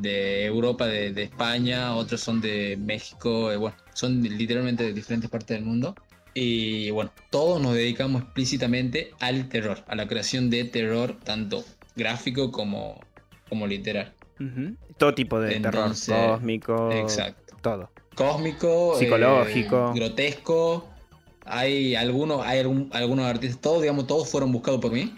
de 0.00 0.44
Europa, 0.44 0.86
de, 0.86 1.12
de 1.12 1.22
España, 1.24 1.94
otros 1.94 2.20
son 2.20 2.40
de 2.40 2.76
México, 2.80 3.50
eh, 3.52 3.56
bueno, 3.56 3.76
son 3.94 4.22
literalmente 4.22 4.84
de 4.84 4.92
diferentes 4.92 5.28
partes 5.30 5.56
del 5.56 5.64
mundo. 5.64 5.94
Y 6.34 6.90
bueno, 6.90 7.10
todos 7.30 7.60
nos 7.60 7.74
dedicamos 7.74 8.22
explícitamente 8.22 9.10
al 9.20 9.48
terror, 9.48 9.82
a 9.88 9.94
la 9.96 10.06
creación 10.06 10.50
de 10.50 10.64
terror, 10.64 11.16
tanto 11.24 11.64
gráfico 11.96 12.52
como, 12.52 13.00
como 13.48 13.66
literal. 13.66 14.14
Ujú. 14.38 14.76
Todo 14.98 15.14
tipo 15.14 15.40
de 15.40 15.56
Entonces, 15.56 16.06
terror 16.06 16.36
cósmico. 16.36 16.92
Exacto. 16.92 17.56
Todo. 17.60 17.90
Cósmico, 18.14 18.94
eh, 18.96 18.98
Psicológico. 19.00 19.92
grotesco. 19.94 20.88
Hay 21.44 21.94
algunos, 21.96 22.44
hay 22.46 22.60
algún- 22.60 22.88
algunos 22.92 23.24
artistas, 23.26 23.60
todos, 23.60 23.80
digamos, 23.80 24.06
todos 24.06 24.28
fueron 24.28 24.52
buscados 24.52 24.80
por 24.80 24.92
mí. 24.92 25.12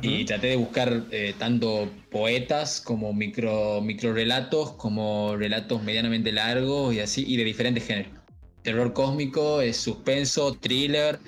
Y 0.00 0.24
traté 0.24 0.46
de 0.48 0.56
buscar 0.56 1.04
eh, 1.10 1.34
tanto 1.38 1.90
poetas 2.10 2.80
como 2.80 3.12
micro, 3.12 3.82
micro 3.82 4.14
relatos, 4.14 4.72
como 4.72 5.36
relatos 5.36 5.82
medianamente 5.82 6.32
largos 6.32 6.94
y 6.94 7.00
así, 7.00 7.24
y 7.26 7.36
de 7.36 7.44
diferentes 7.44 7.86
géneros. 7.86 8.12
Terror 8.62 8.94
cósmico, 8.94 9.60
eh, 9.60 9.74
suspenso, 9.74 10.54
thriller, 10.54 11.18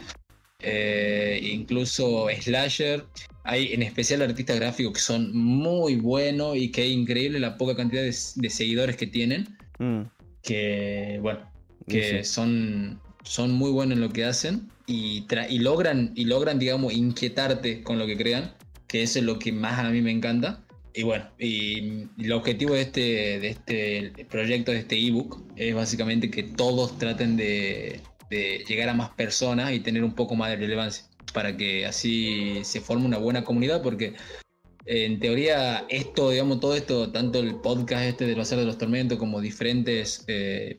eh, 0.61 1.39
incluso 1.43 2.29
slasher. 2.41 3.05
Hay 3.45 3.75
en 3.75 3.83
especial 3.83 4.23
artistas 4.23 4.57
gráficos 4.59 4.95
que 4.95 5.01
son 5.01 5.37
muy 5.37 5.97
buenos 5.97 6.57
y 6.57 6.71
que 6.71 6.87
es 6.87 6.93
increíble 6.93 7.39
la 7.39 7.59
poca 7.59 7.77
cantidad 7.77 8.03
de, 8.03 8.17
de 8.37 8.51
seguidores 8.51 8.97
que 8.97 9.07
tienen. 9.07 9.55
Mm, 9.79 10.03
Que, 10.43 11.19
bueno, 11.21 11.41
que 11.87 12.25
sí. 12.25 12.33
son, 12.33 13.01
son 13.23 13.53
muy 13.53 13.71
buenos 13.71 13.97
en 13.97 14.01
lo 14.01 14.11
que 14.11 14.25
hacen 14.25 14.71
y, 14.87 15.27
y, 15.49 15.59
logran, 15.59 16.13
y 16.15 16.25
logran, 16.25 16.59
digamos, 16.59 16.93
inquietarte 16.93 17.83
con 17.83 17.99
lo 17.99 18.07
que 18.07 18.17
crean, 18.17 18.55
que 18.87 19.03
eso 19.03 19.19
es 19.19 19.25
lo 19.25 19.39
que 19.39 19.53
más 19.53 19.79
a 19.79 19.91
mí 19.91 20.01
me 20.01 20.11
encanta. 20.11 20.63
Y 20.95 21.03
bueno, 21.03 21.27
y 21.39 22.07
el 22.19 22.33
objetivo 22.33 22.75
de 22.75 22.81
este, 22.81 23.01
de 23.41 23.49
este 23.49 24.27
proyecto, 24.31 24.73
de 24.73 24.79
este 24.79 24.99
ebook, 24.99 25.43
es 25.57 25.75
básicamente 25.75 26.31
que 26.31 26.43
todos 26.43 26.99
traten 26.99 27.37
de, 27.37 28.01
de 28.31 28.65
llegar 28.67 28.89
a 28.89 28.95
más 28.95 29.11
personas 29.11 29.73
y 29.73 29.81
tener 29.81 30.03
un 30.05 30.15
poco 30.15 30.37
más 30.37 30.51
de 30.51 30.57
relevancia, 30.57 31.05
para 31.35 31.57
que 31.57 31.85
así 31.85 32.61
se 32.65 32.81
forme 32.81 33.05
una 33.05 33.19
buena 33.19 33.45
comunidad, 33.45 33.83
porque 33.83 34.15
en 34.87 35.19
teoría 35.19 35.85
esto, 35.89 36.31
digamos, 36.31 36.61
todo 36.61 36.75
esto, 36.75 37.11
tanto 37.11 37.41
el 37.41 37.57
podcast 37.57 38.05
este 38.05 38.27
del 38.27 38.37
Bazar 38.37 38.59
de 38.59 38.65
los 38.65 38.79
Tormentos 38.79 39.19
como 39.19 39.41
diferentes 39.41 40.25
eh, 40.29 40.79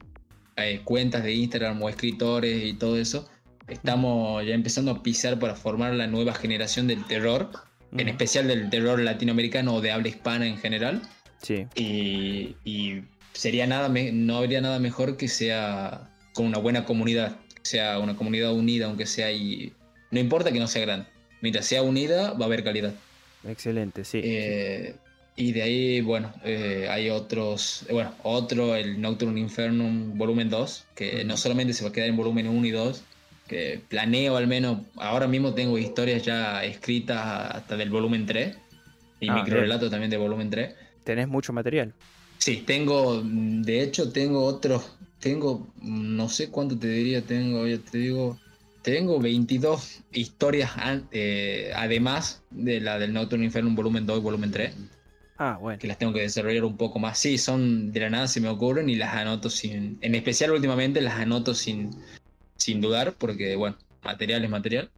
eh, 0.55 0.81
cuentas 0.83 1.23
de 1.23 1.33
Instagram 1.33 1.81
o 1.83 1.89
escritores 1.89 2.65
y 2.65 2.73
todo 2.73 2.97
eso, 2.97 3.29
estamos 3.67 4.45
ya 4.45 4.53
empezando 4.53 4.91
a 4.91 5.03
pisar 5.03 5.39
para 5.39 5.55
formar 5.55 5.93
la 5.93 6.07
nueva 6.07 6.33
generación 6.33 6.87
del 6.87 7.03
terror, 7.05 7.49
en 7.97 8.07
especial 8.09 8.47
del 8.47 8.69
terror 8.69 8.99
latinoamericano 8.99 9.75
o 9.75 9.81
de 9.81 9.91
habla 9.91 10.07
hispana 10.09 10.45
en 10.47 10.57
general. 10.57 11.01
Sí. 11.41 11.65
Y, 11.75 12.55
y 12.65 13.01
sería 13.33 13.67
nada, 13.67 13.89
me- 13.89 14.11
no 14.11 14.37
habría 14.37 14.61
nada 14.61 14.79
mejor 14.79 15.17
que 15.17 15.27
sea 15.27 16.09
con 16.33 16.45
una 16.45 16.57
buena 16.57 16.85
comunidad, 16.85 17.37
que 17.55 17.61
sea 17.63 17.99
una 17.99 18.15
comunidad 18.15 18.53
unida, 18.53 18.85
aunque 18.87 19.05
sea 19.05 19.31
y 19.31 19.73
no 20.11 20.19
importa 20.19 20.51
que 20.51 20.59
no 20.59 20.67
sea 20.67 20.81
grande. 20.83 21.07
Mientras 21.41 21.65
sea 21.65 21.83
unida, 21.83 22.33
va 22.33 22.45
a 22.45 22.47
haber 22.47 22.63
calidad. 22.63 22.93
Excelente, 23.47 24.03
sí. 24.03 24.19
Eh, 24.23 24.95
y 25.35 25.51
de 25.51 25.61
ahí, 25.61 26.01
bueno, 26.01 26.33
eh, 26.43 26.87
hay 26.89 27.09
otros, 27.11 27.85
bueno, 27.91 28.11
otro, 28.23 28.75
el 28.75 28.99
Nocturne 28.99 29.39
Infernum 29.39 30.17
volumen 30.17 30.49
2, 30.49 30.85
que 30.95 31.23
no 31.23 31.37
solamente 31.37 31.73
se 31.73 31.83
va 31.83 31.91
a 31.91 31.93
quedar 31.93 32.09
en 32.09 32.17
volumen 32.17 32.47
1 32.47 32.65
y 32.65 32.71
2, 32.71 33.03
que 33.47 33.81
planeo 33.87 34.37
al 34.37 34.47
menos, 34.47 34.79
ahora 34.95 35.27
mismo 35.27 35.53
tengo 35.53 35.77
historias 35.77 36.23
ya 36.23 36.63
escritas 36.63 37.55
hasta 37.55 37.77
del 37.77 37.89
volumen 37.89 38.25
3, 38.25 38.57
y 39.19 39.29
Ah, 39.29 39.35
microrelatos 39.35 39.89
también 39.89 40.11
de 40.11 40.17
volumen 40.17 40.49
3. 40.49 40.75
Tenés 41.03 41.27
mucho 41.27 41.53
material. 41.53 41.93
Sí, 42.37 42.63
tengo, 42.65 43.21
de 43.23 43.81
hecho 43.81 44.11
tengo 44.11 44.43
otros, 44.43 44.95
tengo, 45.19 45.67
no 45.81 46.29
sé 46.29 46.49
cuánto 46.49 46.77
te 46.77 46.87
diría, 46.87 47.21
tengo, 47.21 47.65
ya 47.67 47.77
te 47.79 47.97
digo, 47.97 48.37
tengo 48.83 49.19
22 49.19 50.01
historias 50.11 50.71
eh, 51.11 51.71
además 51.75 52.43
de 52.51 52.79
la 52.79 52.99
del 52.99 53.11
Nocturne 53.13 53.45
Infernum 53.45 53.75
volumen 53.75 54.05
2 54.05 54.19
y 54.19 54.21
volumen 54.21 54.51
3. 54.51 54.73
Ah, 55.39 55.57
bueno. 55.59 55.77
que 55.77 55.87
las 55.87 55.99
tengo 55.99 56.13
que 56.13 56.21
desarrollar 56.21 56.63
un 56.63 56.77
poco 56.77 56.97
más. 56.97 57.19
Sí, 57.19 57.37
son 57.37 57.91
de 57.91 57.99
la 57.99 58.09
nada 58.09 58.27
se 58.27 58.41
me 58.41 58.49
ocurren 58.49 58.89
y 58.89 58.95
las 58.95 59.13
anoto 59.13 59.49
sin. 59.49 59.97
En 60.01 60.15
especial 60.15 60.51
últimamente 60.51 60.99
las 61.01 61.15
anoto 61.15 61.53
sin, 61.53 61.91
sin 62.67 62.81
dudar, 62.81 63.13
porque 63.13 63.55
bueno, 63.55 63.77
material 64.03 64.43
es 64.43 64.49
material. 64.49 64.91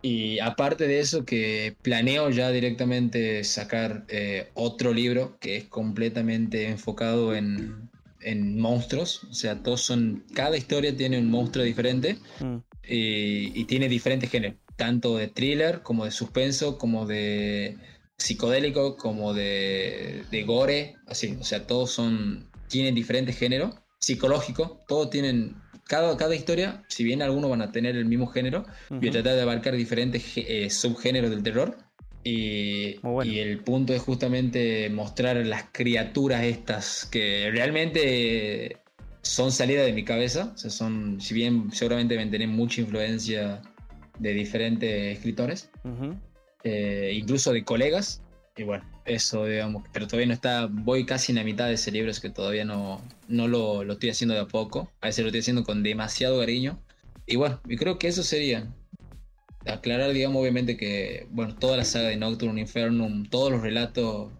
Y 0.00 0.38
aparte 0.38 0.86
de 0.86 1.00
eso, 1.00 1.24
que 1.24 1.74
planeo 1.82 2.30
ya 2.30 2.50
directamente 2.52 3.42
sacar 3.42 4.04
eh, 4.08 4.50
otro 4.54 4.92
libro 4.94 5.36
que 5.40 5.56
es 5.56 5.64
completamente 5.64 6.68
enfocado 6.68 7.34
en, 7.34 7.90
en 8.20 8.60
monstruos. 8.60 9.24
O 9.24 9.34
sea, 9.34 9.60
todos 9.64 9.80
son. 9.80 10.24
Cada 10.34 10.56
historia 10.56 10.96
tiene 10.96 11.18
un 11.18 11.28
monstruo 11.28 11.64
diferente 11.64 12.18
Mm. 12.38 12.58
y, 12.88 13.60
y 13.60 13.64
tiene 13.64 13.88
diferentes 13.88 14.30
géneros, 14.30 14.58
tanto 14.76 15.16
de 15.16 15.26
thriller 15.26 15.82
como 15.82 16.04
de 16.04 16.12
suspenso, 16.12 16.78
como 16.78 17.06
de 17.06 17.76
psicodélico, 18.18 18.96
como 18.96 19.34
de, 19.34 20.22
de 20.30 20.42
gore, 20.44 20.94
así, 21.08 21.36
o 21.40 21.44
sea, 21.44 21.66
todos 21.66 21.90
son, 21.90 22.48
tienen 22.68 22.94
diferentes 22.94 23.36
géneros, 23.36 23.74
psicológico, 23.98 24.84
todos 24.86 25.10
tienen, 25.10 25.56
cada, 25.86 26.16
cada 26.16 26.34
historia, 26.34 26.82
si 26.88 27.04
bien 27.04 27.22
algunos 27.22 27.50
van 27.50 27.62
a 27.62 27.72
tener 27.72 27.96
el 27.96 28.06
mismo 28.06 28.26
género, 28.26 28.64
voy 28.90 29.08
a 29.08 29.12
tratar 29.12 29.34
de 29.34 29.42
abarcar 29.42 29.74
diferentes 29.74 30.32
eh, 30.36 30.68
subgéneros 30.70 31.30
del 31.30 31.42
terror. 31.42 31.76
Y, 32.24 32.98
bueno. 32.98 33.30
y 33.30 33.38
el 33.38 33.60
punto 33.60 33.94
es 33.94 34.02
justamente 34.02 34.90
mostrar 34.90 35.36
las 35.46 35.66
criaturas 35.70 36.42
estas 36.42 37.06
que 37.06 37.48
realmente 37.52 38.78
son 39.22 39.52
salidas 39.52 39.86
de 39.86 39.92
mi 39.92 40.04
cabeza. 40.04 40.52
O 40.54 40.58
sea, 40.58 40.70
son, 40.70 41.20
si 41.20 41.34
bien 41.34 41.70
seguramente 41.70 42.16
me 42.16 42.26
tener 42.26 42.48
mucha 42.48 42.80
influencia 42.80 43.62
de 44.18 44.32
diferentes 44.32 45.16
escritores, 45.16 45.70
eh, 46.64 47.12
incluso 47.14 47.52
de 47.52 47.64
colegas. 47.64 48.22
Y 48.56 48.64
bueno, 48.64 48.84
eso 49.06 49.46
digamos, 49.46 49.84
pero 49.92 50.06
todavía 50.06 50.26
no 50.26 50.34
está, 50.34 50.66
voy 50.70 51.06
casi 51.06 51.32
en 51.32 51.36
la 51.36 51.44
mitad 51.44 51.66
de 51.66 51.74
ese 51.74 51.90
libro, 51.90 52.10
es 52.10 52.20
que 52.20 52.30
todavía 52.30 52.64
no, 52.64 53.00
no 53.28 53.48
lo, 53.48 53.84
lo 53.84 53.94
estoy 53.94 54.10
haciendo 54.10 54.34
de 54.34 54.40
a 54.40 54.46
poco. 54.46 54.90
A 55.00 55.06
veces 55.06 55.22
lo 55.22 55.28
estoy 55.28 55.40
haciendo 55.40 55.64
con 55.64 55.82
demasiado 55.82 56.40
cariño. 56.40 56.78
Y 57.26 57.36
bueno, 57.36 57.60
y 57.68 57.76
creo 57.76 57.98
que 57.98 58.08
eso 58.08 58.22
sería. 58.22 58.72
Aclarar, 59.66 60.12
digamos, 60.12 60.40
obviamente 60.40 60.76
que, 60.76 61.26
bueno, 61.30 61.56
toda 61.56 61.76
la 61.76 61.84
saga 61.84 62.08
de 62.08 62.16
Nocturne 62.16 62.60
Infernum, 62.60 63.28
todos 63.28 63.50
los 63.50 63.62
relatos 63.62 64.30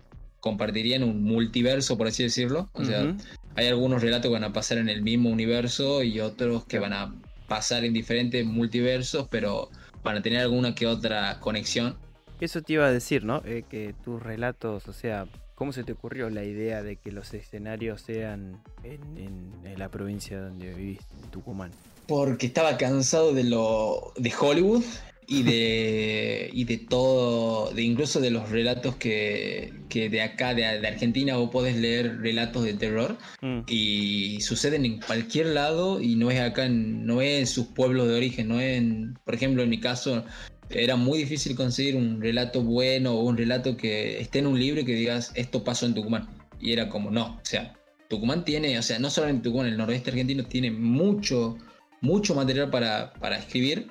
compartirían 0.40 1.02
un 1.02 1.24
multiverso, 1.24 1.98
por 1.98 2.06
así 2.06 2.22
decirlo. 2.22 2.70
O 2.72 2.84
sea, 2.84 3.16
hay 3.56 3.66
algunos 3.66 4.02
relatos 4.02 4.28
que 4.28 4.34
van 4.34 4.44
a 4.44 4.52
pasar 4.52 4.78
en 4.78 4.88
el 4.88 5.02
mismo 5.02 5.30
universo 5.30 6.04
y 6.04 6.20
otros 6.20 6.64
que 6.66 6.78
van 6.78 6.92
a 6.92 7.12
pasar 7.48 7.84
en 7.84 7.92
diferentes 7.92 8.46
multiversos, 8.46 9.26
pero 9.28 9.70
van 10.04 10.18
a 10.18 10.22
tener 10.22 10.40
alguna 10.40 10.74
que 10.74 10.86
otra 10.86 11.40
conexión. 11.40 11.96
Eso 12.40 12.62
te 12.62 12.74
iba 12.74 12.86
a 12.86 12.92
decir, 12.92 13.24
¿no? 13.24 13.42
Eh, 13.46 13.64
que 13.68 13.94
tus 14.04 14.22
relatos, 14.22 14.88
o 14.88 14.92
sea, 14.92 15.26
¿cómo 15.54 15.72
se 15.72 15.84
te 15.84 15.92
ocurrió 15.92 16.28
la 16.28 16.44
idea 16.44 16.82
de 16.82 16.96
que 16.96 17.10
los 17.10 17.32
escenarios 17.32 18.02
sean 18.02 18.62
en, 18.84 19.00
en- 19.16 19.52
en 19.66 19.78
la 19.78 19.88
provincia 19.88 20.38
donde 20.40 20.72
vivís, 20.74 20.98
en 21.24 21.30
Tucumán? 21.30 21.70
Porque 22.06 22.46
estaba 22.46 22.76
cansado 22.76 23.32
de 23.32 23.44
lo 23.44 24.12
de 24.16 24.32
Hollywood 24.38 24.84
y 25.26 25.42
de 25.44 26.50
y 26.52 26.64
de 26.64 26.76
todo, 26.76 27.72
de 27.72 27.82
incluso 27.82 28.20
de 28.20 28.30
los 28.30 28.50
relatos 28.50 28.96
que, 28.96 29.72
que 29.88 30.08
de 30.10 30.20
acá, 30.22 30.54
de, 30.54 30.62
de 30.78 30.86
Argentina, 30.86 31.36
vos 31.38 31.50
podés 31.50 31.76
leer 31.76 32.18
relatos 32.20 32.64
de 32.64 32.74
terror 32.74 33.16
Mm. 33.42 33.60
y 33.66 34.40
suceden 34.40 34.84
en 34.84 35.00
cualquier 35.00 35.46
lado 35.48 36.00
y 36.00 36.16
no 36.16 36.30
es 36.30 36.40
acá, 36.40 36.68
no 36.68 37.20
es 37.22 37.40
en 37.40 37.46
sus 37.46 37.66
pueblos 37.68 38.08
de 38.08 38.14
origen, 38.14 38.48
no 38.48 38.60
es 38.60 38.76
en, 38.78 39.18
por 39.24 39.34
ejemplo, 39.34 39.62
en 39.62 39.68
mi 39.70 39.78
caso 39.80 40.24
era 40.70 40.96
muy 40.96 41.18
difícil 41.18 41.54
conseguir 41.56 41.96
un 41.96 42.20
relato 42.20 42.62
bueno 42.62 43.12
o 43.14 43.22
un 43.24 43.36
relato 43.36 43.76
que 43.76 44.20
esté 44.20 44.40
en 44.40 44.46
un 44.46 44.58
libro 44.58 44.80
y 44.80 44.84
que 44.84 44.94
digas 44.94 45.32
esto 45.34 45.62
pasó 45.64 45.86
en 45.86 45.94
Tucumán 45.94 46.28
y 46.60 46.72
era 46.72 46.88
como 46.88 47.10
no, 47.10 47.36
o 47.36 47.44
sea, 47.44 47.74
Tucumán 48.08 48.44
tiene, 48.44 48.78
o 48.78 48.82
sea, 48.82 48.98
no 48.98 49.10
solo 49.10 49.28
en 49.28 49.42
Tucumán, 49.42 49.66
el 49.66 49.76
noroeste 49.76 50.10
argentino 50.10 50.44
tiene 50.44 50.70
mucho 50.70 51.56
mucho 52.00 52.34
material 52.34 52.70
para, 52.70 53.12
para 53.14 53.38
escribir 53.38 53.88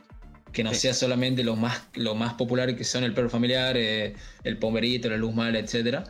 que 0.51 0.63
no 0.63 0.71
Sí. 0.73 0.81
sea 0.81 0.93
solamente 0.93 1.43
lo 1.43 1.55
más 1.55 1.83
lo 1.95 2.15
más 2.15 2.33
popular 2.35 2.75
que 2.75 2.83
son 2.85 3.03
el 3.03 3.13
perro 3.13 3.29
familiar, 3.29 3.75
eh, 3.77 4.13
el 4.43 4.57
pomerito, 4.57 5.09
la 5.09 5.17
luz 5.17 5.33
mala, 5.35 5.59
etcétera. 5.59 6.05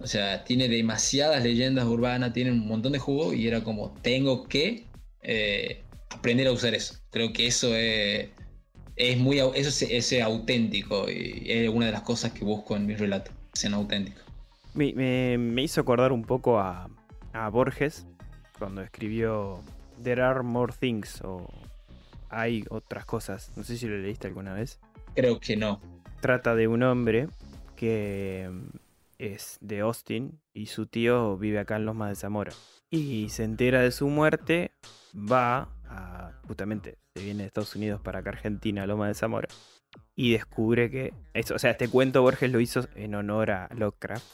O 0.00 0.06
sea, 0.06 0.44
tiene 0.44 0.68
demasiadas 0.68 1.42
leyendas 1.42 1.84
urbanas, 1.84 2.32
tiene 2.32 2.52
un 2.52 2.66
montón 2.68 2.92
de 2.92 3.00
jugo 3.00 3.34
y 3.34 3.48
era 3.48 3.64
como, 3.64 3.92
tengo 4.02 4.46
que 4.46 4.84
eh, 5.22 5.82
aprender 6.10 6.46
a 6.46 6.52
usar 6.52 6.74
eso. 6.74 6.94
Creo 7.10 7.32
que 7.32 7.48
eso 7.48 7.74
es, 7.74 8.28
es 8.98 9.18
muy 9.18 9.38
eso 9.38 9.52
es, 9.54 9.82
es 9.82 10.22
auténtico 10.22 11.08
y 11.10 11.44
es 11.46 11.68
una 11.68 11.86
de 11.86 11.92
las 11.92 12.02
cosas 12.02 12.32
que 12.32 12.44
busco 12.44 12.76
en 12.76 12.86
mis 12.86 12.98
relatos, 12.98 13.32
sean 13.52 13.74
auténticos. 13.74 14.22
Me, 14.74 14.92
me- 14.92 15.38
me 15.38 15.62
hizo 15.62 15.80
acordar 15.80 16.12
un 16.12 16.22
poco 16.24 16.58
a, 16.58 16.88
a 17.32 17.48
Borges 17.48 18.06
cuando 18.58 18.82
escribió 18.82 19.62
There 20.02 20.22
are 20.22 20.42
more 20.42 20.72
things 20.78 21.20
o 21.22 21.48
hay 22.28 22.64
otras 22.70 23.04
cosas. 23.04 23.50
No 23.56 23.64
sé 23.64 23.76
si 23.78 23.86
lo 23.86 23.96
leíste 23.96 24.26
alguna 24.26 24.52
vez. 24.52 24.78
Creo 25.14 25.40
que 25.40 25.56
no. 25.56 25.80
Trata 26.20 26.54
de 26.54 26.68
un 26.68 26.82
hombre 26.82 27.28
que 27.76 28.48
mm, 28.50 28.76
es 29.18 29.58
de 29.60 29.80
Austin 29.80 30.38
y 30.52 30.66
su 30.66 30.86
tío 30.86 31.36
vive 31.38 31.58
acá 31.58 31.76
en 31.76 31.86
Loma 31.86 32.08
de 32.08 32.14
Zamora. 32.16 32.52
Y 32.90 33.28
se 33.30 33.44
entera 33.44 33.80
de 33.80 33.90
su 33.90 34.08
muerte, 34.08 34.70
va 35.14 35.68
justamente, 36.48 36.98
se 37.14 37.22
viene 37.22 37.42
de 37.44 37.46
Estados 37.46 37.76
Unidos 37.76 38.00
para 38.00 38.18
acá 38.20 38.30
Argentina, 38.30 38.84
Loma 38.86 39.06
de 39.06 39.14
Zamora, 39.14 39.46
y 40.16 40.32
descubre 40.32 40.90
que, 40.90 41.14
eso, 41.34 41.54
o 41.54 41.58
sea, 41.60 41.70
este 41.70 41.88
cuento 41.88 42.22
Borges 42.22 42.50
lo 42.50 42.58
hizo 42.60 42.88
en 42.96 43.14
honor 43.14 43.50
a 43.52 43.68
Lovecraft, 43.74 44.24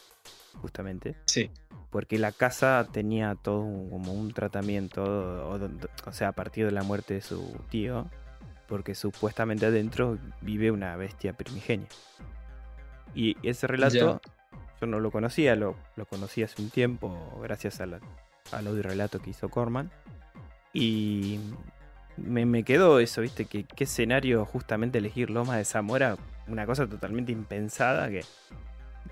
justamente, 0.54 1.16
Sí. 1.26 1.50
porque 1.90 2.18
la 2.18 2.32
casa 2.32 2.88
tenía 2.90 3.34
todo 3.34 3.60
un- 3.60 3.90
como 3.90 4.12
un 4.14 4.32
tratamiento, 4.32 5.02
o, 5.04 5.56
o- 5.56 5.70
o 6.08 6.12
sea, 6.12 6.28
a 6.28 6.32
partir 6.32 6.64
de 6.64 6.72
la 6.72 6.82
muerte 6.82 7.14
de 7.14 7.20
su 7.20 7.54
tío, 7.68 8.08
porque 8.68 8.94
supuestamente 8.94 9.66
adentro 9.66 10.18
vive 10.40 10.70
una 10.70 10.96
bestia 10.96 11.34
primigenia. 11.34 11.88
Y 13.14 13.36
ese 13.48 13.66
relato 13.66 14.20
yo 14.80 14.86
no 14.86 14.98
lo 15.00 15.10
conocía, 15.10 15.54
lo, 15.54 15.76
lo 15.96 16.06
conocí 16.06 16.42
hace 16.42 16.60
un 16.62 16.70
tiempo 16.70 17.38
gracias 17.42 17.80
a 17.80 17.86
la- 17.86 18.00
al 18.52 18.66
audio 18.66 18.82
relato 18.82 19.20
que 19.20 19.30
hizo 19.30 19.48
Corman. 19.50 19.90
Y 20.72 21.38
me, 22.16 22.46
me 22.46 22.62
quedó 22.62 23.00
eso, 23.00 23.20
¿viste? 23.20 23.46
Que, 23.46 23.64
qué 23.64 23.84
escenario 23.84 24.44
justamente 24.44 24.98
elegir 24.98 25.30
Loma 25.30 25.56
de 25.56 25.64
Zamora, 25.64 26.16
una 26.46 26.66
cosa 26.66 26.86
totalmente 26.86 27.32
impensada 27.32 28.08
que, 28.08 28.24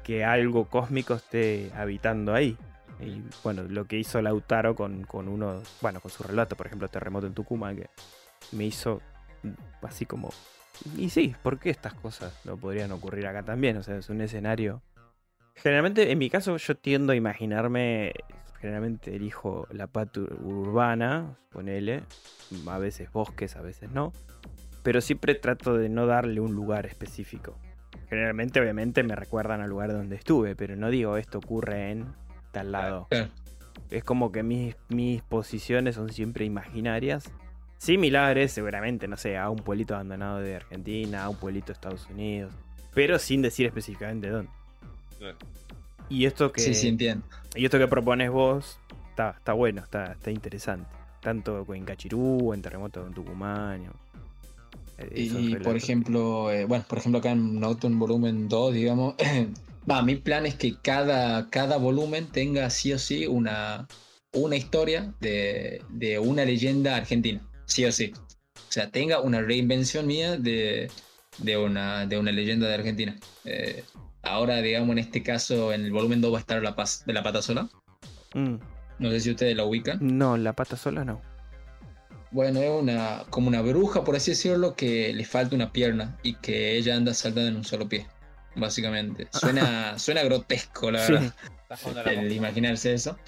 que 0.02 0.24
algo 0.24 0.66
cósmico 0.66 1.14
esté 1.14 1.70
habitando 1.76 2.34
ahí. 2.34 2.56
Y 3.00 3.22
bueno, 3.42 3.64
lo 3.64 3.86
que 3.86 3.98
hizo 3.98 4.22
Lautaro 4.22 4.74
con, 4.76 5.04
con 5.04 5.28
uno, 5.28 5.62
bueno, 5.80 6.00
con 6.00 6.10
su 6.10 6.22
relato, 6.22 6.56
por 6.56 6.66
ejemplo, 6.66 6.88
Terremoto 6.88 7.26
en 7.26 7.34
Tucumán, 7.34 7.76
que 7.76 7.90
me 8.52 8.64
hizo 8.64 9.00
así 9.82 10.06
como... 10.06 10.30
Y 10.96 11.10
sí, 11.10 11.34
¿por 11.42 11.58
qué 11.58 11.70
estas 11.70 11.94
cosas 11.94 12.40
no 12.44 12.56
podrían 12.56 12.92
ocurrir 12.92 13.26
acá 13.26 13.42
también? 13.42 13.76
O 13.76 13.82
sea, 13.82 13.96
es 13.96 14.08
un 14.08 14.20
escenario... 14.20 14.82
Generalmente, 15.54 16.10
en 16.10 16.18
mi 16.18 16.30
caso, 16.30 16.56
yo 16.56 16.76
tiendo 16.76 17.12
a 17.12 17.16
imaginarme, 17.16 18.14
generalmente 18.62 19.16
elijo 19.16 19.66
la 19.72 19.88
parte 19.88 20.20
urbana, 20.20 21.36
ponele, 21.50 22.04
a 22.68 22.78
veces 22.78 23.10
bosques, 23.12 23.56
a 23.56 23.60
veces 23.60 23.90
no, 23.90 24.12
pero 24.84 25.00
siempre 25.00 25.34
trato 25.34 25.76
de 25.76 25.88
no 25.88 26.06
darle 26.06 26.40
un 26.40 26.54
lugar 26.54 26.86
específico. 26.86 27.58
Generalmente, 28.08 28.60
obviamente, 28.60 29.02
me 29.02 29.16
recuerdan 29.16 29.62
al 29.62 29.68
lugar 29.68 29.92
donde 29.92 30.14
estuve, 30.14 30.54
pero 30.54 30.76
no 30.76 30.90
digo 30.90 31.16
esto 31.16 31.38
ocurre 31.38 31.90
en 31.90 32.14
tal 32.52 32.70
lado. 32.70 33.08
Es 33.90 34.04
como 34.04 34.30
que 34.30 34.44
mis, 34.44 34.76
mis 34.88 35.22
posiciones 35.22 35.96
son 35.96 36.10
siempre 36.10 36.44
imaginarias. 36.44 37.32
Similares, 37.78 38.52
seguramente, 38.52 39.08
no 39.08 39.16
sé, 39.16 39.38
a 39.38 39.50
un 39.50 39.58
pueblito 39.58 39.94
abandonado 39.94 40.38
de 40.38 40.54
Argentina, 40.54 41.24
a 41.24 41.28
un 41.28 41.36
pueblito 41.36 41.66
de 41.68 41.72
Estados 41.72 42.08
Unidos. 42.08 42.54
Pero 42.94 43.18
sin 43.18 43.42
decir 43.42 43.66
específicamente 43.66 44.28
dónde. 44.28 44.52
Y 46.12 46.26
esto 46.26 46.52
que, 46.52 46.60
Sí, 46.60 46.74
sí, 46.74 46.88
entiendo. 46.88 47.24
y 47.54 47.64
esto 47.64 47.78
que 47.78 47.88
propones 47.88 48.30
vos 48.30 48.78
está, 49.10 49.30
está 49.38 49.52
bueno, 49.54 49.82
está, 49.82 50.12
está 50.12 50.30
interesante. 50.30 50.88
Tanto 51.20 51.64
en 51.74 51.84
Cachirú, 51.84 52.52
en 52.52 52.60
Terremoto 52.62 53.06
en 53.06 53.14
Tucumán. 53.14 53.92
eh, 54.98 55.10
Y 55.14 55.56
por 55.56 55.76
ejemplo, 55.76 56.50
eh, 56.50 56.64
bueno, 56.64 56.84
por 56.88 56.98
ejemplo 56.98 57.18
acá 57.20 57.30
en 57.32 57.58
Nocturne 57.60 57.96
volumen 57.96 58.48
2, 58.48 58.74
digamos, 58.74 59.14
va, 59.90 60.02
mi 60.02 60.16
plan 60.16 60.46
es 60.46 60.54
que 60.56 60.76
cada, 60.82 61.48
cada 61.50 61.76
volumen 61.78 62.26
tenga 62.26 62.68
sí 62.70 62.92
o 62.92 62.98
sí 62.98 63.26
una, 63.26 63.86
una 64.32 64.56
historia 64.56 65.14
de, 65.20 65.82
de 65.90 66.18
una 66.18 66.44
leyenda 66.44 66.96
argentina, 66.96 67.40
sí 67.66 67.84
o 67.84 67.92
sí. 67.92 68.12
O 68.56 68.72
sea, 68.72 68.90
tenga 68.90 69.20
una 69.20 69.40
reinvención 69.42 70.06
mía 70.06 70.36
de, 70.36 70.90
de, 71.38 71.56
una, 71.56 72.06
de 72.06 72.18
una 72.18 72.32
leyenda 72.32 72.66
de 72.68 72.74
Argentina. 72.74 73.16
Eh, 73.44 73.84
ahora, 74.22 74.60
digamos, 74.62 74.90
en 74.92 74.98
este 74.98 75.22
caso, 75.22 75.72
en 75.72 75.84
el 75.84 75.92
volumen 75.92 76.20
2 76.20 76.32
va 76.32 76.36
a 76.38 76.40
estar 76.40 76.62
La 76.62 76.74
Paz 76.76 77.04
de 77.06 77.12
la 77.12 77.22
Pata 77.22 77.42
Sola. 77.42 77.68
Mm, 78.34 78.56
No 78.98 79.10
sé 79.10 79.20
si 79.20 79.30
ustedes 79.30 79.56
la 79.56 79.64
ubican. 79.64 79.98
no, 80.00 80.36
la 80.36 80.52
pata 80.54 80.76
sola 80.76 81.04
no. 81.04 81.20
Bueno, 82.30 82.60
es 82.60 82.70
una, 82.70 83.24
como 83.30 83.48
una 83.48 83.60
bruja, 83.60 84.04
por 84.04 84.16
así 84.16 84.30
decirlo, 84.30 84.74
que 84.74 85.12
le 85.12 85.24
falta 85.24 85.54
una 85.54 85.70
pierna 85.72 86.16
y 86.22 86.34
que 86.36 86.76
ella 86.78 86.96
anda 86.96 87.12
saltando 87.12 87.48
en 87.50 87.56
un 87.56 87.64
solo 87.64 87.88
pie. 87.88 88.06
básicamente. 88.56 89.28
Suena, 89.32 89.98
suena 89.98 90.22
grotesco, 90.22 90.90
la 90.90 91.06
Sí. 91.06 91.12
verdad, 91.12 91.34
la 92.04 92.12
el 92.12 92.32
imaginarse 92.32 92.92
eso. 92.94 93.18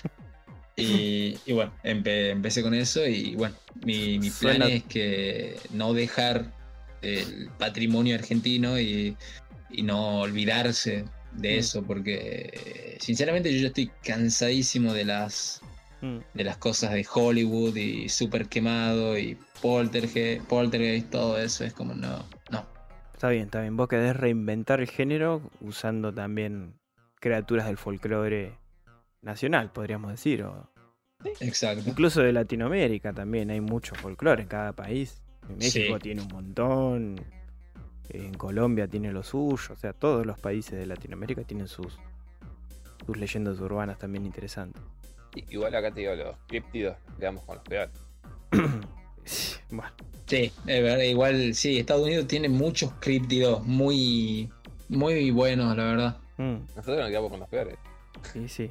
Y, 0.77 1.39
y 1.47 1.53
bueno, 1.53 1.73
empe- 1.85 2.31
empecé 2.31 2.63
con 2.63 2.75
eso 2.75 3.07
y 3.07 3.35
bueno, 3.37 3.55
mi, 3.85 4.19
mi 4.19 4.31
plan 4.31 4.57
Suena- 4.57 4.69
es 4.69 4.83
que 4.85 5.57
no 5.71 5.93
dejar 5.93 6.53
el 7.03 7.49
patrimonio 7.59 8.15
argentino 8.17 8.79
y, 8.81 9.17
y 9.77 9.83
no 9.83 10.21
olvidarse 10.21 11.05
de 11.33 11.57
Mm. 11.57 11.59
eso, 11.59 11.83
porque 11.83 12.97
sinceramente 13.01 13.53
yo 13.53 13.61
ya 13.61 13.67
estoy 13.69 13.91
cansadísimo 14.05 14.93
de 14.93 15.05
las, 15.05 15.61
Mm. 16.01 16.19
de 16.35 16.45
las 16.45 16.57
cosas 16.59 16.93
de 16.93 17.07
Hollywood 17.13 17.75
y 17.77 18.09
super 18.09 18.47
quemado 18.47 19.19
y 19.19 19.37
poltergeist, 19.63 20.45
poltergeist, 20.47 21.11
todo 21.11 21.39
eso 21.39 21.65
es 21.65 21.73
como 21.73 21.95
no, 21.95 22.25
no. 22.51 22.67
Está 23.15 23.29
bien, 23.31 23.45
está 23.45 23.61
bien. 23.63 23.77
Vos 23.77 23.89
querés 23.89 24.15
reinventar 24.17 24.81
el 24.81 24.89
género 24.89 25.41
usando 25.61 26.13
también 26.13 26.75
criaturas 27.21 27.67
del 27.67 27.79
folclore 27.79 28.53
nacional, 29.23 29.73
podríamos 29.73 30.11
decir. 30.11 30.43
O 30.43 30.69
Exacto. 31.41 31.85
incluso 31.89 32.21
de 32.21 32.33
Latinoamérica 32.33 33.13
también 33.15 33.51
hay 33.51 33.61
mucho 33.63 33.95
folclore 33.95 34.43
en 34.43 34.49
cada 34.49 34.73
país. 34.73 35.23
México 35.59 35.95
Sí. 35.95 36.01
tiene 36.03 36.21
un 36.23 36.29
montón. 36.29 37.21
En 38.11 38.35
Colombia 38.35 38.87
tiene 38.89 39.13
lo 39.13 39.23
suyo. 39.23 39.73
O 39.73 39.77
sea, 39.77 39.93
todos 39.93 40.25
los 40.27 40.39
países 40.39 40.79
de 40.79 40.87
Latinoamérica 40.87 41.43
tienen 41.43 41.69
sus, 41.69 41.99
sus 43.07 43.17
leyendas 43.17 43.59
urbanas 43.61 43.99
también 43.99 44.25
interesantes. 44.27 44.83
Igual 45.51 45.75
acá 45.75 45.91
te 45.91 46.01
digo, 46.01 46.15
los 46.15 46.37
críptidos 46.47 46.97
nos 47.09 47.19
quedamos 47.19 47.43
con 47.45 47.57
los 47.57 47.65
peores. 47.65 47.91
bueno, 49.71 49.93
Sí, 50.27 50.51
es 50.67 50.83
verdad, 50.83 51.03
igual 51.03 51.55
sí, 51.55 51.79
Estados 51.79 52.03
Unidos 52.05 52.27
tiene 52.27 52.49
muchos 52.49 52.93
críptidos 52.99 53.63
muy, 53.67 54.51
muy 54.89 55.31
buenos, 55.31 55.77
la 55.77 55.85
verdad. 55.85 56.17
mm, 56.39 56.57
Nosotros 56.77 56.99
nos 56.99 57.09
quedamos 57.11 57.31
con 57.31 57.41
los 57.41 57.49
peores. 57.49 57.77
sí, 58.33 58.49
sí. 58.49 58.71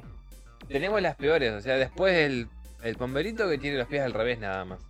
Tenemos 0.68 1.00
las 1.02 1.14
peores, 1.16 1.52
o 1.52 1.60
sea, 1.60 1.76
después 1.76 2.14
el, 2.16 2.48
el 2.82 2.96
pomberito 2.96 3.48
que 3.48 3.58
tiene 3.58 3.76
los 3.78 3.86
pies 3.86 4.02
al 4.02 4.14
revés 4.14 4.38
nada 4.40 4.64
más. 4.64 4.80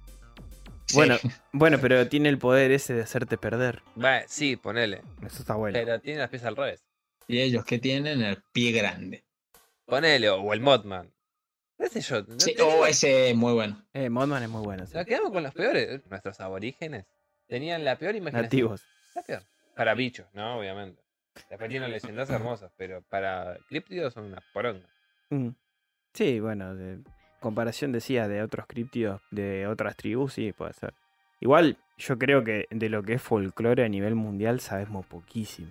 Sí. 0.95 0.99
Bueno, 1.01 1.19
bueno, 1.53 1.79
pero 1.81 2.09
tiene 2.09 2.29
el 2.29 2.39
poder 2.39 2.71
ese 2.71 2.95
de 2.95 3.03
hacerte 3.03 3.37
perder. 3.37 3.83
Va, 4.03 4.23
sí, 4.27 4.57
ponele. 4.57 5.03
Eso 5.25 5.41
está 5.41 5.55
bueno. 5.55 5.79
Pero 5.79 6.01
tiene 6.01 6.21
los 6.21 6.31
pies 6.31 6.45
al 6.45 6.57
revés. 6.57 6.85
Y 7.27 7.41
ellos 7.41 7.65
que 7.65 7.79
tienen 7.79 8.23
el 8.23 8.43
pie 8.53 8.73
grande. 8.73 9.25
Ponele, 9.87 10.31
o 10.31 10.53
el 10.53 10.61
Mothman. 10.61 11.13
¿Qué 11.79 11.89
sé 11.89 12.01
yo? 12.01 12.23
no 12.23 12.39
Sí, 12.39 12.55
tenemos- 12.55 12.75
oh, 12.81 12.87
ese 12.87 13.31
es 13.31 13.37
muy 13.37 13.53
bueno. 13.53 13.85
Eh, 13.93 14.09
Modman 14.09 14.43
es 14.43 14.49
muy 14.49 14.63
bueno. 14.63 14.87
sí. 14.87 14.95
Nos 14.95 15.05
quedamos 15.07 15.33
con 15.33 15.43
los 15.43 15.53
peores. 15.53 16.01
Nuestros 16.09 16.41
aborígenes 16.41 17.05
tenían 17.49 17.85
la 17.85 17.97
peor 17.99 18.15
imaginación. 18.15 18.45
Nativos. 18.45 18.83
La 19.15 19.23
peor. 19.23 19.43
Para 19.75 19.95
bichos, 19.95 20.27
¿no? 20.33 20.59
Obviamente. 20.59 21.03
Después 21.51 21.69
tienen 21.69 21.91
leyendas 21.91 22.31
hermosas, 22.31 22.71
pero 22.77 23.03
para 23.03 23.59
críptidos 23.69 24.15
son 24.15 24.27
unas 24.27 24.45
porongas. 24.53 24.89
Mm. 25.31 25.49
Sí, 26.13 26.39
bueno, 26.39 26.77
de 26.77 27.01
comparación 27.45 27.93
decía 27.93 28.27
de 28.27 28.43
otros 28.43 28.67
criptidos 28.67 29.21
de 29.31 29.67
otras 29.67 29.97
tribus, 29.97 30.33
sí, 30.33 30.53
puede 30.53 30.73
ser. 30.73 30.95
Igual, 31.41 31.77
yo 31.99 32.19
creo 32.19 32.43
que 32.43 32.67
de 32.71 32.89
lo 32.89 33.03
que 33.03 33.15
es 33.15 33.23
folclore 33.23 33.85
a 33.85 33.89
nivel 33.89 34.15
mundial 34.15 34.61
sabemos 34.61 35.05
poquísimo. 35.05 35.71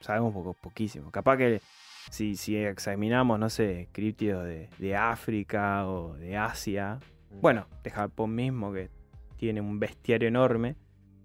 Sabemos 0.00 0.34
poco, 0.34 0.52
poquísimo. 0.52 1.10
Capaz 1.10 1.38
que 1.38 1.62
si, 2.10 2.36
si 2.36 2.56
examinamos, 2.56 3.38
no 3.38 3.48
sé, 3.48 3.88
criptidos 3.92 4.44
de, 4.44 4.68
de 4.78 4.94
África 4.94 5.88
o 5.88 6.14
de 6.14 6.36
Asia, 6.36 7.00
bueno, 7.40 7.66
de 7.82 7.90
Japón 7.90 8.34
mismo, 8.34 8.72
que 8.72 8.90
tiene 9.38 9.62
un 9.62 9.80
bestiario 9.80 10.28
enorme, 10.28 10.76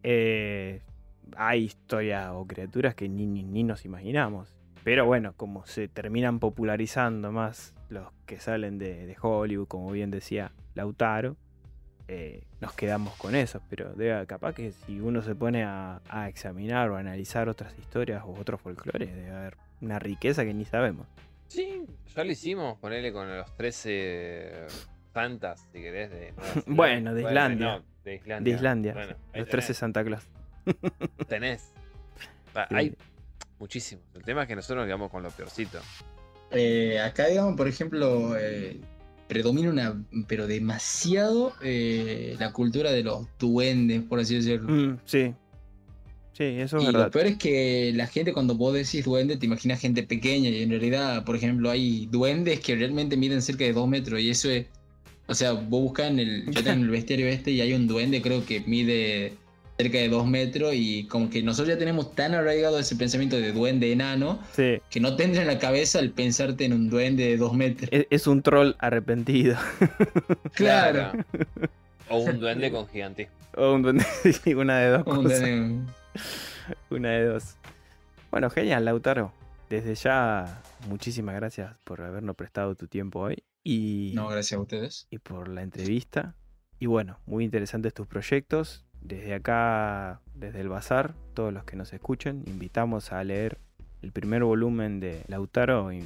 eh, 0.03 0.81
hay 1.35 1.65
historias 1.65 2.31
o 2.33 2.47
criaturas 2.47 2.95
que 2.95 3.09
ni, 3.09 3.27
ni, 3.27 3.43
ni 3.43 3.63
nos 3.63 3.83
imaginamos. 3.83 4.55
Pero 4.83 5.05
bueno, 5.05 5.33
como 5.37 5.65
se 5.65 5.87
terminan 5.87 6.39
popularizando 6.39 7.31
más 7.31 7.73
los 7.89 8.07
que 8.25 8.39
salen 8.39 8.77
de, 8.79 9.05
de 9.05 9.15
Hollywood, 9.21 9.67
como 9.67 9.91
bien 9.91 10.09
decía 10.11 10.51
Lautaro, 10.75 11.35
eh, 12.07 12.43
nos 12.59 12.73
quedamos 12.73 13.15
con 13.17 13.35
eso. 13.35 13.61
Pero 13.69 13.93
debe, 13.93 14.25
capaz 14.25 14.53
que 14.55 14.71
si 14.71 14.99
uno 14.99 15.21
se 15.21 15.35
pone 15.35 15.63
a, 15.63 16.01
a 16.09 16.29
examinar 16.29 16.89
o 16.89 16.95
analizar 16.97 17.47
otras 17.47 17.77
historias 17.77 18.23
o 18.25 18.31
otros 18.33 18.59
folclores, 18.61 19.13
debe 19.15 19.31
haber 19.31 19.57
una 19.81 19.99
riqueza 19.99 20.43
que 20.43 20.53
ni 20.53 20.65
sabemos. 20.65 21.07
Sí, 21.47 21.83
ya 22.15 22.23
lo 22.23 22.31
hicimos, 22.31 22.77
ponele 22.79 23.11
con 23.13 23.29
los 23.37 23.55
13 23.57 24.67
santas, 25.13 25.67
si 25.71 25.81
querés, 25.81 26.09
de. 26.09 26.33
Bueno, 26.65 27.13
de 27.13 27.23
Islandia. 27.23 27.65
no, 27.77 27.83
de 28.03 28.15
Islandia. 28.15 28.51
De 28.51 28.57
Islandia, 28.57 28.93
Bueno, 28.93 29.15
los 29.33 29.47
13 29.47 29.73
Santa 29.73 30.03
Claus. 30.03 30.27
tenés. 30.65 30.81
tenés. 31.27 31.73
Sí. 32.69 32.75
Hay 32.75 32.95
muchísimos. 33.61 34.03
El 34.15 34.23
tema 34.23 34.41
es 34.41 34.47
que 34.49 34.55
nosotros 34.55 34.79
nos 34.79 34.87
quedamos 34.87 35.09
con 35.11 35.23
lo 35.23 35.29
peorcito. 35.29 35.79
Eh, 36.51 36.99
acá, 36.99 37.27
digamos, 37.27 37.55
por 37.55 37.67
ejemplo, 37.67 38.35
eh, 38.37 38.81
predomina 39.29 39.69
una, 39.69 40.03
pero 40.27 40.47
demasiado 40.47 41.53
eh, 41.61 42.35
la 42.39 42.51
cultura 42.51 42.91
de 42.91 43.03
los 43.03 43.27
duendes, 43.39 44.01
por 44.01 44.19
así 44.19 44.35
decirlo. 44.35 44.67
Mm, 44.67 44.97
sí. 45.05 45.33
Sí, 46.33 46.43
eso 46.43 46.77
es 46.77 46.83
Y 46.83 46.85
verdad. 46.87 47.05
lo 47.05 47.11
peor 47.11 47.25
es 47.27 47.37
que 47.37 47.91
la 47.95 48.07
gente 48.07 48.33
cuando 48.33 48.55
vos 48.55 48.73
decís 48.73 49.05
duende 49.05 49.37
te 49.37 49.45
imaginas 49.45 49.79
gente 49.79 50.01
pequeña 50.03 50.49
y 50.49 50.63
en 50.63 50.69
realidad, 50.71 51.23
por 51.23 51.35
ejemplo, 51.35 51.69
hay 51.69 52.07
duendes 52.07 52.61
que 52.61 52.75
realmente 52.75 53.15
miden 53.15 53.41
cerca 53.41 53.63
de 53.63 53.73
dos 53.73 53.87
metros 53.87 54.19
y 54.19 54.29
eso 54.29 54.49
es... 54.49 54.65
O 55.27 55.35
sea, 55.35 55.53
vos 55.53 55.81
buscas 55.83 56.09
en 56.09 56.19
el, 56.19 56.51
yo 56.51 56.63
tengo 56.63 56.83
el 56.83 56.89
bestiario 56.89 57.27
este 57.27 57.51
y 57.51 57.61
hay 57.61 57.73
un 57.73 57.87
duende 57.87 58.21
creo 58.21 58.43
que 58.43 58.61
mide 58.61 59.33
cerca 59.77 59.97
de 59.97 60.09
dos 60.09 60.27
metros 60.27 60.73
y 60.75 61.05
como 61.07 61.29
que 61.29 61.41
nosotros 61.41 61.69
ya 61.73 61.77
tenemos 61.79 62.13
tan 62.13 62.35
arraigado 62.35 62.77
ese 62.77 62.95
pensamiento 62.95 63.35
de 63.37 63.51
duende 63.51 63.91
enano 63.91 64.39
Sí. 64.53 64.79
que 64.91 64.99
no 64.99 65.15
te 65.15 65.23
entra 65.23 65.41
en 65.41 65.47
la 65.47 65.57
cabeza 65.59 65.99
el 65.99 66.11
pensarte 66.11 66.65
en 66.65 66.73
un 66.73 66.89
duende 66.89 67.23
de 67.25 67.37
dos 67.37 67.53
metros. 67.53 67.89
Es, 67.91 68.05
es 68.11 68.27
un 68.27 68.41
troll 68.43 68.73
arrepentido. 68.79 69.57
Claro. 70.53 71.11
O 72.09 72.19
un 72.19 72.39
duende 72.39 72.71
con 72.71 72.87
gigantismo. 72.87 73.33
o 73.55 73.73
un 73.73 73.81
duende. 73.81 74.05
una 74.55 74.79
de 74.79 74.89
dos 74.89 75.03
Un 75.07 75.23
cosas. 75.23 75.39
duende- 75.41 75.93
Una 76.89 77.09
de 77.11 77.25
dos. 77.25 77.55
Bueno, 78.29 78.49
genial, 78.49 78.85
Lautaro. 78.85 79.33
Desde 79.69 79.95
ya, 79.95 80.61
muchísimas 80.89 81.35
gracias 81.35 81.73
por 81.85 82.01
habernos 82.01 82.35
prestado 82.35 82.75
tu 82.75 82.87
tiempo 82.87 83.19
hoy 83.21 83.43
y, 83.63 84.11
No, 84.15 84.27
gracias 84.27 84.57
a 84.57 84.61
ustedes. 84.61 85.07
y 85.09 85.17
por 85.19 85.47
la 85.47 85.61
entrevista. 85.63 86.35
Y 86.79 86.87
bueno, 86.87 87.19
muy 87.25 87.45
interesantes 87.45 87.93
tus 87.93 88.07
proyectos. 88.07 88.83
Desde 89.01 89.33
acá, 89.33 90.21
desde 90.35 90.61
el 90.61 90.69
bazar, 90.69 91.13
todos 91.33 91.53
los 91.53 91.63
que 91.63 91.75
nos 91.75 91.91
escuchen, 91.93 92.43
invitamos 92.47 93.11
a 93.11 93.23
leer 93.23 93.57
el 94.01 94.11
primer 94.11 94.43
volumen 94.43 94.99
de 94.99 95.23
Lautaro, 95.27 95.91
y 95.91 96.03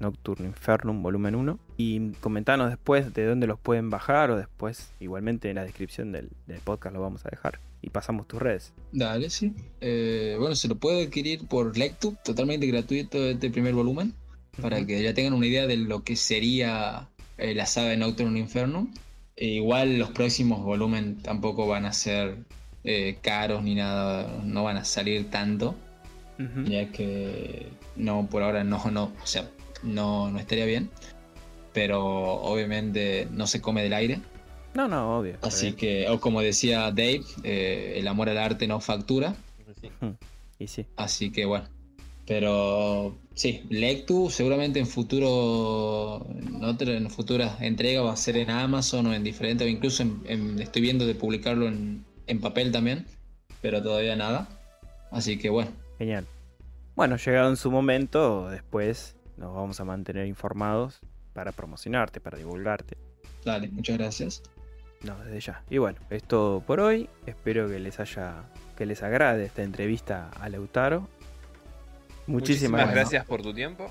Nocturne 0.00 0.46
Infernum, 0.46 1.02
volumen 1.02 1.34
1. 1.34 1.58
Y 1.76 2.10
comentanos 2.20 2.70
después 2.70 3.12
de 3.14 3.26
dónde 3.26 3.46
los 3.46 3.58
pueden 3.58 3.90
bajar 3.90 4.30
o 4.30 4.36
después, 4.36 4.92
igualmente 5.00 5.50
en 5.50 5.56
la 5.56 5.64
descripción 5.64 6.12
del, 6.12 6.30
del 6.46 6.60
podcast 6.60 6.94
lo 6.94 7.00
vamos 7.00 7.24
a 7.26 7.30
dejar. 7.30 7.60
Y 7.80 7.90
pasamos 7.90 8.26
tus 8.26 8.40
redes. 8.40 8.72
Dale, 8.92 9.30
sí. 9.30 9.54
Eh, 9.80 10.36
bueno, 10.38 10.54
se 10.54 10.68
lo 10.68 10.76
puede 10.76 11.04
adquirir 11.04 11.46
por 11.46 11.76
Lectube, 11.76 12.16
totalmente 12.24 12.66
gratuito 12.66 13.18
este 13.18 13.50
primer 13.50 13.74
volumen, 13.74 14.14
para 14.60 14.84
que 14.84 15.02
ya 15.02 15.14
tengan 15.14 15.34
una 15.34 15.46
idea 15.46 15.66
de 15.66 15.76
lo 15.76 16.02
que 16.02 16.16
sería 16.16 17.08
eh, 17.36 17.54
la 17.54 17.66
saga 17.66 17.90
de 17.90 17.96
Nocturne 17.96 18.38
Infernum. 18.38 18.92
E 19.40 19.46
igual 19.46 19.98
los 19.98 20.10
próximos 20.10 20.64
volúmenes 20.64 21.22
tampoco 21.22 21.66
van 21.68 21.86
a 21.86 21.92
ser 21.92 22.38
eh, 22.82 23.18
caros 23.22 23.62
ni 23.62 23.74
nada, 23.76 24.40
no 24.44 24.64
van 24.64 24.76
a 24.78 24.84
salir 24.84 25.30
tanto, 25.30 25.76
ya 26.66 26.90
que 26.90 27.68
no, 27.96 28.26
por 28.30 28.42
ahora 28.42 28.64
no, 28.64 28.90
no, 28.90 29.12
o 29.22 29.26
sea, 29.26 29.48
no, 29.82 30.30
no 30.30 30.38
estaría 30.40 30.66
bien. 30.66 30.90
Pero 31.72 32.04
obviamente 32.04 33.28
no 33.30 33.46
se 33.46 33.60
come 33.60 33.82
del 33.82 33.92
aire. 33.92 34.20
No, 34.74 34.88
no, 34.88 35.18
obvio. 35.18 35.36
Así 35.42 35.68
Eh, 35.68 35.74
que, 35.74 36.08
o 36.08 36.20
como 36.20 36.40
decía 36.40 36.90
Dave, 36.90 37.22
eh, 37.44 37.94
el 37.96 38.08
amor 38.08 38.28
al 38.28 38.38
arte 38.38 38.66
no 38.66 38.80
factura. 38.80 39.34
Sí. 39.80 39.90
Y 40.60 40.66
sí. 40.66 40.86
Así 40.96 41.30
que 41.30 41.44
bueno. 41.44 41.66
Pero 42.28 43.16
sí, 43.34 43.62
Lectu 43.70 44.28
seguramente 44.28 44.78
en 44.78 44.86
futuro, 44.86 46.26
en, 46.30 46.62
otra, 46.62 46.92
en 46.92 47.08
futuras 47.10 47.60
entregas 47.62 48.04
va 48.04 48.12
a 48.12 48.16
ser 48.16 48.36
en 48.36 48.50
Amazon 48.50 49.06
o 49.06 49.14
en 49.14 49.24
diferentes, 49.24 49.66
o 49.66 49.70
incluso 49.70 50.02
en- 50.02 50.20
en- 50.26 50.58
estoy 50.60 50.82
viendo 50.82 51.06
de 51.06 51.14
publicarlo 51.14 51.66
en, 51.66 52.04
en 52.26 52.40
papel 52.40 52.70
también, 52.70 53.06
pero 53.62 53.82
todavía 53.82 54.14
nada. 54.14 54.46
Así 55.10 55.38
que 55.38 55.48
bueno, 55.48 55.70
Genial. 55.98 56.26
Bueno, 56.94 57.16
llegado 57.16 57.48
en 57.48 57.56
su 57.56 57.70
momento, 57.70 58.50
después 58.50 59.16
nos 59.38 59.54
vamos 59.54 59.80
a 59.80 59.84
mantener 59.86 60.26
informados 60.26 61.00
para 61.32 61.52
promocionarte, 61.52 62.20
para 62.20 62.36
divulgarte. 62.36 62.98
dale, 63.44 63.68
muchas 63.68 63.96
gracias. 63.96 64.42
No, 65.02 65.16
desde 65.24 65.40
ya. 65.40 65.62
Y 65.70 65.78
bueno, 65.78 65.98
es 66.10 66.24
todo 66.24 66.60
por 66.60 66.80
hoy. 66.80 67.08
Espero 67.24 67.68
que 67.68 67.78
les 67.78 68.00
haya, 68.00 68.42
que 68.76 68.84
les 68.84 69.02
agrade 69.02 69.44
esta 69.46 69.62
entrevista 69.62 70.28
a 70.40 70.48
Lautaro. 70.48 71.08
Muchísimas, 72.28 72.32
Muchísimas 72.32 72.80
gracias. 72.80 72.94
gracias 72.94 73.24
por 73.24 73.42
tu 73.42 73.54
tiempo. 73.54 73.90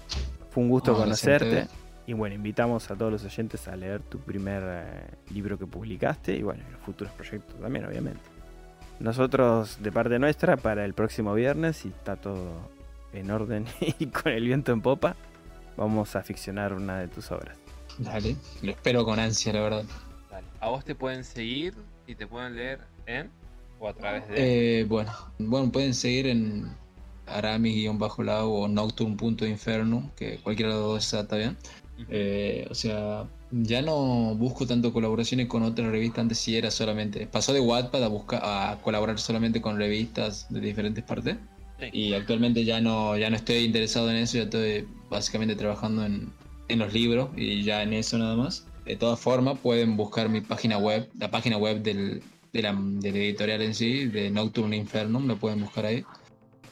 Fue 0.51 0.63
un 0.63 0.69
gusto 0.69 0.91
No, 0.91 0.99
conocerte. 0.99 1.67
Y 2.05 2.13
bueno, 2.13 2.35
invitamos 2.35 2.89
a 2.89 2.95
todos 2.95 3.11
los 3.11 3.25
oyentes 3.25 3.67
a 3.67 3.75
leer 3.75 4.01
tu 4.01 4.19
primer 4.19 4.63
eh, 4.65 5.07
libro 5.31 5.57
que 5.57 5.65
publicaste 5.65 6.35
y 6.37 6.43
bueno, 6.43 6.63
y 6.67 6.71
los 6.71 6.81
futuros 6.81 7.11
proyectos 7.13 7.59
también, 7.59 7.85
obviamente. 7.85 8.21
Nosotros, 8.99 9.77
de 9.81 9.91
parte 9.91 10.17
nuestra, 10.17 10.55
para 10.55 10.85
el 10.85 10.93
próximo 10.93 11.33
viernes, 11.33 11.77
si 11.77 11.89
está 11.89 12.15
todo 12.15 12.69
en 13.11 13.29
orden 13.29 13.65
y 13.99 14.05
con 14.05 14.31
el 14.31 14.45
viento 14.45 14.71
en 14.71 14.81
popa, 14.81 15.15
vamos 15.75 16.15
a 16.15 16.23
ficcionar 16.23 16.73
una 16.73 16.99
de 16.99 17.07
tus 17.07 17.31
obras. 17.31 17.57
Dale, 17.97 18.35
lo 18.61 18.71
espero 18.71 19.03
con 19.03 19.19
ansia, 19.19 19.51
la 19.51 19.61
verdad. 19.61 19.83
Dale. 20.29 20.47
A 20.59 20.69
vos 20.69 20.85
te 20.85 20.95
pueden 20.95 21.23
seguir 21.23 21.73
y 22.05 22.15
te 22.15 22.27
pueden 22.27 22.55
leer 22.55 22.79
en 23.05 23.29
o 23.79 23.89
a 23.89 23.93
través 23.93 24.27
de. 24.29 24.79
Eh, 24.81 24.83
bueno, 24.85 25.11
bueno, 25.39 25.71
pueden 25.71 25.93
seguir 25.93 26.27
en 26.27 26.71
aramis-lago 27.27 28.61
o 28.61 28.67
nocturne.inferno, 28.67 30.11
que 30.15 30.37
cualquiera 30.37 30.73
de 30.73 30.79
los 30.79 30.87
dos 30.87 31.13
está 31.13 31.35
bien. 31.35 31.57
Eh, 32.09 32.67
o 32.69 32.75
sea, 32.75 33.25
ya 33.51 33.81
no 33.81 34.35
busco 34.35 34.67
tanto 34.67 34.93
colaboraciones 34.93 35.47
con 35.47 35.63
otras 35.63 35.89
revistas, 35.89 36.19
antes 36.19 36.37
sí 36.37 36.55
era 36.55 36.71
solamente. 36.71 37.27
Pasó 37.27 37.53
de 37.53 37.59
Wattpad 37.59 38.03
a 38.03 38.07
buscar 38.07 38.41
a 38.43 38.79
colaborar 38.83 39.19
solamente 39.19 39.61
con 39.61 39.77
revistas 39.77 40.47
de 40.49 40.59
diferentes 40.59 41.03
partes. 41.03 41.37
Sí. 41.79 41.85
Y 41.93 42.13
actualmente 42.13 42.65
ya 42.65 42.81
no, 42.81 43.17
ya 43.17 43.29
no 43.29 43.35
estoy 43.35 43.57
interesado 43.57 44.09
en 44.09 44.17
eso, 44.17 44.37
ya 44.37 44.43
estoy 44.43 44.87
básicamente 45.09 45.55
trabajando 45.55 46.05
en, 46.05 46.31
en 46.67 46.79
los 46.79 46.93
libros 46.93 47.29
y 47.35 47.63
ya 47.63 47.83
en 47.83 47.93
eso 47.93 48.17
nada 48.17 48.35
más. 48.35 48.65
De 48.85 48.95
todas 48.95 49.19
formas, 49.19 49.59
pueden 49.59 49.97
buscar 49.97 50.29
mi 50.29 50.41
página 50.41 50.77
web, 50.77 51.09
la 51.19 51.29
página 51.29 51.57
web 51.57 51.81
del, 51.83 52.23
de, 52.53 52.61
la, 52.61 52.73
de 52.73 53.11
la 53.11 53.17
editorial 53.17 53.61
en 53.61 53.75
sí, 53.75 54.05
de 54.05 54.31
Nocturne 54.31 54.77
Infernum, 54.77 55.27
lo 55.27 55.37
pueden 55.37 55.61
buscar 55.61 55.85
ahí. 55.85 56.05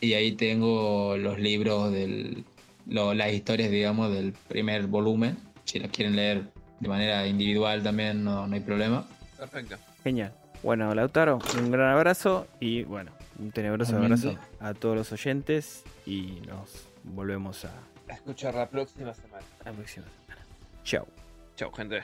Y 0.01 0.13
ahí 0.13 0.33
tengo 0.33 1.15
los 1.17 1.39
libros, 1.39 1.91
del, 1.91 2.43
lo- 2.87 3.13
las 3.13 3.31
historias, 3.33 3.71
digamos, 3.71 4.11
del 4.13 4.33
primer 4.47 4.87
volumen. 4.87 5.37
Si 5.63 5.79
las 5.79 5.89
quieren 5.91 6.15
leer 6.15 6.43
de 6.79 6.87
manera 6.87 7.25
individual 7.27 7.81
también, 7.83 8.23
no, 8.23 8.45
no 8.47 8.53
hay 8.55 8.61
problema. 8.61 9.07
Perfecto. 9.37 9.77
Genial. 10.03 10.33
Bueno, 10.63 10.93
Lautaro, 10.95 11.39
un 11.59 11.71
gran 11.71 11.91
abrazo 11.91 12.47
y 12.59 12.83
bueno, 12.83 13.11
un 13.39 13.51
tenebroso 13.51 13.97
abrazo 13.97 14.35
a 14.59 14.73
todos 14.73 14.95
los 14.95 15.11
oyentes 15.11 15.83
y 16.05 16.39
nos 16.47 16.85
volvemos 17.03 17.65
a 17.65 17.71
A 18.09 18.13
escuchar 18.13 18.55
la 18.55 18.67
próxima 18.69 19.13
semana. 19.13 19.43
la 19.63 19.71
próxima 19.71 20.05
semana. 20.07 20.45
Chao. 20.83 21.07
Chao, 21.55 21.71
gente. 21.71 22.01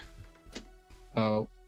Chao. 1.16 1.61